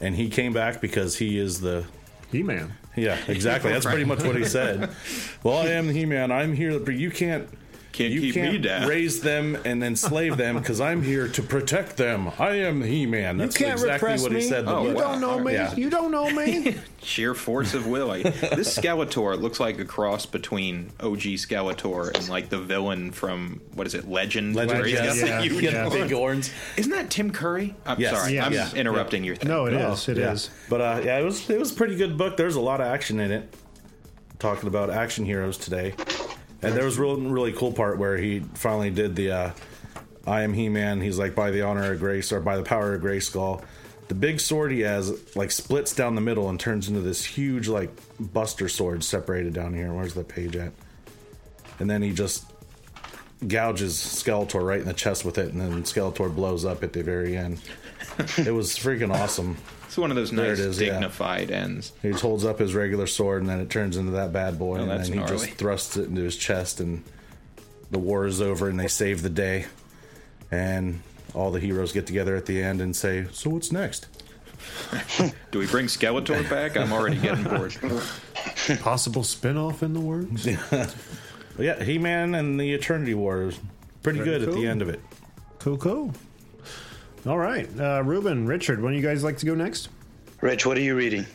and 0.00 0.14
he 0.14 0.28
came 0.28 0.52
back 0.52 0.80
because 0.80 1.16
he 1.16 1.38
is 1.38 1.60
the 1.60 1.84
He 2.30 2.42
Man. 2.42 2.74
yeah, 2.96 3.18
exactly. 3.26 3.72
That's 3.72 3.86
pretty 3.86 4.04
much 4.04 4.22
what 4.22 4.36
he 4.36 4.44
said. 4.44 4.90
Well, 5.42 5.56
I 5.58 5.68
am 5.68 5.86
the 5.86 5.94
He 5.94 6.04
Man. 6.04 6.30
I'm 6.30 6.52
here, 6.52 6.78
but 6.78 6.94
you 6.94 7.10
can't 7.10 7.48
Can't 7.92 8.12
you 8.12 8.20
keep 8.20 8.36
me 8.36 8.42
can't 8.42 8.62
down." 8.62 8.88
raise 8.88 9.20
them 9.20 9.58
and 9.64 9.82
enslave 9.82 10.36
them 10.36 10.56
because 10.58 10.80
I'm 10.80 11.02
here 11.02 11.26
to 11.28 11.42
protect 11.42 11.96
them. 11.96 12.30
I 12.38 12.50
am 12.60 12.80
the 12.80 12.86
He-Man. 12.86 13.36
That's 13.38 13.58
you 13.58 13.66
can't 13.66 13.80
exactly 13.80 13.92
repress 14.08 14.22
what 14.22 14.32
me. 14.32 14.40
he 14.42 14.48
said. 14.48 14.64
the 14.66 14.74
Oh, 14.76 14.86
you 14.86 14.92
book. 14.94 15.02
don't 15.02 15.20
know 15.20 15.38
me. 15.40 15.52
Yeah. 15.54 15.74
You 15.74 15.90
don't 15.90 16.10
know 16.12 16.30
me. 16.30 16.76
Sheer 17.02 17.34
force 17.34 17.74
of 17.74 17.86
will. 17.86 18.08
This 18.22 18.76
Skeletor 18.78 19.40
looks 19.40 19.58
like 19.58 19.78
a 19.80 19.84
cross 19.84 20.24
between 20.26 20.90
OG 21.00 21.20
Skeletor 21.38 22.14
and 22.16 22.28
like 22.28 22.48
the 22.48 22.58
villain 22.58 23.10
from 23.10 23.60
what 23.74 23.86
is 23.86 23.94
it, 23.94 24.08
Legend? 24.08 24.54
Legend, 24.54 24.78
Where 24.80 24.88
he's 24.88 24.98
got 25.00 25.14
the 25.16 25.26
Yeah, 25.26 25.42
huge 25.42 25.62
yeah. 25.64 25.88
Big 25.88 25.98
horns. 26.10 26.12
horns. 26.12 26.50
Isn't 26.76 26.92
that 26.92 27.10
Tim 27.10 27.30
Curry? 27.32 27.74
I'm 27.84 28.00
Yes. 28.00 28.16
sorry, 28.16 28.34
Yes. 28.34 28.46
I'm 28.46 28.52
Yeah. 28.52 28.70
interrupting 28.74 29.24
your 29.24 29.34
thing. 29.36 29.48
no, 29.48 29.66
it 29.66 29.74
Oh, 29.74 29.92
is. 29.92 30.08
It 30.08 30.18
is. 30.18 30.46
yeah. 30.52 30.66
But 30.68 30.80
uh, 30.80 31.00
yeah, 31.04 31.18
it 31.18 31.24
was 31.24 31.50
it 31.50 31.58
was 31.58 31.72
a 31.72 31.74
pretty 31.74 31.96
good 31.96 32.16
book. 32.16 32.36
There's 32.36 32.56
a 32.56 32.60
lot 32.60 32.80
of 32.80 32.86
action 32.86 33.18
in 33.18 33.30
it. 33.32 33.52
Talking 34.38 34.68
about 34.68 34.88
action 34.90 35.24
heroes 35.26 35.58
today, 35.58 35.92
and 36.62 36.74
there 36.74 36.84
was 36.84 36.98
a 36.98 37.00
real 37.00 37.16
really 37.16 37.52
cool 37.52 37.72
part 37.72 37.98
where 37.98 38.16
he 38.16 38.40
finally 38.54 38.90
did 38.90 39.16
the 39.16 39.30
uh, 39.32 39.50
"I 40.26 40.42
am 40.42 40.52
He-Man." 40.52 41.00
He's 41.00 41.18
like, 41.18 41.34
by 41.34 41.50
the 41.50 41.62
honor 41.62 41.92
of 41.92 42.00
Grace 42.00 42.32
or 42.32 42.40
by 42.40 42.56
the 42.56 42.62
power 42.62 42.94
of 42.94 43.02
Grayskull. 43.02 43.64
The 44.08 44.14
big 44.14 44.40
sword 44.40 44.72
he 44.72 44.80
has 44.80 45.36
like 45.36 45.52
splits 45.52 45.94
down 45.94 46.16
the 46.16 46.20
middle 46.20 46.48
and 46.48 46.58
turns 46.58 46.88
into 46.88 47.00
this 47.00 47.24
huge 47.24 47.68
like 47.68 47.90
Buster 48.18 48.68
sword 48.68 49.04
separated 49.04 49.54
down 49.54 49.72
here. 49.72 49.92
Where's 49.92 50.14
the 50.14 50.24
page 50.24 50.56
at? 50.56 50.72
And 51.78 51.88
then 51.88 52.02
he 52.02 52.12
just 52.12 52.44
gouges 53.46 53.94
Skeletor 53.94 54.66
right 54.66 54.80
in 54.80 54.86
the 54.86 54.92
chest 54.92 55.24
with 55.24 55.38
it, 55.38 55.52
and 55.52 55.60
then 55.60 55.82
Skeletor 55.84 56.34
blows 56.34 56.64
up 56.64 56.82
at 56.82 56.92
the 56.92 57.02
very 57.02 57.36
end. 57.36 57.60
it 58.36 58.52
was 58.52 58.76
freaking 58.76 59.14
awesome. 59.14 59.56
It's 59.90 59.98
one 59.98 60.10
of 60.12 60.16
those 60.16 60.30
There 60.30 60.50
nice, 60.50 60.60
it 60.60 60.66
is, 60.66 60.80
yeah. 60.80 60.92
dignified 60.92 61.50
ends. 61.50 61.92
He 62.00 62.10
just 62.10 62.22
holds 62.22 62.44
up 62.44 62.60
his 62.60 62.76
regular 62.76 63.08
sword, 63.08 63.42
and 63.42 63.50
then 63.50 63.58
it 63.58 63.70
turns 63.70 63.96
into 63.96 64.12
that 64.12 64.32
bad 64.32 64.56
boy, 64.56 64.78
Oh, 64.78 64.82
and 64.82 64.88
that's 64.90 65.08
then 65.08 65.18
he 65.18 65.24
gnarly. 65.24 65.46
just 65.48 65.58
thrusts 65.58 65.96
it 65.96 66.08
into 66.08 66.22
his 66.22 66.36
chest, 66.36 66.78
and 66.78 67.02
the 67.90 67.98
war 67.98 68.24
is 68.24 68.40
over, 68.40 68.68
and 68.68 68.78
they 68.78 68.86
save 68.86 69.22
the 69.22 69.28
day, 69.30 69.66
and 70.48 71.00
all 71.34 71.50
the 71.50 71.58
heroes 71.58 71.90
get 71.90 72.06
together 72.06 72.36
at 72.36 72.46
the 72.46 72.62
end 72.62 72.80
and 72.80 72.94
say, 72.94 73.26
"So 73.32 73.50
what's 73.50 73.72
next?" 73.72 74.06
Do 75.50 75.58
we 75.58 75.66
bring 75.66 75.86
Skeletor 75.86 76.48
back? 76.48 76.76
I'm 76.76 76.92
already 76.92 77.16
getting 77.16 77.42
bored. 77.42 77.74
Possible 78.82 79.24
spin-off 79.24 79.82
in 79.82 79.92
the 79.92 80.00
works. 80.00 80.46
Yeah, 81.58 81.82
He-Man 81.82 82.34
and 82.36 82.58
the 82.58 82.72
Eternity 82.72 83.12
War 83.12 83.42
is 83.48 83.58
pretty 84.02 84.20
Very 84.20 84.38
good 84.38 84.48
at 84.48 84.54
the 84.54 84.66
end 84.66 84.80
of 84.80 84.88
it. 84.88 84.98
Cool, 85.58 85.76
cool. 85.76 86.14
All 87.26 87.36
right, 87.36 87.68
uh, 87.78 88.02
Ruben, 88.02 88.46
Richard, 88.46 88.80
when 88.80 88.94
do 88.94 88.98
you 88.98 89.06
guys 89.06 89.22
like 89.22 89.36
to 89.38 89.46
go 89.46 89.54
next? 89.54 89.90
Rich, 90.40 90.64
what 90.64 90.78
are 90.78 90.80
you 90.80 90.96
reading? 90.96 91.26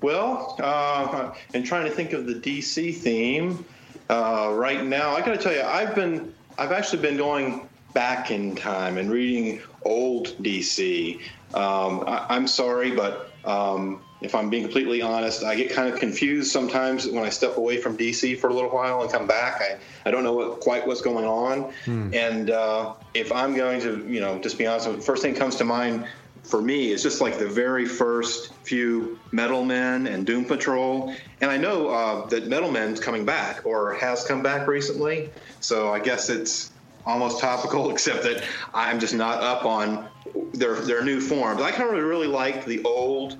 Well, 0.00 0.56
uh, 0.62 1.34
and 1.52 1.64
trying 1.64 1.84
to 1.84 1.90
think 1.90 2.14
of 2.14 2.24
the 2.24 2.34
DC 2.34 2.94
theme 2.94 3.62
uh, 4.08 4.50
right 4.54 4.82
now, 4.82 5.10
I 5.10 5.20
got 5.20 5.32
to 5.32 5.38
tell 5.38 5.52
you, 5.52 5.60
I've 5.60 5.94
been, 5.94 6.32
I've 6.56 6.72
actually 6.72 7.02
been 7.02 7.18
going 7.18 7.68
back 7.92 8.30
in 8.30 8.56
time 8.56 8.96
and 8.96 9.10
reading 9.10 9.60
old 9.82 10.28
DC. 10.42 11.20
Um, 11.52 12.04
I, 12.06 12.24
I'm 12.30 12.46
sorry, 12.46 12.92
but 12.92 13.30
um, 13.44 14.00
if 14.20 14.34
I'm 14.34 14.48
being 14.48 14.62
completely 14.62 15.02
honest, 15.02 15.44
I 15.44 15.54
get 15.54 15.70
kind 15.70 15.92
of 15.92 15.98
confused 16.00 16.50
sometimes 16.50 17.06
when 17.06 17.24
I 17.24 17.28
step 17.28 17.56
away 17.56 17.76
from 17.80 17.96
DC 17.98 18.38
for 18.38 18.48
a 18.48 18.54
little 18.54 18.70
while 18.70 19.02
and 19.02 19.10
come 19.10 19.26
back. 19.26 19.60
I, 19.60 19.78
I 20.06 20.10
don't 20.10 20.24
know 20.24 20.32
what, 20.32 20.60
quite 20.60 20.86
what's 20.86 21.02
going 21.02 21.26
on. 21.26 21.72
And 22.14 22.50
uh, 22.50 22.94
if 23.14 23.30
I'm 23.30 23.54
going 23.54 23.80
to, 23.82 24.06
you 24.08 24.20
know, 24.20 24.38
just 24.38 24.56
be 24.56 24.66
honest, 24.66 24.90
the 24.90 25.00
first 25.00 25.22
thing 25.22 25.34
that 25.34 25.38
comes 25.38 25.56
to 25.56 25.64
mind 25.64 26.06
for 26.46 26.62
me 26.62 26.92
is 26.92 27.02
just 27.02 27.20
like 27.20 27.38
the 27.38 27.48
very 27.48 27.84
first 27.84 28.54
few 28.62 29.18
Metal 29.32 29.64
Men 29.64 30.06
and 30.06 30.24
Doom 30.24 30.44
Patrol. 30.44 31.12
And 31.40 31.50
I 31.50 31.56
know 31.56 31.88
uh, 31.88 32.26
that 32.26 32.46
Metal 32.46 32.70
Men's 32.70 33.00
coming 33.00 33.24
back 33.24 33.66
or 33.66 33.94
has 33.94 34.24
come 34.24 34.42
back 34.42 34.66
recently. 34.66 35.30
So 35.60 35.92
I 35.92 35.98
guess 35.98 36.30
it's 36.30 36.70
almost 37.04 37.40
topical, 37.40 37.90
except 37.92 38.22
that 38.22 38.44
I'm 38.72 38.98
just 39.00 39.14
not 39.14 39.42
up 39.42 39.64
on 39.64 40.08
their 40.54 40.76
their 40.76 41.04
new 41.04 41.20
forms. 41.20 41.60
I 41.60 41.70
kind 41.70 41.88
of 41.88 42.02
really 42.02 42.26
like 42.26 42.64
the 42.64 42.82
old, 42.84 43.36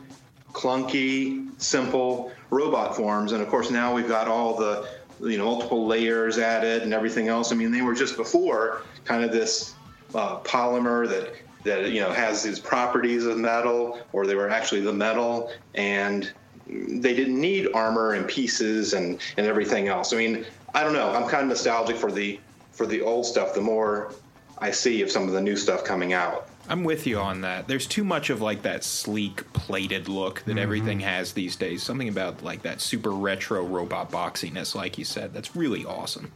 clunky, 0.57 1.51
simple 1.61 2.33
robot 2.49 2.97
forms, 2.97 3.33
and 3.33 3.43
of 3.43 3.49
course 3.49 3.71
now 3.71 3.95
we've 3.95 4.09
got 4.09 4.27
all 4.27 4.57
the 4.57 4.89
you 5.21 5.37
know 5.37 5.45
multiple 5.45 5.87
layers 5.87 6.39
added 6.39 6.83
and 6.83 6.95
everything 6.95 7.29
else. 7.29 7.53
I 7.53 7.57
mean, 7.57 7.71
they 7.71 7.83
were 7.83 7.95
just 7.95 8.17
before 8.17 8.83
kind 9.05 9.23
of 9.23 9.33
this 9.33 9.75
uh, 10.15 10.39
polymer 10.41 11.07
that 11.09 11.35
that 11.65 11.91
you 11.91 12.01
know 12.01 12.11
has 12.11 12.43
these 12.43 12.59
properties 12.59 13.27
of 13.27 13.37
metal, 13.37 14.01
or 14.13 14.27
they 14.27 14.35
were 14.35 14.49
actually 14.49 14.81
the 14.81 14.93
metal, 14.93 15.53
and 15.75 16.33
they 16.67 17.15
didn't 17.15 17.39
need 17.39 17.69
armor 17.75 18.15
and 18.15 18.27
pieces 18.27 18.95
and 18.95 19.21
and 19.37 19.47
everything 19.47 19.89
else. 19.89 20.15
I 20.15 20.17
mean, 20.17 20.47
I 20.75 20.83
don't 20.83 20.95
know. 20.95 21.11
I'm 21.11 21.29
kind 21.29 21.43
of 21.43 21.49
nostalgic 21.49 21.97
for 21.97 22.11
the 22.11 22.41
for 22.73 22.87
the 22.87 23.03
old 23.03 23.27
stuff. 23.27 23.53
The 23.53 23.61
more 23.61 24.15
I 24.59 24.71
see 24.71 25.03
of 25.03 25.11
some 25.11 25.25
of 25.25 25.33
the 25.33 25.41
new 25.41 25.57
stuff 25.57 25.85
coming 25.85 26.15
out. 26.15 26.49
I'm 26.69 26.85
with 26.85 27.07
you 27.07 27.19
on 27.19 27.43
that. 27.43 27.69
There's 27.69 27.87
too 27.87 28.05
much 28.05 28.31
of 28.31 28.41
like 28.41 28.63
that 28.63 28.85
sleek, 28.85 29.53
plated 29.53 30.09
look 30.09 30.43
that 30.47 30.59
everything 30.59 31.01
has 31.01 31.33
these 31.33 31.57
days. 31.57 31.83
Something 31.83 32.09
about 32.09 32.43
like 32.43 32.63
that 32.63 32.81
super 32.81 33.11
retro 33.11 33.65
robot 33.65 34.11
boxiness, 34.11 34.75
like 34.75 34.99
you 34.99 35.05
said, 35.05 35.33
that's 35.33 35.55
really 35.55 35.85
awesome. 35.85 36.33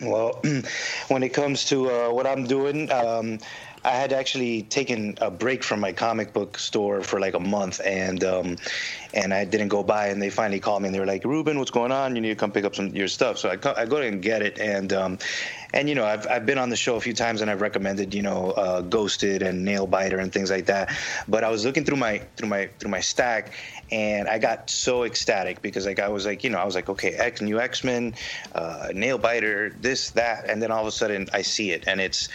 Well, 0.00 0.40
when 1.08 1.22
it 1.22 1.32
comes 1.32 1.64
to 1.66 1.90
uh, 1.90 2.10
what 2.10 2.26
I'm 2.26 2.46
doing, 2.46 2.90
um, 2.90 3.38
I 3.84 3.90
had 3.90 4.12
actually 4.12 4.62
taken 4.62 5.16
a 5.20 5.30
break 5.30 5.64
from 5.64 5.80
my 5.80 5.92
comic 5.92 6.32
book 6.32 6.58
store 6.58 7.02
for 7.02 7.18
like 7.18 7.34
a 7.34 7.40
month, 7.40 7.80
and 7.84 8.22
um, 8.22 8.56
and 9.12 9.34
I 9.34 9.44
didn't 9.44 9.68
go 9.68 9.82
by. 9.82 10.08
And 10.08 10.22
they 10.22 10.30
finally 10.30 10.60
called 10.60 10.82
me, 10.82 10.88
and 10.88 10.94
they 10.94 11.00
were 11.00 11.06
like, 11.06 11.24
"Ruben, 11.24 11.58
what's 11.58 11.72
going 11.72 11.90
on? 11.90 12.14
You 12.14 12.22
need 12.22 12.28
to 12.28 12.36
come 12.36 12.52
pick 12.52 12.64
up 12.64 12.76
some 12.76 12.88
your 12.88 13.08
stuff." 13.08 13.38
So 13.38 13.50
I, 13.50 13.56
co- 13.56 13.74
I 13.76 13.86
go 13.86 13.96
and 13.96 14.22
get 14.22 14.42
it, 14.42 14.60
and 14.60 14.92
um, 14.92 15.18
and 15.74 15.88
you 15.88 15.94
know 15.96 16.04
I've 16.04 16.26
I've 16.28 16.46
been 16.46 16.58
on 16.58 16.70
the 16.70 16.76
show 16.76 16.94
a 16.94 17.00
few 17.00 17.12
times, 17.12 17.40
and 17.40 17.50
I've 17.50 17.60
recommended 17.60 18.14
you 18.14 18.22
know 18.22 18.52
uh, 18.52 18.82
Ghosted 18.82 19.42
and 19.42 19.64
Nail 19.64 19.86
Biter 19.86 20.18
and 20.18 20.32
things 20.32 20.50
like 20.50 20.66
that. 20.66 20.96
But 21.26 21.42
I 21.42 21.50
was 21.50 21.64
looking 21.64 21.84
through 21.84 21.96
my 21.96 22.18
through 22.36 22.48
my 22.48 22.70
through 22.78 22.90
my 22.90 23.00
stack, 23.00 23.52
and 23.90 24.28
I 24.28 24.38
got 24.38 24.70
so 24.70 25.02
ecstatic 25.02 25.60
because 25.60 25.86
like 25.86 25.98
I 25.98 26.08
was 26.08 26.24
like 26.24 26.44
you 26.44 26.50
know 26.50 26.58
I 26.58 26.64
was 26.64 26.76
like 26.76 26.88
okay 26.88 27.14
X 27.14 27.40
new 27.40 27.58
X 27.58 27.82
Men, 27.82 28.14
uh, 28.54 28.88
Nail 28.94 29.18
Biter, 29.18 29.70
this 29.70 30.10
that, 30.10 30.48
and 30.48 30.62
then 30.62 30.70
all 30.70 30.82
of 30.82 30.86
a 30.86 30.92
sudden 30.92 31.28
I 31.32 31.42
see 31.42 31.72
it, 31.72 31.84
and 31.88 32.00
it's 32.00 32.28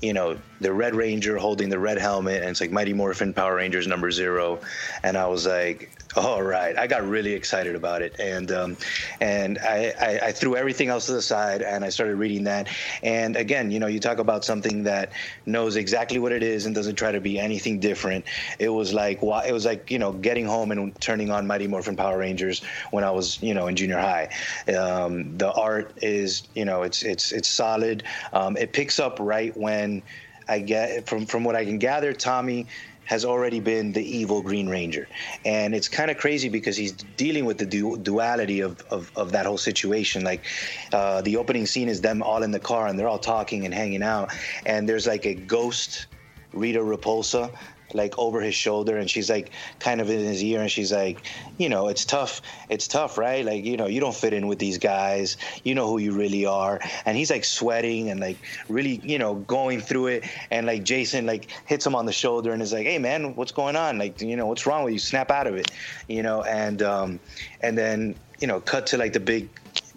you 0.00 0.12
know, 0.12 0.38
the 0.60 0.72
Red 0.72 0.94
Ranger 0.94 1.36
holding 1.36 1.68
the 1.68 1.78
red 1.78 1.98
helmet, 1.98 2.42
and 2.42 2.50
it's 2.50 2.60
like 2.60 2.70
Mighty 2.70 2.92
Morphin 2.92 3.32
Power 3.34 3.56
Rangers 3.56 3.86
number 3.86 4.10
zero, 4.10 4.60
and 5.02 5.16
I 5.16 5.26
was 5.26 5.46
like, 5.46 5.90
all 6.16 6.42
right, 6.42 6.76
I 6.78 6.86
got 6.86 7.06
really 7.06 7.32
excited 7.34 7.76
about 7.76 8.00
it, 8.00 8.16
and 8.18 8.50
um, 8.50 8.76
and 9.20 9.58
I, 9.58 9.92
I, 10.00 10.18
I 10.28 10.32
threw 10.32 10.56
everything 10.56 10.88
else 10.88 11.06
to 11.06 11.12
the 11.12 11.20
side, 11.20 11.60
and 11.60 11.84
I 11.84 11.90
started 11.90 12.16
reading 12.16 12.44
that, 12.44 12.68
and 13.02 13.36
again, 13.36 13.70
you 13.70 13.78
know, 13.78 13.88
you 13.88 14.00
talk 14.00 14.18
about 14.18 14.42
something 14.42 14.84
that 14.84 15.12
knows 15.44 15.76
exactly 15.76 16.18
what 16.18 16.32
it 16.32 16.42
is 16.42 16.64
and 16.64 16.74
doesn't 16.74 16.94
try 16.96 17.12
to 17.12 17.20
be 17.20 17.38
anything 17.38 17.78
different. 17.78 18.24
It 18.58 18.70
was 18.70 18.94
like, 18.94 19.22
it 19.22 19.52
was 19.52 19.66
like 19.66 19.90
you 19.90 19.98
know, 19.98 20.12
getting 20.12 20.46
home 20.46 20.72
and 20.72 20.98
turning 21.00 21.30
on 21.30 21.46
Mighty 21.46 21.66
Morphin 21.66 21.94
Power 21.96 22.18
Rangers 22.18 22.62
when 22.90 23.04
I 23.04 23.10
was 23.10 23.40
you 23.42 23.52
know 23.52 23.66
in 23.66 23.76
junior 23.76 23.98
high. 23.98 24.30
Um, 24.74 25.36
the 25.36 25.52
art 25.52 25.92
is 25.98 26.42
you 26.54 26.64
know, 26.64 26.82
it's 26.82 27.02
it's 27.02 27.32
it's 27.32 27.48
solid. 27.48 28.02
Um, 28.32 28.56
it 28.56 28.72
picks 28.72 28.98
up 28.98 29.18
right 29.20 29.54
when 29.56 30.02
I 30.48 30.60
get 30.60 31.06
from 31.06 31.26
from 31.26 31.44
what 31.44 31.54
I 31.54 31.66
can 31.66 31.78
gather, 31.78 32.14
Tommy 32.14 32.66
has 33.08 33.24
already 33.24 33.58
been 33.58 33.92
the 33.92 34.04
evil 34.04 34.42
Green 34.42 34.68
Ranger, 34.68 35.08
and 35.46 35.74
it's 35.74 35.88
kind 35.88 36.10
of 36.10 36.18
crazy 36.18 36.50
because 36.50 36.76
he's 36.76 36.92
dealing 36.92 37.46
with 37.46 37.56
the 37.56 37.64
du- 37.64 37.96
duality 37.96 38.60
of, 38.60 38.80
of 38.90 39.10
of 39.16 39.32
that 39.32 39.46
whole 39.46 39.56
situation. 39.56 40.24
Like 40.24 40.44
uh, 40.92 41.22
the 41.22 41.38
opening 41.38 41.64
scene 41.64 41.88
is 41.88 42.02
them 42.02 42.22
all 42.22 42.42
in 42.42 42.50
the 42.50 42.60
car 42.60 42.86
and 42.86 42.98
they're 42.98 43.08
all 43.08 43.18
talking 43.18 43.64
and 43.64 43.72
hanging 43.72 44.02
out, 44.02 44.30
and 44.66 44.86
there's 44.86 45.06
like 45.06 45.24
a 45.24 45.34
ghost 45.34 46.06
Rita 46.52 46.80
Repulsa 46.80 47.50
like 47.94 48.18
over 48.18 48.40
his 48.40 48.54
shoulder 48.54 48.96
and 48.96 49.10
she's 49.10 49.30
like 49.30 49.50
kind 49.78 50.00
of 50.00 50.10
in 50.10 50.20
his 50.20 50.42
ear 50.42 50.60
and 50.60 50.70
she's 50.70 50.92
like 50.92 51.26
you 51.58 51.68
know 51.68 51.88
it's 51.88 52.04
tough 52.04 52.40
it's 52.68 52.86
tough 52.86 53.18
right? 53.18 53.44
Like 53.44 53.64
you 53.64 53.76
know 53.76 53.86
you 53.86 54.00
don't 54.00 54.14
fit 54.14 54.32
in 54.32 54.46
with 54.46 54.58
these 54.58 54.78
guys. 54.78 55.36
You 55.64 55.74
know 55.74 55.88
who 55.88 55.98
you 55.98 56.12
really 56.12 56.46
are. 56.46 56.80
And 57.04 57.16
he's 57.16 57.30
like 57.30 57.44
sweating 57.44 58.10
and 58.10 58.20
like 58.20 58.38
really 58.68 59.00
you 59.02 59.18
know 59.18 59.36
going 59.36 59.80
through 59.80 60.08
it. 60.08 60.24
And 60.50 60.66
like 60.66 60.84
jason 60.84 61.26
like 61.26 61.50
hits 61.66 61.86
him 61.86 61.94
on 61.94 62.06
the 62.06 62.12
shoulder 62.12 62.52
and 62.52 62.62
is 62.62 62.72
like 62.72 62.86
hey 62.86 62.98
man 62.98 63.34
what's 63.34 63.52
going 63.52 63.76
on? 63.76 63.98
Like 63.98 64.20
you 64.20 64.36
know 64.36 64.46
what's 64.46 64.66
wrong 64.66 64.84
with 64.84 64.92
you? 64.92 64.98
Snap 64.98 65.30
out 65.30 65.46
of 65.46 65.56
it. 65.56 65.70
You 66.08 66.22
know 66.22 66.42
and 66.42 66.82
um 66.82 67.20
and 67.60 67.76
then 67.76 68.14
you 68.40 68.46
know 68.46 68.60
cut 68.60 68.86
to 68.88 68.96
like 68.96 69.12
the 69.12 69.20
big 69.20 69.48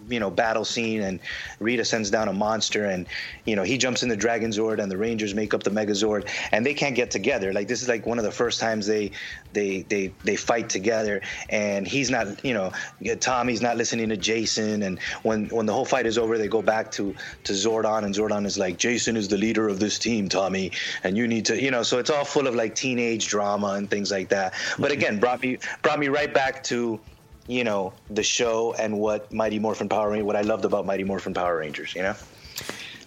you 0.08 0.20
know 0.20 0.30
battle 0.30 0.64
scene 0.64 1.02
and 1.02 1.20
Rita 1.60 1.84
sends 1.84 2.10
down 2.10 2.28
a 2.28 2.32
monster 2.32 2.86
and 2.86 3.06
you 3.44 3.56
know 3.56 3.62
he 3.62 3.78
jumps 3.78 4.02
in 4.02 4.08
the 4.08 4.16
Dragon 4.16 4.50
Zord 4.50 4.80
and 4.82 4.90
the 4.90 4.96
Rangers 4.96 5.34
make 5.34 5.54
up 5.54 5.62
the 5.62 5.70
Megazord 5.70 6.28
and 6.52 6.64
they 6.64 6.74
can't 6.74 6.94
get 6.94 7.10
together. 7.10 7.52
Like 7.52 7.68
this 7.68 7.82
is 7.82 7.88
like 7.88 8.06
one 8.06 8.18
of 8.18 8.24
the 8.24 8.32
first 8.32 8.60
times 8.60 8.86
they 8.86 9.12
they 9.52 9.82
they 9.82 10.12
they 10.24 10.36
fight 10.36 10.68
together 10.68 11.20
and 11.50 11.86
he's 11.86 12.10
not 12.10 12.44
you 12.44 12.54
know 12.54 12.72
Tommy's 13.20 13.62
not 13.62 13.76
listening 13.76 14.08
to 14.08 14.16
Jason 14.16 14.82
and 14.82 14.98
when 15.22 15.46
when 15.48 15.66
the 15.66 15.72
whole 15.72 15.84
fight 15.84 16.06
is 16.06 16.18
over 16.18 16.38
they 16.38 16.48
go 16.48 16.62
back 16.62 16.90
to 16.92 17.14
to 17.44 17.52
Zordon 17.52 18.04
and 18.04 18.14
Zordon 18.14 18.46
is 18.46 18.58
like 18.58 18.78
Jason 18.78 19.16
is 19.16 19.28
the 19.28 19.38
leader 19.38 19.68
of 19.68 19.78
this 19.78 19.98
team 19.98 20.28
Tommy 20.28 20.72
and 21.04 21.16
you 21.16 21.26
need 21.26 21.44
to 21.46 21.62
you 21.62 21.70
know 21.70 21.82
so 21.82 21.98
it's 21.98 22.10
all 22.10 22.24
full 22.24 22.46
of 22.46 22.54
like 22.54 22.74
teenage 22.74 23.28
drama 23.28 23.74
and 23.74 23.90
things 23.90 24.10
like 24.10 24.28
that. 24.30 24.54
But 24.78 24.90
mm-hmm. 24.90 25.00
again 25.00 25.20
brought 25.20 25.42
me 25.42 25.58
brought 25.82 25.98
me 25.98 26.08
right 26.08 26.32
back 26.32 26.62
to 26.64 27.00
you 27.46 27.64
know, 27.64 27.92
the 28.10 28.22
show 28.22 28.74
and 28.74 28.98
what 28.98 29.32
Mighty 29.32 29.58
Morphin 29.58 29.88
Power 29.88 30.10
Rangers, 30.10 30.26
what 30.26 30.36
I 30.36 30.42
loved 30.42 30.64
about 30.64 30.86
Mighty 30.86 31.04
Morphin 31.04 31.34
Power 31.34 31.58
Rangers, 31.58 31.94
you 31.94 32.02
know? 32.02 32.14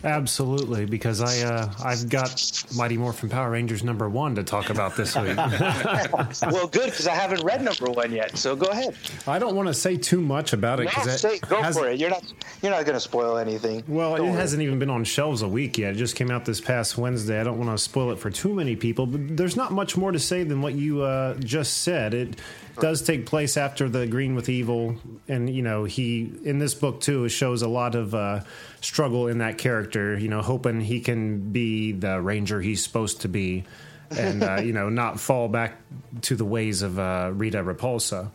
Absolutely, 0.05 0.85
because 0.85 1.19
I 1.19 1.41
uh, 1.47 1.73
I've 1.83 2.07
got 2.09 2.63
Mighty 2.75 2.95
Morphin 2.95 3.27
Power 3.27 3.49
Rangers 3.49 3.83
number 3.83 4.07
one 4.07 4.35
to 4.35 4.43
talk 4.43 4.69
about 4.69 4.95
this 4.95 5.15
week. 5.15 5.35
well, 5.37 6.67
good 6.67 6.91
because 6.91 7.07
I 7.07 7.15
haven't 7.15 7.43
read 7.43 7.63
number 7.63 7.89
one 7.89 8.11
yet. 8.11 8.37
So 8.37 8.55
go 8.55 8.67
ahead. 8.67 8.95
I 9.25 9.39
don't 9.39 9.55
want 9.55 9.67
to 9.67 9.73
say 9.73 9.97
too 9.97 10.21
much 10.21 10.53
about 10.53 10.79
it 10.79 10.89
No, 10.95 11.03
say, 11.07 11.39
go 11.39 11.71
for 11.71 11.89
it. 11.89 11.99
You're 11.99 12.11
not 12.11 12.23
you're 12.61 12.71
not 12.71 12.85
going 12.85 12.95
to 12.95 12.99
spoil 12.99 13.37
anything. 13.37 13.83
Well, 13.87 14.15
Don't 14.15 14.27
it 14.27 14.29
worry. 14.29 14.39
hasn't 14.39 14.61
even 14.61 14.77
been 14.77 14.91
on 14.91 15.05
shelves 15.05 15.41
a 15.41 15.47
week 15.47 15.79
yet. 15.79 15.93
It 15.93 15.97
just 15.97 16.15
came 16.15 16.29
out 16.29 16.45
this 16.45 16.61
past 16.61 16.99
Wednesday. 16.99 17.39
I 17.39 17.43
don't 17.43 17.57
want 17.57 17.71
to 17.75 17.83
spoil 17.83 18.11
it 18.11 18.19
for 18.19 18.29
too 18.29 18.53
many 18.53 18.75
people, 18.75 19.07
but 19.07 19.35
there's 19.35 19.55
not 19.55 19.71
much 19.71 19.97
more 19.97 20.11
to 20.11 20.19
say 20.19 20.43
than 20.43 20.61
what 20.61 20.75
you 20.75 21.01
uh, 21.01 21.33
just 21.35 21.77
said. 21.81 22.13
It 22.13 22.39
does 22.79 23.01
take 23.01 23.25
place 23.25 23.57
after 23.57 23.89
the 23.89 24.07
Green 24.07 24.35
with 24.35 24.49
Evil, 24.49 24.95
and 25.27 25.49
you 25.49 25.61
know 25.61 25.83
he 25.83 26.31
in 26.43 26.59
this 26.59 26.73
book 26.73 27.01
too 27.01 27.25
it 27.25 27.29
shows 27.29 27.61
a 27.61 27.67
lot 27.67 27.95
of 27.95 28.13
uh, 28.13 28.41
struggle 28.81 29.27
in 29.27 29.39
that 29.39 29.57
character. 29.57 30.17
You 30.17 30.27
know, 30.27 30.41
hoping 30.41 30.81
he 30.81 31.01
can 31.01 31.51
be 31.51 31.91
the 31.91 32.21
Ranger 32.21 32.61
he's 32.61 32.83
supposed 32.83 33.21
to 33.21 33.27
be, 33.27 33.63
and 34.11 34.43
uh, 34.43 34.61
you 34.61 34.73
know 34.73 34.89
not 34.89 35.19
fall 35.19 35.47
back 35.47 35.81
to 36.23 36.35
the 36.35 36.45
ways 36.45 36.81
of 36.81 36.99
uh, 36.99 37.31
Rita 37.33 37.63
Repulsa. 37.63 38.31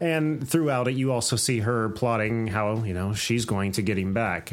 And 0.00 0.46
throughout 0.46 0.88
it, 0.88 0.94
you 0.94 1.12
also 1.12 1.36
see 1.36 1.60
her 1.60 1.88
plotting 1.90 2.48
how 2.48 2.82
you 2.84 2.94
know 2.94 3.14
she's 3.14 3.44
going 3.44 3.72
to 3.72 3.82
get 3.82 3.98
him 3.98 4.12
back. 4.12 4.52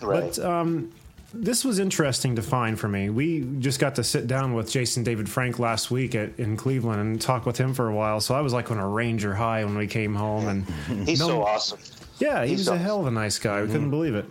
But 0.00 0.38
um, 0.38 0.92
this 1.38 1.64
was 1.64 1.78
interesting 1.78 2.36
to 2.36 2.42
find 2.42 2.78
for 2.78 2.88
me. 2.88 3.10
We 3.10 3.40
just 3.58 3.78
got 3.78 3.94
to 3.96 4.04
sit 4.04 4.26
down 4.26 4.54
with 4.54 4.70
Jason 4.70 5.02
David 5.04 5.28
Frank 5.28 5.58
last 5.58 5.90
week 5.90 6.14
at, 6.14 6.38
in 6.38 6.56
Cleveland 6.56 7.00
and 7.00 7.20
talk 7.20 7.46
with 7.46 7.56
him 7.58 7.74
for 7.74 7.88
a 7.88 7.94
while. 7.94 8.20
So 8.20 8.34
I 8.34 8.40
was 8.40 8.52
like 8.52 8.70
on 8.70 8.78
a 8.78 8.88
Ranger 8.88 9.34
high 9.34 9.64
when 9.64 9.76
we 9.76 9.86
came 9.86 10.14
home. 10.14 10.48
And 10.48 10.64
He's 11.08 11.20
no- 11.20 11.28
so 11.28 11.42
awesome. 11.44 11.78
Yeah, 12.18 12.44
he 12.44 12.50
He's 12.50 12.60
was 12.60 12.68
a 12.68 12.78
hell 12.78 13.00
of 13.00 13.06
a 13.06 13.10
nice 13.10 13.38
guy. 13.38 13.60
We 13.62 13.68
couldn't 13.68 13.90
believe 13.90 14.14
it. 14.14 14.24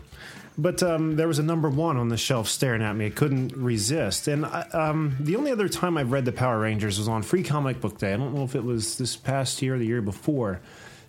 But 0.57 0.81
um, 0.81 1.17
there 1.17 1.27
was 1.27 1.37
a 1.37 1.43
number 1.43 1.69
one 1.69 1.97
on 1.97 2.07
the 2.09 2.17
shelf 2.17 2.47
staring 2.47 2.81
at 2.81 2.95
me. 2.95 3.07
I 3.07 3.09
couldn't 3.09 3.55
resist. 3.55 4.27
And 4.29 4.45
I, 4.45 4.61
um, 4.73 5.17
the 5.19 5.35
only 5.35 5.51
other 5.51 5.67
time 5.67 5.97
I've 5.97 6.11
read 6.11 6.23
the 6.25 6.31
Power 6.31 6.59
Rangers 6.59 6.97
was 6.97 7.07
on 7.09 7.23
Free 7.23 7.43
Comic 7.43 7.81
Book 7.81 7.97
Day. 7.97 8.13
I 8.13 8.17
don't 8.17 8.33
know 8.33 8.43
if 8.43 8.55
it 8.55 8.63
was 8.63 8.97
this 8.97 9.15
past 9.17 9.61
year 9.61 9.75
or 9.75 9.77
the 9.77 9.85
year 9.85 10.01
before. 10.01 10.61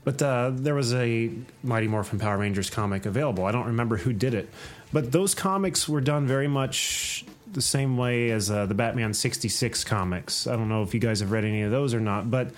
But 0.06 0.22
uh, 0.22 0.52
there 0.54 0.76
was 0.76 0.94
a 0.94 1.32
Mighty 1.64 1.88
Morphin 1.88 2.20
Power 2.20 2.38
Rangers 2.38 2.70
comic 2.70 3.06
available. 3.06 3.44
I 3.44 3.50
don't 3.50 3.66
remember 3.66 3.96
who 3.96 4.12
did 4.12 4.34
it. 4.34 4.48
But 4.92 5.10
those 5.10 5.34
comics 5.34 5.88
were 5.88 6.00
done 6.00 6.28
very 6.28 6.46
much 6.46 7.24
the 7.52 7.60
same 7.60 7.96
way 7.96 8.30
as 8.30 8.48
uh, 8.48 8.66
the 8.66 8.74
Batman 8.74 9.12
66 9.12 9.82
comics. 9.82 10.46
I 10.46 10.54
don't 10.54 10.68
know 10.68 10.84
if 10.84 10.94
you 10.94 11.00
guys 11.00 11.18
have 11.18 11.32
read 11.32 11.44
any 11.44 11.62
of 11.62 11.72
those 11.72 11.92
or 11.92 11.98
not. 11.98 12.30
But 12.30 12.52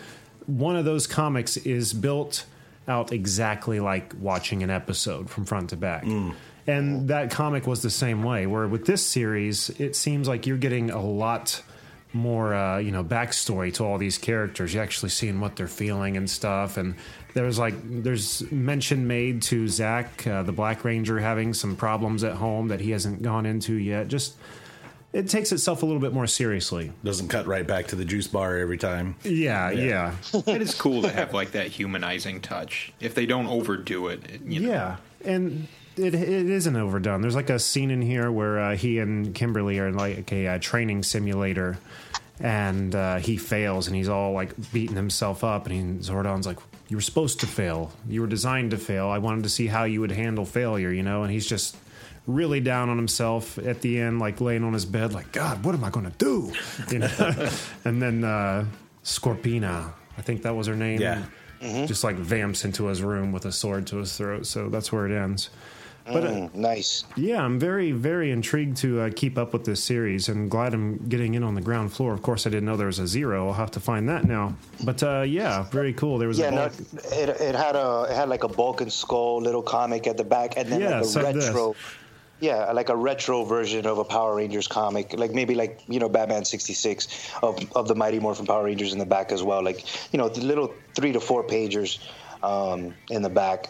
one 0.45 0.77
of 0.77 0.85
those 0.85 1.07
comics 1.07 1.57
is 1.57 1.95
built 1.95 2.45
out 2.87 3.13
exactly 3.13 3.81
like 3.81 4.13
watching 4.21 4.63
an 4.63 4.69
episode 4.69 5.31
from 5.31 5.47
front 5.47 5.71
to 5.71 5.77
back. 5.79 6.05
And 6.67 7.09
that 7.09 7.31
comic 7.31 7.67
was 7.67 7.81
the 7.81 7.89
same 7.89 8.25
way. 8.25 8.47
Where 8.47 8.69
with 8.69 8.85
this 8.85 9.07
series, 9.07 9.71
it 9.81 9.97
seems 9.97 10.29
like 10.29 10.47
you're 10.47 10.59
getting 10.59 10.91
a 10.91 11.01
lot 11.03 11.63
more, 12.13 12.55
uh, 12.55 12.79
you 12.79 12.91
know, 12.91 13.05
backstory 13.05 13.73
to 13.75 13.85
all 13.85 13.97
these 13.97 14.19
characters. 14.19 14.75
You're 14.75 14.83
actually 14.83 15.11
seeing 15.11 15.41
what 15.41 15.57
they're 15.57 15.67
feeling 15.67 16.17
and 16.17 16.29
stuff. 16.29 16.77
And 16.77 16.95
there's 17.39 17.59
like 17.59 17.75
there's 17.85 18.43
mention 18.51 19.07
made 19.07 19.43
to 19.43 19.69
Zach, 19.69 20.27
uh, 20.27 20.43
the 20.43 20.53
Black 20.53 20.85
Ranger, 20.85 21.19
having 21.21 21.55
some 21.55 21.77
problems 21.77 22.25
at 22.25 22.35
home 22.35 22.69
that 22.69 22.81
he 22.81 22.91
hasn't 22.91 23.23
gone 23.23 23.47
into 23.47 23.75
yet. 23.75 24.09
Just 24.09 24.35
it 25.13 25.29
takes 25.29 25.53
itself 25.53 25.83
a 25.83 25.87
little 25.87 26.01
bit 26.01 26.13
more 26.13 26.27
seriously. 26.27 26.93
Doesn't 27.05 27.29
cut 27.29 27.47
right 27.47 27.67
back 27.67 27.87
to 27.89 27.97
the 27.97 28.05
juice 28.05 28.27
bar 28.27 28.57
every 28.59 28.77
time. 28.77 29.15
Yeah, 29.25 29.71
yeah. 29.71 30.15
it 30.35 30.61
is 30.61 30.75
cool 30.75 31.03
to 31.03 31.09
have 31.09 31.33
like 31.33 31.53
that 31.53 31.69
humanizing 31.69 32.41
touch. 32.41 32.93
If 33.01 33.15
they 33.15 33.25
don't 33.25 33.47
overdo 33.47 34.09
it, 34.09 34.21
it- 34.31 34.43
you 34.43 34.61
know. 34.61 34.69
Yeah, 34.69 34.97
and 35.25 35.67
it 35.97 36.15
it 36.15 36.51
isn't 36.51 36.77
overdone. 36.77 37.23
There's 37.23 37.37
like 37.37 37.51
a 37.51 37.59
scene 37.59 37.91
in 37.91 38.03
here 38.03 38.31
where 38.31 38.59
uh, 38.61 38.77
he 38.77 38.99
and 38.99 39.35
Kimberly 39.35 39.79
are 39.79 39.89
in 39.89 39.97
like 39.97 40.31
a 40.33 40.47
uh, 40.47 40.59
training 40.61 41.03
simulator, 41.05 41.79
and 42.41 42.95
uh, 42.95 43.17
he 43.17 43.37
fails, 43.37 43.87
and 43.87 43.97
he's 43.97 44.09
all 44.09 44.33
like 44.33 44.53
beating 44.73 44.95
himself 44.97 45.43
up, 45.43 45.67
and 45.67 45.75
he, 45.75 45.81
Zordon's 46.07 46.47
like, 46.47 46.59
"You 46.89 46.97
were 46.97 47.03
supposed 47.03 47.41
to 47.41 47.47
fail. 47.47 47.93
You 48.09 48.21
were 48.21 48.27
designed 48.27 48.71
to 48.73 48.79
fail. 48.79 49.09
I 49.09 49.19
wanted 49.19 49.43
to 49.45 49.49
see 49.49 49.67
how 49.67 49.85
you 49.85 50.01
would 50.01 50.13
handle 50.13 50.45
failure, 50.45 50.91
you 50.91 51.03
know." 51.03 51.23
And 51.23 51.33
he's 51.33 51.47
just 51.47 51.77
really 52.27 52.61
down 52.61 52.89
on 52.91 52.97
himself 52.97 53.59
at 53.59 53.81
the 53.81 53.99
end, 54.01 54.19
like 54.19 54.41
laying 54.41 54.65
on 54.65 54.73
his 54.73 54.85
bed, 54.85 55.13
like, 55.13 55.33
"God, 55.33 55.65
what 55.65 55.75
am 55.75 55.85
I 55.85 55.91
going 55.91 56.11
to 56.11 56.19
do?" 56.19 56.53
You 56.91 57.01
know. 57.01 57.51
and 57.85 58.01
then 58.03 58.25
uh, 58.25 58.65
Scorpina, 59.05 59.93
I 60.17 60.23
think 60.23 60.43
that 60.43 60.55
was 60.55 60.67
her 60.67 60.77
name. 60.77 61.01
Yeah. 61.01 61.25
Just 61.61 62.05
like 62.05 62.15
vamps 62.17 62.65
into 62.65 62.87
his 62.87 63.03
room 63.03 63.33
with 63.33 63.45
a 63.45 63.51
sword 63.53 63.87
to 63.89 63.97
his 63.97 64.17
throat. 64.17 64.47
So 64.47 64.69
that's 64.69 64.93
where 64.93 65.07
it 65.07 65.17
ends. 65.17 65.51
But 66.13 66.25
uh, 66.25 66.29
Mm, 66.29 66.55
nice. 66.55 67.05
yeah, 67.17 67.43
I'm 67.43 67.59
very, 67.59 67.93
very 67.93 68.31
intrigued 68.31 68.77
to 68.79 69.01
uh, 69.03 69.11
keep 69.15 69.37
up 69.37 69.53
with 69.53 69.65
this 69.65 69.83
series 69.83 70.29
and 70.29 70.51
glad 70.51 70.73
I'm 70.75 70.97
getting 71.09 71.35
in 71.35 71.43
on 71.43 71.55
the 71.55 71.61
ground 71.61 71.93
floor. 71.93 72.13
Of 72.15 72.23
course, 72.23 72.47
I 72.47 72.51
didn't 72.51 72.65
know 72.67 72.77
there 72.77 72.87
was 72.87 72.99
a 72.99 73.07
zero. 73.07 73.47
I'll 73.49 73.53
have 73.55 73.71
to 73.73 73.81
find 73.81 74.09
that 74.09 74.25
now. 74.25 74.55
But 74.85 75.03
uh, 75.03 75.23
yeah, 75.23 75.65
very 75.71 75.93
cool. 75.93 76.19
There 76.19 76.29
was 76.29 76.39
Yeah, 76.39 76.49
a 76.49 76.53
no, 76.53 76.65
it, 77.13 77.29
it 77.41 77.55
had 77.55 77.77
a 77.77 78.07
it 78.11 78.15
had 78.15 78.29
like 78.29 78.45
a 78.45 78.49
Bulk 78.49 78.81
and 78.81 78.93
Skull 78.93 79.41
little 79.43 79.63
comic 79.63 80.07
at 80.07 80.17
the 80.17 80.25
back, 80.25 80.57
and 80.57 80.69
then 80.71 80.81
Yeah, 80.81 80.97
like 80.97 81.03
a 81.03 81.05
so 81.07 81.33
this. 81.33 81.45
retro. 81.47 81.75
Yeah, 82.41 82.71
like 82.71 82.89
a 82.89 82.95
retro 82.95 83.43
version 83.43 83.85
of 83.85 83.99
a 83.99 84.05
Power 84.05 84.37
Rangers 84.37 84.69
comic, 84.69 85.13
like 85.19 85.33
maybe 85.33 85.57
like 85.57 85.81
you 85.89 85.99
know 85.99 86.09
Batman 86.09 86.45
'66 86.45 87.33
of 87.43 87.59
of 87.75 87.89
the 87.89 87.97
Mighty 87.97 88.21
Morphin 88.21 88.47
Power 88.47 88.63
Rangers 88.65 88.93
in 88.93 89.01
the 89.01 89.07
back 89.07 89.33
as 89.33 89.43
well, 89.43 89.61
like 89.61 89.85
you 90.13 90.19
know 90.21 90.29
the 90.29 90.43
little 90.43 90.73
three 90.95 91.11
to 91.11 91.19
four 91.21 91.43
pagers 91.43 91.99
um, 92.43 92.97
in 93.11 93.23
the 93.23 93.31
back. 93.31 93.69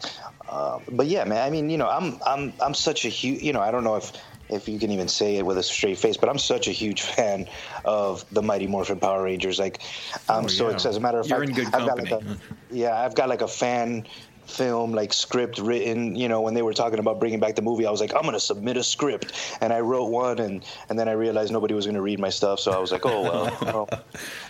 Uh, 0.48 0.80
but 0.90 1.06
yeah, 1.06 1.24
man, 1.24 1.44
I 1.44 1.50
mean, 1.50 1.70
you 1.70 1.76
know, 1.78 1.88
I'm 1.88 2.18
I'm 2.26 2.52
I'm 2.60 2.74
such 2.74 3.04
a 3.04 3.08
huge, 3.08 3.42
you 3.42 3.52
know, 3.52 3.60
I 3.60 3.70
don't 3.70 3.84
know 3.84 3.96
if 3.96 4.12
if 4.48 4.68
you 4.68 4.78
can 4.78 4.90
even 4.90 5.08
say 5.08 5.36
it 5.36 5.46
with 5.46 5.58
a 5.58 5.62
straight 5.62 5.98
face, 5.98 6.16
but 6.16 6.28
I'm 6.28 6.38
such 6.38 6.68
a 6.68 6.72
huge 6.72 7.02
fan 7.14 7.46
of 7.84 8.24
the 8.32 8.42
Mighty 8.42 8.66
Morphin 8.66 8.98
Power 8.98 9.22
Rangers. 9.24 9.58
Like, 9.58 9.82
I'm 10.28 10.44
Oh, 10.44 10.48
so 10.48 10.68
yeah. 10.68 10.70
excited. 10.70 10.90
As 10.90 10.96
a 10.96 11.00
matter 11.00 11.18
of 11.20 11.26
You're 11.26 11.40
fact, 11.40 11.50
in 11.50 11.54
good 11.54 11.74
I've 11.74 11.86
got 11.86 11.98
like 11.98 12.10
a, 12.10 12.22
yeah, 12.70 12.98
I've 12.98 13.14
got 13.14 13.28
like 13.28 13.42
a 13.42 13.48
fan 13.48 14.06
film 14.46 14.92
like 14.92 15.12
script 15.12 15.58
written 15.58 16.14
you 16.16 16.26
know 16.26 16.40
when 16.40 16.54
they 16.54 16.62
were 16.62 16.72
talking 16.72 16.98
about 16.98 17.20
bringing 17.20 17.38
back 17.38 17.54
the 17.54 17.60
movie 17.60 17.84
i 17.86 17.90
was 17.90 18.00
like 18.00 18.14
i'm 18.14 18.22
going 18.22 18.32
to 18.32 18.40
submit 18.40 18.78
a 18.78 18.82
script 18.82 19.32
and 19.60 19.74
i 19.74 19.80
wrote 19.80 20.06
one 20.10 20.38
and 20.38 20.64
and 20.88 20.98
then 20.98 21.06
i 21.06 21.12
realized 21.12 21.52
nobody 21.52 21.74
was 21.74 21.84
going 21.84 21.94
to 21.94 22.00
read 22.00 22.18
my 22.18 22.30
stuff 22.30 22.58
so 22.58 22.72
i 22.72 22.78
was 22.78 22.90
like 22.90 23.04
oh 23.04 23.24
well 23.24 23.58
oh, 23.66 23.88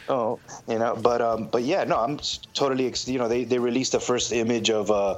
oh 0.08 0.40
you 0.66 0.78
know 0.78 0.96
but 0.96 1.20
um 1.20 1.48
but 1.48 1.62
yeah 1.62 1.84
no 1.84 1.98
i'm 1.98 2.18
totally 2.54 2.86
ex- 2.86 3.08
you 3.08 3.18
know 3.18 3.28
they 3.28 3.44
they 3.44 3.58
released 3.58 3.92
the 3.92 4.00
first 4.00 4.32
image 4.32 4.70
of 4.70 4.90
uh 4.90 5.16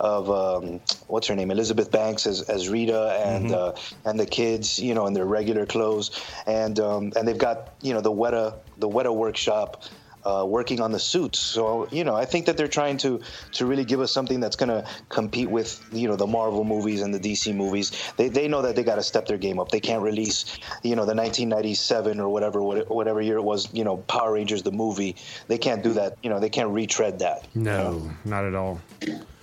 of 0.00 0.30
um, 0.30 0.80
what's 1.06 1.28
her 1.28 1.36
name, 1.36 1.50
Elizabeth 1.50 1.90
Banks 1.92 2.26
as, 2.26 2.42
as 2.42 2.68
Rita, 2.68 3.20
and 3.24 3.52
uh, 3.52 3.72
and 4.04 4.18
the 4.18 4.26
kids, 4.26 4.78
you 4.78 4.94
know, 4.94 5.06
in 5.06 5.12
their 5.12 5.24
regular 5.24 5.64
clothes, 5.64 6.10
and 6.46 6.78
um, 6.80 7.12
and 7.14 7.26
they've 7.26 7.38
got 7.38 7.74
you 7.80 7.94
know 7.94 8.00
the 8.00 8.10
Weta 8.10 8.58
the 8.76 8.88
Weta 8.88 9.14
workshop 9.14 9.84
uh, 10.24 10.44
working 10.46 10.80
on 10.80 10.92
the 10.92 10.98
suits. 10.98 11.38
So 11.38 11.88
you 11.90 12.04
know, 12.04 12.14
I 12.14 12.24
think 12.24 12.46
that 12.46 12.56
they're 12.56 12.68
trying 12.68 12.96
to 12.98 13.20
to 13.52 13.66
really 13.66 13.84
give 13.84 14.00
us 14.00 14.12
something 14.12 14.40
that's 14.40 14.56
going 14.56 14.68
to 14.70 14.86
compete 15.08 15.50
with 15.50 15.82
you 15.92 16.08
know 16.08 16.16
the 16.16 16.26
Marvel 16.26 16.64
movies 16.64 17.02
and 17.02 17.12
the 17.14 17.20
DC 17.20 17.54
movies. 17.54 17.92
They 18.16 18.28
they 18.28 18.48
know 18.48 18.62
that 18.62 18.76
they 18.76 18.82
got 18.84 18.96
to 18.96 19.02
step 19.02 19.26
their 19.26 19.38
game 19.38 19.58
up. 19.58 19.70
They 19.70 19.80
can't 19.80 20.02
release 20.02 20.44
you 20.82 20.96
know 20.96 21.04
the 21.04 21.14
1997 21.14 22.20
or 22.20 22.28
whatever 22.28 22.60
whatever 22.62 23.20
year 23.20 23.36
it 23.36 23.42
was. 23.44 23.68
You 23.72 23.84
know, 23.84 23.96
Power 23.98 24.32
Rangers 24.34 24.62
the 24.62 24.72
movie. 24.72 25.16
They 25.48 25.58
can't 25.58 25.82
do 25.82 25.92
that. 25.94 26.16
You 26.22 26.30
know, 26.30 26.40
they 26.40 26.50
can't 26.50 26.70
retread 26.70 27.18
that. 27.20 27.46
No, 27.54 28.10
not 28.24 28.44
at 28.44 28.54
all. 28.54 28.80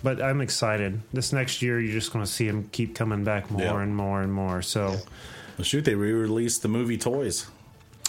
But 0.02 0.22
I'm 0.22 0.40
excited. 0.40 1.02
This 1.12 1.34
next 1.34 1.62
year, 1.62 1.80
you're 1.80 1.92
just 1.94 2.14
going 2.14 2.24
to 2.24 2.32
see 2.32 2.48
them 2.48 2.70
keep 2.72 2.96
coming 2.96 3.26
back 3.26 3.52
more 3.52 3.62
Yeah. 3.62 3.82
and 3.82 3.94
more 3.96 4.22
and 4.22 4.32
more. 4.32 4.62
So 4.62 4.96
Well, 5.58 5.66
shoot, 5.66 5.84
they 5.84 5.96
re-released 5.96 6.62
the 6.62 6.70
movie 6.70 6.98
toys, 6.98 7.48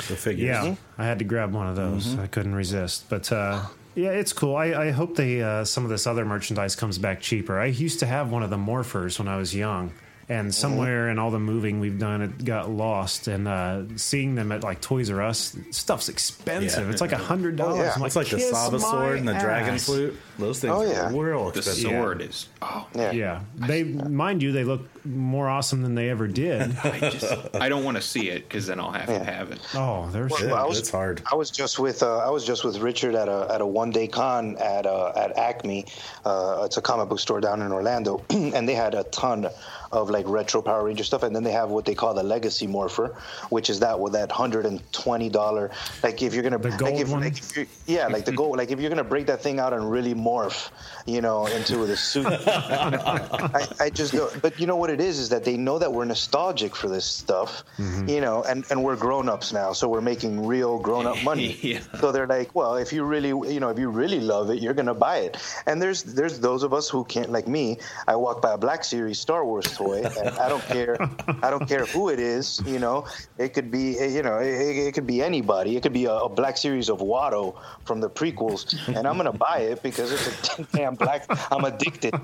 the 0.09 0.17
figures. 0.17 0.47
yeah, 0.47 0.75
I 0.99 1.05
had 1.05 1.19
to 1.21 1.25
grab 1.25 1.53
one 1.53 1.67
of 1.67 1.77
those. 1.77 2.09
Mhm. 2.15 2.21
I 2.23 2.27
couldn't 2.27 2.55
resist. 2.55 3.09
But 3.09 3.31
uh, 3.33 3.63
yeah, 3.95 4.11
it's 4.11 4.33
cool. 4.33 4.57
I, 4.57 4.67
I 4.67 4.91
hope 4.91 5.17
they 5.17 5.43
uh, 5.43 5.65
some 5.65 5.85
of 5.85 5.91
this 5.91 6.07
other 6.07 6.25
merchandise 6.25 6.77
comes 6.77 6.99
back 6.99 7.21
cheaper. 7.21 7.59
I 7.59 7.67
used 7.67 8.01
to 8.01 8.07
have 8.07 8.31
one 8.31 8.43
of 8.43 8.51
the 8.51 8.57
morphers 8.59 9.19
when 9.19 9.29
I 9.29 9.37
was 9.37 9.55
young. 9.55 9.93
And 10.29 10.55
somewhere 10.55 11.09
in 11.09 11.19
all 11.19 11.33
the 11.33 11.41
moving 11.41 11.81
we've 11.81 11.99
done, 11.99 12.23
it 12.23 12.45
got 12.45 12.71
lost. 12.71 13.27
And 13.27 13.49
uh, 13.49 13.83
seeing 13.97 14.37
them 14.37 14.53
at 14.53 14.63
like 14.63 14.81
Toys 14.81 15.11
R 15.11 15.21
Us, 15.23 15.57
stuff's 15.73 16.09
expensive. 16.09 16.85
Yeah. 16.87 16.93
It's 16.93 17.01
like 17.01 17.11
a 17.11 17.17
hundred 17.19 17.61
Oh, 17.61 17.65
dollars. 17.65 17.79
yeah. 17.87 17.93
I'm 17.97 18.05
It's 18.05 18.15
like 18.15 18.29
the 18.29 18.37
"Kiss 18.37 18.49
Saba 18.51 18.79
my 18.79 18.91
sword 18.91 19.19
and 19.19 19.27
the 19.27 19.33
dragon 19.33 19.77
flute. 19.81 20.17
Those 20.41 20.61
things 20.61 20.73
Oh, 20.75 20.81
are 20.83 20.87
yeah. 20.87 21.11
real 21.13 21.51
The 21.51 21.59
expensive. 21.59 21.91
sword 21.91 22.23
is. 22.23 22.49
Oh, 22.63 22.87
Yeah. 22.95 23.13
Yeah, 23.13 23.41
they 23.57 23.85
mind 23.85 24.43
you, 24.43 24.53
they 24.53 24.65
look 24.65 24.83
more 25.05 25.49
awesome 25.49 25.83
than 25.83 25.95
they 25.95 26.11
ever 26.11 26.27
did. 26.27 26.77
I 26.85 26.99
just 27.11 27.33
I 27.55 27.69
don't 27.69 27.85
want 27.85 27.97
to 27.97 28.03
see 28.03 28.29
it 28.31 28.49
because 28.49 28.67
then 28.67 28.79
I'll 28.81 28.91
have 28.93 29.09
Yeah. 29.09 29.19
to 29.21 29.25
have 29.25 29.51
it. 29.53 29.61
Oh, 29.75 30.09
they're 30.11 30.27
Well, 30.27 30.39
shit. 30.39 30.51
I 30.53 30.65
was, 30.65 30.79
it's 30.79 30.91
hard. 30.91 31.23
I 31.31 31.35
was 31.37 31.51
just 31.51 31.79
with 31.79 32.03
uh, 32.03 32.19
I 32.19 32.31
was 32.31 32.45
just 32.45 32.65
with 32.65 32.79
Richard 32.79 33.15
at 33.15 33.29
a 33.29 33.47
at 33.51 33.61
a 33.61 33.67
one 33.67 33.91
day 33.91 34.07
con 34.09 34.57
at 34.59 34.87
uh, 34.87 35.13
at 35.17 35.37
Acme. 35.39 35.87
Uh, 36.25 36.63
it's 36.65 36.77
a 36.77 36.83
comic 36.83 37.09
book 37.09 37.21
store 37.21 37.41
down 37.41 37.63
in 37.63 37.73
Orlando, 37.73 38.23
and 38.31 38.69
they 38.69 38.75
had 38.75 38.95
a 38.95 39.05
ton 39.05 39.49
of 39.93 40.09
like 40.11 40.25
retro 40.29 40.63
Power 40.63 40.85
Ranger 40.85 41.03
stuff, 41.03 41.23
and 41.25 41.35
then 41.35 41.43
they 41.43 41.51
have 41.53 41.71
what 41.71 41.85
they 41.85 41.95
call 41.95 42.15
the 42.15 42.23
Legacy 42.23 42.67
Morpher, 42.67 43.17
which 43.49 43.69
is 43.71 43.81
that 43.81 43.99
with 43.99 44.13
that 44.13 44.31
hundred 44.31 44.67
and 44.67 44.81
twenty 44.93 45.29
dollar. 45.29 45.71
Like 46.03 46.23
if 46.23 46.35
you're 46.35 46.43
gonna 46.43 46.59
The 46.59 46.69
like 46.71 46.79
gold 46.79 47.01
if, 47.01 47.09
one? 47.11 47.21
like 47.23 47.39
if 47.39 47.57
you're, 47.57 47.67
yeah, 47.87 48.07
like 48.07 48.25
the 48.27 48.33
gold. 48.33 48.59
Like 48.59 48.71
if 48.71 48.79
you're 48.81 48.91
gonna 48.91 49.03
break 49.03 49.27
that 49.27 49.43
thing 49.43 49.59
out 49.59 49.73
and 49.73 49.91
really 49.91 50.15
morph 50.15 50.21
morph, 50.31 50.71
you 51.07 51.21
know, 51.21 51.47
into 51.47 51.87
the 51.87 51.97
suit. 51.97 52.27
I, 52.47 53.67
I 53.81 53.91
just 53.91 54.13
don't. 54.13 54.43
But 54.43 54.59
you 54.61 54.67
know 54.67 54.77
what 54.77 54.91
it 54.91 55.01
is 55.01 55.19
is 55.19 55.29
that 55.31 55.45
they 55.45 55.57
know 55.57 55.79
that 55.79 55.93
we're 55.93 56.05
nostalgic 56.05 56.77
for 56.77 56.89
this 56.89 57.05
stuff, 57.05 57.65
mm-hmm. 57.79 58.09
you 58.09 58.21
know, 58.21 58.43
and 58.45 58.65
and 58.71 58.83
we're 58.85 58.97
grown 58.97 59.29
ups 59.29 59.53
now, 59.53 59.73
so 59.73 59.89
we're 59.89 60.01
making 60.01 60.47
real 60.47 60.79
grown 60.79 61.07
up 61.07 61.23
money. 61.31 61.59
Yeah. 61.63 61.81
So 62.01 62.13
they're 62.13 62.27
like, 62.27 62.55
well, 62.55 62.77
if 62.77 62.93
you 62.93 63.05
really, 63.05 63.35
you 63.53 63.61
know, 63.61 63.71
if 63.71 63.79
you 63.79 63.91
really 63.91 64.21
love 64.21 64.51
it, 64.51 64.61
you're 64.61 64.75
gonna 64.75 64.95
buy 64.95 65.19
it. 65.19 65.37
And 65.67 65.81
there's 65.83 66.03
there's 66.03 66.39
those 66.41 66.63
of 66.63 66.73
us 66.73 66.89
who 66.89 67.05
can't, 67.05 67.31
like 67.31 67.49
me. 67.49 67.79
I 68.07 68.17
walk 68.17 68.43
by 68.43 68.55
a 68.55 68.59
Black 68.59 68.85
Series 68.85 69.19
Star 69.19 69.45
Wars 69.45 69.67
toy, 69.77 70.03
and 70.03 70.29
I 70.39 70.49
don't 70.49 70.65
care. 70.65 70.97
I 71.43 71.51
don't 71.51 71.67
care 71.67 71.87
who 71.87 72.09
it 72.09 72.21
is. 72.21 72.63
You 72.67 72.79
know, 72.79 73.07
it 73.39 73.51
could 73.55 73.71
be, 73.71 73.99
eh, 73.99 74.07
you 74.07 74.23
know, 74.23 74.39
it, 74.39 74.89
it 74.89 74.95
could 74.95 75.07
be 75.07 75.23
anybody. 75.23 75.77
It 75.77 75.83
could 75.83 75.93
be 75.93 76.07
a, 76.07 76.15
a 76.15 76.29
Black 76.29 76.57
Series 76.57 76.89
of 76.89 76.99
Watto 77.01 77.57
from 77.85 78.01
the 78.01 78.11
prequels, 78.11 78.61
and 78.89 79.07
I'm 79.07 79.17
gonna 79.17 79.33
buy 79.33 79.59
it 79.71 79.83
because 79.83 80.13
it's 80.39 80.59
a 80.59 80.63
damn 80.77 80.95
black. 80.95 81.25
I'm 81.53 81.65
addicted, 81.65 82.15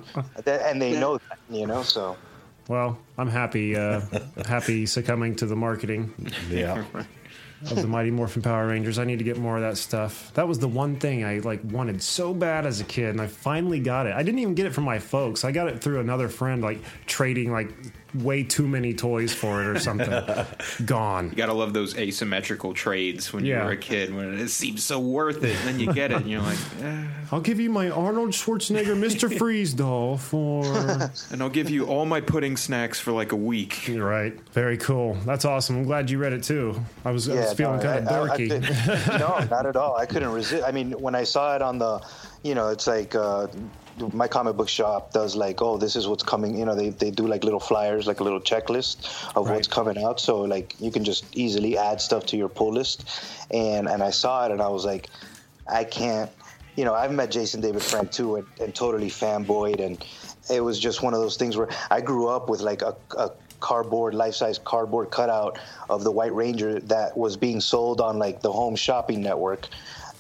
and 0.46 0.80
they 0.82 0.98
know 0.98 1.18
that. 1.18 1.38
You 1.50 1.66
know, 1.66 1.82
so. 1.82 2.16
Well, 2.68 2.98
I'm 3.16 3.28
happy, 3.28 3.76
uh, 3.76 4.00
happy 4.44 4.86
succumbing 4.86 5.36
to 5.36 5.46
the 5.46 5.54
marketing 5.54 6.12
Yeah. 6.50 6.84
of 7.70 7.76
the 7.76 7.86
Mighty 7.86 8.10
Morphin 8.10 8.42
Power 8.42 8.66
Rangers. 8.66 8.98
I 8.98 9.04
need 9.04 9.18
to 9.18 9.24
get 9.24 9.38
more 9.38 9.54
of 9.56 9.62
that 9.62 9.76
stuff. 9.78 10.32
That 10.34 10.48
was 10.48 10.58
the 10.58 10.66
one 10.68 10.96
thing 10.98 11.24
I 11.24 11.38
like 11.38 11.60
wanted 11.64 12.02
so 12.02 12.34
bad 12.34 12.66
as 12.66 12.80
a 12.80 12.84
kid, 12.84 13.10
and 13.10 13.20
I 13.20 13.28
finally 13.28 13.78
got 13.78 14.06
it. 14.06 14.14
I 14.14 14.22
didn't 14.24 14.40
even 14.40 14.54
get 14.56 14.66
it 14.66 14.74
from 14.74 14.82
my 14.84 14.98
folks. 14.98 15.44
I 15.44 15.52
got 15.52 15.68
it 15.68 15.80
through 15.80 16.00
another 16.00 16.28
friend, 16.28 16.60
like 16.60 16.80
trading 17.06 17.52
like 17.52 17.70
way 18.22 18.42
too 18.42 18.66
many 18.66 18.94
toys 18.94 19.32
for 19.34 19.62
it 19.62 19.66
or 19.66 19.78
something. 19.78 20.10
Gone. 20.86 21.30
You 21.30 21.36
gotta 21.36 21.52
love 21.52 21.72
those 21.72 21.96
asymmetrical 21.96 22.74
trades 22.74 23.32
when 23.32 23.44
Yeah. 23.44 23.60
you 23.60 23.64
were 23.66 23.72
a 23.72 23.76
kid 23.76 24.14
when 24.14 24.38
it 24.38 24.48
seems 24.48 24.82
so 24.84 24.98
worth 25.00 25.42
it, 25.44 25.56
and 25.56 25.68
then 25.68 25.80
you 25.80 25.92
get 25.92 26.10
it, 26.10 26.18
and 26.18 26.30
you're 26.30 26.42
like, 26.42 26.58
eh. 26.82 27.04
I'll 27.32 27.40
give 27.40 27.58
you 27.60 27.70
my 27.70 27.90
Arnold 27.90 28.30
Schwarzenegger 28.30 28.96
Mr. 28.96 29.34
Freeze 29.38 29.74
doll 29.74 30.16
for. 30.16 30.64
and 31.30 31.42
I'll 31.42 31.48
give 31.48 31.70
you 31.70 31.86
all 31.86 32.04
my 32.06 32.20
pudding 32.20 32.56
snacks 32.56 33.00
for 33.00 33.12
like 33.12 33.32
a 33.32 33.36
week. 33.36 33.88
You're 33.88 34.06
right. 34.08 34.38
Very 34.52 34.76
cool. 34.78 35.14
That's 35.24 35.44
awesome. 35.44 35.76
I'm 35.78 35.84
glad 35.84 36.10
you 36.10 36.18
read 36.18 36.32
it 36.32 36.42
too. 36.42 36.80
I 37.04 37.10
was, 37.10 37.28
I 37.28 37.34
was 37.34 37.52
feeling 37.54 37.76
no, 37.78 37.82
kind 37.82 38.06
of 38.08 38.12
I- 38.12 38.18
I- 38.18 38.22
I 38.34 38.36
dorky. 38.38 38.48
could- 39.08 39.20
no, 39.20 39.38
not 39.56 39.66
at 39.66 39.76
all. 39.76 39.96
I 39.96 40.06
couldn't 40.06 40.32
resist. 40.32 40.64
I 40.64 40.72
mean, 40.72 40.92
when 40.92 41.14
I 41.14 41.24
saw 41.24 41.54
it 41.56 41.62
on 41.62 41.78
the, 41.78 42.00
you 42.42 42.54
know, 42.54 42.68
it's 42.68 42.86
like 42.86 43.14
uh, 43.14 43.48
my 44.12 44.28
comic 44.28 44.56
book 44.56 44.68
shop 44.68 45.12
does 45.12 45.36
like, 45.36 45.62
oh, 45.62 45.76
this 45.76 45.96
is 45.96 46.06
what's 46.06 46.22
coming. 46.22 46.58
You 46.58 46.64
know, 46.64 46.74
they, 46.74 46.90
they 46.90 47.10
do 47.10 47.26
like 47.26 47.44
little 47.44 47.60
flyers, 47.60 48.06
like 48.06 48.20
a 48.20 48.24
little 48.24 48.40
checklist 48.40 49.34
of 49.36 49.48
what's 49.48 49.68
coming 49.68 50.02
out. 50.02 50.20
So 50.20 50.42
like 50.42 50.74
you 50.80 50.90
can 50.90 51.04
just 51.04 51.24
easily 51.36 51.78
add 51.78 52.00
stuff 52.00 52.26
to 52.26 52.36
your 52.36 52.48
pull 52.48 52.72
list. 52.72 53.08
And 53.50 53.88
and 53.88 54.02
I 54.02 54.10
saw 54.10 54.46
it 54.46 54.52
and 54.52 54.60
I 54.60 54.68
was 54.68 54.84
like, 54.84 55.08
I 55.66 55.84
can't. 55.84 56.30
You 56.76 56.84
know, 56.84 56.92
I've 56.92 57.12
met 57.12 57.30
Jason 57.30 57.62
David 57.62 57.82
Frank 57.82 58.12
too, 58.12 58.36
and, 58.36 58.46
and 58.60 58.74
totally 58.74 59.08
fanboyed, 59.08 59.80
and 59.80 60.04
it 60.50 60.60
was 60.60 60.78
just 60.78 61.02
one 61.02 61.14
of 61.14 61.20
those 61.20 61.38
things 61.38 61.56
where 61.56 61.68
I 61.90 62.02
grew 62.02 62.28
up 62.28 62.50
with 62.50 62.60
like 62.60 62.82
a, 62.82 62.94
a 63.16 63.30
cardboard, 63.60 64.14
life-size 64.14 64.58
cardboard 64.58 65.10
cutout 65.10 65.58
of 65.88 66.04
the 66.04 66.10
White 66.10 66.34
Ranger 66.34 66.80
that 66.80 67.16
was 67.16 67.36
being 67.36 67.62
sold 67.62 68.02
on 68.02 68.18
like 68.18 68.42
the 68.42 68.52
Home 68.52 68.76
Shopping 68.76 69.22
Network 69.22 69.68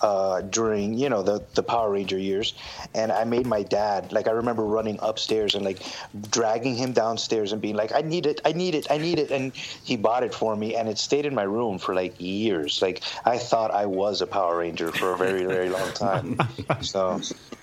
uh, 0.00 0.40
during 0.42 0.94
you 0.94 1.08
know 1.08 1.22
the 1.22 1.42
the 1.54 1.62
Power 1.62 1.90
Ranger 1.90 2.18
years, 2.18 2.54
and 2.94 3.12
I 3.12 3.24
made 3.24 3.46
my 3.46 3.62
dad 3.62 4.12
like 4.12 4.28
I 4.28 4.32
remember 4.32 4.64
running 4.64 4.98
upstairs 5.02 5.54
and 5.54 5.64
like 5.64 5.82
dragging 6.30 6.74
him 6.74 6.92
downstairs 6.92 7.52
and 7.52 7.60
being 7.60 7.76
like, 7.76 7.92
I 7.94 8.00
need 8.00 8.26
it, 8.26 8.40
I 8.44 8.52
need 8.52 8.74
it, 8.74 8.86
I 8.90 8.98
need 8.98 9.18
it, 9.18 9.30
and 9.30 9.54
he 9.54 9.96
bought 9.96 10.22
it 10.22 10.34
for 10.34 10.56
me, 10.56 10.76
and 10.76 10.88
it 10.88 10.98
stayed 10.98 11.26
in 11.26 11.34
my 11.34 11.44
room 11.44 11.78
for 11.78 11.94
like 11.94 12.14
years. 12.18 12.82
Like 12.82 13.02
I 13.24 13.38
thought 13.38 13.70
I 13.70 13.86
was 13.86 14.20
a 14.22 14.26
Power 14.26 14.58
Ranger 14.58 14.92
for 14.92 15.12
a 15.12 15.16
very 15.16 15.44
very 15.44 15.68
long 15.68 15.92
time. 15.92 16.38
so 16.80 17.20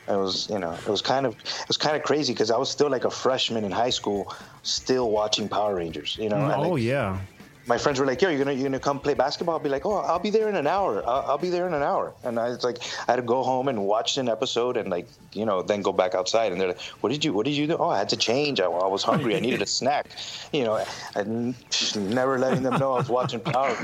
it 0.07 0.15
was 0.15 0.49
you 0.49 0.59
know 0.59 0.73
it 0.73 0.87
was 0.87 1.01
kind 1.01 1.25
of 1.25 1.33
it 1.33 1.67
was 1.67 1.77
kind 1.77 1.95
of 1.95 2.03
crazy 2.03 2.33
because 2.33 2.51
I 2.51 2.57
was 2.57 2.69
still 2.69 2.89
like 2.89 3.05
a 3.05 3.11
freshman 3.11 3.63
in 3.63 3.71
high 3.71 3.89
school, 3.89 4.33
still 4.63 5.11
watching 5.11 5.47
Power 5.47 5.75
Rangers. 5.75 6.17
You 6.19 6.29
know, 6.29 6.37
and, 6.37 6.53
oh 6.53 6.71
like, 6.71 6.83
yeah. 6.83 7.19
My 7.65 7.77
friends 7.77 7.99
were 7.99 8.05
like, 8.05 8.21
"Yo, 8.21 8.29
you're 8.29 8.39
gonna 8.39 8.51
you're 8.53 8.63
gonna 8.69 8.79
come 8.79 8.99
play 8.99 9.13
basketball?" 9.13 9.55
I'll 9.55 9.61
be 9.63 9.69
like, 9.69 9.85
"Oh, 9.85 9.95
I'll 9.97 10.19
be 10.19 10.29
there 10.29 10.49
in 10.49 10.55
an 10.55 10.67
hour. 10.67 11.01
I'll, 11.07 11.31
I'll 11.31 11.37
be 11.37 11.49
there 11.49 11.65
in 11.67 11.73
an 11.73 11.83
hour." 11.83 12.13
And 12.23 12.39
I 12.39 12.49
was 12.49 12.63
like, 12.63 12.79
I 13.07 13.11
had 13.13 13.15
to 13.17 13.21
go 13.21 13.43
home 13.43 13.67
and 13.67 13.85
watch 13.85 14.17
an 14.17 14.27
episode 14.29 14.75
and 14.77 14.89
like 14.89 15.07
you 15.33 15.45
know 15.45 15.61
then 15.61 15.81
go 15.81 15.91
back 15.93 16.13
outside. 16.15 16.51
And 16.51 16.59
they're 16.59 16.69
like, 16.69 16.81
"What 17.01 17.09
did 17.11 17.23
you 17.23 17.33
What 17.33 17.45
did 17.45 17.55
you 17.55 17.67
do?" 17.67 17.77
Oh, 17.77 17.89
I 17.89 17.97
had 17.99 18.09
to 18.09 18.17
change. 18.17 18.59
I, 18.59 18.65
I 18.65 18.87
was 18.87 19.03
hungry. 19.03 19.35
I 19.35 19.39
needed 19.39 19.61
a 19.61 19.65
snack. 19.67 20.07
You 20.53 20.65
know, 20.65 20.85
and 21.15 21.55
never 21.95 22.37
letting 22.37 22.61
them 22.61 22.79
know 22.79 22.93
I 22.93 22.97
was 22.97 23.09
watching 23.09 23.39
Power. 23.53 23.75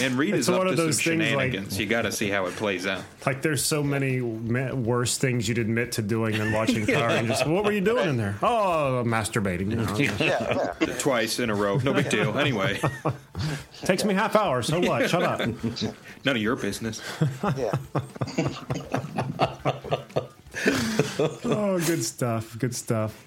And 0.00 0.18
Reed 0.18 0.34
It's 0.34 0.48
is 0.48 0.48
up 0.48 0.58
one 0.58 0.66
to 0.66 0.72
of 0.72 0.76
some 0.78 0.86
those 0.86 1.00
things, 1.00 1.20
like- 1.32 1.52
shenanigans. 1.52 1.78
you 1.78 1.86
got 1.86 2.02
to 2.02 2.10
see 2.12 2.28
how 2.28 2.46
it 2.46 2.56
plays 2.56 2.88
out. 2.88 3.04
Like 3.24 3.40
there's 3.40 3.64
so 3.64 3.84
many 3.84 4.20
worse 4.20 5.16
things 5.16 5.48
you'd 5.48 5.58
admit 5.58 5.92
to 5.92 6.02
doing 6.02 6.36
than 6.36 6.52
watching 6.52 6.86
Power 6.88 7.06
Rangers. 7.08 7.44
What 7.46 7.62
were 7.64 7.70
you 7.70 7.80
doing 7.80 8.08
in 8.08 8.16
there? 8.16 8.34
Oh, 8.42 9.04
masturbating. 9.06 9.70
You 9.70 9.76
know. 9.76 9.96
Yeah, 9.96 10.74
yeah. 10.80 10.94
Twice 10.98 11.38
in 11.38 11.50
a 11.50 11.54
row, 11.54 11.76
no 11.78 11.92
big 11.92 12.10
deal. 12.10 12.36
Anyway, 12.36 12.80
Takes 13.84 14.04
me 14.04 14.14
half 14.14 14.36
hour. 14.36 14.62
So 14.62 14.80
what? 14.80 15.08
Shut 15.08 15.22
up. 15.22 15.40
none 16.24 16.36
of 16.36 16.42
your 16.42 16.56
business. 16.56 17.02
yeah. 17.56 17.72
Oh, 21.44 21.80
good 21.86 22.02
stuff. 22.02 22.58
Good 22.58 22.74
stuff. 22.74 23.24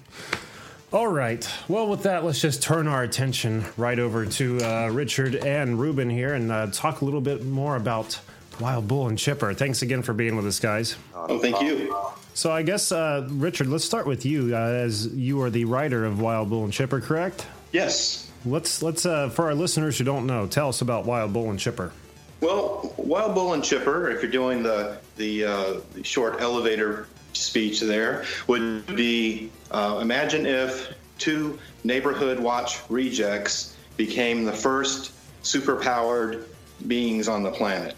All 0.92 1.08
right. 1.08 1.48
Well, 1.68 1.88
with 1.88 2.02
that, 2.02 2.22
let's 2.24 2.40
just 2.40 2.62
turn 2.62 2.86
our 2.86 3.02
attention 3.02 3.64
right 3.78 3.98
over 3.98 4.26
to 4.26 4.58
uh, 4.60 4.88
Richard 4.88 5.36
and 5.36 5.80
Ruben 5.80 6.10
here 6.10 6.34
and 6.34 6.52
uh, 6.52 6.66
talk 6.70 7.00
a 7.00 7.04
little 7.04 7.22
bit 7.22 7.44
more 7.44 7.76
about 7.76 8.20
Wild 8.60 8.88
Bull 8.88 9.08
and 9.08 9.18
Chipper. 9.18 9.54
Thanks 9.54 9.80
again 9.80 10.02
for 10.02 10.12
being 10.12 10.36
with 10.36 10.46
us, 10.46 10.60
guys. 10.60 10.96
Oh, 11.14 11.38
thank 11.38 11.60
you. 11.62 11.96
So, 12.34 12.52
I 12.52 12.62
guess, 12.62 12.92
uh, 12.92 13.26
Richard, 13.30 13.68
let's 13.68 13.84
start 13.84 14.06
with 14.06 14.26
you, 14.26 14.54
uh, 14.54 14.58
as 14.58 15.06
you 15.06 15.40
are 15.42 15.50
the 15.50 15.64
writer 15.64 16.04
of 16.04 16.20
Wild 16.20 16.50
Bull 16.50 16.64
and 16.64 16.72
Chipper, 16.72 17.00
correct? 17.00 17.46
Yes. 17.72 18.30
Let's 18.44 18.82
let's 18.82 19.06
uh, 19.06 19.30
for 19.30 19.46
our 19.46 19.54
listeners 19.54 19.98
who 19.98 20.04
don't 20.04 20.26
know, 20.26 20.46
tell 20.46 20.68
us 20.68 20.80
about 20.80 21.06
Wild 21.06 21.32
Bull 21.32 21.50
and 21.50 21.58
Chipper. 21.58 21.92
Well, 22.40 22.92
Wild 22.96 23.34
Bull 23.34 23.52
and 23.52 23.62
Chipper, 23.62 24.10
if 24.10 24.22
you're 24.22 24.30
doing 24.30 24.62
the 24.62 24.98
the, 25.16 25.44
uh, 25.44 25.74
the 25.94 26.02
short 26.02 26.40
elevator 26.40 27.06
speech 27.32 27.80
there, 27.80 28.24
would 28.48 28.84
be 28.96 29.50
uh, 29.70 29.98
imagine 30.02 30.44
if 30.44 30.92
two 31.18 31.58
neighborhood 31.84 32.40
watch 32.40 32.80
rejects 32.88 33.76
became 33.96 34.44
the 34.44 34.52
first 34.52 35.12
superpowered 35.42 36.44
beings 36.88 37.28
on 37.28 37.42
the 37.42 37.50
planet. 37.50 37.94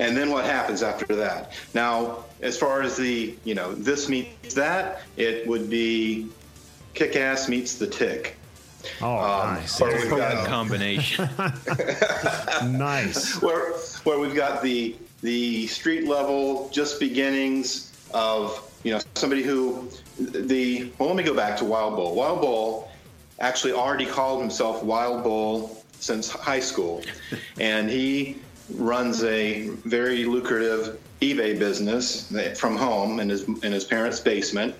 And 0.00 0.16
then 0.16 0.30
what 0.30 0.44
happens 0.44 0.82
after 0.82 1.14
that? 1.14 1.52
Now, 1.72 2.24
as 2.42 2.58
far 2.58 2.82
as 2.82 2.96
the, 2.96 3.36
you 3.44 3.54
know, 3.54 3.74
this 3.74 4.08
meets 4.08 4.54
that, 4.54 5.02
it 5.16 5.46
would 5.46 5.70
be 5.70 6.28
kick 6.94 7.14
ass 7.14 7.48
meets 7.48 7.76
the 7.76 7.86
tick. 7.86 8.36
Oh, 9.00 9.16
Um, 9.18 9.54
nice, 9.54 9.80
where 9.80 9.96
we've 9.96 10.10
got- 10.10 10.46
combination. 10.46 11.28
nice. 12.64 13.40
where 13.42 13.72
where 14.04 14.18
we've 14.18 14.34
got 14.34 14.62
the 14.62 14.96
the 15.22 15.66
street 15.68 16.06
level 16.06 16.68
just 16.72 17.00
beginnings 17.00 17.90
of 18.12 18.60
you 18.82 18.92
know 18.92 19.00
somebody 19.14 19.42
who 19.42 19.88
the 20.18 20.90
well 20.98 21.08
let 21.08 21.16
me 21.16 21.22
go 21.22 21.34
back 21.34 21.56
to 21.58 21.64
Wild 21.64 21.96
Bull. 21.96 22.14
Wild 22.14 22.40
Bull 22.40 22.90
actually 23.40 23.72
already 23.72 24.06
called 24.06 24.40
himself 24.40 24.82
Wild 24.82 25.22
Bull 25.24 25.82
since 26.00 26.30
high 26.30 26.60
school, 26.60 27.02
and 27.60 27.88
he 27.90 28.36
runs 28.74 29.22
a 29.24 29.68
very 29.84 30.24
lucrative 30.24 30.98
eBay 31.20 31.58
business 31.58 32.32
from 32.58 32.76
home 32.76 33.20
in 33.20 33.28
his 33.28 33.42
in 33.62 33.72
his 33.72 33.84
parents' 33.84 34.20
basement, 34.20 34.74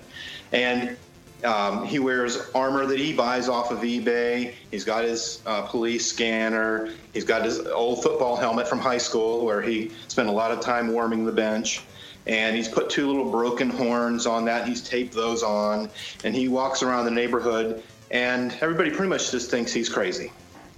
and 0.51 0.95
um, 1.43 1.85
he 1.85 1.99
wears 1.99 2.49
armor 2.55 2.85
that 2.85 2.97
he 2.97 3.13
buys 3.13 3.49
off 3.49 3.71
of 3.71 3.79
eBay. 3.79 4.53
He's 4.71 4.83
got 4.83 5.03
his 5.03 5.41
uh, 5.45 5.63
police 5.63 6.07
scanner. 6.07 6.89
He's 7.13 7.25
got 7.25 7.43
his 7.43 7.59
old 7.59 8.01
football 8.01 8.35
helmet 8.35 8.67
from 8.67 8.79
high 8.79 8.97
school 8.97 9.45
where 9.45 9.61
he 9.61 9.91
spent 10.07 10.29
a 10.29 10.31
lot 10.31 10.51
of 10.51 10.61
time 10.61 10.91
warming 10.91 11.25
the 11.25 11.31
bench. 11.31 11.83
And 12.27 12.55
he's 12.55 12.67
put 12.67 12.89
two 12.89 13.07
little 13.07 13.29
broken 13.29 13.69
horns 13.69 14.25
on 14.25 14.45
that. 14.45 14.67
He's 14.67 14.81
taped 14.81 15.13
those 15.13 15.43
on. 15.43 15.91
And 16.23 16.33
he 16.33 16.47
walks 16.47 16.81
around 16.81 17.05
the 17.05 17.11
neighborhood, 17.11 17.83
and 18.09 18.51
everybody 18.61 18.89
pretty 18.89 19.09
much 19.09 19.29
just 19.29 19.51
thinks 19.51 19.71
he's 19.71 19.89
crazy. 19.89 20.31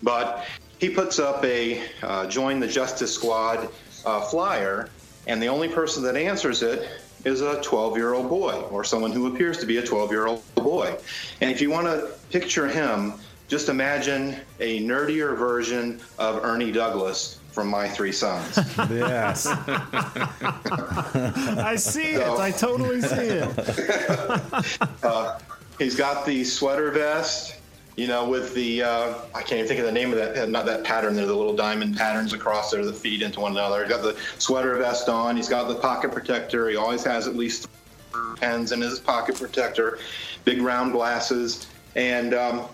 But 0.03 0.45
he 0.79 0.89
puts 0.89 1.19
up 1.19 1.43
a 1.45 1.81
uh, 2.03 2.27
Join 2.27 2.59
the 2.59 2.67
Justice 2.67 3.13
Squad 3.13 3.69
uh, 4.05 4.21
flyer, 4.21 4.89
and 5.25 5.41
the 5.41 5.47
only 5.47 5.69
person 5.69 6.03
that 6.03 6.17
answers 6.17 6.63
it 6.63 6.89
is 7.27 7.41
a 7.41 7.61
12 7.61 7.97
year 7.97 8.13
old 8.13 8.29
boy 8.29 8.53
or 8.71 8.83
someone 8.83 9.11
who 9.11 9.27
appears 9.27 9.57
to 9.57 9.65
be 9.65 9.77
a 9.77 9.85
12 9.85 10.11
year 10.11 10.27
old 10.27 10.41
boy. 10.55 10.95
And 11.41 11.51
if 11.51 11.61
you 11.61 11.69
want 11.69 11.87
to 11.87 12.11
picture 12.31 12.67
him, 12.67 13.13
just 13.47 13.69
imagine 13.69 14.37
a 14.59 14.81
nerdier 14.81 15.37
version 15.37 15.99
of 16.17 16.43
Ernie 16.43 16.71
Douglas 16.71 17.39
from 17.51 17.67
My 17.67 17.87
Three 17.89 18.11
Sons. 18.11 18.57
Yes. 18.89 19.45
I 21.57 21.75
see 21.75 22.13
it. 22.13 22.27
I 22.27 22.51
totally 22.51 23.01
see 23.01 23.15
it. 23.15 24.79
uh, 25.03 25.39
he's 25.77 25.95
got 25.95 26.25
the 26.25 26.43
sweater 26.43 26.91
vest, 26.91 27.56
you 27.97 28.05
know, 28.05 28.29
with 28.29 28.53
the 28.53 28.83
uh, 28.83 29.15
I 29.33 29.41
can't 29.41 29.53
even 29.53 29.67
think 29.67 29.79
of 29.79 29.85
the 29.87 29.91
name 29.91 30.13
of 30.13 30.17
that 30.17 30.49
not 30.49 30.67
that 30.67 30.83
pattern 30.83 31.15
there, 31.15 31.25
the 31.25 31.35
little 31.35 31.55
diamond 31.55 31.97
patterns 31.97 32.31
across 32.31 32.71
there 32.71 32.85
that 32.85 32.95
feed 32.95 33.23
into 33.23 33.39
one 33.39 33.53
another. 33.53 33.83
He's 33.83 33.91
got 33.91 34.03
the 34.03 34.15
sweater 34.37 34.77
vest 34.77 35.09
on. 35.09 35.35
He's 35.35 35.49
got 35.49 35.67
the 35.67 35.75
pocket 35.75 36.11
protector. 36.11 36.69
He 36.69 36.75
always 36.75 37.03
has 37.03 37.27
at 37.27 37.35
least 37.35 37.67
pens 38.37 38.71
in 38.71 38.81
his 38.81 38.99
pocket 38.99 39.35
protector, 39.35 39.97
big 40.45 40.61
round 40.61 40.91
glasses, 40.91 41.65
and 41.95 42.35
um, 42.35 42.65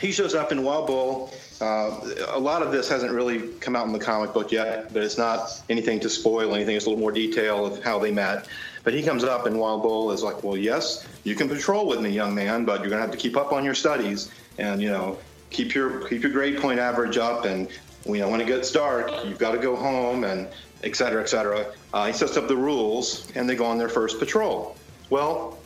he 0.00 0.12
shows 0.12 0.34
up 0.34 0.52
in 0.52 0.62
Wild 0.62 0.86
Bull. 0.86 1.34
Uh, 1.60 2.00
a 2.28 2.38
lot 2.38 2.62
of 2.62 2.70
this 2.70 2.88
hasn't 2.88 3.12
really 3.12 3.48
come 3.58 3.74
out 3.74 3.86
in 3.86 3.92
the 3.92 3.98
comic 3.98 4.32
book 4.32 4.52
yet, 4.52 4.92
but 4.92 5.02
it's 5.02 5.18
not 5.18 5.60
anything 5.70 5.98
to 6.00 6.08
spoil 6.08 6.54
anything. 6.54 6.76
It's 6.76 6.86
a 6.86 6.88
little 6.88 7.00
more 7.00 7.12
detail 7.12 7.66
of 7.66 7.82
how 7.82 7.98
they 7.98 8.12
met. 8.12 8.46
But 8.84 8.94
he 8.94 9.02
comes 9.02 9.22
up 9.22 9.46
in 9.46 9.58
Wild 9.58 9.82
Bull 9.82 10.10
is 10.10 10.24
like, 10.24 10.42
well, 10.42 10.56
yes, 10.56 11.06
you 11.22 11.36
can 11.36 11.48
patrol 11.48 11.86
with 11.86 12.00
me, 12.00 12.10
young 12.10 12.34
man, 12.34 12.64
but 12.64 12.80
you're 12.80 12.90
gonna 12.90 13.02
have 13.02 13.12
to 13.12 13.16
keep 13.16 13.36
up 13.36 13.52
on 13.52 13.64
your 13.64 13.74
studies 13.74 14.30
and 14.58 14.80
you 14.80 14.90
know 14.90 15.18
keep 15.50 15.74
your 15.74 16.06
keep 16.08 16.22
your 16.22 16.32
grade 16.32 16.58
point 16.58 16.78
average 16.78 17.18
up. 17.18 17.44
And 17.44 17.68
you 18.06 18.18
know 18.18 18.28
when 18.28 18.40
it 18.40 18.46
gets 18.46 18.70
dark, 18.72 19.10
you've 19.24 19.38
got 19.38 19.52
to 19.52 19.58
go 19.58 19.76
home 19.76 20.24
and 20.24 20.48
et 20.82 20.96
cetera, 20.96 21.22
et 21.22 21.28
cetera. 21.28 21.66
Uh, 21.94 22.06
he 22.06 22.12
sets 22.12 22.36
up 22.36 22.48
the 22.48 22.56
rules, 22.56 23.30
and 23.36 23.48
they 23.48 23.54
go 23.54 23.64
on 23.64 23.78
their 23.78 23.88
first 23.88 24.18
patrol. 24.18 24.76
Well, 25.10 25.58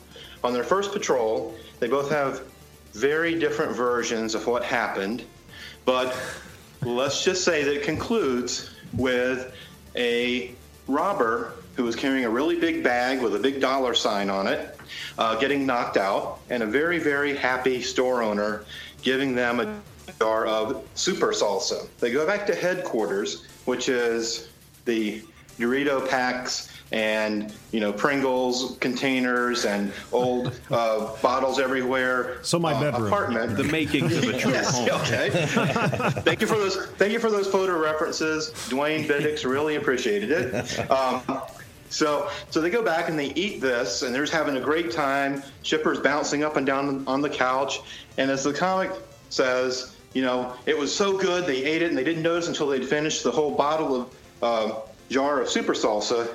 on 0.43 0.53
their 0.53 0.63
first 0.63 0.91
patrol, 0.91 1.55
they 1.79 1.87
both 1.87 2.11
have 2.11 2.43
very 2.93 3.37
different 3.39 3.75
versions 3.75 4.35
of 4.35 4.45
what 4.47 4.63
happened, 4.63 5.23
but 5.85 6.15
let's 6.83 7.23
just 7.23 7.43
say 7.43 7.63
that 7.63 7.75
it 7.75 7.83
concludes 7.83 8.69
with 8.93 9.53
a 9.95 10.51
robber 10.87 11.53
who 11.75 11.83
was 11.83 11.95
carrying 11.95 12.25
a 12.25 12.29
really 12.29 12.59
big 12.59 12.83
bag 12.83 13.21
with 13.21 13.35
a 13.35 13.39
big 13.39 13.59
dollar 13.59 13.93
sign 13.93 14.29
on 14.29 14.47
it, 14.47 14.76
uh, 15.17 15.35
getting 15.35 15.65
knocked 15.65 15.97
out, 15.97 16.39
and 16.49 16.63
a 16.63 16.65
very, 16.65 16.99
very 16.99 17.35
happy 17.35 17.81
store 17.81 18.21
owner 18.21 18.65
giving 19.01 19.35
them 19.35 19.59
a 19.59 19.79
jar 20.19 20.45
of 20.45 20.85
super 20.95 21.31
salsa. 21.31 21.87
They 21.99 22.11
go 22.11 22.25
back 22.25 22.47
to 22.47 22.55
headquarters, 22.55 23.45
which 23.65 23.89
is 23.89 24.47
the 24.85 25.23
Dorito 25.59 26.07
packs 26.07 26.71
and 26.91 27.53
you 27.71 27.81
know 27.81 27.91
Pringles 27.91 28.77
containers 28.79 29.65
and 29.65 29.91
old 30.11 30.59
uh, 30.71 31.15
bottles 31.21 31.59
everywhere. 31.59 32.37
So 32.43 32.59
my 32.59 32.73
uh, 32.73 32.79
bedroom. 32.79 33.07
apartment. 33.07 33.57
The 33.57 33.63
makings 33.65 34.15
of 34.15 34.23
a 34.23 34.37
true 34.37 34.51
yes, 34.53 34.77
home. 34.77 34.89
okay. 35.01 35.29
thank 36.21 36.41
you 36.41 36.47
for 36.47 36.55
those. 36.55 36.87
Thank 36.91 37.11
you 37.11 37.19
for 37.19 37.29
those 37.29 37.47
photo 37.47 37.77
references. 37.77 38.51
Dwayne 38.69 39.05
Biddix 39.05 39.45
really 39.45 39.75
appreciated 39.75 40.31
it. 40.31 40.91
Um, 40.91 41.21
so, 41.89 42.29
so 42.49 42.61
they 42.61 42.69
go 42.69 42.83
back 42.83 43.09
and 43.09 43.17
they 43.17 43.33
eat 43.33 43.61
this, 43.61 44.01
and 44.01 44.13
they're 44.13 44.23
just 44.23 44.33
having 44.33 44.57
a 44.57 44.61
great 44.61 44.91
time. 44.91 45.43
Chipper's 45.63 45.99
bouncing 45.99 46.43
up 46.43 46.57
and 46.57 46.65
down 46.65 47.03
on 47.07 47.21
the 47.21 47.29
couch, 47.29 47.79
and 48.17 48.29
as 48.29 48.43
the 48.43 48.53
comic 48.53 48.91
says, 49.29 49.95
you 50.13 50.21
know, 50.21 50.53
it 50.65 50.77
was 50.77 50.93
so 50.93 51.17
good 51.17 51.45
they 51.45 51.63
ate 51.63 51.81
it 51.81 51.89
and 51.89 51.97
they 51.97 52.03
didn't 52.03 52.23
notice 52.23 52.47
until 52.47 52.67
they'd 52.67 52.87
finished 52.87 53.23
the 53.23 53.31
whole 53.31 53.51
bottle 53.51 54.01
of 54.01 54.13
uh, 54.41 54.79
jar 55.09 55.41
of 55.41 55.49
super 55.49 55.73
salsa 55.73 56.27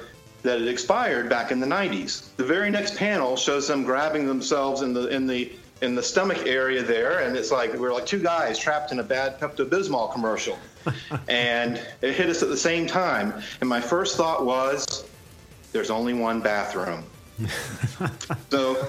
that 0.42 0.59
had 0.61 0.68
expired 0.68 1.28
back 1.28 1.50
in 1.50 1.61
the 1.61 1.66
90s. 1.66 2.34
The 2.36 2.44
very 2.44 2.70
next 2.70 2.96
panel 2.96 3.36
shows 3.36 3.68
them 3.68 3.84
grabbing 3.84 4.26
themselves 4.26 4.82
in 4.82 4.92
the 4.92 5.09
in 5.09 5.26
the 5.26 5.53
in 5.80 5.96
the 5.96 6.03
stomach 6.03 6.46
area 6.46 6.80
there, 6.82 7.20
and 7.20 7.36
it's 7.36 7.50
like 7.50 7.74
we're 7.74 7.92
like 7.92 8.07
two 8.07 8.20
guys 8.20 8.57
trapped 8.57 8.92
in 8.92 9.00
a 9.00 9.03
bad 9.03 9.40
Pepto 9.40 9.68
Bismol 9.68 10.12
commercial, 10.12 10.57
and 11.28 11.80
it 12.03 12.14
hit 12.14 12.28
us 12.28 12.42
at 12.42 12.48
the 12.48 12.57
same 12.57 12.86
time. 12.86 13.34
And 13.61 13.68
my 13.68 13.80
first 13.80 14.16
thought 14.16 14.46
was, 14.46 15.05
there's 15.73 15.91
only 15.91 16.14
one 16.14 16.41
bathroom. 16.41 17.05
so 18.51 18.87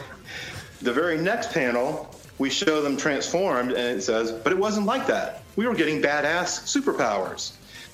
the 0.82 0.94
very 0.94 1.18
next 1.18 1.52
panel, 1.52 2.14
we 2.38 2.50
show 2.50 2.82
them 2.82 2.98
transformed, 2.98 3.72
and 3.72 3.98
it 3.98 4.02
says, 4.02 4.32
but 4.32 4.52
it 4.52 4.58
wasn't 4.58 4.86
like 4.86 5.08
that. 5.08 5.44
We 5.56 5.66
were 5.68 5.76
getting 5.76 6.02
badass 6.02 6.64
superpowers. 6.66 7.54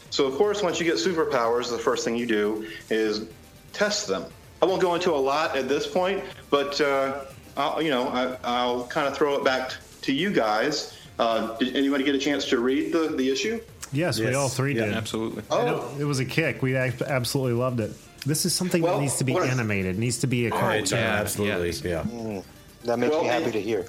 So, 0.10 0.26
of 0.26 0.36
course, 0.36 0.64
once 0.64 0.80
you 0.80 0.86
get 0.86 0.96
superpowers, 0.96 1.70
the 1.70 1.78
first 1.78 2.04
thing 2.04 2.16
you 2.16 2.26
do 2.26 2.68
is 2.90 3.28
test 3.74 4.08
them. 4.08 4.26
I 4.62 4.66
won't 4.66 4.82
go 4.82 4.96
into 4.96 5.12
a 5.12 5.16
lot 5.16 5.56
at 5.56 5.70
this 5.70 5.86
point, 5.88 6.24
but 6.50 6.82
uh, 6.82 7.26
I'll, 7.56 7.82
you 7.82 7.92
know, 7.92 8.08
I, 8.08 8.38
I'll 8.44 8.88
kind 8.88 9.08
of 9.08 9.16
throw 9.16 9.36
it 9.36 9.44
back 9.44 9.72
to 10.02 10.14
you 10.14 10.32
guys. 10.32 10.98
Uh, 11.20 11.56
did 11.58 11.76
anybody 11.76 12.04
get 12.04 12.16
a 12.16 12.20
chance 12.20 12.46
to 12.46 12.60
read 12.60 12.92
the, 12.92 13.10
the 13.10 13.30
issue? 13.30 13.62
Yes, 13.92 14.20
we 14.20 14.34
all 14.34 14.50
three 14.50 14.76
Yeah, 14.76 14.86
did. 14.86 14.96
Absolutely. 14.96 15.44
Oh, 15.50 15.96
It 16.00 16.04
was 16.06 16.20
a 16.20 16.26
kick. 16.26 16.62
We 16.62 16.76
absolutely 16.76 17.54
loved 17.54 17.80
it. 17.80 17.92
This 18.26 18.46
is 18.46 18.54
something 18.54 18.82
Well, 18.82 18.96
that 18.96 19.02
needs 19.02 19.18
to 19.18 19.24
be 19.24 19.36
animated. 19.38 19.96
It 19.96 20.00
needs 20.00 20.18
to 20.20 20.28
be 20.28 20.46
a 20.48 20.50
cartoon. 20.52 20.68
Right, 20.70 20.92
yeah, 20.92 20.98
absolutely. 21.20 21.72
yeah. 21.90 22.04
Yeah. 22.12 22.42
That 22.84 23.00
makes 23.00 23.12
Well, 23.14 23.24
me 23.24 23.30
happy 23.30 23.44
and- 23.46 23.54
to 23.54 23.62
hear. 23.62 23.86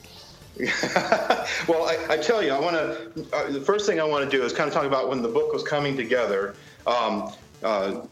well, 1.68 1.84
I, 1.88 1.96
I 2.10 2.16
tell 2.18 2.42
you, 2.42 2.52
I 2.52 2.58
want 2.60 2.76
to. 2.76 3.26
Uh, 3.34 3.50
the 3.50 3.60
first 3.60 3.86
thing 3.86 3.98
I 3.98 4.04
want 4.04 4.28
to 4.28 4.36
do 4.36 4.42
is 4.44 4.52
kind 4.52 4.68
of 4.68 4.74
talk 4.74 4.84
about 4.84 5.08
when 5.08 5.22
the 5.22 5.28
book 5.28 5.52
was 5.52 5.62
coming 5.62 5.96
together. 5.96 6.54
Um, 6.86 7.32
uh, 7.62 8.02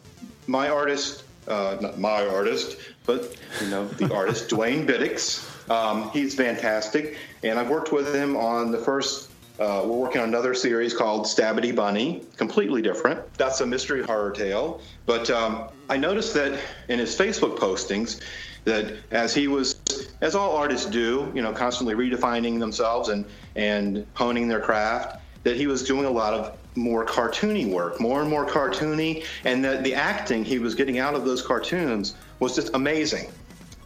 my 0.46 0.70
artist, 0.70 1.24
uh, 1.46 1.76
not 1.80 1.98
my 1.98 2.26
artist, 2.26 2.78
but 3.04 3.36
you 3.60 3.68
know 3.68 3.86
the 3.88 4.14
artist, 4.20 4.48
Dwayne 4.48 4.86
Biddix. 4.86 5.44
Um, 5.70 6.10
he's 6.12 6.34
fantastic, 6.34 7.18
and 7.42 7.58
I've 7.58 7.68
worked 7.68 7.92
with 7.92 8.14
him 8.14 8.34
on 8.36 8.70
the 8.70 8.78
first. 8.78 9.27
Uh, 9.58 9.82
we're 9.84 9.96
working 9.96 10.20
on 10.20 10.28
another 10.28 10.54
series 10.54 10.94
called 10.94 11.24
Stabbity 11.24 11.74
Bunny, 11.74 12.22
completely 12.36 12.80
different. 12.80 13.20
That's 13.34 13.60
a 13.60 13.66
mystery 13.66 14.04
horror 14.04 14.30
tale. 14.30 14.80
But 15.04 15.30
um, 15.30 15.68
I 15.88 15.96
noticed 15.96 16.32
that 16.34 16.60
in 16.86 17.00
his 17.00 17.18
Facebook 17.18 17.58
postings, 17.58 18.20
that 18.64 18.94
as 19.10 19.34
he 19.34 19.48
was, 19.48 19.80
as 20.20 20.36
all 20.36 20.56
artists 20.56 20.86
do, 20.86 21.32
you 21.34 21.42
know, 21.42 21.52
constantly 21.52 21.94
redefining 21.94 22.60
themselves 22.60 23.08
and 23.08 23.24
and 23.56 24.06
honing 24.14 24.46
their 24.46 24.60
craft, 24.60 25.20
that 25.42 25.56
he 25.56 25.66
was 25.66 25.82
doing 25.82 26.04
a 26.04 26.10
lot 26.10 26.34
of 26.34 26.56
more 26.76 27.04
cartoony 27.04 27.68
work, 27.68 28.00
more 28.00 28.20
and 28.20 28.30
more 28.30 28.46
cartoony, 28.46 29.24
and 29.44 29.64
that 29.64 29.82
the 29.82 29.92
acting 29.92 30.44
he 30.44 30.60
was 30.60 30.76
getting 30.76 31.00
out 31.00 31.14
of 31.14 31.24
those 31.24 31.42
cartoons 31.42 32.14
was 32.38 32.54
just 32.54 32.72
amazing. 32.74 33.32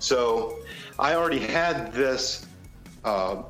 So 0.01 0.59
I 0.99 1.15
already 1.15 1.39
had 1.39 1.95
this 1.95 2.47
uh, 3.05 3.45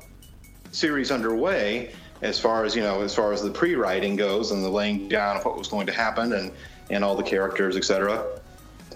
series 0.71 1.11
underway 1.11 1.93
as 2.23 2.39
far 2.39 2.63
as 2.63 2.75
you 2.75 2.81
know 2.81 3.01
as 3.01 3.13
far 3.13 3.33
as 3.33 3.41
the 3.41 3.51
pre-writing 3.51 4.15
goes 4.15 4.51
and 4.51 4.63
the 4.63 4.69
laying 4.69 5.07
down 5.07 5.37
of 5.37 5.45
what 5.45 5.57
was 5.57 5.67
going 5.67 5.85
to 5.85 5.93
happen 5.93 6.33
and 6.33 6.51
and 6.89 7.03
all 7.03 7.15
the 7.15 7.23
characters 7.23 7.75
etc 7.75 8.25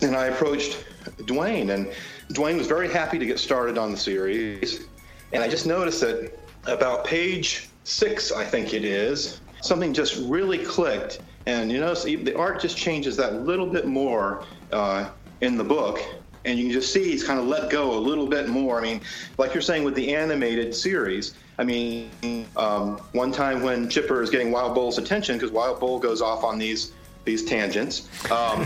and 0.02 0.16
i 0.16 0.28
approached 0.28 0.86
dwayne 1.22 1.74
and 1.74 1.92
dwayne 2.34 2.58
was 2.58 2.68
very 2.68 2.90
happy 2.90 3.20
to 3.20 3.26
get 3.26 3.38
started 3.38 3.78
on 3.78 3.92
the 3.92 3.98
series 3.98 4.86
and 5.34 5.44
i 5.44 5.48
just 5.48 5.66
noticed 5.66 6.02
that 6.02 6.38
about 6.66 7.06
page 7.06 7.70
six 7.84 8.32
i 8.32 8.44
think 8.44 8.74
it 8.74 8.86
is 8.86 9.42
something 9.62 9.94
just 9.94 10.16
really 10.30 10.60
clicked 10.60 11.20
and 11.46 11.72
you 11.72 11.80
notice 11.80 12.04
the 12.04 12.36
art 12.36 12.62
just 12.62 12.78
changes 12.78 13.18
that 13.18 13.42
little 13.46 13.68
bit 13.68 13.86
more 13.88 14.44
uh, 14.72 15.10
in 15.42 15.58
the 15.58 15.64
book 15.64 16.00
and 16.48 16.58
you 16.58 16.66
can 16.66 16.74
just 16.74 16.94
see 16.94 17.04
he's 17.04 17.24
kind 17.24 17.40
of 17.40 17.46
let 17.46 17.70
go 17.70 17.98
a 17.98 18.00
little 18.00 18.26
bit 18.26 18.48
more. 18.48 18.80
I 18.80 18.82
mean, 18.82 19.02
like 19.38 19.54
you're 19.54 19.62
saying 19.62 19.84
with 19.84 19.96
the 19.96 20.16
animated 20.16 20.74
series. 20.74 21.34
I 21.60 21.64
mean, 21.64 22.48
um, 22.56 22.98
one 23.14 23.32
time 23.32 23.64
when 23.64 23.90
Chipper 23.90 24.22
is 24.22 24.30
getting 24.30 24.52
Wild 24.52 24.76
Bull's 24.76 24.98
attention 24.98 25.38
because 25.38 25.52
Wild 25.52 25.80
Bull 25.80 26.00
goes 26.00 26.22
off 26.22 26.44
on 26.44 26.58
these 26.58 26.92
these 27.26 27.44
tangents. 27.44 28.08
Um, 28.32 28.66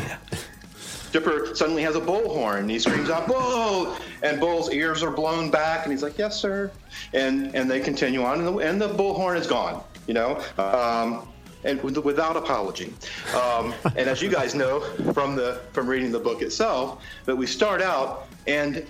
Chipper 1.11 1.53
suddenly 1.55 1.83
has 1.83 1.95
a 1.95 2.01
bullhorn. 2.01 2.59
And 2.59 2.69
he 2.69 2.79
screams 2.79 3.09
out 3.09 3.27
"Bull!" 3.27 3.95
and 4.23 4.39
Bull's 4.39 4.71
ears 4.71 5.03
are 5.03 5.11
blown 5.11 5.51
back, 5.51 5.83
and 5.83 5.91
he's 5.91 6.03
like, 6.03 6.17
"Yes, 6.17 6.39
sir." 6.39 6.71
And 7.13 7.55
and 7.55 7.69
they 7.69 7.79
continue 7.79 8.23
on, 8.23 8.39
and 8.39 8.47
the, 8.47 8.57
and 8.57 8.81
the 8.81 8.89
bullhorn 8.89 9.37
is 9.37 9.47
gone. 9.47 9.83
You 10.07 10.13
know. 10.13 10.43
Um, 10.57 11.27
and 11.63 11.81
with, 11.83 11.95
without 11.99 12.35
apology. 12.35 12.91
Um, 13.35 13.75
and 13.95 14.09
as 14.09 14.19
you 14.19 14.29
guys 14.29 14.55
know 14.55 14.79
from 15.13 15.35
the 15.35 15.61
from 15.73 15.87
reading 15.87 16.11
the 16.11 16.19
book 16.19 16.41
itself, 16.41 17.03
that 17.25 17.35
we 17.35 17.45
start 17.45 17.81
out, 17.81 18.27
and 18.47 18.83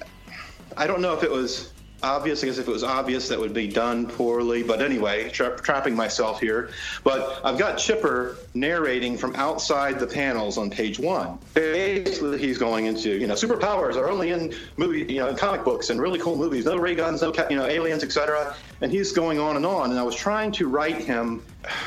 I 0.78 0.88
don't 0.88 1.02
know 1.02 1.14
if 1.14 1.24
it 1.24 1.32
was 1.32 1.74
obvious. 2.04 2.44
I 2.44 2.48
guess 2.48 2.58
if 2.58 2.68
it 2.68 2.72
was 2.72 2.84
obvious, 2.84 3.28
that 3.30 3.40
would 3.40 3.54
be 3.54 3.68
done 3.68 4.08
poorly. 4.08 4.64
But 4.64 4.82
anyway, 4.82 5.30
tra- 5.30 5.60
trapping 5.60 5.96
myself 5.96 6.40
here. 6.40 6.70
But 7.04 7.42
I've 7.44 7.58
got 7.58 7.78
Chipper 7.78 8.38
narrating 8.54 9.18
from 9.18 9.36
outside 9.36 10.00
the 10.00 10.08
panels 10.08 10.58
on 10.58 10.70
page 10.70 11.00
one. 11.00 11.38
Basically, 11.54 12.38
he's 12.38 12.58
going 12.58 12.86
into 12.86 13.10
you 13.10 13.28
know 13.28 13.34
superpowers 13.34 13.96
are 13.96 14.10
only 14.10 14.32
in 14.32 14.54
movie, 14.78 15.12
you 15.12 15.20
know, 15.20 15.30
in 15.30 15.36
comic 15.36 15.64
books 15.64 15.90
and 15.90 16.02
really 16.02 16.20
cool 16.20 16.36
movies. 16.36 16.66
No 16.66 16.78
ray 16.78 16.96
guns, 16.96 17.22
no 17.22 17.34
you 17.50 17.56
know 17.56 17.66
aliens, 17.66 18.04
etc. 18.04 18.56
And 18.82 18.92
he's 18.92 19.12
going 19.12 19.40
on 19.40 19.56
and 19.56 19.66
on. 19.66 19.92
And 19.92 20.00
I 20.00 20.04
was 20.04 20.16
trying 20.16 20.52
to 20.54 20.68
write 20.68 20.98
him 20.98 21.44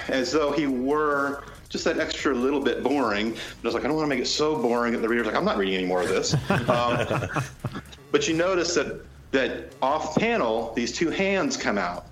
as 0.08 0.32
though 0.32 0.52
he 0.52 0.66
were 0.66 1.44
just 1.74 1.84
that 1.84 1.98
extra 1.98 2.32
little 2.32 2.60
bit 2.60 2.84
boring. 2.84 3.30
But 3.32 3.40
I 3.40 3.66
was 3.66 3.74
like, 3.74 3.84
I 3.84 3.88
don't 3.88 3.96
want 3.96 4.08
to 4.08 4.14
make 4.14 4.24
it 4.24 4.28
so 4.28 4.56
boring 4.56 4.92
that 4.92 5.00
the 5.00 5.08
reader's 5.08 5.26
like, 5.26 5.34
I'm 5.34 5.44
not 5.44 5.56
reading 5.56 5.74
any 5.74 5.86
more 5.86 6.02
of 6.02 6.08
this. 6.08 6.34
Um, 6.68 7.28
but 8.10 8.28
you 8.28 8.34
notice 8.34 8.74
that 8.74 9.04
that 9.34 9.72
off 9.82 10.16
panel, 10.16 10.72
these 10.74 10.92
two 10.92 11.10
hands 11.10 11.56
come 11.56 11.76
out, 11.76 12.06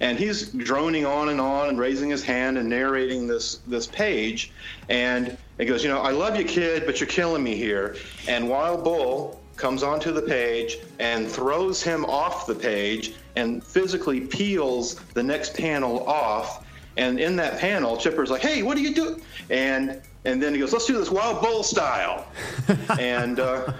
and 0.00 0.18
he's 0.18 0.50
droning 0.50 1.06
on 1.06 1.30
and 1.30 1.40
on 1.40 1.70
and 1.70 1.78
raising 1.78 2.10
his 2.10 2.22
hand 2.22 2.58
and 2.58 2.68
narrating 2.68 3.26
this 3.26 3.60
this 3.66 3.86
page, 3.86 4.52
and 4.88 5.36
it 5.58 5.64
goes, 5.64 5.82
you 5.82 5.88
know, 5.88 6.00
I 6.00 6.10
love 6.10 6.36
you, 6.36 6.44
kid, 6.44 6.84
but 6.84 7.00
you're 7.00 7.08
killing 7.08 7.42
me 7.42 7.56
here. 7.56 7.96
And 8.28 8.46
Wild 8.48 8.84
Bull 8.84 9.40
comes 9.56 9.82
onto 9.82 10.12
the 10.12 10.20
page 10.20 10.76
and 10.98 11.26
throws 11.26 11.82
him 11.82 12.04
off 12.04 12.46
the 12.46 12.54
page 12.54 13.14
and 13.36 13.64
physically 13.64 14.20
peels 14.20 14.96
the 15.14 15.22
next 15.22 15.56
panel 15.56 16.06
off. 16.06 16.66
And 16.98 17.18
in 17.18 17.36
that 17.36 17.58
panel, 17.58 17.96
Chipper's 17.96 18.30
like, 18.30 18.42
"Hey, 18.42 18.62
what 18.62 18.76
are 18.76 18.80
you 18.80 18.94
doing?" 18.94 19.22
And 19.48 20.00
and 20.26 20.42
then 20.42 20.52
he 20.52 20.60
goes, 20.60 20.72
"Let's 20.72 20.86
do 20.86 20.98
this 20.98 21.10
Wild 21.10 21.42
Bull 21.42 21.62
style." 21.62 22.26
and 22.98 23.40
uh, 23.40 23.72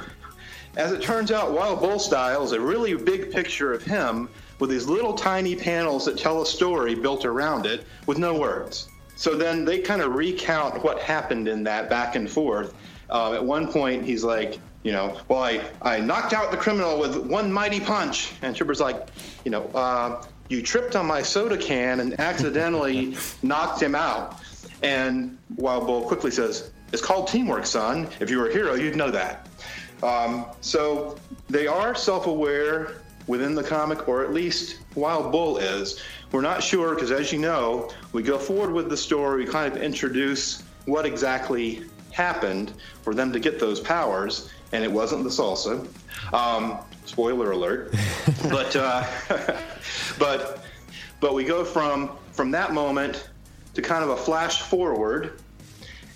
as 0.77 0.93
it 0.93 1.03
turns 1.03 1.33
out, 1.33 1.53
Wild 1.53 1.81
Bull 1.81 1.99
style 1.99 2.45
is 2.45 2.53
a 2.53 2.61
really 2.61 2.95
big 2.95 3.33
picture 3.33 3.73
of 3.73 3.83
him 3.83 4.29
with 4.59 4.71
these 4.71 4.87
little 4.87 5.15
tiny 5.15 5.57
panels 5.57 6.05
that 6.05 6.19
tell 6.19 6.43
a 6.43 6.47
story 6.47 6.95
built 6.95 7.25
around 7.25 7.67
it 7.67 7.85
with 8.07 8.19
no 8.19 8.39
words. 8.39 8.89
So 9.17 9.35
then 9.35 9.65
they 9.65 9.79
kind 9.79 10.03
of 10.03 10.15
recount 10.15 10.85
what 10.85 11.01
happened 11.01 11.49
in 11.49 11.65
that 11.65 11.89
back 11.89 12.17
and 12.17 12.31
forth. 12.31 12.75
Uh, 13.09 13.33
at 13.33 13.45
one 13.45 13.73
point, 13.73 14.05
he's 14.05 14.23
like, 14.23 14.59
you 14.83 14.93
know, 14.93 15.19
well, 15.29 15.43
I, 15.43 15.63
I 15.81 15.99
knocked 16.01 16.33
out 16.33 16.51
the 16.51 16.57
criminal 16.57 16.99
with 16.99 17.17
one 17.17 17.51
mighty 17.51 17.81
punch. 17.81 18.33
And 18.43 18.55
Chipper's 18.55 18.81
like, 18.81 19.09
you 19.45 19.51
know, 19.51 19.65
uh, 19.75 20.23
you 20.49 20.63
tripped 20.63 20.95
on 20.95 21.07
my 21.07 21.23
soda 21.23 21.57
can 21.57 22.01
and 22.01 22.19
accidentally 22.21 23.17
knocked 23.43 23.83
him 23.83 23.95
out. 23.95 24.41
And 24.83 25.39
Wild 25.57 25.87
Bull 25.87 26.03
quickly 26.03 26.31
says, 26.31 26.71
it's 26.93 27.03
called 27.03 27.29
teamwork, 27.29 27.67
son. 27.67 28.09
If 28.21 28.31
you 28.31 28.39
were 28.39 28.49
a 28.49 28.53
hero, 28.53 28.75
you'd 28.75 28.97
know 28.97 29.11
that. 29.11 29.49
Um, 30.03 30.47
so 30.61 31.17
they 31.49 31.67
are 31.67 31.95
self 31.95 32.27
aware 32.27 33.03
within 33.27 33.55
the 33.55 33.63
comic, 33.63 34.09
or 34.09 34.23
at 34.25 34.33
least 34.33 34.79
Wild 34.95 35.33
Bull 35.33 35.59
is. 35.59 36.01
We're 36.33 36.43
not 36.43 36.63
sure 36.63 36.95
because, 36.95 37.11
as 37.11 37.33
you 37.33 37.39
know, 37.39 37.91
we 38.13 38.23
go 38.23 38.39
forward 38.39 38.73
with 38.73 38.89
the 38.89 38.97
story, 38.97 39.45
we 39.45 39.51
kind 39.51 39.75
of 39.75 39.83
introduce 39.83 40.63
what 40.85 41.07
exactly 41.07 41.83
happened 42.13 42.73
for 43.03 43.15
them 43.15 43.33
to 43.33 43.41
get 43.41 43.59
those 43.59 43.81
powers, 43.81 44.51
and 44.73 44.85
it 44.85 44.91
wasn't 44.91 45.25
the 45.25 45.31
salsa. 45.31 45.87
Um, 46.33 46.79
spoiler 47.05 47.53
alert. 47.53 47.95
but 48.51 48.75
uh, 48.77 49.07
but 50.19 50.65
but 51.21 51.35
we 51.35 51.45
go 51.45 51.65
from 51.65 52.17
from 52.33 52.51
that 52.51 52.73
moment 52.73 53.29
to 53.75 53.83
kind 53.83 54.03
of 54.03 54.11
a 54.11 54.17
flash 54.17 54.63
forward 54.63 55.41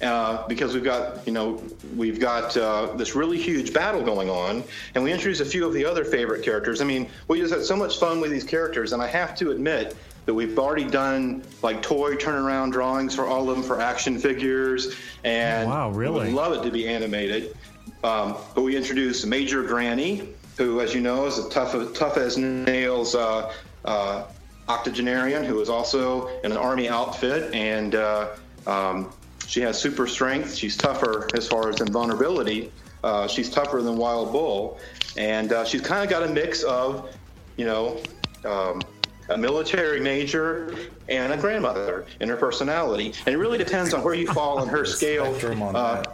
uh, 0.03 0.47
because 0.49 0.75
we've 0.75 0.85
got 0.85 1.27
you 1.27 1.33
know 1.33 1.63
we've 1.97 2.19
got 2.19 2.57
uh, 2.57 2.93
this 2.97 3.15
really 3.15 3.39
huge 3.39 3.73
battle 3.73 4.03
going 4.03 4.31
on, 4.31 4.65
and 4.95 5.05
we 5.05 5.13
introduce 5.13 5.41
a 5.41 5.45
few 5.45 5.67
of 5.67 5.73
the 5.73 5.85
other 5.85 6.05
favorite 6.05 6.43
characters. 6.43 6.81
I 6.81 6.85
mean, 6.85 7.09
we 7.29 7.41
just 7.41 7.53
had 7.53 7.65
so 7.65 7.77
much 7.77 7.99
fun 7.99 8.21
with 8.21 8.31
these 8.31 8.45
characters, 8.45 8.93
and 8.93 9.03
I 9.03 9.07
have 9.09 9.35
to 9.37 9.51
admit 9.51 9.97
that 10.27 10.35
we've 10.35 10.59
already 10.59 10.85
done 10.85 11.43
like 11.63 11.83
toy 11.83 12.15
turnaround 12.15 12.73
drawings 12.73 13.15
for 13.15 13.27
all 13.27 13.49
of 13.49 13.57
them 13.57 13.65
for 13.65 13.81
action 13.81 14.19
figures, 14.19 14.95
and 15.25 15.69
wow, 15.69 15.91
really? 15.91 16.27
would 16.27 16.35
love 16.35 16.53
it 16.53 16.63
to 16.63 16.71
be 16.71 16.89
animated. 16.89 17.57
Um, 18.03 18.37
but 18.55 18.63
we 18.63 18.77
introduced 18.77 19.27
Major 19.27 19.63
Granny, 19.63 20.29
who, 20.57 20.81
as 20.81 20.95
you 20.95 21.01
know, 21.01 21.27
is 21.27 21.39
a 21.39 21.51
tough 21.51 21.75
tough 21.95 22.17
as 22.17 22.39
nails. 22.39 23.15
Uh, 23.15 23.53
uh, 23.85 24.25
octogenarian 24.71 25.43
who 25.43 25.61
is 25.61 25.69
also 25.69 26.29
in 26.45 26.53
an 26.53 26.59
army 26.59 26.89
outfit 26.89 27.53
and 27.53 27.97
uh, 27.97 28.29
um, 28.67 29.13
she 29.51 29.61
has 29.63 29.77
super 29.77 30.07
strength. 30.07 30.55
She's 30.55 30.77
tougher 30.77 31.29
as 31.35 31.49
far 31.49 31.69
as 31.69 31.81
invulnerability. 31.81 32.71
Uh, 33.03 33.27
she's 33.27 33.51
tougher 33.51 33.83
than 33.83 33.97
Wild 33.97 34.31
Bull, 34.31 34.79
and 35.17 35.53
uh, 35.53 35.65
she's 35.65 35.81
kind 35.81 36.05
of 36.05 36.09
got 36.09 36.23
a 36.23 36.33
mix 36.33 36.63
of, 36.63 37.13
you 37.57 37.65
know, 37.65 38.01
um, 38.45 38.81
a 39.29 39.37
military 39.37 39.99
major 39.99 40.77
and 41.09 41.33
a 41.33 41.37
grandmother 41.37 42.07
in 42.21 42.29
her 42.29 42.37
personality. 42.37 43.13
And 43.27 43.35
it 43.35 43.39
really 43.39 43.59
depends 43.59 43.93
on 43.93 44.05
where 44.05 44.15
you 44.15 44.29
fall 44.29 44.59
on 44.61 44.69
her 44.69 44.85
scale 44.85 45.35
uh, 45.75 46.05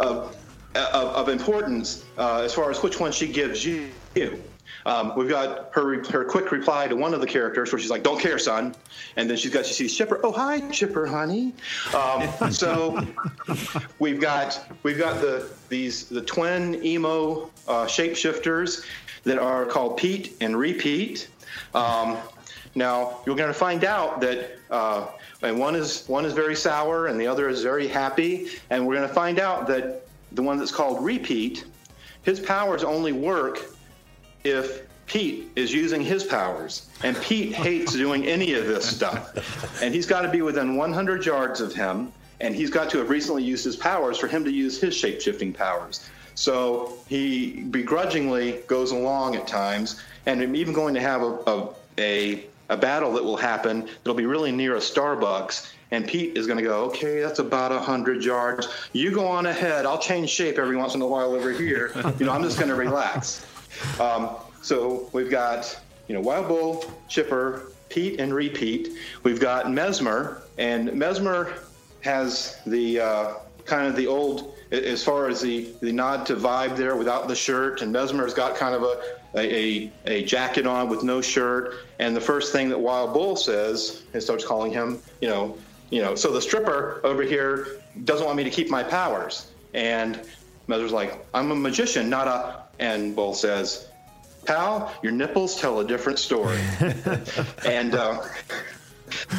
of, 0.00 0.36
of, 0.74 0.94
of, 0.94 1.28
importance 1.28 2.04
uh, 2.18 2.40
as 2.40 2.52
far 2.52 2.68
as 2.68 2.82
which 2.82 2.98
one 2.98 3.12
she 3.12 3.28
gives 3.28 3.64
you. 3.64 3.90
Um, 4.86 5.12
we've 5.16 5.28
got 5.28 5.70
her 5.72 6.02
her 6.10 6.24
quick 6.24 6.52
reply 6.52 6.88
to 6.88 6.96
one 6.96 7.14
of 7.14 7.20
the 7.20 7.26
characters 7.26 7.72
where 7.72 7.80
she's 7.80 7.90
like, 7.90 8.02
"Don't 8.02 8.20
care, 8.20 8.38
son," 8.38 8.74
and 9.16 9.28
then 9.28 9.36
she's 9.36 9.52
got 9.52 9.64
she 9.64 9.74
sees 9.74 9.96
Chipper. 9.96 10.20
Oh, 10.22 10.32
hi, 10.32 10.60
Chipper, 10.70 11.06
honey. 11.06 11.54
Um, 11.94 12.52
so 12.52 13.06
we've 13.98 14.20
got 14.20 14.66
we've 14.82 14.98
got 14.98 15.20
the 15.20 15.50
these 15.68 16.08
the 16.08 16.20
twin 16.20 16.84
emo 16.84 17.50
uh, 17.66 17.86
shapeshifters 17.86 18.84
that 19.24 19.38
are 19.38 19.64
called 19.64 19.96
Pete 19.96 20.36
and 20.40 20.56
Repeat. 20.56 21.28
Um, 21.74 22.18
now 22.74 23.20
you're 23.26 23.36
going 23.36 23.52
to 23.52 23.58
find 23.58 23.84
out 23.84 24.20
that. 24.20 24.58
Uh, 24.70 25.06
and 25.42 25.58
one 25.58 25.76
is 25.76 26.08
one 26.08 26.24
is 26.24 26.32
very 26.32 26.56
sour, 26.56 27.08
and 27.08 27.20
the 27.20 27.26
other 27.26 27.48
is 27.50 27.62
very 27.62 27.86
happy. 27.86 28.48
And 28.70 28.86
we're 28.86 28.96
going 28.96 29.06
to 29.06 29.14
find 29.14 29.38
out 29.38 29.66
that 29.66 30.06
the 30.32 30.42
one 30.42 30.58
that's 30.58 30.72
called 30.72 31.04
Repeat, 31.04 31.66
his 32.22 32.40
powers 32.40 32.82
only 32.82 33.12
work 33.12 33.73
if 34.44 34.86
Pete 35.06 35.50
is 35.56 35.72
using 35.72 36.02
his 36.02 36.24
powers, 36.24 36.88
and 37.02 37.16
Pete 37.20 37.52
hates 37.52 37.92
doing 37.92 38.26
any 38.26 38.54
of 38.54 38.66
this 38.66 38.86
stuff, 38.86 39.82
and 39.82 39.94
he's 39.94 40.06
got 40.06 40.22
to 40.22 40.28
be 40.28 40.42
within 40.42 40.76
100 40.76 41.26
yards 41.26 41.60
of 41.60 41.74
him, 41.74 42.12
and 42.40 42.54
he's 42.54 42.70
got 42.70 42.90
to 42.90 42.98
have 42.98 43.10
recently 43.10 43.42
used 43.42 43.64
his 43.64 43.76
powers 43.76 44.18
for 44.18 44.28
him 44.28 44.44
to 44.44 44.50
use 44.50 44.80
his 44.80 44.94
shape 44.94 45.20
shifting 45.20 45.52
powers. 45.52 46.08
So 46.34 46.94
he 47.06 47.62
begrudgingly 47.70 48.62
goes 48.66 48.90
along 48.90 49.36
at 49.36 49.46
times, 49.46 50.00
and 50.26 50.40
I'm 50.40 50.56
even 50.56 50.74
going 50.74 50.94
to 50.94 51.00
have 51.00 51.22
a, 51.22 51.38
a, 51.46 51.68
a, 51.98 52.46
a 52.70 52.76
battle 52.76 53.12
that 53.12 53.22
will 53.22 53.36
happen 53.36 53.88
that'll 54.02 54.14
be 54.14 54.26
really 54.26 54.52
near 54.52 54.76
a 54.76 54.80
Starbucks. 54.80 55.70
And 55.90 56.08
Pete 56.08 56.36
is 56.36 56.46
going 56.46 56.56
to 56.56 56.64
go, 56.64 56.84
okay, 56.86 57.20
that's 57.20 57.38
about 57.38 57.70
100 57.70 58.24
yards. 58.24 58.68
You 58.92 59.12
go 59.12 59.28
on 59.28 59.46
ahead. 59.46 59.86
I'll 59.86 59.98
change 59.98 60.30
shape 60.30 60.58
every 60.58 60.76
once 60.76 60.94
in 60.94 61.02
a 61.02 61.06
while 61.06 61.34
over 61.34 61.52
here. 61.52 61.92
You 62.18 62.26
know, 62.26 62.32
I'm 62.32 62.42
just 62.42 62.56
going 62.56 62.70
to 62.70 62.74
relax. 62.74 63.46
Um, 64.00 64.30
so 64.62 65.08
we've 65.12 65.30
got, 65.30 65.78
you 66.08 66.14
know, 66.14 66.20
Wild 66.20 66.48
Bull, 66.48 66.84
Chipper, 67.08 67.72
Pete, 67.88 68.18
and 68.20 68.34
Repeat. 68.34 68.90
We've 69.22 69.40
got 69.40 69.70
Mesmer, 69.70 70.42
and 70.58 70.92
Mesmer 70.94 71.54
has 72.00 72.58
the 72.66 73.00
uh, 73.00 73.34
kind 73.64 73.86
of 73.86 73.96
the 73.96 74.06
old, 74.06 74.54
as 74.70 75.02
far 75.02 75.28
as 75.28 75.40
the, 75.40 75.70
the 75.80 75.92
nod 75.92 76.26
to 76.26 76.36
vibe 76.36 76.76
there 76.76 76.96
without 76.96 77.28
the 77.28 77.34
shirt, 77.34 77.82
and 77.82 77.92
Mesmer's 77.92 78.34
got 78.34 78.56
kind 78.56 78.74
of 78.74 78.82
a, 78.82 79.00
a, 79.36 79.92
a, 80.06 80.24
jacket 80.24 80.66
on 80.66 80.88
with 80.88 81.02
no 81.02 81.20
shirt. 81.20 81.74
And 81.98 82.14
the 82.14 82.20
first 82.20 82.52
thing 82.52 82.68
that 82.68 82.78
Wild 82.78 83.12
Bull 83.12 83.36
says, 83.36 84.02
and 84.12 84.22
starts 84.22 84.44
calling 84.44 84.72
him, 84.72 85.00
you 85.20 85.28
know, 85.28 85.56
you 85.90 86.02
know, 86.02 86.14
so 86.14 86.32
the 86.32 86.42
stripper 86.42 87.00
over 87.04 87.22
here 87.22 87.80
doesn't 88.04 88.24
want 88.24 88.36
me 88.36 88.44
to 88.44 88.50
keep 88.50 88.70
my 88.70 88.82
powers. 88.82 89.50
And 89.74 90.20
Mesmer's 90.66 90.92
like, 90.92 91.24
I'm 91.34 91.50
a 91.50 91.56
magician, 91.56 92.08
not 92.08 92.26
a 92.28 92.63
and 92.78 93.14
Bull 93.14 93.34
says, 93.34 93.88
"Pal, 94.44 94.92
your 95.02 95.12
nipples 95.12 95.60
tell 95.60 95.80
a 95.80 95.86
different 95.86 96.18
story." 96.18 96.60
and 97.66 97.94
uh, 97.94 98.22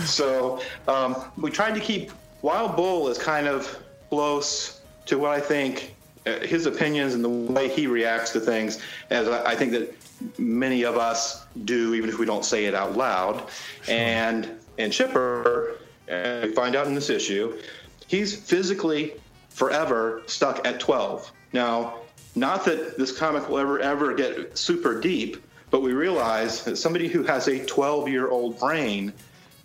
so 0.05 0.61
um, 0.87 1.15
we 1.37 1.51
tried 1.51 1.75
to 1.75 1.81
keep 1.81 2.11
Wild 2.41 2.75
Bull 2.75 3.07
is 3.07 3.17
kind 3.17 3.47
of 3.47 3.79
close 4.09 4.81
to 5.07 5.17
what 5.17 5.31
I 5.31 5.39
think 5.39 5.95
uh, 6.27 6.39
his 6.41 6.67
opinions 6.67 7.15
and 7.15 7.23
the 7.23 7.29
way 7.29 7.67
he 7.67 7.87
reacts 7.87 8.31
to 8.33 8.39
things, 8.39 8.79
as 9.09 9.27
I, 9.27 9.51
I 9.51 9.55
think 9.55 9.71
that 9.71 9.95
many 10.37 10.83
of 10.83 10.95
us 10.95 11.45
do, 11.65 11.95
even 11.95 12.09
if 12.09 12.19
we 12.19 12.25
don't 12.27 12.45
say 12.45 12.65
it 12.65 12.75
out 12.75 12.95
loud. 12.95 13.49
And 13.87 14.59
and 14.77 14.93
Chipper, 14.93 15.79
uh, 16.11 16.41
we 16.43 16.51
find 16.51 16.75
out 16.75 16.85
in 16.87 16.93
this 16.93 17.09
issue, 17.09 17.59
he's 18.07 18.35
physically 18.35 19.13
forever 19.49 20.21
stuck 20.27 20.67
at 20.67 20.79
12. 20.79 21.31
Now, 21.53 21.95
not 22.35 22.65
that 22.65 22.97
this 22.97 23.17
comic 23.17 23.49
will 23.49 23.57
ever 23.57 23.79
ever 23.79 24.13
get 24.13 24.57
super 24.57 24.99
deep, 24.99 25.37
but 25.71 25.81
we 25.81 25.93
realize 25.93 26.63
that 26.63 26.77
somebody 26.77 27.07
who 27.07 27.23
has 27.23 27.47
a 27.47 27.65
12 27.65 28.09
year 28.09 28.29
old 28.29 28.59
brain 28.59 29.13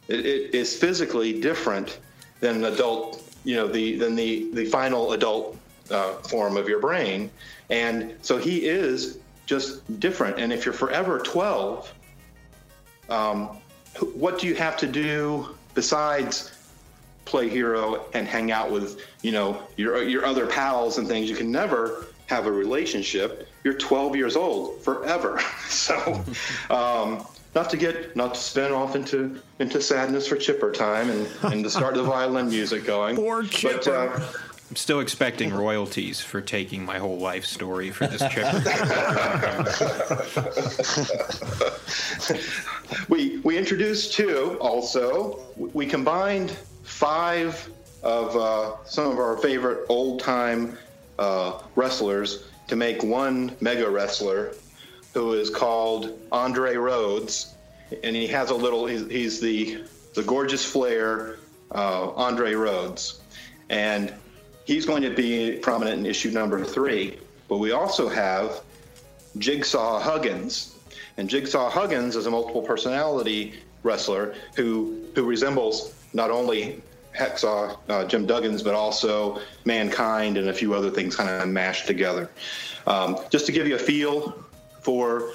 it, 0.09 0.27
it 0.27 0.55
is 0.55 0.77
physically 0.77 1.41
different 1.41 1.99
than 2.41 2.57
an 2.57 2.65
adult, 2.65 3.23
you 3.45 3.57
know, 3.57 3.69
the 3.69 3.97
than 3.97 4.17
the 4.17 4.51
the 4.53 4.65
final 4.67 5.13
adult 5.13 5.57
uh, 5.91 6.15
form 6.15 6.57
of 6.57 6.69
your 6.69 6.81
brain, 6.81 7.31
and 7.71 8.15
so 8.23 8.39
he 8.39 8.67
is 8.67 9.19
just 9.47 10.01
different. 10.01 10.39
And 10.39 10.53
if 10.53 10.65
you're 10.65 10.75
forever 10.75 11.19
12, 11.19 11.93
um, 13.09 13.59
what 14.15 14.39
do 14.39 14.47
you 14.47 14.55
have 14.55 14.77
to 14.79 14.87
do 14.87 15.57
besides 15.75 16.53
play 17.25 17.49
hero 17.49 18.05
and 18.15 18.27
hang 18.27 18.51
out 18.51 18.71
with 18.71 19.01
you 19.23 19.33
know 19.33 19.63
your 19.77 20.03
your 20.03 20.25
other 20.25 20.47
pals 20.47 20.99
and 20.99 21.07
things? 21.07 21.29
You 21.29 21.37
can 21.37 21.51
never 21.51 22.07
have 22.31 22.47
a 22.47 22.53
relationship, 22.53 23.49
you're 23.65 23.75
12 23.75 24.15
years 24.15 24.37
old 24.37 24.81
forever. 24.83 25.41
so, 25.69 26.25
um, 26.71 27.27
not 27.55 27.69
to 27.71 27.77
get 27.77 28.15
not 28.15 28.35
to 28.35 28.41
spin 28.41 28.71
off 28.71 28.95
into 28.95 29.43
into 29.59 29.83
sadness 29.83 30.29
for 30.29 30.37
Chipper 30.37 30.71
time 30.71 31.11
and, 31.11 31.29
and 31.53 31.65
to 31.65 31.71
start 31.71 31.95
the 31.95 32.05
violin 32.05 32.49
music 32.49 32.85
going. 32.85 33.17
Poor 33.17 33.43
Chipper. 33.43 33.81
But, 33.85 33.89
uh, 33.89 34.29
I'm 34.71 34.77
still 34.77 35.01
expecting 35.01 35.53
royalties 35.53 36.21
for 36.21 36.41
taking 36.41 36.85
my 36.85 36.99
whole 36.99 37.19
life 37.19 37.45
story 37.45 37.91
for 37.91 38.07
this 38.07 38.23
Chipper. 38.33 38.63
we 43.09 43.39
we 43.39 43.59
introduced 43.59 44.13
two 44.13 44.57
also. 44.61 45.41
We 45.57 45.87
combined 45.87 46.53
five 46.85 47.69
of 48.05 48.37
uh, 48.37 48.77
some 48.85 49.11
of 49.11 49.19
our 49.19 49.37
favorite 49.39 49.87
old 49.89 50.21
time 50.21 50.79
uh, 51.21 51.63
wrestlers 51.77 52.45
to 52.67 52.77
make 52.77 53.05
one 53.05 53.55
mega 53.61 53.89
wrestler 53.89 54.55
who 55.15 55.35
is 55.35 55.51
called 55.51 56.19
Andre 56.33 56.77
Rhodes, 56.77 57.55
and 58.03 58.17
he 58.17 58.27
has 58.29 58.51
a 58.51 58.55
little. 58.55 58.87
He's, 58.87 59.41
the 59.41 59.85
the 60.15 60.23
gorgeous 60.23 60.65
flair 60.65 61.37
uh, 61.73 62.11
Andre 62.13 62.55
Rhodes, 62.55 63.21
and 63.69 64.13
he's 64.65 64.87
going 64.87 65.03
to 65.03 65.11
be 65.11 65.59
prominent 65.59 66.01
in 66.01 66.07
issue 66.07 66.31
number 66.31 66.65
three. 66.65 67.19
but 67.49 67.59
we 67.59 67.73
also 67.73 68.09
have 68.09 68.63
Jigsaw 69.39 70.01
Huggins. 70.01 70.77
And 71.17 71.29
Jigsaw 71.29 71.69
Huggins 71.69 72.17
is 72.17 72.27
a 72.27 72.31
multiple 72.31 72.63
personality 72.63 73.55
wrestler 73.83 74.35
who 74.57 75.05
who 75.15 75.25
resembles 75.25 75.93
not 76.13 76.31
only 76.31 76.83
Hacksaw 77.21 77.79
uh, 77.89 78.05
Jim 78.07 78.27
Duggins, 78.27 78.65
but 78.65 78.75
also 78.75 79.41
Mankind 79.65 80.37
and 80.39 80.49
a 80.49 80.53
few 80.53 80.75
other 80.75 80.91
things 80.91 81.15
kind 81.15 81.29
of 81.29 81.49
mashed 81.49 81.87
together. 81.87 82.31
Um, 82.87 83.19
just 83.31 83.47
to 83.47 83.53
give 83.53 83.67
you 83.67 83.77
a 83.77 83.79
feel 83.79 84.45
for 84.81 85.33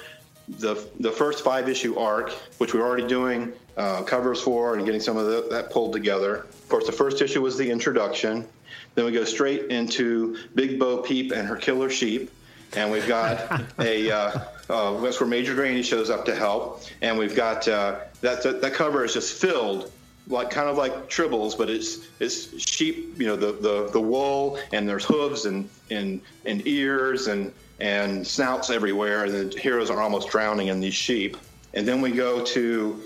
the 0.48 0.88
the 1.00 1.10
first 1.10 1.42
five 1.44 1.68
issue 1.68 1.96
arc, 1.98 2.30
which 2.58 2.74
we're 2.74 2.86
already 2.86 3.06
doing 3.06 3.52
uh, 3.76 4.02
covers 4.02 4.40
for 4.40 4.76
and 4.76 4.84
getting 4.84 5.00
some 5.00 5.16
of 5.16 5.26
the, 5.26 5.46
that 5.50 5.70
pulled 5.70 5.92
together. 5.92 6.38
Of 6.38 6.68
course, 6.68 6.86
the 6.86 6.92
first 6.92 7.22
issue 7.22 7.42
was 7.42 7.56
the 7.56 7.70
introduction. 7.70 8.46
Then 8.94 9.04
we 9.04 9.12
go 9.12 9.24
straight 9.24 9.70
into 9.70 10.38
Big 10.54 10.78
Bo 10.78 10.98
Peep 10.98 11.32
and 11.32 11.46
her 11.46 11.56
killer 11.56 11.90
sheep, 11.90 12.30
and 12.74 12.90
we've 12.90 13.08
got 13.08 13.62
a. 13.78 14.10
Uh, 14.10 14.40
uh, 14.68 15.00
that's 15.00 15.20
where 15.20 15.28
Major 15.28 15.54
Granny 15.54 15.82
shows 15.82 16.10
up 16.10 16.24
to 16.24 16.34
help, 16.34 16.82
and 17.00 17.16
we've 17.16 17.36
got 17.36 17.68
uh, 17.68 18.00
that, 18.20 18.42
that 18.42 18.60
that 18.60 18.74
cover 18.74 19.04
is 19.04 19.12
just 19.14 19.40
filled 19.40 19.92
like 20.28 20.50
kind 20.50 20.68
of 20.68 20.76
like 20.76 21.08
tribbles, 21.08 21.56
but 21.56 21.70
it's 21.70 22.06
it's 22.20 22.60
sheep, 22.60 23.18
you 23.18 23.26
know, 23.26 23.36
the, 23.36 23.52
the, 23.52 23.90
the 23.92 24.00
wool 24.00 24.58
and 24.72 24.88
there's 24.88 25.04
hooves 25.04 25.46
and, 25.46 25.68
and 25.90 26.20
and 26.44 26.66
ears 26.66 27.28
and 27.28 27.52
and 27.78 28.26
snouts 28.26 28.70
everywhere, 28.70 29.24
and 29.24 29.52
the 29.52 29.58
heroes 29.58 29.90
are 29.90 30.00
almost 30.00 30.28
drowning 30.28 30.68
in 30.68 30.80
these 30.80 30.94
sheep. 30.94 31.36
And 31.74 31.86
then 31.86 32.00
we 32.00 32.10
go 32.10 32.42
to 32.42 33.02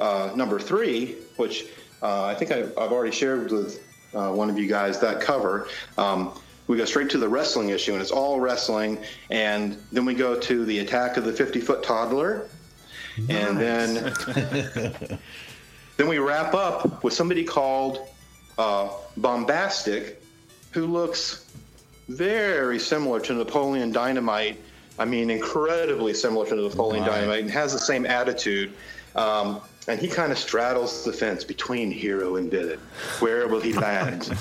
uh, 0.00 0.32
number 0.34 0.58
three, 0.58 1.16
which 1.36 1.66
uh, 2.02 2.24
I 2.24 2.34
think 2.34 2.50
I, 2.50 2.60
I've 2.60 2.92
already 2.92 3.14
shared 3.14 3.52
with 3.52 3.82
uh, 4.14 4.32
one 4.32 4.48
of 4.48 4.58
you 4.58 4.66
guys 4.66 4.98
that 5.00 5.20
cover. 5.20 5.68
Um, 5.98 6.32
we 6.66 6.78
go 6.78 6.86
straight 6.86 7.10
to 7.10 7.18
the 7.18 7.28
wrestling 7.28 7.68
issue, 7.68 7.92
and 7.92 8.00
it's 8.00 8.10
all 8.10 8.40
wrestling. 8.40 8.98
And 9.30 9.76
then 9.92 10.06
we 10.06 10.14
go 10.14 10.38
to 10.38 10.64
the 10.64 10.78
attack 10.78 11.16
of 11.18 11.24
the 11.24 11.32
50 11.32 11.60
foot 11.60 11.82
toddler. 11.82 12.48
And 13.28 13.58
then 13.58 14.12
then 15.96 16.08
we 16.08 16.18
wrap 16.18 16.54
up 16.54 17.04
with 17.04 17.14
somebody 17.14 17.44
called 17.44 18.06
uh, 18.58 18.90
Bombastic, 19.16 20.22
who 20.72 20.86
looks 20.86 21.50
very 22.08 22.78
similar 22.78 23.20
to 23.20 23.34
Napoleon 23.34 23.92
Dynamite. 23.92 24.60
I 24.98 25.04
mean, 25.04 25.30
incredibly 25.30 26.14
similar 26.14 26.46
to 26.46 26.54
Napoleon 26.54 27.04
Right. 27.04 27.12
Dynamite, 27.12 27.40
and 27.40 27.50
has 27.50 27.72
the 27.72 27.78
same 27.78 28.06
attitude. 28.06 28.72
Um, 29.16 29.60
and 29.86 30.00
he 30.00 30.08
kind 30.08 30.32
of 30.32 30.38
straddles 30.38 31.04
the 31.04 31.12
fence 31.12 31.44
between 31.44 31.90
hero 31.90 32.36
and 32.36 32.50
villain. 32.50 32.80
Where 33.20 33.46
will 33.48 33.60
he 33.60 33.72
land? 33.72 34.32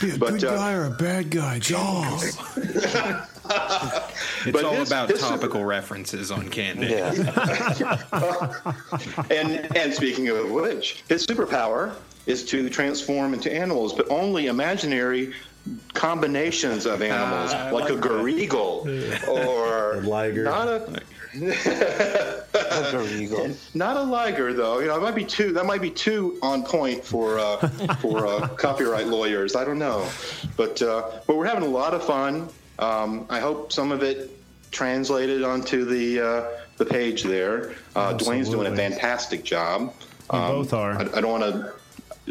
Be 0.00 0.10
a 0.10 0.18
but 0.18 0.44
uh, 0.44 0.72
or 0.72 0.84
a 0.86 0.90
bad 0.90 1.30
guy, 1.30 1.58
Jaws. 1.58 2.36
It's 4.44 4.52
But 4.52 4.64
all 4.64 4.74
his- 4.74 4.88
about 4.88 5.10
his- 5.10 5.20
topical 5.20 5.64
references 5.64 6.30
on 6.30 6.48
Candid. 6.48 6.92
and 9.30 9.76
and 9.76 9.92
speaking 9.94 10.28
of 10.28 10.50
which, 10.50 11.02
his 11.08 11.26
superpower 11.26 11.94
is 12.26 12.44
to 12.46 12.68
transform 12.70 13.34
into 13.34 13.52
animals, 13.52 13.92
but 13.92 14.08
only 14.10 14.46
imaginary 14.46 15.32
combinations 15.94 16.86
of 16.86 17.02
animals, 17.02 17.50
Ah, 17.52 17.66
I 17.66 17.70
like, 17.72 17.90
a 17.90 17.94
like. 17.94 18.02
Garigal 18.04 19.28
or 19.28 19.94
A 19.94 20.00
liger. 20.00 20.44
Not 20.44 20.68
a 20.68 21.02
not 23.74 23.96
a 23.96 24.02
liger, 24.02 24.52
though. 24.54 24.78
You 24.78 24.86
know, 24.86 24.96
it 24.96 25.02
might 25.02 25.14
be 25.14 25.24
too. 25.24 25.52
That 25.52 25.66
might 25.66 25.82
be 25.82 25.90
too 25.90 26.38
on 26.42 26.62
point 26.64 27.04
for 27.04 27.38
uh, 27.38 27.68
for 28.00 28.26
uh, 28.26 28.48
copyright 28.48 29.06
lawyers. 29.08 29.54
I 29.56 29.64
don't 29.64 29.78
know, 29.78 30.08
but 30.56 30.80
uh, 30.82 31.10
but 31.26 31.36
we're 31.36 31.46
having 31.46 31.64
a 31.64 31.68
lot 31.72 31.94
of 31.94 32.04
fun. 32.04 32.48
Um, 32.78 33.26
I 33.30 33.40
hope 33.40 33.72
some 33.72 33.92
of 33.92 34.02
it 34.02 34.30
translated 34.70 35.42
onto 35.42 35.84
the 35.84 36.20
uh, 36.20 36.44
the 36.76 36.84
page 36.84 37.22
there. 37.22 37.74
Uh, 37.94 38.14
Dwayne's 38.14 38.50
doing 38.50 38.72
a 38.72 38.76
fantastic 38.76 39.44
job. 39.44 39.94
Um, 40.30 40.42
You 40.42 40.48
both 40.58 40.72
are. 40.72 40.92
I, 40.92 41.02
I 41.02 41.20
don't 41.20 41.40
want 41.40 41.44
to. 41.44 41.72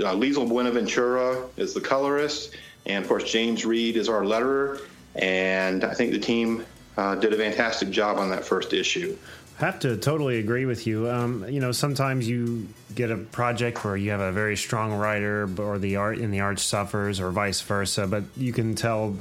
Uh, 0.05 0.13
Liesel 0.13 0.47
Buenaventura 0.47 1.45
is 1.57 1.73
the 1.73 1.81
colorist, 1.81 2.55
and 2.85 3.03
of 3.03 3.07
course 3.07 3.23
James 3.31 3.65
Reed 3.65 3.95
is 3.95 4.09
our 4.09 4.21
letterer. 4.21 4.81
And 5.15 5.85
I 5.85 5.93
think 5.93 6.11
the 6.11 6.19
team 6.19 6.65
uh, 6.97 7.15
did 7.15 7.33
a 7.33 7.37
fantastic 7.37 7.89
job 7.89 8.17
on 8.17 8.29
that 8.29 8.43
first 8.43 8.73
issue. 8.73 9.17
Have 9.57 9.79
to 9.79 9.95
totally 9.97 10.39
agree 10.39 10.65
with 10.65 10.85
you. 10.85 11.09
Um, 11.09 11.47
you 11.47 11.59
know, 11.59 11.71
sometimes 11.71 12.27
you 12.27 12.67
get 12.93 13.11
a 13.11 13.17
project 13.17 13.83
where 13.85 13.95
you 13.95 14.11
have 14.11 14.19
a 14.19 14.31
very 14.31 14.57
strong 14.57 14.93
writer, 14.93 15.49
or 15.57 15.79
the 15.79 15.95
art 15.95 16.17
in 16.17 16.31
the 16.31 16.41
art 16.41 16.59
suffers, 16.59 17.19
or 17.19 17.31
vice 17.31 17.61
versa. 17.61 18.07
But 18.07 18.23
you 18.35 18.51
can 18.51 18.75
tell, 18.75 19.15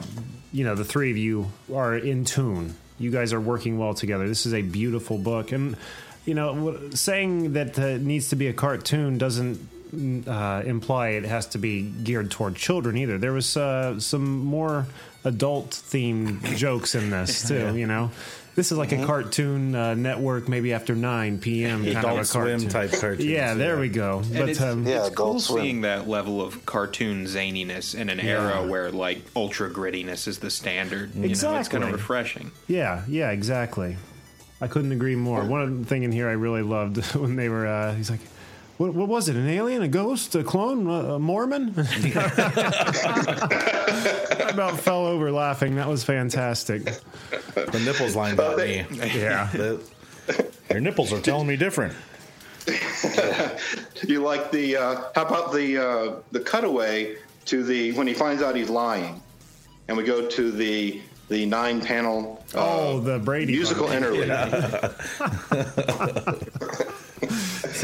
you 0.53 0.65
know, 0.65 0.75
the 0.75 0.85
three 0.85 1.11
of 1.11 1.17
you 1.17 1.51
are 1.73 1.97
in 1.97 2.25
tune. 2.25 2.75
You 2.99 3.11
guys 3.11 3.33
are 3.33 3.41
working 3.41 3.79
well 3.79 3.95
together. 3.95 4.27
This 4.27 4.47
is 4.47 4.55
a 4.55 4.63
beautiful 4.63 5.19
book, 5.19 5.53
and 5.53 5.77
you 6.25 6.35
know, 6.35 6.91
saying 6.91 7.53
that 7.53 7.79
uh, 7.79 7.83
it 7.83 8.03
needs 8.03 8.31
to 8.31 8.37
be 8.37 8.49
a 8.49 8.53
cartoon 8.53 9.19
doesn't 9.19 9.61
uh, 10.27 10.63
imply 10.65 11.09
it 11.11 11.25
has 11.25 11.47
to 11.49 11.59
be 11.59 11.83
geared 11.83 12.31
toward 12.31 12.57
children 12.57 12.97
either. 12.97 13.19
There 13.19 13.33
was 13.33 13.57
uh, 13.57 14.01
some 14.01 14.39
more 14.39 14.87
adult 15.25 15.71
themed 15.71 16.57
jokes 16.57 16.95
in 16.95 17.11
this 17.11 17.47
too. 17.49 17.77
You 17.77 17.87
know, 17.87 18.11
this 18.55 18.71
is 18.73 18.79
like 18.79 18.93
a 18.93 19.05
cartoon 19.05 19.75
uh, 19.75 19.95
network, 19.95 20.49
maybe 20.49 20.73
after 20.73 20.95
nine 20.95 21.39
p.m. 21.39 21.85
kind 21.85 21.97
Adult 21.99 22.21
of 22.21 22.29
a 22.29 22.33
cartoon. 22.33 22.59
Swim 22.61 22.71
type 22.71 22.93
cartoons, 23.01 23.25
Yeah, 23.25 23.55
there 23.55 23.75
yeah. 23.75 23.81
we 23.81 23.89
go. 23.89 24.19
And 24.19 24.35
but 24.35 24.49
it's, 24.49 24.61
um, 24.61 24.87
it's 24.87 25.11
cool 25.11 25.41
seeing 25.41 25.81
that 25.83 26.09
level 26.09 26.41
of 26.41 26.65
cartoon 26.67 27.25
zaniness 27.25 27.95
in 27.95 28.09
an 28.09 28.21
era 28.21 28.67
where 28.67 28.91
like 28.91 29.23
ultra 29.35 29.71
grittiness 29.71 30.29
is 30.29 30.39
the 30.39 30.51
standard. 30.51 31.15
You 31.15 31.35
know, 31.35 31.57
it's 31.59 31.69
kind 31.69 31.85
of 31.85 31.93
refreshing. 31.93 32.53
Yeah, 32.69 33.03
yeah, 33.09 33.31
exactly. 33.31 33.97
I 34.61 34.69
couldn't 34.69 34.93
agree 34.93 35.17
more. 35.17 35.45
One 35.45 35.85
thing 35.85 36.05
in 36.05 36.13
here 36.13 36.29
I 36.29 36.33
really 36.33 36.63
loved 36.63 37.05
when 37.17 37.37
they 37.37 37.49
were. 37.49 37.67
Uh, 37.67 37.95
he's 37.95 38.11
like, 38.11 38.21
"What, 38.79 38.95
what 38.95 39.09
was 39.09 39.29
it? 39.29 39.37
An 39.37 39.49
alien? 39.49 39.83
A 39.83 39.89
ghost? 39.89 40.35
A 40.35 40.43
clone? 40.45 40.87
A, 40.89 41.15
a 41.15 41.19
Mormon?" 41.19 41.75
I 41.77 41.83
about 44.53 44.79
fell 44.81 45.07
over 45.07 45.31
laughing. 45.31 45.77
That 45.77 45.89
was 45.89 46.05
fantastic. 46.05 46.85
The 47.55 47.81
nipples 47.85 48.17
line 48.17 48.39
up 48.39 48.57
me. 48.57 48.85
Yeah. 48.91 49.49
The- 49.53 49.81
your 50.71 50.81
nipples 50.81 51.13
are 51.13 51.21
telling 51.21 51.47
me 51.47 51.57
different. 51.57 51.95
you 54.09 54.21
like 54.21 54.51
the 54.51 54.75
uh, 54.77 55.03
how 55.15 55.27
about 55.27 55.53
the 55.53 55.77
uh, 55.79 56.17
the 56.33 56.41
cutaway 56.41 57.17
to 57.45 57.63
the 57.63 57.93
when 57.93 58.07
he 58.07 58.15
finds 58.15 58.43
out 58.43 58.57
he's 58.57 58.71
lying, 58.71 59.21
and 59.89 59.97
we 59.99 60.03
go 60.03 60.27
to 60.27 60.51
the 60.51 61.03
the 61.29 61.45
nine 61.45 61.83
panel 61.83 62.43
uh, 62.55 62.65
Oh, 62.65 63.01
the 63.01 63.19
Brady 63.19 63.53
musical 63.53 63.87
Bunch. 63.89 64.03
interlude. 64.03 64.31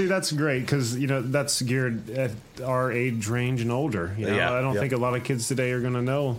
See, 0.00 0.06
that's 0.06 0.32
great 0.32 0.60
because 0.60 0.96
you 0.96 1.06
know 1.06 1.20
that's 1.20 1.60
geared 1.60 2.08
at 2.08 2.30
our 2.64 2.90
age 2.90 3.28
range 3.28 3.60
and 3.60 3.70
older. 3.70 4.14
You 4.16 4.28
know, 4.28 4.34
Yeah, 4.34 4.50
I 4.54 4.62
don't 4.62 4.72
yeah. 4.72 4.80
think 4.80 4.94
a 4.94 4.96
lot 4.96 5.14
of 5.14 5.24
kids 5.24 5.46
today 5.46 5.72
are 5.72 5.80
going 5.82 5.92
to 5.92 6.00
know 6.00 6.38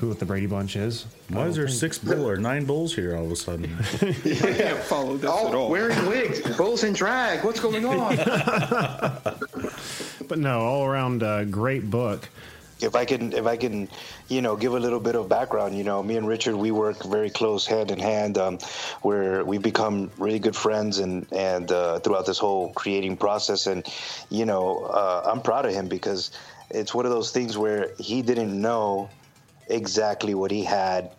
who 0.00 0.14
the 0.14 0.24
Brady 0.24 0.46
Bunch 0.46 0.74
is. 0.74 1.04
Why 1.28 1.44
is 1.48 1.56
there 1.56 1.66
think- 1.66 1.78
six 1.78 1.98
bull 1.98 2.26
or 2.26 2.38
nine 2.38 2.64
bulls 2.64 2.94
here 2.94 3.14
all 3.14 3.26
of 3.26 3.30
a 3.30 3.36
sudden? 3.36 3.66
can't 3.98 4.78
follow 4.84 5.18
this 5.18 5.28
all, 5.28 5.48
at 5.48 5.54
all. 5.54 5.68
Wearing 5.68 6.06
wigs, 6.06 6.40
bulls 6.56 6.82
in 6.82 6.94
drag. 6.94 7.44
What's 7.44 7.60
going 7.60 7.84
on? 7.84 8.16
But 10.26 10.38
no, 10.38 10.60
all 10.60 10.86
around 10.86 11.22
uh, 11.22 11.44
great 11.44 11.90
book. 11.90 12.30
If 12.84 12.94
I 12.94 13.04
can, 13.04 13.32
if 13.32 13.46
I 13.46 13.56
can, 13.56 13.88
you 14.28 14.42
know, 14.42 14.56
give 14.56 14.74
a 14.74 14.80
little 14.80 15.00
bit 15.00 15.16
of 15.16 15.28
background, 15.28 15.76
you 15.76 15.84
know, 15.84 16.02
me 16.02 16.16
and 16.16 16.28
Richard, 16.28 16.56
we 16.56 16.70
work 16.70 17.02
very 17.04 17.30
close 17.30 17.66
hand 17.66 17.90
in 17.90 17.98
hand. 17.98 18.38
Um, 18.38 18.58
where 19.02 19.44
we've 19.44 19.62
become 19.62 20.10
really 20.18 20.38
good 20.38 20.56
friends, 20.56 20.98
and 20.98 21.26
and 21.32 21.70
uh, 21.70 21.98
throughout 22.00 22.26
this 22.26 22.38
whole 22.38 22.72
creating 22.72 23.16
process, 23.16 23.66
and 23.66 23.86
you 24.30 24.46
know, 24.46 24.78
uh, 24.84 25.22
I'm 25.30 25.42
proud 25.42 25.66
of 25.66 25.72
him 25.72 25.88
because 25.88 26.30
it's 26.70 26.94
one 26.94 27.04
of 27.04 27.12
those 27.12 27.30
things 27.30 27.56
where 27.58 27.90
he 27.98 28.22
didn't 28.22 28.60
know 28.60 29.10
exactly 29.68 30.34
what 30.34 30.50
he 30.50 30.64
had 30.64 31.10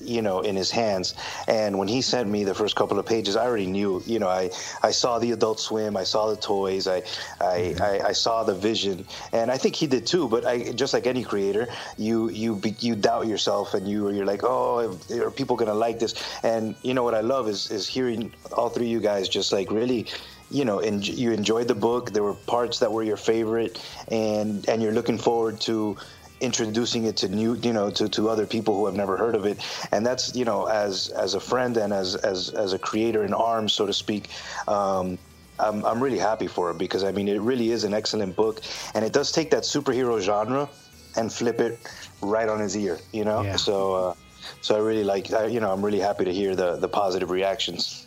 you 0.00 0.22
know 0.22 0.40
in 0.40 0.56
his 0.56 0.70
hands. 0.70 1.14
And 1.48 1.78
when 1.78 1.88
he 1.88 2.02
sent 2.02 2.28
me 2.28 2.44
the 2.44 2.54
first 2.54 2.76
couple 2.76 2.98
of 2.98 3.06
pages 3.06 3.36
i 3.36 3.44
already 3.44 3.66
knew 3.66 4.02
you 4.06 4.18
know 4.18 4.28
i 4.28 4.50
i 4.82 4.90
saw 4.90 5.18
the 5.18 5.32
adult 5.32 5.60
swim 5.60 5.96
i 5.96 6.04
saw 6.04 6.30
the 6.30 6.36
toys 6.36 6.86
i 6.86 6.96
i 6.96 7.00
mm-hmm. 7.00 7.82
I, 7.82 8.08
I 8.08 8.12
saw 8.12 8.44
the 8.44 8.54
vision. 8.54 9.06
And 9.32 9.50
i 9.50 9.58
think 9.58 9.76
he 9.76 9.86
did 9.86 10.06
too 10.06 10.28
but 10.28 10.46
i 10.46 10.72
just 10.72 10.92
like 10.92 11.06
any 11.06 11.24
creator 11.24 11.68
you 11.96 12.28
you 12.30 12.56
be, 12.56 12.74
you 12.80 12.94
doubt 12.94 13.26
yourself 13.26 13.74
and 13.74 13.88
you 13.88 14.10
you're 14.10 14.26
like 14.26 14.44
oh 14.44 14.98
are 15.10 15.30
people 15.30 15.56
gonna 15.56 15.74
like 15.74 15.98
this? 15.98 16.14
And 16.42 16.74
you 16.82 16.94
know 16.94 17.02
what 17.02 17.14
i 17.14 17.20
love 17.20 17.48
is 17.48 17.70
is 17.70 17.86
hearing 17.86 18.32
all 18.52 18.68
three 18.68 18.86
of 18.86 18.92
you 18.92 19.00
guys 19.00 19.28
just 19.28 19.52
like 19.52 19.70
really 19.70 20.06
you 20.50 20.64
know, 20.64 20.78
and 20.80 21.06
you 21.06 21.32
enjoyed 21.32 21.68
the 21.68 21.74
book. 21.74 22.12
There 22.12 22.22
were 22.22 22.34
parts 22.34 22.78
that 22.78 22.92
were 22.92 23.02
your 23.02 23.16
favorite, 23.16 23.82
and 24.08 24.68
and 24.68 24.82
you're 24.82 24.92
looking 24.92 25.18
forward 25.18 25.60
to 25.62 25.96
introducing 26.40 27.04
it 27.04 27.16
to 27.18 27.28
new, 27.28 27.54
you 27.54 27.72
know, 27.72 27.90
to, 27.90 28.08
to 28.08 28.28
other 28.28 28.46
people 28.46 28.76
who 28.76 28.86
have 28.86 28.94
never 28.94 29.16
heard 29.16 29.34
of 29.34 29.46
it. 29.46 29.58
And 29.92 30.04
that's 30.04 30.34
you 30.34 30.44
know, 30.44 30.66
as 30.66 31.08
as 31.08 31.34
a 31.34 31.40
friend 31.40 31.76
and 31.76 31.92
as 31.92 32.14
as 32.16 32.50
as 32.50 32.72
a 32.72 32.78
creator 32.78 33.24
in 33.24 33.34
arms, 33.34 33.72
so 33.72 33.86
to 33.86 33.92
speak. 33.92 34.28
Um, 34.68 35.18
I'm, 35.58 35.84
I'm 35.86 36.02
really 36.02 36.18
happy 36.18 36.48
for 36.48 36.70
it 36.70 36.76
because 36.78 37.02
I 37.02 37.12
mean 37.12 37.28
it 37.28 37.40
really 37.40 37.70
is 37.70 37.84
an 37.84 37.94
excellent 37.94 38.36
book, 38.36 38.60
and 38.94 39.04
it 39.04 39.12
does 39.12 39.32
take 39.32 39.50
that 39.50 39.62
superhero 39.62 40.20
genre 40.20 40.68
and 41.16 41.32
flip 41.32 41.60
it 41.60 41.78
right 42.20 42.48
on 42.48 42.60
his 42.60 42.76
ear, 42.76 42.98
you 43.12 43.24
know. 43.24 43.42
Yeah. 43.42 43.56
So 43.56 43.94
uh, 43.94 44.14
So 44.60 44.76
I 44.76 44.78
really 44.78 45.04
like, 45.04 45.32
I, 45.32 45.46
you 45.46 45.60
know, 45.60 45.72
I'm 45.72 45.84
really 45.84 46.00
happy 46.00 46.24
to 46.24 46.32
hear 46.32 46.54
the 46.54 46.76
the 46.76 46.88
positive 46.88 47.30
reactions. 47.30 48.05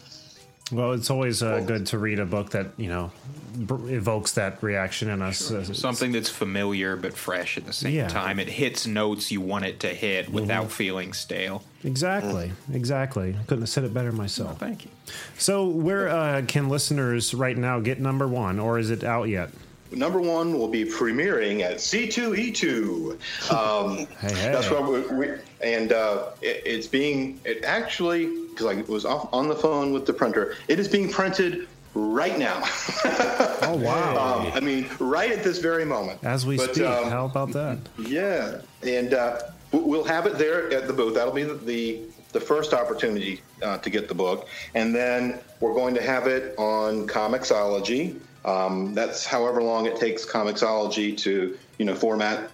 Well, 0.71 0.93
it's 0.93 1.09
always 1.09 1.41
uh, 1.41 1.61
good 1.61 1.87
to 1.87 1.97
read 1.97 2.19
a 2.19 2.25
book 2.25 2.51
that 2.51 2.67
you 2.77 2.89
know 2.89 3.11
br- 3.55 3.89
evokes 3.89 4.33
that 4.33 4.61
reaction 4.61 5.09
in 5.09 5.21
us. 5.21 5.51
Uh, 5.51 5.63
Something 5.73 6.11
that's 6.11 6.29
familiar 6.29 6.95
but 6.95 7.13
fresh 7.17 7.57
at 7.57 7.65
the 7.65 7.73
same 7.73 7.93
Yeah. 7.95 8.07
time. 8.07 8.39
It 8.39 8.49
hits 8.49 8.85
notes 8.85 9.31
you 9.31 9.41
want 9.41 9.65
it 9.65 9.79
to 9.81 9.87
hit 9.87 10.29
without 10.29 10.71
feeling 10.71 11.13
stale. 11.13 11.63
Exactly, 11.83 12.51
exactly. 12.73 13.35
I 13.39 13.43
couldn't 13.43 13.61
have 13.63 13.69
said 13.69 13.83
it 13.83 13.93
better 13.93 14.11
myself. 14.11 14.59
Thank 14.59 14.85
you. 14.85 14.91
So, 15.37 15.65
where 15.67 16.09
uh, 16.09 16.43
can 16.47 16.69
listeners 16.69 17.33
right 17.33 17.57
now 17.57 17.79
get 17.79 17.99
number 17.99 18.27
one, 18.27 18.59
or 18.59 18.77
is 18.77 18.89
it 18.91 19.03
out 19.03 19.23
yet? 19.29 19.49
Number 19.91 20.21
one 20.21 20.53
will 20.59 20.67
be 20.67 20.85
premiering 20.85 21.61
at 21.61 21.77
C2E2. 21.77 23.51
Um, 23.51 23.97
Hey, 24.21 24.33
hey. 24.33 24.51
That's 24.51 24.69
where 24.69 24.81
we, 24.83 24.99
we 25.15 25.27
and 25.61 25.91
uh, 25.91 26.25
it, 26.41 26.61
it's 26.65 26.85
being 26.87 27.39
it 27.43 27.63
actually 27.63 28.27
because 28.59 28.87
I 28.87 28.91
was 28.91 29.05
off 29.05 29.29
on 29.33 29.47
the 29.47 29.55
phone 29.55 29.93
with 29.93 30.05
the 30.05 30.13
printer. 30.13 30.55
It 30.67 30.79
is 30.79 30.87
being 30.87 31.09
printed 31.09 31.67
right 31.93 32.37
now. 32.37 32.63
Oh 33.61 33.75
wow! 33.75 34.47
um, 34.47 34.51
I 34.53 34.61
mean, 34.61 34.89
right 34.99 35.31
at 35.31 35.43
this 35.43 35.59
very 35.59 35.85
moment. 35.85 36.23
As 36.23 36.43
we 36.43 36.57
But, 36.57 36.73
speak, 36.73 36.87
um, 36.87 37.11
how 37.11 37.25
about 37.25 37.51
that? 37.51 37.77
Yeah, 37.99 38.61
and 38.81 39.13
uh, 39.13 39.41
we'll 39.71 40.05
have 40.05 40.25
it 40.25 40.39
there 40.39 40.73
at 40.73 40.87
the 40.87 40.93
booth. 40.93 41.13
That'll 41.13 41.33
be 41.33 41.43
the 41.43 41.53
the, 41.53 42.01
the 42.31 42.39
first 42.39 42.73
opportunity 42.73 43.41
uh, 43.61 43.77
to 43.79 43.89
get 43.91 44.07
the 44.07 44.15
book, 44.15 44.47
and 44.73 44.95
then 44.95 45.39
we're 45.59 45.75
going 45.75 45.93
to 45.95 46.01
have 46.01 46.25
it 46.25 46.57
on 46.57 47.05
Comixology. 47.05 48.19
Um, 48.43 48.95
that's 48.95 49.23
however 49.23 49.61
long 49.61 49.85
it 49.85 49.97
takes 49.97 50.25
Comixology 50.25 51.15
to 51.17 51.55
you 51.77 51.85
know 51.85 51.93
format 51.93 52.49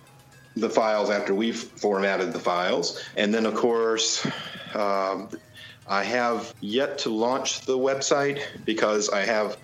the 0.58 0.70
files 0.70 1.10
after 1.10 1.34
we've 1.34 1.60
formatted 1.60 2.34
the 2.34 2.40
files, 2.40 3.02
and 3.16 3.34
then 3.34 3.46
of 3.46 3.56
course. 3.56 4.28
Um, 4.74 5.30
I 5.88 6.04
have 6.04 6.54
yet 6.62 6.98
to 7.00 7.10
launch 7.10 7.62
the 7.62 7.78
website 7.78 8.42
because 8.66 9.10
I 9.10 9.26
have 9.26 9.58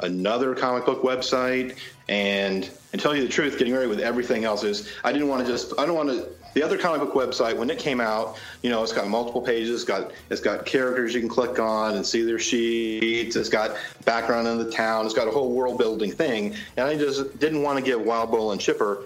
another 0.00 0.54
comic 0.54 0.84
book 0.84 1.02
website. 1.02 1.78
And 2.08 2.68
and 2.92 3.00
tell 3.00 3.16
you 3.16 3.22
the 3.22 3.28
truth 3.28 3.58
getting 3.58 3.72
ready 3.72 3.86
with 3.86 4.00
everything 4.00 4.44
else 4.44 4.62
is 4.64 4.90
i 5.04 5.12
didn't 5.12 5.28
want 5.28 5.44
to 5.44 5.50
just 5.50 5.72
i 5.78 5.86
don't 5.86 5.96
want 5.96 6.08
to 6.10 6.28
the 6.54 6.62
other 6.62 6.76
comic 6.76 7.00
book 7.00 7.14
website 7.14 7.56
when 7.56 7.70
it 7.70 7.78
came 7.78 8.00
out 8.00 8.38
you 8.62 8.68
know 8.68 8.82
it's 8.82 8.92
got 8.92 9.08
multiple 9.08 9.40
pages 9.40 9.70
it's 9.70 9.84
got 9.84 10.12
it's 10.30 10.40
got 10.40 10.66
characters 10.66 11.14
you 11.14 11.20
can 11.20 11.28
click 11.28 11.58
on 11.58 11.94
and 11.96 12.04
see 12.04 12.22
their 12.22 12.38
sheets 12.38 13.36
it's 13.36 13.48
got 13.48 13.76
background 14.04 14.46
in 14.46 14.58
the 14.58 14.70
town 14.70 15.06
it's 15.06 15.14
got 15.14 15.26
a 15.26 15.30
whole 15.30 15.52
world 15.52 15.78
building 15.78 16.12
thing. 16.12 16.54
And 16.76 16.86
i 16.86 16.96
just 16.96 17.38
didn't 17.38 17.62
want 17.62 17.78
to 17.78 17.84
give 17.84 18.02
wild 18.02 18.30
bull 18.30 18.52
and 18.52 18.60
chipper 18.60 19.04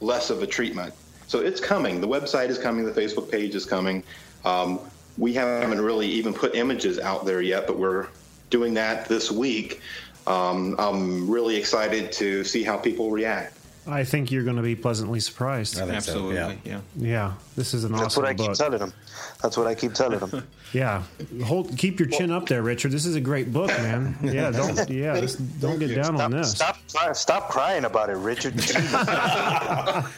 less 0.00 0.30
of 0.30 0.42
a 0.42 0.46
treatment. 0.46 0.94
So 1.26 1.40
it's 1.40 1.60
coming 1.60 2.00
the 2.00 2.08
website 2.08 2.48
is 2.48 2.58
coming 2.58 2.84
the 2.84 2.92
facebook 2.92 3.30
page 3.30 3.54
is 3.54 3.64
coming. 3.64 4.02
Um, 4.44 4.80
we 5.18 5.32
haven't 5.34 5.80
really 5.80 6.06
even 6.06 6.32
put 6.32 6.54
images 6.54 6.98
out 6.98 7.26
there 7.26 7.42
yet 7.42 7.66
but 7.66 7.78
we're 7.78 8.06
doing 8.50 8.72
that 8.74 9.06
this 9.08 9.30
week 9.30 9.80
um, 10.28 10.76
I'm 10.78 11.28
really 11.28 11.56
excited 11.56 12.12
to 12.12 12.44
see 12.44 12.62
how 12.62 12.76
people 12.76 13.10
react. 13.10 13.54
I 13.86 14.04
think 14.04 14.30
you're 14.30 14.44
going 14.44 14.56
to 14.56 14.62
be 14.62 14.76
pleasantly 14.76 15.20
surprised. 15.20 15.76
I 15.76 15.86
think 15.86 16.02
so, 16.02 16.30
Absolutely. 16.30 16.36
yeah. 16.36 16.54
yeah. 16.64 16.80
Yeah, 16.94 17.32
this 17.56 17.72
is 17.72 17.84
an 17.84 17.92
That's 17.92 18.04
awesome 18.04 18.22
what 18.24 18.28
I 18.28 18.34
keep 18.34 18.48
book. 18.48 18.56
telling 18.56 18.78
them. 18.78 18.92
That's 19.42 19.56
what 19.56 19.66
I 19.66 19.74
keep 19.74 19.94
telling 19.94 20.18
them. 20.18 20.46
Yeah, 20.74 21.02
hold, 21.44 21.78
keep 21.78 21.98
your 21.98 22.10
chin 22.10 22.30
up 22.30 22.46
there, 22.46 22.62
Richard. 22.62 22.92
This 22.92 23.06
is 23.06 23.14
a 23.14 23.22
great 23.22 23.54
book, 23.54 23.68
man. 23.68 24.14
Yeah, 24.22 24.50
don't 24.60 24.90
yeah, 24.90 25.18
just 25.18 25.60
don't 25.62 25.78
get 25.78 25.94
down 25.94 26.20
on 26.20 26.30
this. 26.30 26.50
stop, 26.52 26.76
stop 27.14 27.48
crying 27.48 27.86
about 27.86 28.10
it, 28.10 28.16
Richard. 28.16 28.52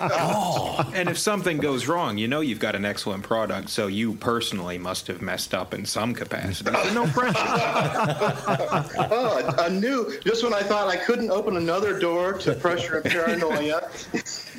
oh, 0.00 0.90
And 0.92 1.08
if 1.08 1.18
something 1.18 1.58
goes 1.58 1.86
wrong, 1.86 2.18
you 2.18 2.26
know 2.26 2.40
you've 2.40 2.58
got 2.58 2.74
an 2.74 2.84
excellent 2.84 3.22
product, 3.22 3.70
so 3.70 3.86
you 3.86 4.14
personally 4.14 4.76
must 4.76 5.06
have 5.06 5.22
messed 5.22 5.54
up 5.54 5.72
in 5.72 5.86
some 5.86 6.14
capacity. 6.14 6.72
So 6.72 6.94
no 6.94 7.06
pressure. 7.06 7.38
oh, 7.38 9.54
I, 9.56 9.66
I 9.66 9.68
knew 9.68 10.18
just 10.24 10.42
when 10.42 10.52
I 10.52 10.62
thought 10.62 10.88
I 10.88 10.96
couldn't 10.96 11.30
open 11.30 11.56
another 11.56 11.96
door 12.00 12.32
to 12.38 12.54
pressure 12.54 12.96
and 12.98 13.04
paranoia, 13.04 13.88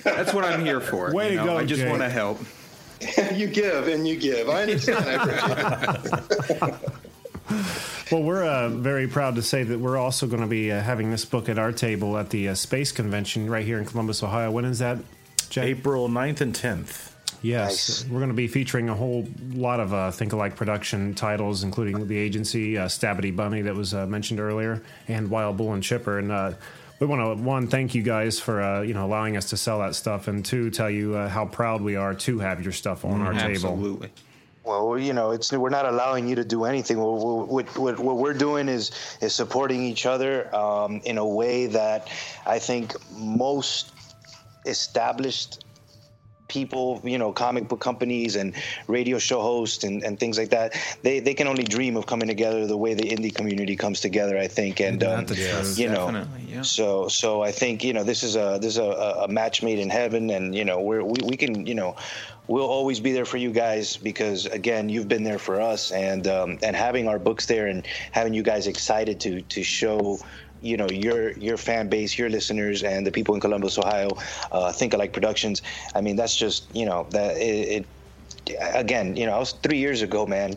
That's 0.05 0.33
what 0.33 0.45
I'm 0.45 0.63
here 0.63 0.79
for. 0.79 1.13
Way 1.13 1.33
you 1.33 1.39
to 1.39 1.43
go, 1.43 1.57
I 1.57 1.65
just 1.65 1.81
Jake. 1.81 1.89
want 1.89 2.01
to 2.01 2.09
help. 2.09 2.39
you 3.33 3.47
give 3.47 3.87
and 3.87 4.07
you 4.07 4.17
give. 4.17 4.49
I 4.49 4.63
understand. 4.63 5.05
I. 5.07 6.77
Well, 8.11 8.23
we're 8.23 8.43
uh, 8.43 8.67
very 8.67 9.07
proud 9.07 9.35
to 9.35 9.41
say 9.41 9.63
that 9.63 9.79
we're 9.79 9.97
also 9.97 10.27
going 10.27 10.41
to 10.41 10.47
be 10.47 10.69
uh, 10.69 10.81
having 10.81 11.11
this 11.11 11.23
book 11.23 11.47
at 11.47 11.57
our 11.57 11.71
table 11.71 12.17
at 12.17 12.29
the 12.29 12.49
uh, 12.49 12.55
Space 12.55 12.91
Convention 12.91 13.49
right 13.49 13.65
here 13.65 13.79
in 13.79 13.85
Columbus, 13.85 14.21
Ohio. 14.21 14.51
When 14.51 14.65
is 14.65 14.79
that, 14.79 14.97
Jay? 15.49 15.69
April 15.69 16.09
9th 16.09 16.41
and 16.41 16.53
10th. 16.53 17.11
Yes, 17.41 18.05
we're 18.09 18.19
going 18.19 18.29
to 18.29 18.35
be 18.35 18.47
featuring 18.47 18.89
a 18.89 18.93
whole 18.93 19.27
lot 19.53 19.79
of 19.79 19.93
uh, 19.93 20.11
Think-A-Like 20.11 20.55
production 20.55 21.15
titles, 21.15 21.63
including 21.63 22.07
the 22.07 22.17
agency 22.17 22.77
uh, 22.77 22.87
Stabbity 22.87 23.33
Bunny 23.35 23.61
that 23.61 23.73
was 23.73 23.93
uh, 23.93 24.05
mentioned 24.05 24.39
earlier, 24.39 24.81
and 25.07 25.29
Wild 25.29 25.57
Bull 25.57 25.73
and 25.73 25.81
Chipper. 25.81 26.19
And 26.19 26.31
uh, 26.31 26.53
we 27.01 27.07
want 27.07 27.37
to 27.37 27.43
one 27.43 27.67
thank 27.67 27.95
you 27.95 28.03
guys 28.03 28.39
for 28.39 28.61
uh, 28.61 28.81
you 28.81 28.93
know 28.93 29.05
allowing 29.05 29.35
us 29.35 29.49
to 29.49 29.57
sell 29.57 29.79
that 29.79 29.95
stuff, 29.95 30.27
and 30.27 30.45
two 30.45 30.69
tell 30.69 30.89
you 30.89 31.15
uh, 31.15 31.27
how 31.27 31.45
proud 31.45 31.81
we 31.81 31.95
are 31.95 32.13
to 32.13 32.39
have 32.39 32.63
your 32.63 32.71
stuff 32.71 33.03
on 33.03 33.21
our 33.21 33.33
table. 33.33 33.51
Absolutely. 33.51 34.11
Well, 34.63 34.99
you 34.99 35.13
know, 35.13 35.31
it's 35.31 35.51
we're 35.51 35.69
not 35.69 35.87
allowing 35.87 36.27
you 36.27 36.35
to 36.35 36.45
do 36.45 36.65
anything. 36.65 36.99
What, 36.99 37.47
what, 37.47 37.77
what, 37.77 37.99
what 37.99 38.17
we're 38.17 38.35
doing 38.35 38.69
is 38.69 38.91
is 39.19 39.33
supporting 39.33 39.81
each 39.81 40.05
other 40.05 40.55
um, 40.55 41.01
in 41.03 41.17
a 41.17 41.27
way 41.27 41.65
that 41.65 42.07
I 42.45 42.59
think 42.59 42.93
most 43.11 43.91
established 44.67 45.65
people, 46.51 46.99
you 47.05 47.17
know, 47.17 47.31
comic 47.31 47.69
book 47.69 47.79
companies 47.79 48.35
and 48.35 48.53
radio 48.87 49.17
show 49.17 49.41
hosts 49.41 49.85
and, 49.85 50.03
and 50.03 50.19
things 50.19 50.37
like 50.37 50.49
that, 50.49 50.75
they, 51.01 51.21
they 51.21 51.33
can 51.33 51.47
only 51.47 51.63
dream 51.63 51.95
of 51.95 52.05
coming 52.07 52.27
together 52.27 52.67
the 52.67 52.75
way 52.75 52.93
the 52.93 53.09
indie 53.09 53.33
community 53.33 53.77
comes 53.77 54.01
together, 54.01 54.37
I 54.37 54.47
think. 54.47 54.81
And, 54.81 55.01
um, 55.01 55.25
you 55.75 55.87
know, 55.87 56.27
yeah. 56.45 56.61
so, 56.61 57.07
so 57.07 57.41
I 57.41 57.53
think, 57.53 57.85
you 57.85 57.93
know, 57.93 58.03
this 58.03 58.21
is 58.21 58.35
a, 58.35 58.59
this 58.61 58.73
is 58.73 58.79
a, 58.79 59.23
a 59.23 59.27
match 59.29 59.63
made 59.63 59.79
in 59.79 59.89
heaven 59.89 60.29
and, 60.29 60.53
you 60.53 60.65
know, 60.65 60.81
we're, 60.81 61.05
we, 61.05 61.19
we 61.23 61.37
can, 61.37 61.65
you 61.65 61.73
know, 61.73 61.95
we'll 62.49 62.67
always 62.67 62.99
be 62.99 63.13
there 63.13 63.23
for 63.23 63.37
you 63.37 63.51
guys 63.51 63.95
because 63.95 64.45
again, 64.47 64.89
you've 64.89 65.07
been 65.07 65.23
there 65.23 65.39
for 65.39 65.61
us 65.61 65.91
and, 65.91 66.27
um, 66.27 66.59
and 66.61 66.75
having 66.75 67.07
our 67.07 67.17
books 67.17 67.45
there 67.45 67.67
and 67.67 67.87
having 68.11 68.33
you 68.33 68.43
guys 68.43 68.67
excited 68.67 69.21
to, 69.21 69.41
to 69.43 69.63
show, 69.63 70.19
you 70.61 70.77
know 70.77 70.87
your 70.89 71.31
your 71.33 71.57
fan 71.57 71.89
base, 71.89 72.17
your 72.17 72.29
listeners, 72.29 72.83
and 72.83 73.05
the 73.05 73.11
people 73.11 73.35
in 73.35 73.41
Columbus, 73.41 73.77
Ohio, 73.77 74.09
uh, 74.51 74.71
Think-A-Like 74.71 75.13
productions. 75.13 75.61
I 75.95 76.01
mean, 76.01 76.15
that's 76.15 76.35
just 76.35 76.73
you 76.75 76.85
know 76.85 77.07
that 77.11 77.37
it, 77.37 77.85
it. 78.47 78.57
Again, 78.73 79.15
you 79.15 79.25
know, 79.25 79.33
I 79.33 79.39
was 79.39 79.51
three 79.53 79.77
years 79.77 80.01
ago, 80.01 80.25
man. 80.25 80.55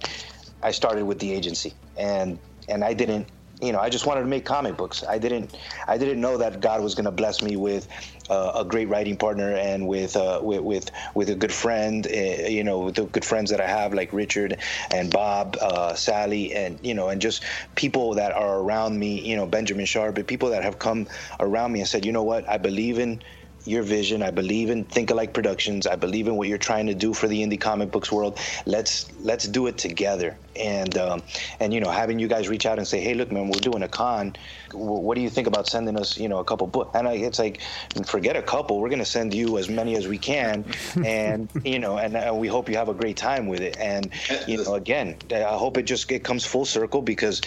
I 0.63 0.71
started 0.71 1.05
with 1.05 1.19
the 1.19 1.33
agency, 1.33 1.75
and 1.97 2.39
and 2.69 2.85
I 2.85 2.95
didn't. 2.95 3.29
You 3.61 3.73
know, 3.73 3.79
I 3.79 3.89
just 3.89 4.05
wanted 4.05 4.23
to 4.23 4.27
make 4.27 4.45
comic 4.45 4.77
books. 4.77 5.05
I 5.09 5.19
didn't. 5.19 5.57
I 5.87 5.97
didn't 5.97 6.21
know 6.21 6.37
that 6.39 6.61
God 6.61 6.83
was 6.83 6.95
going 6.95 7.05
to 7.05 7.13
bless 7.13 7.41
me 7.41 7.57
with 7.57 7.89
uh, 8.29 8.53
a 8.57 8.65
great 8.65 8.89
writing 8.89 9.17
partner 9.17 9.55
and 9.55 9.87
with 9.87 10.17
uh, 10.17 10.41
with, 10.43 10.61
with 10.61 10.91
with 11.15 11.31
a 11.31 11.35
good 11.35 11.53
friend. 11.53 12.07
Uh, 12.07 12.49
you 12.49 12.65
know, 12.65 12.81
with 12.81 12.97
the 12.97 13.07
good 13.07 13.25
friends 13.25 13.51
that 13.51 13.61
I 13.61 13.67
have, 13.69 13.95
like 13.95 14.13
Richard 14.13 14.59
and 14.91 15.11
Bob, 15.11 15.57
uh, 15.61 15.95
Sally, 15.95 16.53
and 16.53 16.79
you 16.83 16.95
know, 16.95 17.09
and 17.09 17.21
just 17.23 17.45
people 17.77 18.15
that 18.15 18.33
are 18.33 18.59
around 18.59 18.99
me. 18.99 19.21
You 19.21 19.37
know, 19.37 19.47
Benjamin 19.47 19.87
Sharp, 19.87 20.17
but 20.17 20.27
people 20.27 20.51
that 20.51 20.65
have 20.65 20.79
come 20.79 21.07
around 21.39 21.73
me 21.73 21.81
and 21.81 21.89
said, 21.89 22.05
you 22.05 22.13
know 22.13 22.25
what, 22.25 22.49
I 22.49 22.59
believe 22.59 22.99
in 22.99 23.23
your 23.65 23.83
vision. 23.83 24.23
I 24.23 24.31
believe 24.31 24.71
in 24.71 24.85
Think-A-Like 24.85 25.33
Productions. 25.33 25.87
I 25.87 25.97
believe 25.97 26.29
in 26.29 26.37
what 26.37 26.49
you're 26.49 26.59
trying 26.59 26.87
to 26.87 26.95
do 26.95 27.15
for 27.15 27.29
the 27.29 27.43
indie 27.43 27.61
comic 27.61 27.91
books 27.91 28.13
world. 28.13 28.39
Let's 28.67 29.11
let's 29.21 29.47
do 29.47 29.67
it 29.67 29.79
together. 29.79 30.37
And 30.57 30.97
um, 30.99 31.23
and 31.61 31.73
you 31.73 31.81
know, 31.81 31.91
having 31.91 32.19
you 32.19 32.29
guys 32.29 32.49
reach 32.49 32.67
out 32.67 32.79
and 32.79 32.87
say, 32.87 33.01
hey, 33.01 33.15
look, 33.15 33.33
man, 33.33 33.49
we're 33.49 33.61
doing 33.61 33.83
a 33.83 33.89
con. 33.89 34.37
What 34.73 35.15
do 35.15 35.21
you 35.21 35.31
think 35.31 35.47
about 35.47 35.67
sending 35.67 35.99
us, 35.99 36.19
you 36.19 36.29
know, 36.29 36.39
a 36.39 36.45
couple 36.45 36.67
books? 36.67 36.91
And 36.95 37.09
I, 37.09 37.15
it's 37.15 37.39
like, 37.39 37.61
forget 38.07 38.37
a 38.37 38.43
couple. 38.43 38.81
We're 38.81 38.91
gonna 38.91 39.05
send 39.05 39.35
you 39.35 39.59
as 39.59 39.69
many 39.69 39.97
as 39.97 40.07
we 40.07 40.19
can, 40.19 40.65
and 41.05 41.49
you 41.65 41.79
know, 41.79 41.99
and, 41.99 42.17
and 42.17 42.39
we 42.39 42.49
hope 42.49 42.69
you 42.69 42.77
have 42.77 42.89
a 42.89 42.95
great 42.95 43.17
time 43.17 43.47
with 43.47 43.61
it. 43.61 43.77
And 43.79 44.11
you 44.47 44.63
know, 44.63 44.75
again, 44.75 45.17
I 45.33 45.43
hope 45.43 45.79
it 45.79 45.85
just 45.85 46.11
it 46.11 46.23
comes 46.23 46.45
full 46.45 46.65
circle 46.65 47.03
because 47.03 47.41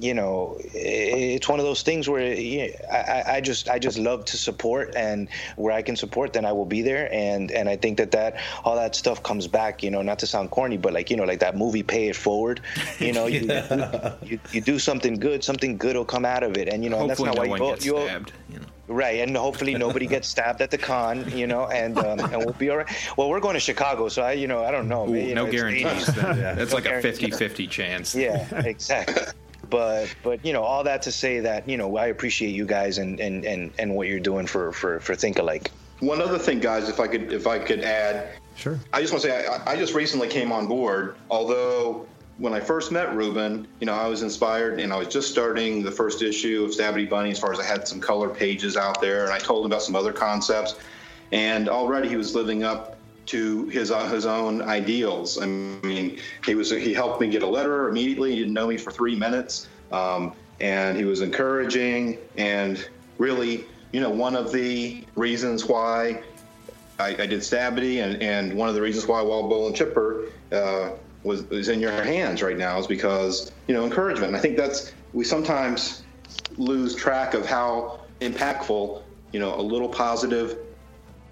you 0.00 0.14
know, 0.14 0.56
it's 0.72 1.48
one 1.48 1.58
of 1.58 1.66
those 1.66 1.82
things 1.82 2.08
where 2.08 2.32
yeah, 2.32 2.68
I, 2.90 3.36
I 3.36 3.40
just 3.40 3.68
I 3.68 3.78
just 3.78 3.98
love 3.98 4.24
to 4.26 4.38
support, 4.38 4.94
and 4.96 5.28
where 5.56 5.74
I 5.74 5.82
can 5.82 5.94
support, 5.94 6.32
then 6.32 6.46
I 6.46 6.52
will 6.52 6.64
be 6.64 6.80
there. 6.80 7.12
And 7.12 7.50
and 7.50 7.68
I 7.68 7.76
think 7.76 7.98
that 7.98 8.10
that 8.12 8.40
all 8.64 8.76
that 8.76 8.94
stuff 8.94 9.22
comes 9.22 9.46
back. 9.46 9.82
You 9.82 9.90
know, 9.90 10.00
not 10.00 10.18
to 10.20 10.26
sound 10.26 10.50
corny, 10.50 10.78
but 10.78 10.94
like 10.94 11.10
you 11.10 11.16
know, 11.16 11.24
like 11.24 11.40
that 11.40 11.56
movie 11.56 11.82
Pay 11.82 12.08
It 12.08 12.16
Forward. 12.16 12.60
You 12.98 13.12
know, 13.12 13.26
you, 13.26 13.40
you, 14.22 14.40
you 14.52 14.60
do 14.62 14.78
something 14.78 15.14
good, 15.14 15.44
something 15.44 15.76
good 15.76 15.96
will 15.96 16.04
come 16.06 16.24
out 16.24 16.42
of 16.42 16.56
it. 16.56 16.68
And 16.68 16.82
you 16.82 16.88
know, 16.88 17.00
and 17.00 17.10
that's 17.10 17.20
Hopefully, 17.20 17.48
not 17.50 17.58
no 17.58 17.64
why 17.66 17.76
you, 17.76 18.06
stabbed. 18.06 18.32
You 18.48 18.60
know. 18.60 18.66
Right, 18.88 19.20
and 19.20 19.36
hopefully 19.36 19.74
nobody 19.74 20.06
gets 20.06 20.26
stabbed 20.34 20.60
at 20.62 20.72
the 20.72 20.78
con, 20.78 21.30
you 21.30 21.46
know, 21.46 21.66
and 21.68 21.96
um, 21.98 22.18
and 22.18 22.38
we'll 22.38 22.54
be 22.54 22.70
all 22.70 22.78
right. 22.78 23.14
Well, 23.16 23.28
we're 23.28 23.38
going 23.38 23.54
to 23.54 23.60
Chicago, 23.60 24.08
so 24.08 24.22
I, 24.22 24.32
you 24.32 24.48
know, 24.48 24.64
I 24.64 24.72
don't 24.72 24.88
know. 24.88 25.08
Ooh, 25.08 25.14
you 25.14 25.34
no 25.34 25.44
know, 25.44 25.52
guarantees. 25.52 25.84
80s. 25.84 26.14
then. 26.16 26.56
That's 26.56 26.72
No 26.72 26.76
like 26.76 26.86
a 26.86 27.00
guarantees. 27.00 27.38
50-50 27.38 27.70
chance. 27.70 28.14
Yeah, 28.16 28.48
exactly. 28.64 29.22
But 29.70 30.14
but 30.22 30.44
you 30.44 30.52
know, 30.52 30.62
all 30.62 30.84
that 30.84 31.02
to 31.02 31.12
say 31.12 31.40
that 31.40 31.68
you 31.68 31.76
know, 31.76 31.96
I 31.96 32.06
appreciate 32.06 32.50
you 32.50 32.66
guys 32.66 32.98
and 32.98 33.20
and 33.20 33.44
and, 33.44 33.72
and 33.78 33.94
what 33.94 34.08
you're 34.08 34.20
doing 34.20 34.46
for 34.46 34.72
for 34.72 35.00
for 35.00 35.14
Think-A-Like. 35.14 35.70
One 36.00 36.20
other 36.20 36.38
thing, 36.38 36.60
guys, 36.60 36.88
if 36.88 36.98
I 36.98 37.06
could 37.06 37.32
if 37.32 37.46
I 37.46 37.58
could 37.58 37.80
add, 37.80 38.30
Sure. 38.60 38.78
I 38.92 39.00
just 39.00 39.10
want 39.10 39.22
to 39.22 39.30
say 39.30 39.46
I, 39.46 39.72
I 39.72 39.76
just 39.76 39.94
recently 39.94 40.28
came 40.28 40.52
on 40.52 40.66
board. 40.66 41.16
Although 41.30 42.06
when 42.36 42.52
I 42.52 42.60
first 42.60 42.92
met 42.92 43.14
Ruben, 43.14 43.66
you 43.80 43.86
know, 43.86 43.94
I 43.94 44.06
was 44.06 44.22
inspired 44.22 44.80
and 44.80 44.92
I 44.92 44.96
was 44.96 45.08
just 45.08 45.30
starting 45.30 45.82
the 45.82 45.90
first 45.90 46.20
issue 46.20 46.64
of 46.64 46.70
Stabbity 46.70 47.08
Bunny 47.08 47.30
as 47.30 47.38
far 47.38 47.54
as 47.54 47.58
I 47.58 47.64
had 47.64 47.88
some 47.88 48.00
color 48.00 48.28
pages 48.28 48.76
out 48.76 49.00
there, 49.00 49.24
and 49.24 49.32
I 49.32 49.38
told 49.38 49.64
him 49.64 49.72
about 49.72 49.82
some 49.82 49.96
other 49.96 50.12
concepts, 50.12 50.74
and 51.32 51.70
already 51.70 52.08
he 52.08 52.16
was 52.16 52.34
living 52.34 52.62
up 52.62 52.98
to 53.26 53.66
his 53.66 53.90
uh, 53.90 54.08
his 54.08 54.26
own 54.26 54.62
ideals. 54.62 55.40
I 55.40 55.46
mean, 55.46 56.18
he 56.44 56.54
was 56.54 56.70
he 56.70 56.92
helped 56.92 57.20
me 57.20 57.28
get 57.28 57.42
a 57.42 57.46
letter 57.46 57.88
immediately. 57.88 58.32
He 58.32 58.38
didn't 58.38 58.54
know 58.54 58.66
me 58.66 58.76
for 58.76 58.90
three 58.90 59.16
minutes, 59.16 59.68
um, 59.92 60.32
and 60.60 60.96
he 60.96 61.04
was 61.04 61.20
encouraging 61.20 62.18
and 62.36 62.88
really, 63.18 63.64
you 63.92 64.00
know, 64.00 64.10
one 64.10 64.34
of 64.34 64.52
the 64.52 65.04
reasons 65.14 65.66
why 65.66 66.22
I, 67.00 67.08
I 67.08 67.26
did 67.26 67.40
Stabbity, 67.40 68.02
and, 68.02 68.22
and 68.22 68.54
one 68.54 68.68
of 68.68 68.74
the 68.74 68.82
reasons 68.82 69.06
why 69.06 69.22
Wild 69.22 69.48
Bull 69.48 69.66
and 69.66 69.76
Chipper 69.76 70.26
uh, 70.52 70.90
was 71.22 71.42
is 71.50 71.68
in 71.68 71.80
your 71.80 71.92
hands 71.92 72.42
right 72.42 72.56
now 72.56 72.78
is 72.78 72.86
because 72.86 73.52
you 73.66 73.74
know 73.74 73.84
encouragement. 73.84 74.28
And 74.28 74.36
I 74.36 74.40
think 74.40 74.56
that's 74.56 74.92
we 75.12 75.24
sometimes 75.24 76.02
lose 76.56 76.94
track 76.94 77.34
of 77.34 77.46
how 77.46 78.00
impactful 78.20 79.02
you 79.32 79.40
know 79.40 79.54
a 79.58 79.62
little 79.62 79.88
positive 79.88 80.58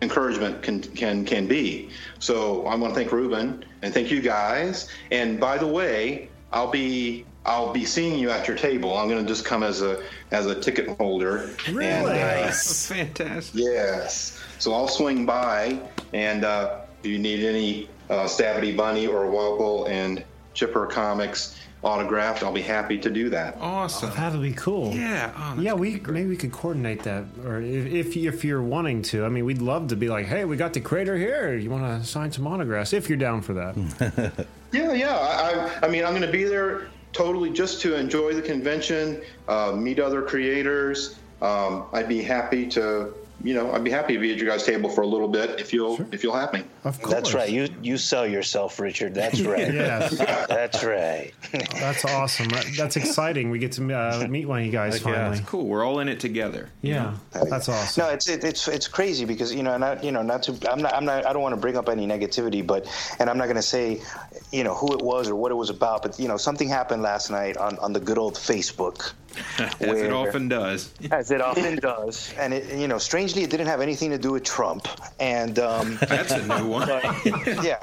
encouragement 0.03 0.63
can 0.63 0.81
can 0.81 1.25
can 1.25 1.47
be. 1.47 1.91
So 2.19 2.67
I 2.67 2.75
want 2.75 2.95
to 2.95 2.99
thank 2.99 3.13
Ruben 3.13 3.65
and 3.83 3.93
thank 3.93 4.11
you 4.11 4.21
guys. 4.21 4.89
And 5.11 5.41
by 5.41 5.59
the 5.59 5.67
way, 5.67 6.29
I'll 6.53 6.71
be 6.71 7.25
I'll 7.47 7.73
be 7.73 7.85
seeing 7.85 8.19
you 8.19 8.31
at 8.31 8.47
your 8.47 8.57
table. 8.57 8.97
I'm 8.97 9.09
going 9.09 9.25
to 9.25 9.29
just 9.29 9.45
come 9.45 9.63
as 9.63 9.83
a 9.83 10.03
as 10.31 10.47
a 10.47 10.61
ticket 10.61 10.89
holder. 10.99 11.51
Really? 11.69 11.87
And, 11.87 12.07
uh, 12.07 12.41
Nice. 12.47 12.87
Fantastic. 12.87 13.61
Yes. 13.61 14.43
So 14.59 14.75
I'll 14.75 14.89
swing 14.89 15.25
by, 15.25 15.81
and 16.13 16.45
uh, 16.45 16.81
if 17.01 17.11
you 17.11 17.19
need 17.19 17.45
any 17.45 17.89
uh, 18.11 18.25
Stabbity 18.25 18.77
Bunny 18.77 19.07
or 19.07 19.31
Wild 19.31 19.59
Bull 19.59 19.87
and 19.87 20.25
Chipper 20.55 20.87
comics 20.87 21.57
autographed, 21.83 22.43
I'll 22.43 22.53
be 22.53 22.63
happy 22.63 22.99
to 22.99 23.11
do 23.11 23.29
that. 23.31 23.57
Awesome. 23.61 24.11
That 24.15 24.33
would 24.33 24.43
be 24.43 24.53
cool. 24.53 24.93
Yeah. 24.95 25.33
Oh, 25.37 25.61
yeah, 25.61 25.75
we 25.75 26.01
maybe 26.01 26.29
we 26.29 26.37
could 26.37 26.53
coordinate 26.53 27.03
that, 27.05 27.25
or 27.45 27.61
if, 27.61 27.87
if 27.87 28.17
if 28.17 28.45
you're 28.45 28.63
wanting 28.63 29.03
to. 29.03 29.25
I 29.25 29.29
mean, 29.29 29.45
we'd 29.45 29.63
love 29.63 29.89
to 29.89 29.97
be 29.97 30.09
like, 30.09 30.27
hey, 30.27 30.45
we 30.45 30.57
got 30.57 30.73
the 30.73 30.81
creator 30.81 31.17
here. 31.17 31.55
You 31.57 31.71
want 31.71 32.03
to 32.03 32.07
sign 32.09 32.33
some 32.33 32.47
autographs? 32.47 32.93
If 32.93 33.09
you're 33.09 33.19
down 33.19 33.43
for 33.43 33.55
that. 33.55 34.47
Yeah, 34.71 34.93
yeah. 34.93 35.17
I, 35.17 35.53
I, 35.83 35.87
I 35.87 35.89
mean, 35.89 36.05
I'm 36.05 36.11
going 36.11 36.21
to 36.21 36.31
be 36.31 36.45
there 36.45 36.89
totally 37.15 37.51
just 37.51 37.81
to 37.81 37.97
enjoy 37.97 38.35
the 38.35 38.43
convention, 38.43 39.23
uh, 39.49 39.73
meet 39.73 39.99
other 39.99 40.21
creators. 40.21 41.17
Um, 41.41 41.87
I'd 41.93 42.09
be 42.09 42.23
happy 42.23 42.67
to, 42.69 43.15
you 43.45 43.55
know, 43.55 43.73
I'd 43.73 43.85
be 43.85 43.91
happy 43.91 44.15
to 44.15 44.19
be 44.19 44.33
at 44.33 44.39
your 44.39 44.49
guys' 44.49 44.65
table 44.65 44.91
for 44.91 45.03
a 45.03 45.07
little 45.07 45.29
bit 45.29 45.61
if 45.61 45.73
you'll 45.73 46.01
if 46.13 46.25
you'll 46.25 46.35
have 46.35 46.53
me. 46.53 46.65
Of 46.85 47.01
course. 47.01 47.15
That's 47.15 47.35
right. 47.35 47.49
You 47.49 47.69
you 47.83 47.97
sell 47.97 48.27
yourself, 48.27 48.81
Richard. 48.81 49.15
That's 49.15 49.41
right. 49.43 49.73
Yes. 49.73 50.19
That's 50.49 50.83
right. 50.83 51.33
That's 51.53 52.05
awesome. 52.05 52.49
That's 52.77 52.97
exciting. 52.97 53.51
We 53.51 53.61
get 53.61 53.73
to 53.73 53.95
uh, 53.95 54.27
meet 54.29 54.47
one 54.47 54.61
of 54.61 54.67
you 54.67 54.73
guys 54.73 54.95
Heck 54.95 55.07
yeah. 55.07 55.29
finally. 55.29 55.45
Cool. 55.47 55.67
We're 55.67 55.85
all 55.85 56.01
in 56.01 56.09
it 56.09 56.19
together. 56.19 56.69
Yeah, 56.83 57.15
that's 57.31 57.69
awesome. 57.69 58.05
No, 58.05 58.11
it's 58.11 58.29
it, 58.29 58.43
it's 58.43 58.67
it's 58.67 58.89
crazy 58.89 59.25
because 59.25 59.55
you 59.55 59.63
know, 59.63 59.77
not 59.77 60.03
you 60.03 60.11
know, 60.11 60.23
not 60.23 60.43
to 60.45 60.71
I'm 60.71 60.83
not 60.83 60.95
I'm 60.95 61.05
not 61.05 61.25
I 61.25 61.33
don't 61.33 61.43
want 61.43 61.55
to 61.55 61.61
bring 61.61 61.77
up 61.77 61.89
any 61.89 62.07
negativity, 62.07 62.67
but 62.67 62.87
and 63.21 63.31
I'm 63.31 63.39
not 63.39 63.45
going 63.45 63.57
to 63.57 63.63
say, 63.63 64.01
you 64.51 64.65
know, 64.65 64.75
who 64.75 64.93
it 64.95 65.03
was 65.03 65.29
or 65.29 65.37
what 65.37 65.53
it 65.53 65.57
was 65.57 65.71
about, 65.71 66.03
but 66.03 66.19
you 66.19 66.27
know, 66.27 66.37
something 66.37 66.69
happened 66.69 67.03
last 67.03 67.31
night 67.31 67.57
on 67.57 67.79
on 67.79 67.93
the 67.93 68.01
good 68.01 68.19
old 68.19 68.35
Facebook. 68.35 69.13
As 69.59 70.01
it 70.01 70.13
often 70.13 70.49
does. 70.49 70.93
As 71.11 71.31
it 71.31 71.41
often 71.41 71.77
does, 71.77 72.33
and 72.39 72.55
it, 72.55 72.79
you 72.79 72.89
know, 72.89 72.99
strangely, 73.29 73.45
it 73.45 73.51
didn't 73.51 73.67
have 73.67 73.81
anything 73.81 74.11
to 74.11 74.19
do 74.19 74.33
with 74.33 74.45
Trump. 74.45 74.89
And 75.21 75.59
um, 75.59 75.99
That's 76.09 76.33
a 76.33 76.47
new 76.47 76.67
one. 76.67 76.89
but, 76.89 77.05
yeah, 77.65 77.79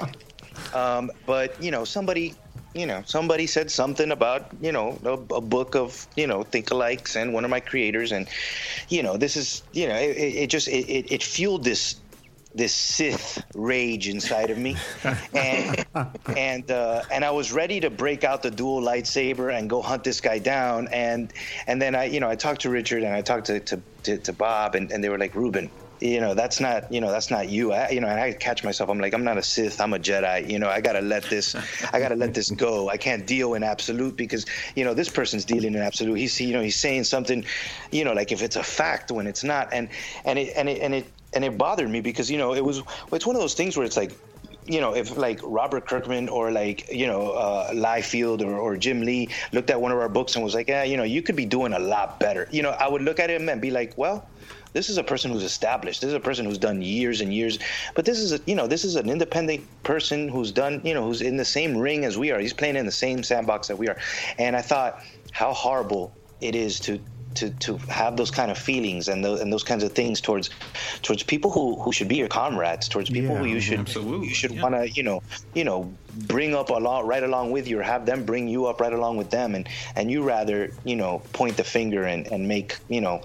um, 0.74 1.10
but 1.26 1.60
you 1.62 1.70
know, 1.70 1.84
somebody, 1.84 2.34
you 2.74 2.86
know, 2.86 3.02
somebody 3.06 3.46
said 3.46 3.70
something 3.70 4.10
about 4.10 4.50
you 4.60 4.72
know 4.72 4.98
a, 5.04 5.34
a 5.34 5.40
book 5.40 5.74
of 5.74 6.06
you 6.16 6.26
know 6.26 6.42
Think-A-Likes 6.42 7.16
and 7.16 7.32
one 7.32 7.44
of 7.44 7.50
my 7.50 7.60
creators, 7.60 8.12
and 8.12 8.28
you 8.88 9.02
know, 9.02 9.16
this 9.16 9.36
is 9.36 9.62
you 9.72 9.88
know, 9.88 9.94
it, 9.94 10.16
it 10.16 10.50
just 10.50 10.68
it, 10.68 10.88
it, 10.88 11.12
it 11.12 11.22
fueled 11.22 11.64
this 11.64 11.96
this 12.56 12.74
Sith 12.74 13.44
rage 13.54 14.08
inside 14.08 14.50
of 14.50 14.58
me, 14.58 14.76
and 15.34 15.84
and 16.36 16.70
uh, 16.70 17.02
and 17.10 17.24
I 17.24 17.30
was 17.30 17.52
ready 17.52 17.80
to 17.80 17.90
break 17.90 18.24
out 18.24 18.42
the 18.42 18.50
dual 18.50 18.80
lightsaber 18.80 19.56
and 19.56 19.68
go 19.68 19.82
hunt 19.82 20.04
this 20.04 20.20
guy 20.20 20.38
down, 20.38 20.88
and 20.88 21.32
and 21.66 21.80
then 21.80 21.94
I 21.94 22.04
you 22.04 22.20
know 22.20 22.28
I 22.28 22.36
talked 22.36 22.62
to 22.62 22.70
Richard 22.70 23.02
and 23.02 23.14
I 23.14 23.20
talked 23.20 23.46
to 23.46 23.60
to, 23.60 23.80
to, 24.04 24.18
to 24.18 24.32
Bob, 24.32 24.74
and, 24.74 24.90
and 24.90 25.04
they 25.04 25.08
were 25.08 25.18
like 25.18 25.34
Ruben. 25.34 25.70
You 26.00 26.20
know 26.20 26.34
that's 26.34 26.60
not 26.60 26.92
you 26.92 27.00
know 27.00 27.10
that's 27.10 27.30
not 27.30 27.48
you. 27.48 27.72
I, 27.72 27.88
you 27.90 28.00
know, 28.00 28.08
and 28.08 28.20
I 28.20 28.32
catch 28.32 28.62
myself. 28.62 28.90
I'm 28.90 29.00
like 29.00 29.14
I'm 29.14 29.24
not 29.24 29.38
a 29.38 29.42
Sith. 29.42 29.80
I'm 29.80 29.94
a 29.94 29.98
Jedi. 29.98 30.48
You 30.50 30.58
know, 30.58 30.68
I 30.68 30.80
gotta 30.80 31.00
let 31.00 31.24
this. 31.24 31.54
I 31.92 32.00
gotta 32.00 32.16
let 32.16 32.34
this 32.34 32.50
go. 32.50 32.90
I 32.90 32.98
can't 32.98 33.26
deal 33.26 33.54
in 33.54 33.62
absolute 33.62 34.16
because 34.16 34.44
you 34.74 34.84
know 34.84 34.92
this 34.92 35.08
person's 35.08 35.44
dealing 35.44 35.74
in 35.74 35.80
absolute. 35.80 36.16
He's 36.16 36.38
you 36.38 36.52
know 36.52 36.60
he's 36.60 36.76
saying 36.76 37.04
something, 37.04 37.44
you 37.92 38.04
know, 38.04 38.12
like 38.12 38.30
if 38.30 38.42
it's 38.42 38.56
a 38.56 38.62
fact 38.62 39.10
when 39.10 39.26
it's 39.26 39.42
not, 39.42 39.72
and 39.72 39.88
and 40.26 40.38
it 40.38 40.52
and 40.54 40.68
it 40.68 40.82
and 40.82 40.94
it 40.94 41.06
and 41.34 41.44
it 41.44 41.56
bothered 41.58 41.88
me 41.88 42.00
because 42.00 42.30
you 42.30 42.38
know 42.38 42.54
it 42.54 42.64
was 42.64 42.82
it's 43.12 43.26
one 43.26 43.36
of 43.36 43.42
those 43.42 43.54
things 43.54 43.76
where 43.76 43.84
it's 43.84 43.96
like 43.96 44.18
you 44.66 44.80
know 44.80 44.94
if 44.94 45.16
like 45.16 45.40
robert 45.42 45.86
kirkman 45.86 46.28
or 46.28 46.50
like 46.50 46.90
you 46.90 47.06
know 47.06 47.30
uh 47.32 47.70
Liefeld 47.72 48.42
or, 48.42 48.56
or 48.58 48.76
jim 48.76 49.00
lee 49.02 49.28
looked 49.52 49.70
at 49.70 49.80
one 49.80 49.92
of 49.92 49.98
our 49.98 50.08
books 50.08 50.34
and 50.34 50.44
was 50.44 50.54
like 50.54 50.68
yeah 50.68 50.82
you 50.82 50.96
know 50.96 51.04
you 51.04 51.22
could 51.22 51.36
be 51.36 51.46
doing 51.46 51.72
a 51.72 51.78
lot 51.78 52.18
better. 52.20 52.48
You 52.50 52.62
know 52.62 52.70
i 52.70 52.88
would 52.88 53.02
look 53.02 53.20
at 53.20 53.30
him 53.30 53.48
and 53.48 53.60
be 53.60 53.70
like 53.70 53.94
well 53.96 54.28
this 54.76 54.90
is 54.90 54.98
a 54.98 55.02
person 55.02 55.30
who's 55.30 55.42
established. 55.42 56.02
This 56.02 56.08
is 56.08 56.14
a 56.14 56.20
person 56.20 56.44
who's 56.44 56.58
done 56.58 56.82
years 56.82 57.22
and 57.22 57.32
years. 57.32 57.58
But 57.94 58.04
this 58.04 58.18
is 58.18 58.32
a 58.32 58.40
you 58.46 58.54
know 58.54 58.66
this 58.66 58.84
is 58.84 58.94
an 58.94 59.08
independent 59.08 59.66
person 59.84 60.28
who's 60.28 60.52
done 60.52 60.82
you 60.84 60.92
know 60.92 61.06
who's 61.06 61.22
in 61.22 61.38
the 61.38 61.46
same 61.46 61.78
ring 61.78 62.04
as 62.04 62.18
we 62.18 62.30
are. 62.30 62.38
He's 62.38 62.52
playing 62.52 62.76
in 62.76 62.84
the 62.84 62.92
same 62.92 63.22
sandbox 63.22 63.68
that 63.68 63.78
we 63.78 63.88
are. 63.88 63.96
And 64.38 64.54
i 64.54 64.60
thought 64.60 64.98
how 65.32 65.54
horrible 65.54 66.14
it 66.42 66.54
is 66.54 66.78
to 66.80 67.00
to, 67.36 67.50
to 67.50 67.78
have 67.88 68.16
those 68.16 68.30
kind 68.30 68.50
of 68.50 68.58
feelings 68.58 69.08
and 69.08 69.24
those, 69.24 69.40
and 69.40 69.52
those 69.52 69.62
kinds 69.64 69.82
of 69.84 69.92
things 69.92 70.20
towards 70.20 70.50
towards 71.02 71.22
people 71.22 71.50
who, 71.50 71.80
who 71.82 71.92
should 71.92 72.08
be 72.08 72.16
your 72.16 72.28
comrades 72.28 72.88
towards 72.88 73.10
people 73.10 73.34
Yeah, 73.34 73.40
who 73.40 73.46
you 73.46 73.60
should 73.60 73.78
absolutely, 73.80 74.28
you 74.28 74.34
should 74.34 74.52
yeah. 74.52 74.62
want 74.62 74.74
to 74.74 74.90
you 74.90 75.02
know 75.02 75.22
you 75.54 75.64
know 75.64 75.98
bring 76.12 76.54
up 76.54 76.70
along 76.70 77.06
right 77.06 77.22
along 77.22 77.50
with 77.52 77.68
you 77.68 77.78
or 77.80 77.82
have 77.82 78.06
them 78.06 78.24
bring 78.24 78.48
you 78.48 78.66
up 78.66 78.80
right 78.80 78.92
along 78.92 79.16
with 79.16 79.30
them 79.30 79.54
and 79.54 79.68
and 79.94 80.10
you 80.10 80.22
rather 80.22 80.72
you 80.84 80.96
know 80.96 81.20
point 81.32 81.56
the 81.56 81.64
finger 81.64 82.04
and, 82.04 82.26
and 82.28 82.48
make 82.48 82.78
you 82.88 83.00
know 83.00 83.22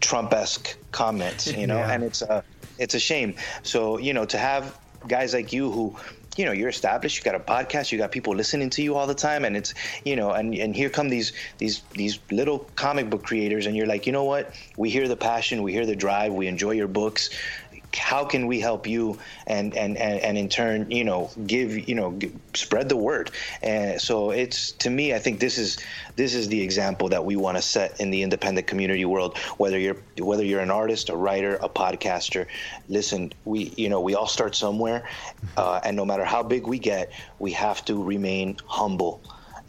Trump-esque 0.00 0.76
comments 0.92 1.46
you 1.46 1.66
know 1.66 1.78
Yeah. 1.78 1.92
and 1.92 2.04
it's 2.04 2.22
a 2.22 2.44
it's 2.78 2.94
a 2.94 3.00
shame 3.00 3.34
so 3.62 3.98
you 3.98 4.12
know 4.12 4.24
to 4.26 4.38
have 4.38 4.78
guys 5.06 5.34
like 5.34 5.52
you 5.52 5.70
who 5.70 5.96
you 6.38 6.44
know 6.44 6.52
you're 6.52 6.68
established 6.68 7.18
you 7.18 7.22
got 7.24 7.34
a 7.34 7.40
podcast 7.40 7.90
you 7.90 7.98
got 7.98 8.12
people 8.12 8.34
listening 8.34 8.70
to 8.70 8.80
you 8.80 8.94
all 8.94 9.06
the 9.06 9.14
time 9.14 9.44
and 9.44 9.56
it's 9.56 9.74
you 10.04 10.14
know 10.14 10.30
and 10.30 10.54
and 10.54 10.74
here 10.74 10.88
come 10.88 11.08
these 11.08 11.32
these 11.58 11.82
these 11.94 12.20
little 12.30 12.60
comic 12.76 13.10
book 13.10 13.24
creators 13.24 13.66
and 13.66 13.76
you're 13.76 13.86
like 13.86 14.06
you 14.06 14.12
know 14.12 14.24
what? 14.24 14.54
We 14.76 14.88
hear 14.88 15.08
the 15.08 15.16
passion 15.16 15.62
we 15.62 15.72
hear 15.72 15.84
the 15.84 15.96
drive 15.96 16.32
we 16.32 16.46
enjoy 16.46 16.70
your 16.72 16.86
books 16.88 17.30
how 17.96 18.24
can 18.24 18.46
we 18.46 18.60
help 18.60 18.86
you 18.86 19.18
and 19.46 19.74
and 19.76 19.96
and, 19.96 20.20
and 20.20 20.36
in 20.36 20.48
turn 20.48 20.90
you 20.90 21.04
know 21.04 21.30
give 21.46 21.88
you 21.88 21.94
know 21.94 22.12
g- 22.18 22.30
spread 22.54 22.88
the 22.88 22.96
word. 22.96 23.30
And 23.62 24.00
so 24.00 24.30
it's 24.30 24.72
to 24.72 24.90
me 24.90 25.14
i 25.14 25.18
think 25.18 25.40
this 25.40 25.56
is 25.58 25.78
this 26.16 26.34
is 26.34 26.48
the 26.48 26.60
example 26.60 27.08
that 27.08 27.24
we 27.24 27.36
want 27.36 27.56
to 27.56 27.62
set 27.62 27.98
in 28.00 28.10
the 28.10 28.22
independent 28.22 28.66
community 28.66 29.04
world 29.04 29.38
whether 29.56 29.78
you're 29.78 29.96
whether 30.18 30.44
you're 30.44 30.60
an 30.60 30.70
artist 30.70 31.08
a 31.08 31.16
writer 31.16 31.56
a 31.62 31.68
podcaster. 31.68 32.46
Listen 32.88 33.32
we 33.44 33.72
you 33.76 33.88
know 33.88 34.00
we 34.00 34.14
all 34.14 34.26
start 34.26 34.54
somewhere 34.54 35.08
uh, 35.56 35.80
and 35.84 35.96
no 35.96 36.04
matter 36.04 36.24
how 36.24 36.42
big 36.42 36.66
we 36.66 36.78
get 36.78 37.10
we 37.38 37.52
have 37.52 37.84
to 37.86 38.02
remain 38.02 38.56
humble 38.66 39.20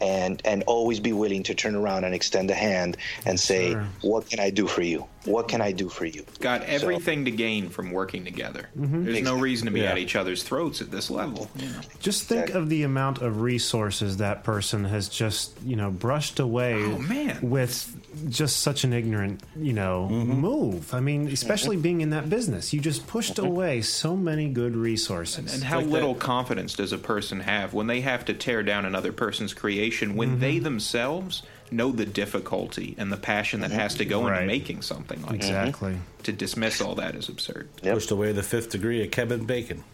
and 0.02 0.40
and 0.44 0.62
always 0.66 0.98
be 1.00 1.12
willing 1.12 1.42
to 1.42 1.54
turn 1.54 1.74
around 1.74 2.04
and 2.04 2.14
extend 2.14 2.50
a 2.50 2.54
hand 2.54 2.96
and 3.26 3.38
say 3.38 3.72
Sure. 3.72 3.86
what 4.02 4.28
can 4.30 4.40
i 4.40 4.50
do 4.50 4.66
for 4.66 4.82
you 4.82 5.06
what 5.24 5.48
can 5.48 5.60
i 5.60 5.70
do 5.72 5.88
for 5.88 6.04
you 6.06 6.24
Got 6.40 6.62
everything 6.62 7.24
to 7.26 7.30
gain 7.30 7.68
from 7.68 7.90
working 7.90 8.24
together. 8.24 8.68
Mm-hmm. 8.78 9.04
There's 9.04 9.22
no 9.22 9.38
reason 9.38 9.66
to 9.66 9.72
be 9.72 9.80
Yeah. 9.80 9.90
at 9.90 9.98
each 9.98 10.16
other's 10.16 10.42
throats 10.42 10.80
at 10.80 10.90
this 10.90 11.10
level. 11.10 11.50
You 11.56 11.68
know? 11.68 11.80
Just 11.98 12.24
think 12.24 12.50
of 12.50 12.68
the 12.70 12.82
amount 12.84 13.18
of 13.20 13.40
resources 13.42 14.16
that 14.18 14.42
person 14.44 14.84
has 14.84 15.08
just, 15.10 15.52
you 15.62 15.76
know, 15.76 15.90
brushed 15.90 16.40
away 16.40 16.82
Oh, 16.82 16.98
man. 16.98 17.38
with 17.42 17.94
just 18.30 18.60
such 18.60 18.84
an 18.84 18.92
ignorant, 18.94 19.42
you 19.56 19.72
know, 19.74 20.08
move. 20.08 20.94
I 20.94 21.00
mean, 21.00 21.28
especially 21.28 21.76
being 21.76 22.00
in 22.00 22.10
that 22.10 22.30
business. 22.30 22.72
You 22.72 22.80
just 22.80 23.06
pushed 23.06 23.38
away 23.38 23.82
so 23.82 24.16
many 24.16 24.48
good 24.48 24.74
resources. 24.76 25.52
And 25.54 25.62
how 25.62 25.78
like 25.80 25.88
little 25.88 26.14
that- 26.14 26.20
confidence 26.22 26.74
does 26.74 26.92
a 26.92 26.98
person 26.98 27.40
have 27.40 27.74
when 27.74 27.86
they 27.86 28.00
have 28.00 28.24
to 28.26 28.34
tear 28.34 28.62
down 28.62 28.84
another 28.86 29.12
person's 29.12 29.52
creation 29.52 30.16
when 30.16 30.30
Mm-hmm. 30.30 30.40
they 30.40 30.58
themselves 30.58 31.42
know 31.72 31.92
the 31.92 32.06
difficulty 32.06 32.94
and 32.98 33.12
the 33.12 33.16
passion 33.16 33.60
that 33.60 33.70
has 33.70 33.94
to 33.96 34.04
go 34.04 34.22
Right. 34.24 34.42
into 34.42 34.46
making 34.46 34.82
something 34.82 35.22
like 35.22 35.34
exactly. 35.36 35.92
that? 35.94 36.24
To 36.24 36.32
dismiss 36.32 36.80
all 36.80 36.94
that 36.96 37.14
is 37.14 37.28
absurd. 37.28 37.68
Yep. 37.82 37.94
Pushed 37.94 38.10
away 38.10 38.32
the 38.32 38.42
fifth 38.42 38.70
degree 38.70 39.02
of 39.04 39.10
Kevin 39.10 39.44
Bacon. 39.44 39.84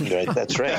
Right, 0.00 0.28
that's 0.34 0.58
right. 0.58 0.76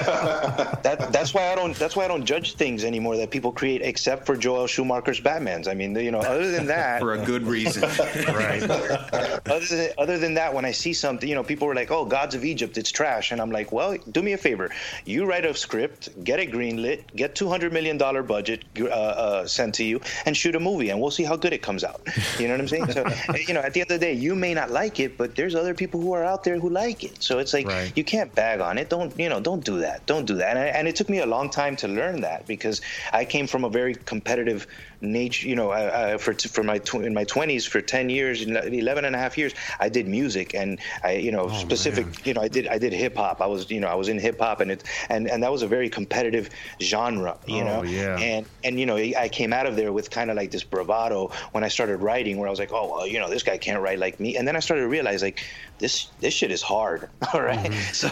that 0.84 1.10
that's 1.12 1.34
why 1.34 1.52
I 1.52 1.56
don't 1.56 1.76
that's 1.76 1.96
why 1.96 2.06
I 2.06 2.08
don't 2.08 2.26
judge 2.26 2.56
things 2.56 2.84
anymore 2.84 3.18
that 3.18 3.30
people 3.32 3.52
create 3.52 3.82
except 3.82 4.26
for 4.26 4.36
Joel 4.38 4.68
Schumacher's 4.68 5.20
Batman's. 5.20 5.68
I 5.68 5.74
mean, 5.74 5.96
you 5.96 6.12
know, 6.12 6.20
other 6.20 6.52
than 6.52 6.66
that, 6.68 7.00
for 7.00 7.14
a 7.14 7.18
good 7.26 7.44
reason. 7.44 7.84
right. 7.84 8.62
other 9.48 9.66
than, 9.66 9.90
other 9.98 10.18
than 10.18 10.34
that, 10.36 10.54
when 10.54 10.66
I 10.66 10.72
see 10.72 10.94
something, 10.94 11.28
you 11.28 11.36
know, 11.36 11.44
people 11.44 11.68
were 11.68 11.76
like, 11.76 11.92
"Oh, 11.92 12.06
Gods 12.06 12.36
of 12.36 12.44
Egypt, 12.46 12.78
it's 12.78 12.92
trash," 12.92 13.32
and 13.32 13.42
I'm 13.42 13.52
like, 13.52 13.72
"Well, 13.72 13.98
do 14.12 14.22
me 14.22 14.34
a 14.34 14.38
favor. 14.38 14.70
You 15.06 15.26
write 15.26 15.46
a 15.46 15.54
script, 15.54 16.24
get 16.24 16.40
it 16.40 16.52
greenlit, 16.52 17.04
get 17.16 17.36
200 17.36 17.74
million 17.74 17.98
dollar 17.98 18.24
budget 18.24 18.64
uh, 18.80 18.86
uh, 18.86 19.48
sent 19.48 19.76
to 19.76 19.84
you, 19.84 20.00
and 20.26 20.36
shoot 20.36 20.56
a 20.56 20.60
movie, 20.60 20.90
and 20.90 21.00
we'll 21.02 21.12
see 21.12 21.24
how 21.24 21.36
good 21.36 21.54
it 21.54 21.62
comes 21.62 21.84
out." 21.84 22.02
You 22.40 22.48
know 22.48 22.54
what 22.54 22.62
I'm 22.62 22.68
saying? 22.68 22.92
So, 22.92 23.06
you 23.48 23.54
know, 23.54 23.62
at 23.62 23.74
the 23.74 23.82
end 23.82 23.92
of 23.92 24.00
the 24.00 24.06
day, 24.06 24.14
you 24.14 24.36
may 24.36 24.54
not 24.54 24.72
like 24.72 25.00
it, 25.00 25.18
but 25.18 25.36
there's 25.36 25.56
other 25.56 25.74
people 25.74 26.00
who 26.02 26.14
are 26.14 26.24
out 26.24 26.44
there 26.44 26.60
who 26.60 26.70
like 26.70 27.04
it. 27.04 27.22
So 27.24 27.40
it's 27.40 27.54
like 27.54 27.68
Right. 27.68 27.92
you 27.96 28.04
can't 28.04 28.34
bag 28.34 28.60
on 28.62 28.78
it. 28.78 28.87
Don't 28.90 29.18
you 29.20 29.30
know? 29.30 29.40
Don't 29.40 29.64
do 29.64 29.80
that. 29.80 30.06
Don't 30.06 30.26
do 30.26 30.36
that. 30.36 30.52
And, 30.52 30.60
I, 30.60 30.66
and 30.66 30.88
it 30.88 30.96
took 30.96 31.10
me 31.10 31.20
a 31.20 31.26
long 31.26 31.50
time 31.50 31.76
to 31.78 31.88
learn 31.88 32.22
that 32.22 32.48
because 32.48 32.82
I 33.14 33.26
came 33.26 33.48
from 33.48 33.64
a 33.64 33.70
very 33.70 33.96
competitive 33.96 34.68
nature. 35.02 35.48
You 35.48 35.56
know, 35.56 35.70
I, 35.72 36.14
I, 36.14 36.18
for 36.18 36.34
for 36.34 36.64
my 36.64 36.78
tw- 36.80 36.96
in 37.06 37.14
my 37.14 37.24
twenties 37.24 37.66
for 37.66 37.82
ten 37.82 38.10
years, 38.10 38.42
11 38.44 39.06
and 39.06 39.16
a 39.16 39.20
half 39.20 39.38
years, 39.38 39.54
I 39.80 39.90
did 39.90 40.08
music 40.08 40.54
and 40.54 40.80
I 41.04 41.14
you 41.14 41.32
know 41.32 41.50
oh, 41.50 41.54
specific. 41.54 42.26
You 42.26 42.34
know, 42.34 42.42
I 42.42 42.48
did 42.48 42.68
I 42.68 42.78
did 42.78 42.94
hip 42.94 43.16
hop. 43.16 43.42
I 43.42 43.46
was 43.48 43.70
you 43.70 43.80
know 43.80 43.88
I 43.88 43.96
was 43.96 44.08
in 44.10 44.20
hip 44.20 44.40
hop 44.40 44.60
and 44.60 44.72
it 44.72 44.84
and 45.10 45.30
and 45.30 45.44
that 45.44 45.52
was 45.52 45.62
a 45.62 45.68
very 45.68 45.90
competitive 45.90 46.50
genre. 46.82 47.38
You 47.48 47.62
Oh, 47.62 47.66
know, 47.66 47.84
yeah. 47.84 48.18
and 48.18 48.46
and 48.64 48.80
you 48.80 48.86
know 48.86 48.96
I 48.98 49.30
came 49.30 49.54
out 49.54 49.66
of 49.66 49.76
there 49.76 49.92
with 49.94 50.10
kind 50.10 50.30
of 50.30 50.36
like 50.38 50.52
this 50.52 50.64
bravado 50.64 51.32
when 51.52 51.64
I 51.64 51.68
started 51.68 51.98
writing, 51.98 52.38
where 52.38 52.48
I 52.48 52.52
was 52.52 52.60
like, 52.60 52.72
oh 52.72 52.90
well, 52.92 53.08
you 53.08 53.20
know 53.20 53.30
this 53.30 53.44
guy 53.44 53.58
can't 53.58 53.82
write 53.82 54.00
like 54.00 54.20
me, 54.20 54.38
and 54.38 54.48
then 54.48 54.56
I 54.56 54.60
started 54.60 54.84
to 54.84 54.88
realize 54.90 55.22
like 55.22 55.42
this 55.80 56.08
this 56.20 56.34
shit 56.34 56.52
is 56.52 56.62
hard. 56.62 57.10
All 57.34 57.42
right? 57.42 57.72
Mm-hmm. 57.72 57.94
so 57.94 58.10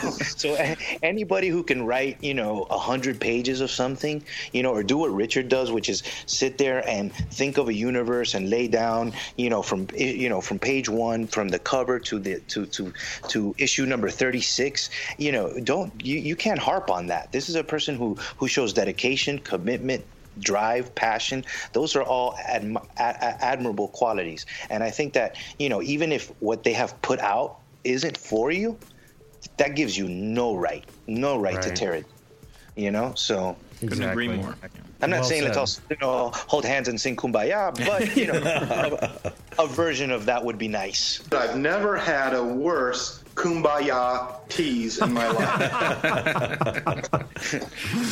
so 0.55 0.75
anybody 1.03 1.49
who 1.49 1.63
can 1.63 1.85
write 1.85 2.23
you 2.23 2.33
know 2.33 2.63
a 2.69 2.77
hundred 2.77 3.19
pages 3.19 3.61
of 3.61 3.71
something, 3.71 4.23
you 4.51 4.63
know, 4.63 4.71
or 4.73 4.83
do 4.83 4.97
what 4.97 5.11
Richard 5.13 5.49
does, 5.49 5.71
which 5.71 5.89
is 5.89 6.03
sit 6.25 6.57
there 6.57 6.74
and 6.79 7.13
think 7.13 7.57
of 7.57 7.67
a 7.67 7.73
universe 7.73 8.33
and 8.33 8.49
lay 8.49 8.67
down, 8.67 9.13
you 9.37 9.49
know, 9.49 9.61
from 9.61 9.87
you 9.95 10.29
know 10.29 10.41
from 10.41 10.59
page 10.59 10.89
one, 10.89 11.27
from 11.27 11.49
the 11.49 11.59
cover 11.59 11.99
to 11.99 12.19
the 12.19 12.39
to 12.47 12.65
to 12.67 12.93
to 13.29 13.55
issue 13.57 13.85
number 13.85 14.09
thirty 14.09 14.41
six. 14.41 14.89
You 15.17 15.31
know, 15.31 15.59
don't 15.59 15.93
you 16.03 16.17
you 16.19 16.35
can't 16.35 16.59
harp 16.59 16.89
on 16.89 17.07
that. 17.07 17.31
This 17.31 17.49
is 17.49 17.55
a 17.55 17.63
person 17.63 17.95
who 17.95 18.15
who 18.37 18.47
shows 18.47 18.73
dedication, 18.73 19.39
commitment, 19.39 20.05
drive, 20.39 20.93
passion. 20.95 21.45
Those 21.73 21.95
are 21.95 22.03
all 22.03 22.33
adm- 22.33 22.83
a- 22.97 23.01
a- 23.01 23.43
admirable 23.43 23.87
qualities. 23.89 24.45
And 24.69 24.83
I 24.83 24.91
think 24.91 25.13
that, 25.13 25.37
you 25.59 25.69
know, 25.69 25.81
even 25.81 26.11
if 26.11 26.29
what 26.41 26.63
they 26.63 26.73
have 26.73 27.01
put 27.01 27.19
out 27.19 27.57
isn't 27.83 28.17
for 28.17 28.51
you, 28.51 28.77
that 29.57 29.75
gives 29.75 29.97
you 29.97 30.09
no 30.09 30.55
right, 30.55 30.83
no 31.07 31.37
right, 31.39 31.61
to 31.61 31.71
tear 31.71 31.93
it. 31.93 32.05
You 32.75 32.91
know, 32.91 33.13
so 33.15 33.55
Couldn't 33.79 34.03
agree 34.03 34.27
Exactly. 34.27 34.37
more. 34.37 34.55
I'm 35.01 35.09
not 35.09 35.19
Well 35.21 35.29
saying 35.29 35.43
let's 35.43 35.57
all 35.57 35.67
you 35.89 35.97
know, 36.01 36.31
hold 36.33 36.65
hands 36.65 36.87
and 36.87 36.99
sing 36.99 37.15
kumbaya, 37.15 37.75
but 37.85 38.15
you 38.15 38.27
know, 38.27 38.39
a, 38.41 39.33
a 39.63 39.67
version 39.67 40.09
of 40.11 40.25
that 40.25 40.43
would 40.43 40.57
be 40.57 40.67
nice. 40.67 41.21
I've 41.31 41.57
never 41.57 41.97
had 41.97 42.33
a 42.33 42.43
worse 42.43 43.21
kumbaya 43.35 44.33
tease 44.47 44.99
in 45.01 45.11
my 45.13 45.27
life. 45.29 47.09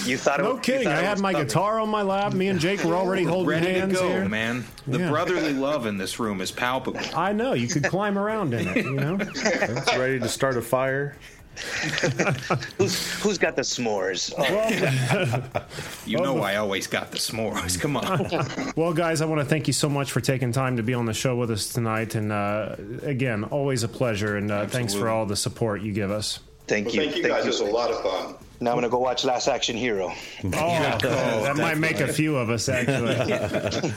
You 0.06 0.18
thought 0.18 0.40
it 0.40 0.44
No 0.44 0.56
was, 0.56 0.62
kidding. 0.66 0.88
I 0.88 1.02
had 1.02 1.20
my 1.20 1.32
guitar 1.34 1.80
on 1.80 1.88
my 1.90 2.02
lap. 2.02 2.34
Me 2.34 2.48
and 2.48 2.60
Jake 2.60 2.84
were 2.84 2.94
already 2.96 3.24
holding 3.24 3.48
Ready 3.48 3.66
to 3.68 3.80
hands 3.80 3.94
go, 3.94 4.08
here. 4.08 4.28
man. 4.28 4.66
The 4.86 5.00
Yeah. 5.00 5.10
brotherly 5.10 5.54
love 5.54 5.86
in 5.86 5.98
this 5.98 6.20
room 6.20 6.42
is 6.42 6.52
palpable. 6.52 7.00
I 7.16 7.32
know. 7.32 7.54
You 7.54 7.68
could 7.70 7.86
climb 7.86 8.18
around 8.18 8.54
in 8.54 8.68
it, 8.68 8.78
you 8.86 8.94
know? 8.96 9.18
It's 9.20 9.96
ready 9.98 10.20
to 10.20 10.28
start 10.30 10.58
a 10.58 10.62
fire. 10.62 11.16
Who's, 12.78 13.12
who's 13.22 13.38
got 13.38 13.56
the 13.56 13.62
s'mores? 13.62 14.34
Oh, 14.38 15.62
You 16.06 16.18
know 16.20 16.40
I 16.42 16.56
always 16.58 16.88
got 16.88 17.12
the 17.12 17.18
s'mores. 17.18 17.80
Come 17.80 17.96
on. 17.98 18.74
Well, 18.76 18.94
guys, 18.94 19.22
I 19.22 19.26
want 19.26 19.40
to 19.42 19.46
thank 19.46 19.68
you 19.68 19.74
so 19.74 19.88
much 19.90 20.12
for 20.12 20.20
taking 20.22 20.52
time 20.52 20.78
to 20.78 20.84
be 20.84 20.94
on 20.94 21.06
the 21.06 21.14
show 21.14 21.36
with 21.36 21.52
us 21.52 21.70
tonight. 21.72 22.16
And 22.16 22.32
uh, 22.32 22.76
again, 23.04 23.44
always 23.46 23.84
a 23.84 23.88
pleasure. 23.88 24.38
And 24.38 24.52
uh, 24.52 24.66
thanks 24.68 24.94
for 24.94 25.10
all 25.10 25.26
the 25.26 25.36
support 25.36 25.82
you 25.82 25.94
give 25.94 26.12
us. 26.12 26.40
thank 26.68 26.88
Well, 26.88 26.96
you. 26.96 27.02
thank 27.04 27.16
you 27.18 27.24
guys. 27.28 27.46
It 27.46 27.48
was 27.50 27.60
a 27.62 27.66
lot 27.66 27.92
of 27.92 28.02
fun. 28.02 28.36
Now 28.60 28.72
I'm 28.72 28.78
gonna 28.78 28.90
go 28.90 29.00
watch 29.00 29.26
Last 29.26 29.48
Action 29.50 29.76
Hero. 29.76 30.12
Oh, 30.46 30.50
that 30.52 31.56
might 31.58 31.78
make 31.78 32.00
a 32.00 32.08
few 32.12 32.36
of 32.38 32.50
us, 32.50 32.70
actually. 32.70 33.92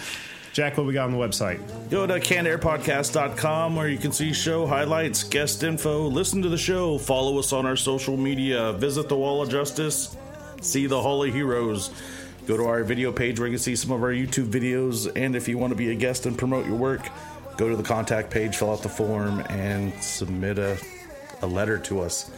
Jack, 0.56 0.78
what 0.78 0.86
we 0.86 0.94
got 0.94 1.04
on 1.04 1.12
the 1.12 1.18
website? 1.18 1.60
Go 1.90 2.06
to 2.06 2.14
cannedairpodcast.com 2.14 3.76
where 3.76 3.90
you 3.90 3.98
can 3.98 4.10
see 4.10 4.32
show 4.32 4.66
highlights, 4.66 5.22
guest 5.22 5.62
info, 5.62 6.06
listen 6.06 6.40
to 6.40 6.48
the 6.48 6.56
show, 6.56 6.96
follow 6.96 7.38
us 7.38 7.52
on 7.52 7.66
our 7.66 7.76
social 7.76 8.16
media, 8.16 8.72
visit 8.72 9.10
the 9.10 9.16
Wall 9.18 9.42
of 9.42 9.50
Justice, 9.50 10.16
see 10.62 10.86
the 10.86 10.98
Hall 10.98 11.22
of 11.22 11.30
Heroes. 11.30 11.90
Go 12.46 12.56
to 12.56 12.64
our 12.64 12.84
video 12.84 13.12
page 13.12 13.38
where 13.38 13.48
you 13.48 13.56
can 13.56 13.62
see 13.62 13.76
some 13.76 13.90
of 13.90 14.02
our 14.02 14.12
YouTube 14.12 14.46
videos. 14.46 15.12
And 15.14 15.36
if 15.36 15.46
you 15.46 15.58
want 15.58 15.72
to 15.72 15.76
be 15.76 15.90
a 15.90 15.94
guest 15.94 16.24
and 16.24 16.38
promote 16.38 16.64
your 16.64 16.76
work, 16.76 17.06
go 17.58 17.68
to 17.68 17.76
the 17.76 17.82
contact 17.82 18.30
page, 18.30 18.56
fill 18.56 18.72
out 18.72 18.82
the 18.82 18.88
form, 18.88 19.40
and 19.50 19.92
submit 20.02 20.58
a, 20.58 20.78
a 21.42 21.46
letter 21.46 21.76
to 21.80 22.00
us. 22.00 22.30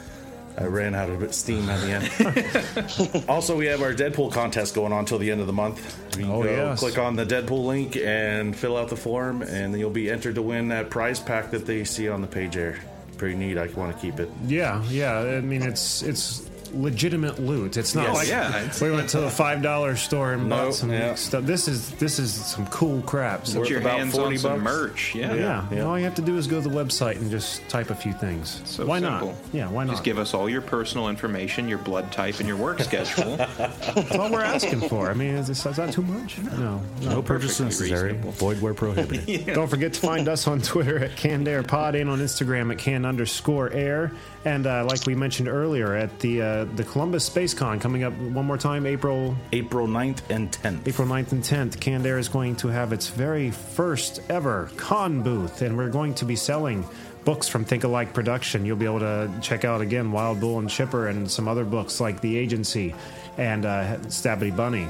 I 0.58 0.64
ran 0.64 0.94
out 0.94 1.08
of 1.08 1.32
steam 1.34 1.68
at 1.70 1.80
the 1.80 3.12
end. 3.14 3.24
also, 3.28 3.56
we 3.56 3.66
have 3.66 3.80
our 3.80 3.92
Deadpool 3.94 4.32
contest 4.32 4.74
going 4.74 4.92
on 4.92 5.04
till 5.04 5.18
the 5.18 5.30
end 5.30 5.40
of 5.40 5.46
the 5.46 5.52
month. 5.52 5.96
You 6.16 6.24
can 6.24 6.32
Oh, 6.32 6.42
go 6.42 6.50
yes. 6.50 6.80
click 6.80 6.98
on 6.98 7.14
the 7.14 7.24
Deadpool 7.24 7.64
link 7.64 7.96
and 7.96 8.56
fill 8.56 8.76
out 8.76 8.88
the 8.88 8.96
form, 8.96 9.42
and 9.42 9.78
you'll 9.78 9.90
be 9.90 10.10
entered 10.10 10.34
to 10.34 10.42
win 10.42 10.68
that 10.68 10.90
prize 10.90 11.20
pack 11.20 11.52
that 11.52 11.64
they 11.64 11.84
see 11.84 12.08
on 12.08 12.20
the 12.22 12.26
page 12.26 12.54
there. 12.54 12.76
Pretty 13.18 13.36
neat. 13.36 13.56
I 13.56 13.66
want 13.68 13.94
to 13.94 14.00
keep 14.02 14.18
it. 14.18 14.28
Yeah, 14.46 14.82
yeah. 14.88 15.18
I 15.18 15.40
mean, 15.40 15.62
it's 15.62 16.02
it's 16.02 16.47
legitimate 16.74 17.38
loot. 17.38 17.76
It's 17.76 17.94
not 17.94 18.04
Yes. 18.08 18.14
like 18.16 18.28
Yeah, 18.28 18.48
it's- 18.60 18.80
we 18.80 18.90
went 18.90 19.08
to 19.10 19.20
the 19.20 19.30
five 19.30 19.62
dollar 19.62 19.96
store 19.96 20.32
and 20.32 20.48
bought 20.48 20.74
some 20.74 20.90
yeah. 20.90 21.14
stuff. 21.14 21.44
This 21.44 21.68
is 21.68 21.90
this 21.92 22.18
is 22.18 22.32
some 22.32 22.66
cool 22.68 23.02
crap. 23.02 23.46
So 23.46 23.60
Get 23.62 23.70
your 23.70 23.80
about 23.80 23.98
hands 23.98 24.14
40 24.14 24.36
on 24.36 24.38
some 24.38 24.50
bucks. 24.52 24.62
merch. 24.64 25.14
Yeah. 25.14 25.34
yeah, 25.34 25.66
yeah. 25.72 25.82
all 25.82 25.98
you 25.98 26.04
have 26.04 26.14
to 26.16 26.22
do 26.22 26.36
is 26.36 26.46
go 26.46 26.60
to 26.62 26.68
the 26.68 26.74
website 26.74 27.16
and 27.16 27.30
just 27.30 27.66
type 27.68 27.90
a 27.90 27.94
few 27.94 28.12
things. 28.12 28.60
So 28.64 28.86
why 28.86 29.00
simple. 29.00 29.28
not? 29.28 29.36
Yeah, 29.52 29.68
why 29.70 29.84
not? 29.84 29.92
Just 29.92 30.04
give 30.04 30.18
us 30.18 30.34
all 30.34 30.48
your 30.48 30.62
personal 30.62 31.08
information, 31.08 31.68
your 31.68 31.78
blood 31.78 32.10
type, 32.12 32.38
and 32.38 32.48
your 32.48 32.56
work 32.56 32.80
schedule. 32.80 33.36
That's 33.58 34.12
all 34.16 34.30
we're 34.30 34.42
asking 34.42 34.88
for. 34.88 35.10
I 35.10 35.14
mean, 35.14 35.34
is, 35.34 35.48
is 35.50 35.62
that 35.62 35.92
too 35.92 36.02
much? 36.02 36.38
No, 36.38 36.80
No 37.02 37.22
purchase 37.22 37.58
perfectly 37.58 37.64
necessary. 37.90 38.12
reasonable. 38.12 38.32
Void 38.32 38.60
where 38.60 38.74
prohibited. 38.74 39.46
Don't 39.54 39.68
forget 39.68 39.92
to 39.94 40.00
find 40.00 40.28
us 40.28 40.46
on 40.46 40.60
Twitter 40.60 40.98
at 40.98 41.12
CannedAirPod 41.12 42.00
and 42.00 42.10
on 42.10 42.18
Instagram 42.20 42.70
at 42.72 42.78
can 42.78 43.04
underscore 43.04 43.70
air. 43.72 44.12
And 44.44 44.66
uh, 44.66 44.84
like 44.84 45.04
we 45.06 45.14
mentioned 45.14 45.48
earlier, 45.48 45.94
at 45.94 46.18
the 46.20 46.40
uh, 46.42 46.64
the 46.76 46.84
Columbus 46.84 47.24
Space 47.24 47.52
Con 47.54 47.80
coming 47.80 48.04
up 48.04 48.12
one 48.14 48.46
more 48.46 48.56
time, 48.56 48.86
April 48.86 49.36
April 49.52 49.86
9th 49.88 50.20
and 50.30 50.50
10th. 50.52 50.86
April 50.86 51.08
9th 51.08 51.32
and 51.32 51.42
10th, 51.42 51.80
Canned 51.80 52.06
Air 52.06 52.18
is 52.18 52.28
going 52.28 52.54
to 52.56 52.68
have 52.68 52.92
its 52.92 53.08
very 53.08 53.50
first 53.50 54.20
ever 54.28 54.70
con 54.76 55.22
booth, 55.22 55.62
and 55.62 55.76
we're 55.76 55.90
going 55.90 56.14
to 56.14 56.24
be 56.24 56.36
selling 56.36 56.86
books 57.24 57.48
from 57.48 57.64
Think-A-Like 57.64 58.14
Production. 58.14 58.64
You'll 58.64 58.76
be 58.76 58.86
able 58.86 59.00
to 59.00 59.30
check 59.42 59.64
out 59.64 59.80
again 59.80 60.12
Wild 60.12 60.40
Bull 60.40 60.60
and 60.60 60.70
Chipper 60.70 61.08
and 61.08 61.30
some 61.30 61.46
other 61.48 61.64
books 61.64 62.00
like 62.00 62.20
The 62.22 62.38
Agency 62.38 62.94
and 63.36 63.66
uh, 63.66 63.98
Stabbity 64.06 64.56
Bunny. 64.56 64.86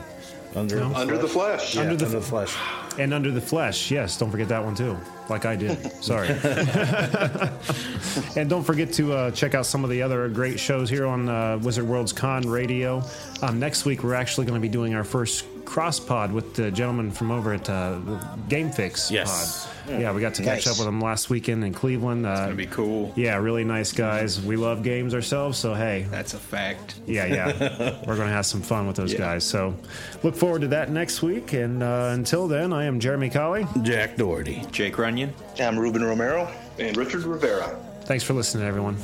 Under, 0.54 0.80
Under 0.82 1.18
the 1.18 1.26
flesh. 1.26 1.74
yeah, 1.74 1.82
Under 1.82 1.96
the 1.96 2.04
under 2.06 2.16
f- 2.18 2.22
the 2.22 2.28
flesh. 2.28 2.56
And 2.98 3.14
Under 3.14 3.30
the 3.30 3.40
Flesh, 3.40 3.92
yes, 3.92 4.18
don't 4.18 4.30
forget 4.30 4.48
that 4.48 4.64
one 4.64 4.74
too, 4.74 4.98
like 5.28 5.46
I 5.46 5.54
did. 5.54 5.78
Sorry. 6.02 6.28
and 8.36 8.50
don't 8.50 8.64
forget 8.64 8.92
to 8.94 9.12
uh, 9.12 9.30
check 9.30 9.54
out 9.54 9.66
some 9.66 9.84
of 9.84 9.90
the 9.90 10.02
other 10.02 10.28
great 10.28 10.58
shows 10.58 10.90
here 10.90 11.06
on 11.06 11.28
uh, 11.28 11.60
Wizard 11.62 11.86
World's 11.86 12.12
Con 12.12 12.42
Radio. 12.48 13.04
Um, 13.40 13.60
next 13.60 13.84
week, 13.84 14.02
we're 14.02 14.14
actually 14.14 14.46
going 14.46 14.60
to 14.60 14.62
be 14.62 14.68
doing 14.68 14.94
our 14.94 15.04
first 15.04 15.44
cross 15.68 16.00
pod 16.00 16.32
with 16.32 16.54
the 16.54 16.70
gentleman 16.70 17.10
from 17.10 17.30
over 17.30 17.52
at 17.52 17.68
uh, 17.68 17.98
Game 18.48 18.70
Fix 18.70 19.10
Yes. 19.10 19.66
Pod. 19.66 19.74
Yeah, 20.00 20.12
we 20.12 20.20
got 20.20 20.34
to 20.34 20.42
catch 20.42 20.66
Nice. 20.66 20.66
up 20.66 20.76
with 20.78 20.86
them 20.86 21.00
last 21.00 21.30
weekend 21.30 21.64
in 21.64 21.72
Cleveland. 21.72 22.26
Uh, 22.26 22.34
That'd 22.34 22.56
be 22.58 22.66
cool. 22.66 23.12
yeah, 23.16 23.36
really 23.36 23.64
nice 23.64 23.90
guys. 23.92 24.38
We 24.40 24.56
love 24.56 24.82
games 24.82 25.14
ourselves, 25.14 25.56
so 25.58 25.72
hey, 25.74 26.06
That's 26.10 26.34
a 26.34 26.38
fact. 26.38 26.96
yeah, 27.06 27.24
yeah. 27.26 27.98
We're 28.06 28.16
going 28.16 28.28
to 28.28 28.34
have 28.34 28.44
some 28.46 28.60
fun 28.60 28.86
with 28.86 28.96
those 28.96 29.12
Yeah. 29.14 29.18
guys. 29.20 29.44
So 29.44 29.74
look 30.22 30.34
forward 30.34 30.60
to 30.62 30.68
that 30.68 30.90
next 30.90 31.22
week. 31.22 31.52
And 31.54 31.82
uh, 31.82 32.10
until 32.12 32.48
then, 32.48 32.72
I 32.72 32.84
am 32.84 33.00
Jeremy 33.00 33.30
Colley. 33.30 33.66
Jack 33.82 34.16
Doherty. 34.16 34.62
Jake 34.72 34.98
Runyon. 34.98 35.32
I'm 35.60 35.78
Ruben 35.78 36.04
Romero. 36.04 36.52
And 36.78 36.96
Richard 36.96 37.22
Rivera. 37.24 37.78
Thanks 38.02 38.24
for 38.24 38.34
listening, 38.34 38.66
everyone. 38.66 38.96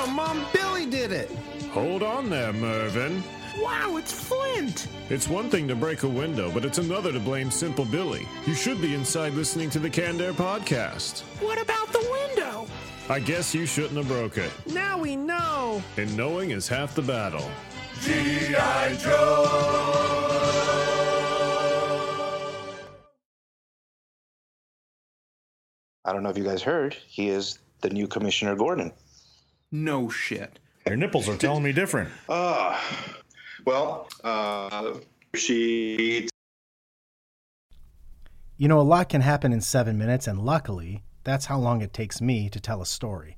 Tell 0.00 0.14
Mom 0.14 0.46
Billy 0.52 0.86
did 0.86 1.12
it. 1.12 1.30
Hold 1.72 2.02
on 2.02 2.30
there, 2.30 2.52
Mervin. 2.52 3.22
Wow, 3.58 3.96
it's 3.96 4.12
Flint. 4.12 4.86
It's 5.10 5.28
one 5.28 5.50
thing 5.50 5.68
to 5.68 5.74
break 5.74 6.04
a 6.04 6.08
window, 6.08 6.50
but 6.50 6.64
it's 6.64 6.78
another 6.78 7.12
to 7.12 7.20
blame 7.20 7.50
Simple 7.50 7.84
Billy. 7.84 8.26
You 8.46 8.54
should 8.54 8.80
be 8.80 8.94
inside 8.94 9.34
listening 9.34 9.68
to 9.70 9.78
the 9.78 9.90
Canned 9.90 10.20
Air 10.22 10.32
podcast. 10.32 11.20
What 11.42 11.60
about 11.60 11.88
the 11.92 12.06
window? 12.10 12.66
I 13.08 13.20
guess 13.20 13.54
you 13.54 13.66
shouldn't 13.66 13.96
have 13.96 14.08
broke 14.08 14.38
it. 14.38 14.50
Now 14.72 14.98
we 14.98 15.16
know. 15.16 15.82
And 15.96 16.16
knowing 16.16 16.52
is 16.52 16.68
half 16.68 16.94
the 16.94 17.02
battle. 17.02 17.50
G.I. 18.00 18.96
Joe! 18.96 19.66
I 26.06 26.12
don't 26.12 26.22
know 26.22 26.30
if 26.30 26.38
you 26.38 26.44
guys 26.44 26.62
heard, 26.62 26.94
he 27.06 27.28
is 27.28 27.58
the 27.82 27.90
new 27.90 28.06
Commissioner 28.06 28.56
Gordon. 28.56 28.92
No 29.72 30.08
shit. 30.08 30.58
Your 30.86 30.96
nipples 30.96 31.28
are 31.28 31.36
telling 31.36 31.62
me 31.62 31.72
different. 31.72 32.10
Ah, 32.28 32.82
well, 33.64 34.08
uh, 34.24 34.94
she 35.34 36.28
You 38.56 38.68
know, 38.68 38.80
a 38.80 38.82
lot 38.82 39.08
can 39.08 39.20
happen 39.20 39.52
in 39.52 39.60
seven 39.60 39.96
minutes, 39.96 40.26
and 40.26 40.44
luckily, 40.44 41.02
that's 41.24 41.46
how 41.46 41.58
long 41.58 41.82
it 41.82 41.92
takes 41.92 42.20
me 42.20 42.48
to 42.48 42.60
tell 42.60 42.82
a 42.82 42.86
story. 42.86 43.36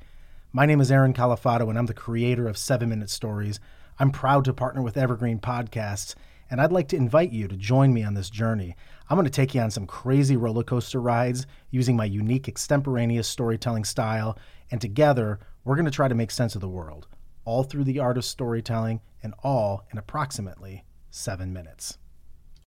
My 0.53 0.65
name 0.65 0.81
is 0.81 0.91
Aaron 0.91 1.13
Califato, 1.13 1.69
and 1.69 1.79
I'm 1.79 1.87
the 1.87 1.95
creator 1.95 2.49
of 2.49 2.57
Seven 2.57 2.89
Minute 2.89 3.11
Stories. 3.11 3.61
I'm 3.99 4.11
proud 4.11 4.45
to 4.47 4.53
partner 4.53 4.83
with 4.83 4.97
Evergreen 4.97 5.39
Podcasts, 5.39 6.15
and 6.51 6.61
I'd 6.61 6.73
like 6.73 6.89
to 6.89 6.97
invite 6.97 7.33
you 7.33 7.47
to 7.49 7.57
join 7.57 7.93
me 7.93 8.03
on 8.05 8.15
this 8.15 8.31
journey. 8.31 8.75
I'm 9.09 9.17
going 9.17 9.27
to 9.27 9.31
take 9.31 9.55
you 9.55 9.61
on 9.61 9.71
some 9.71 9.87
crazy 9.87 10.37
roller 10.37 10.65
coaster 10.65 11.01
rides 11.01 11.47
using 11.71 11.97
my 11.97 12.05
unique 12.05 12.49
extemporaneous 12.49 13.29
storytelling 13.29 13.85
style, 13.85 14.39
and 14.71 14.81
together, 14.81 15.39
we're 15.65 15.77
going 15.77 15.85
to 15.85 15.91
try 15.91 16.09
to 16.09 16.15
make 16.15 16.31
sense 16.31 16.55
of 16.55 16.61
the 16.61 16.69
world, 16.69 17.07
all 17.45 17.63
through 17.63 17.85
the 17.85 17.99
art 17.99 18.19
of 18.19 18.25
storytelling, 18.25 19.01
and 19.23 19.35
all 19.43 19.87
in 19.93 19.99
approximately 19.99 20.85
seven 21.11 21.53
minutes. 21.53 21.99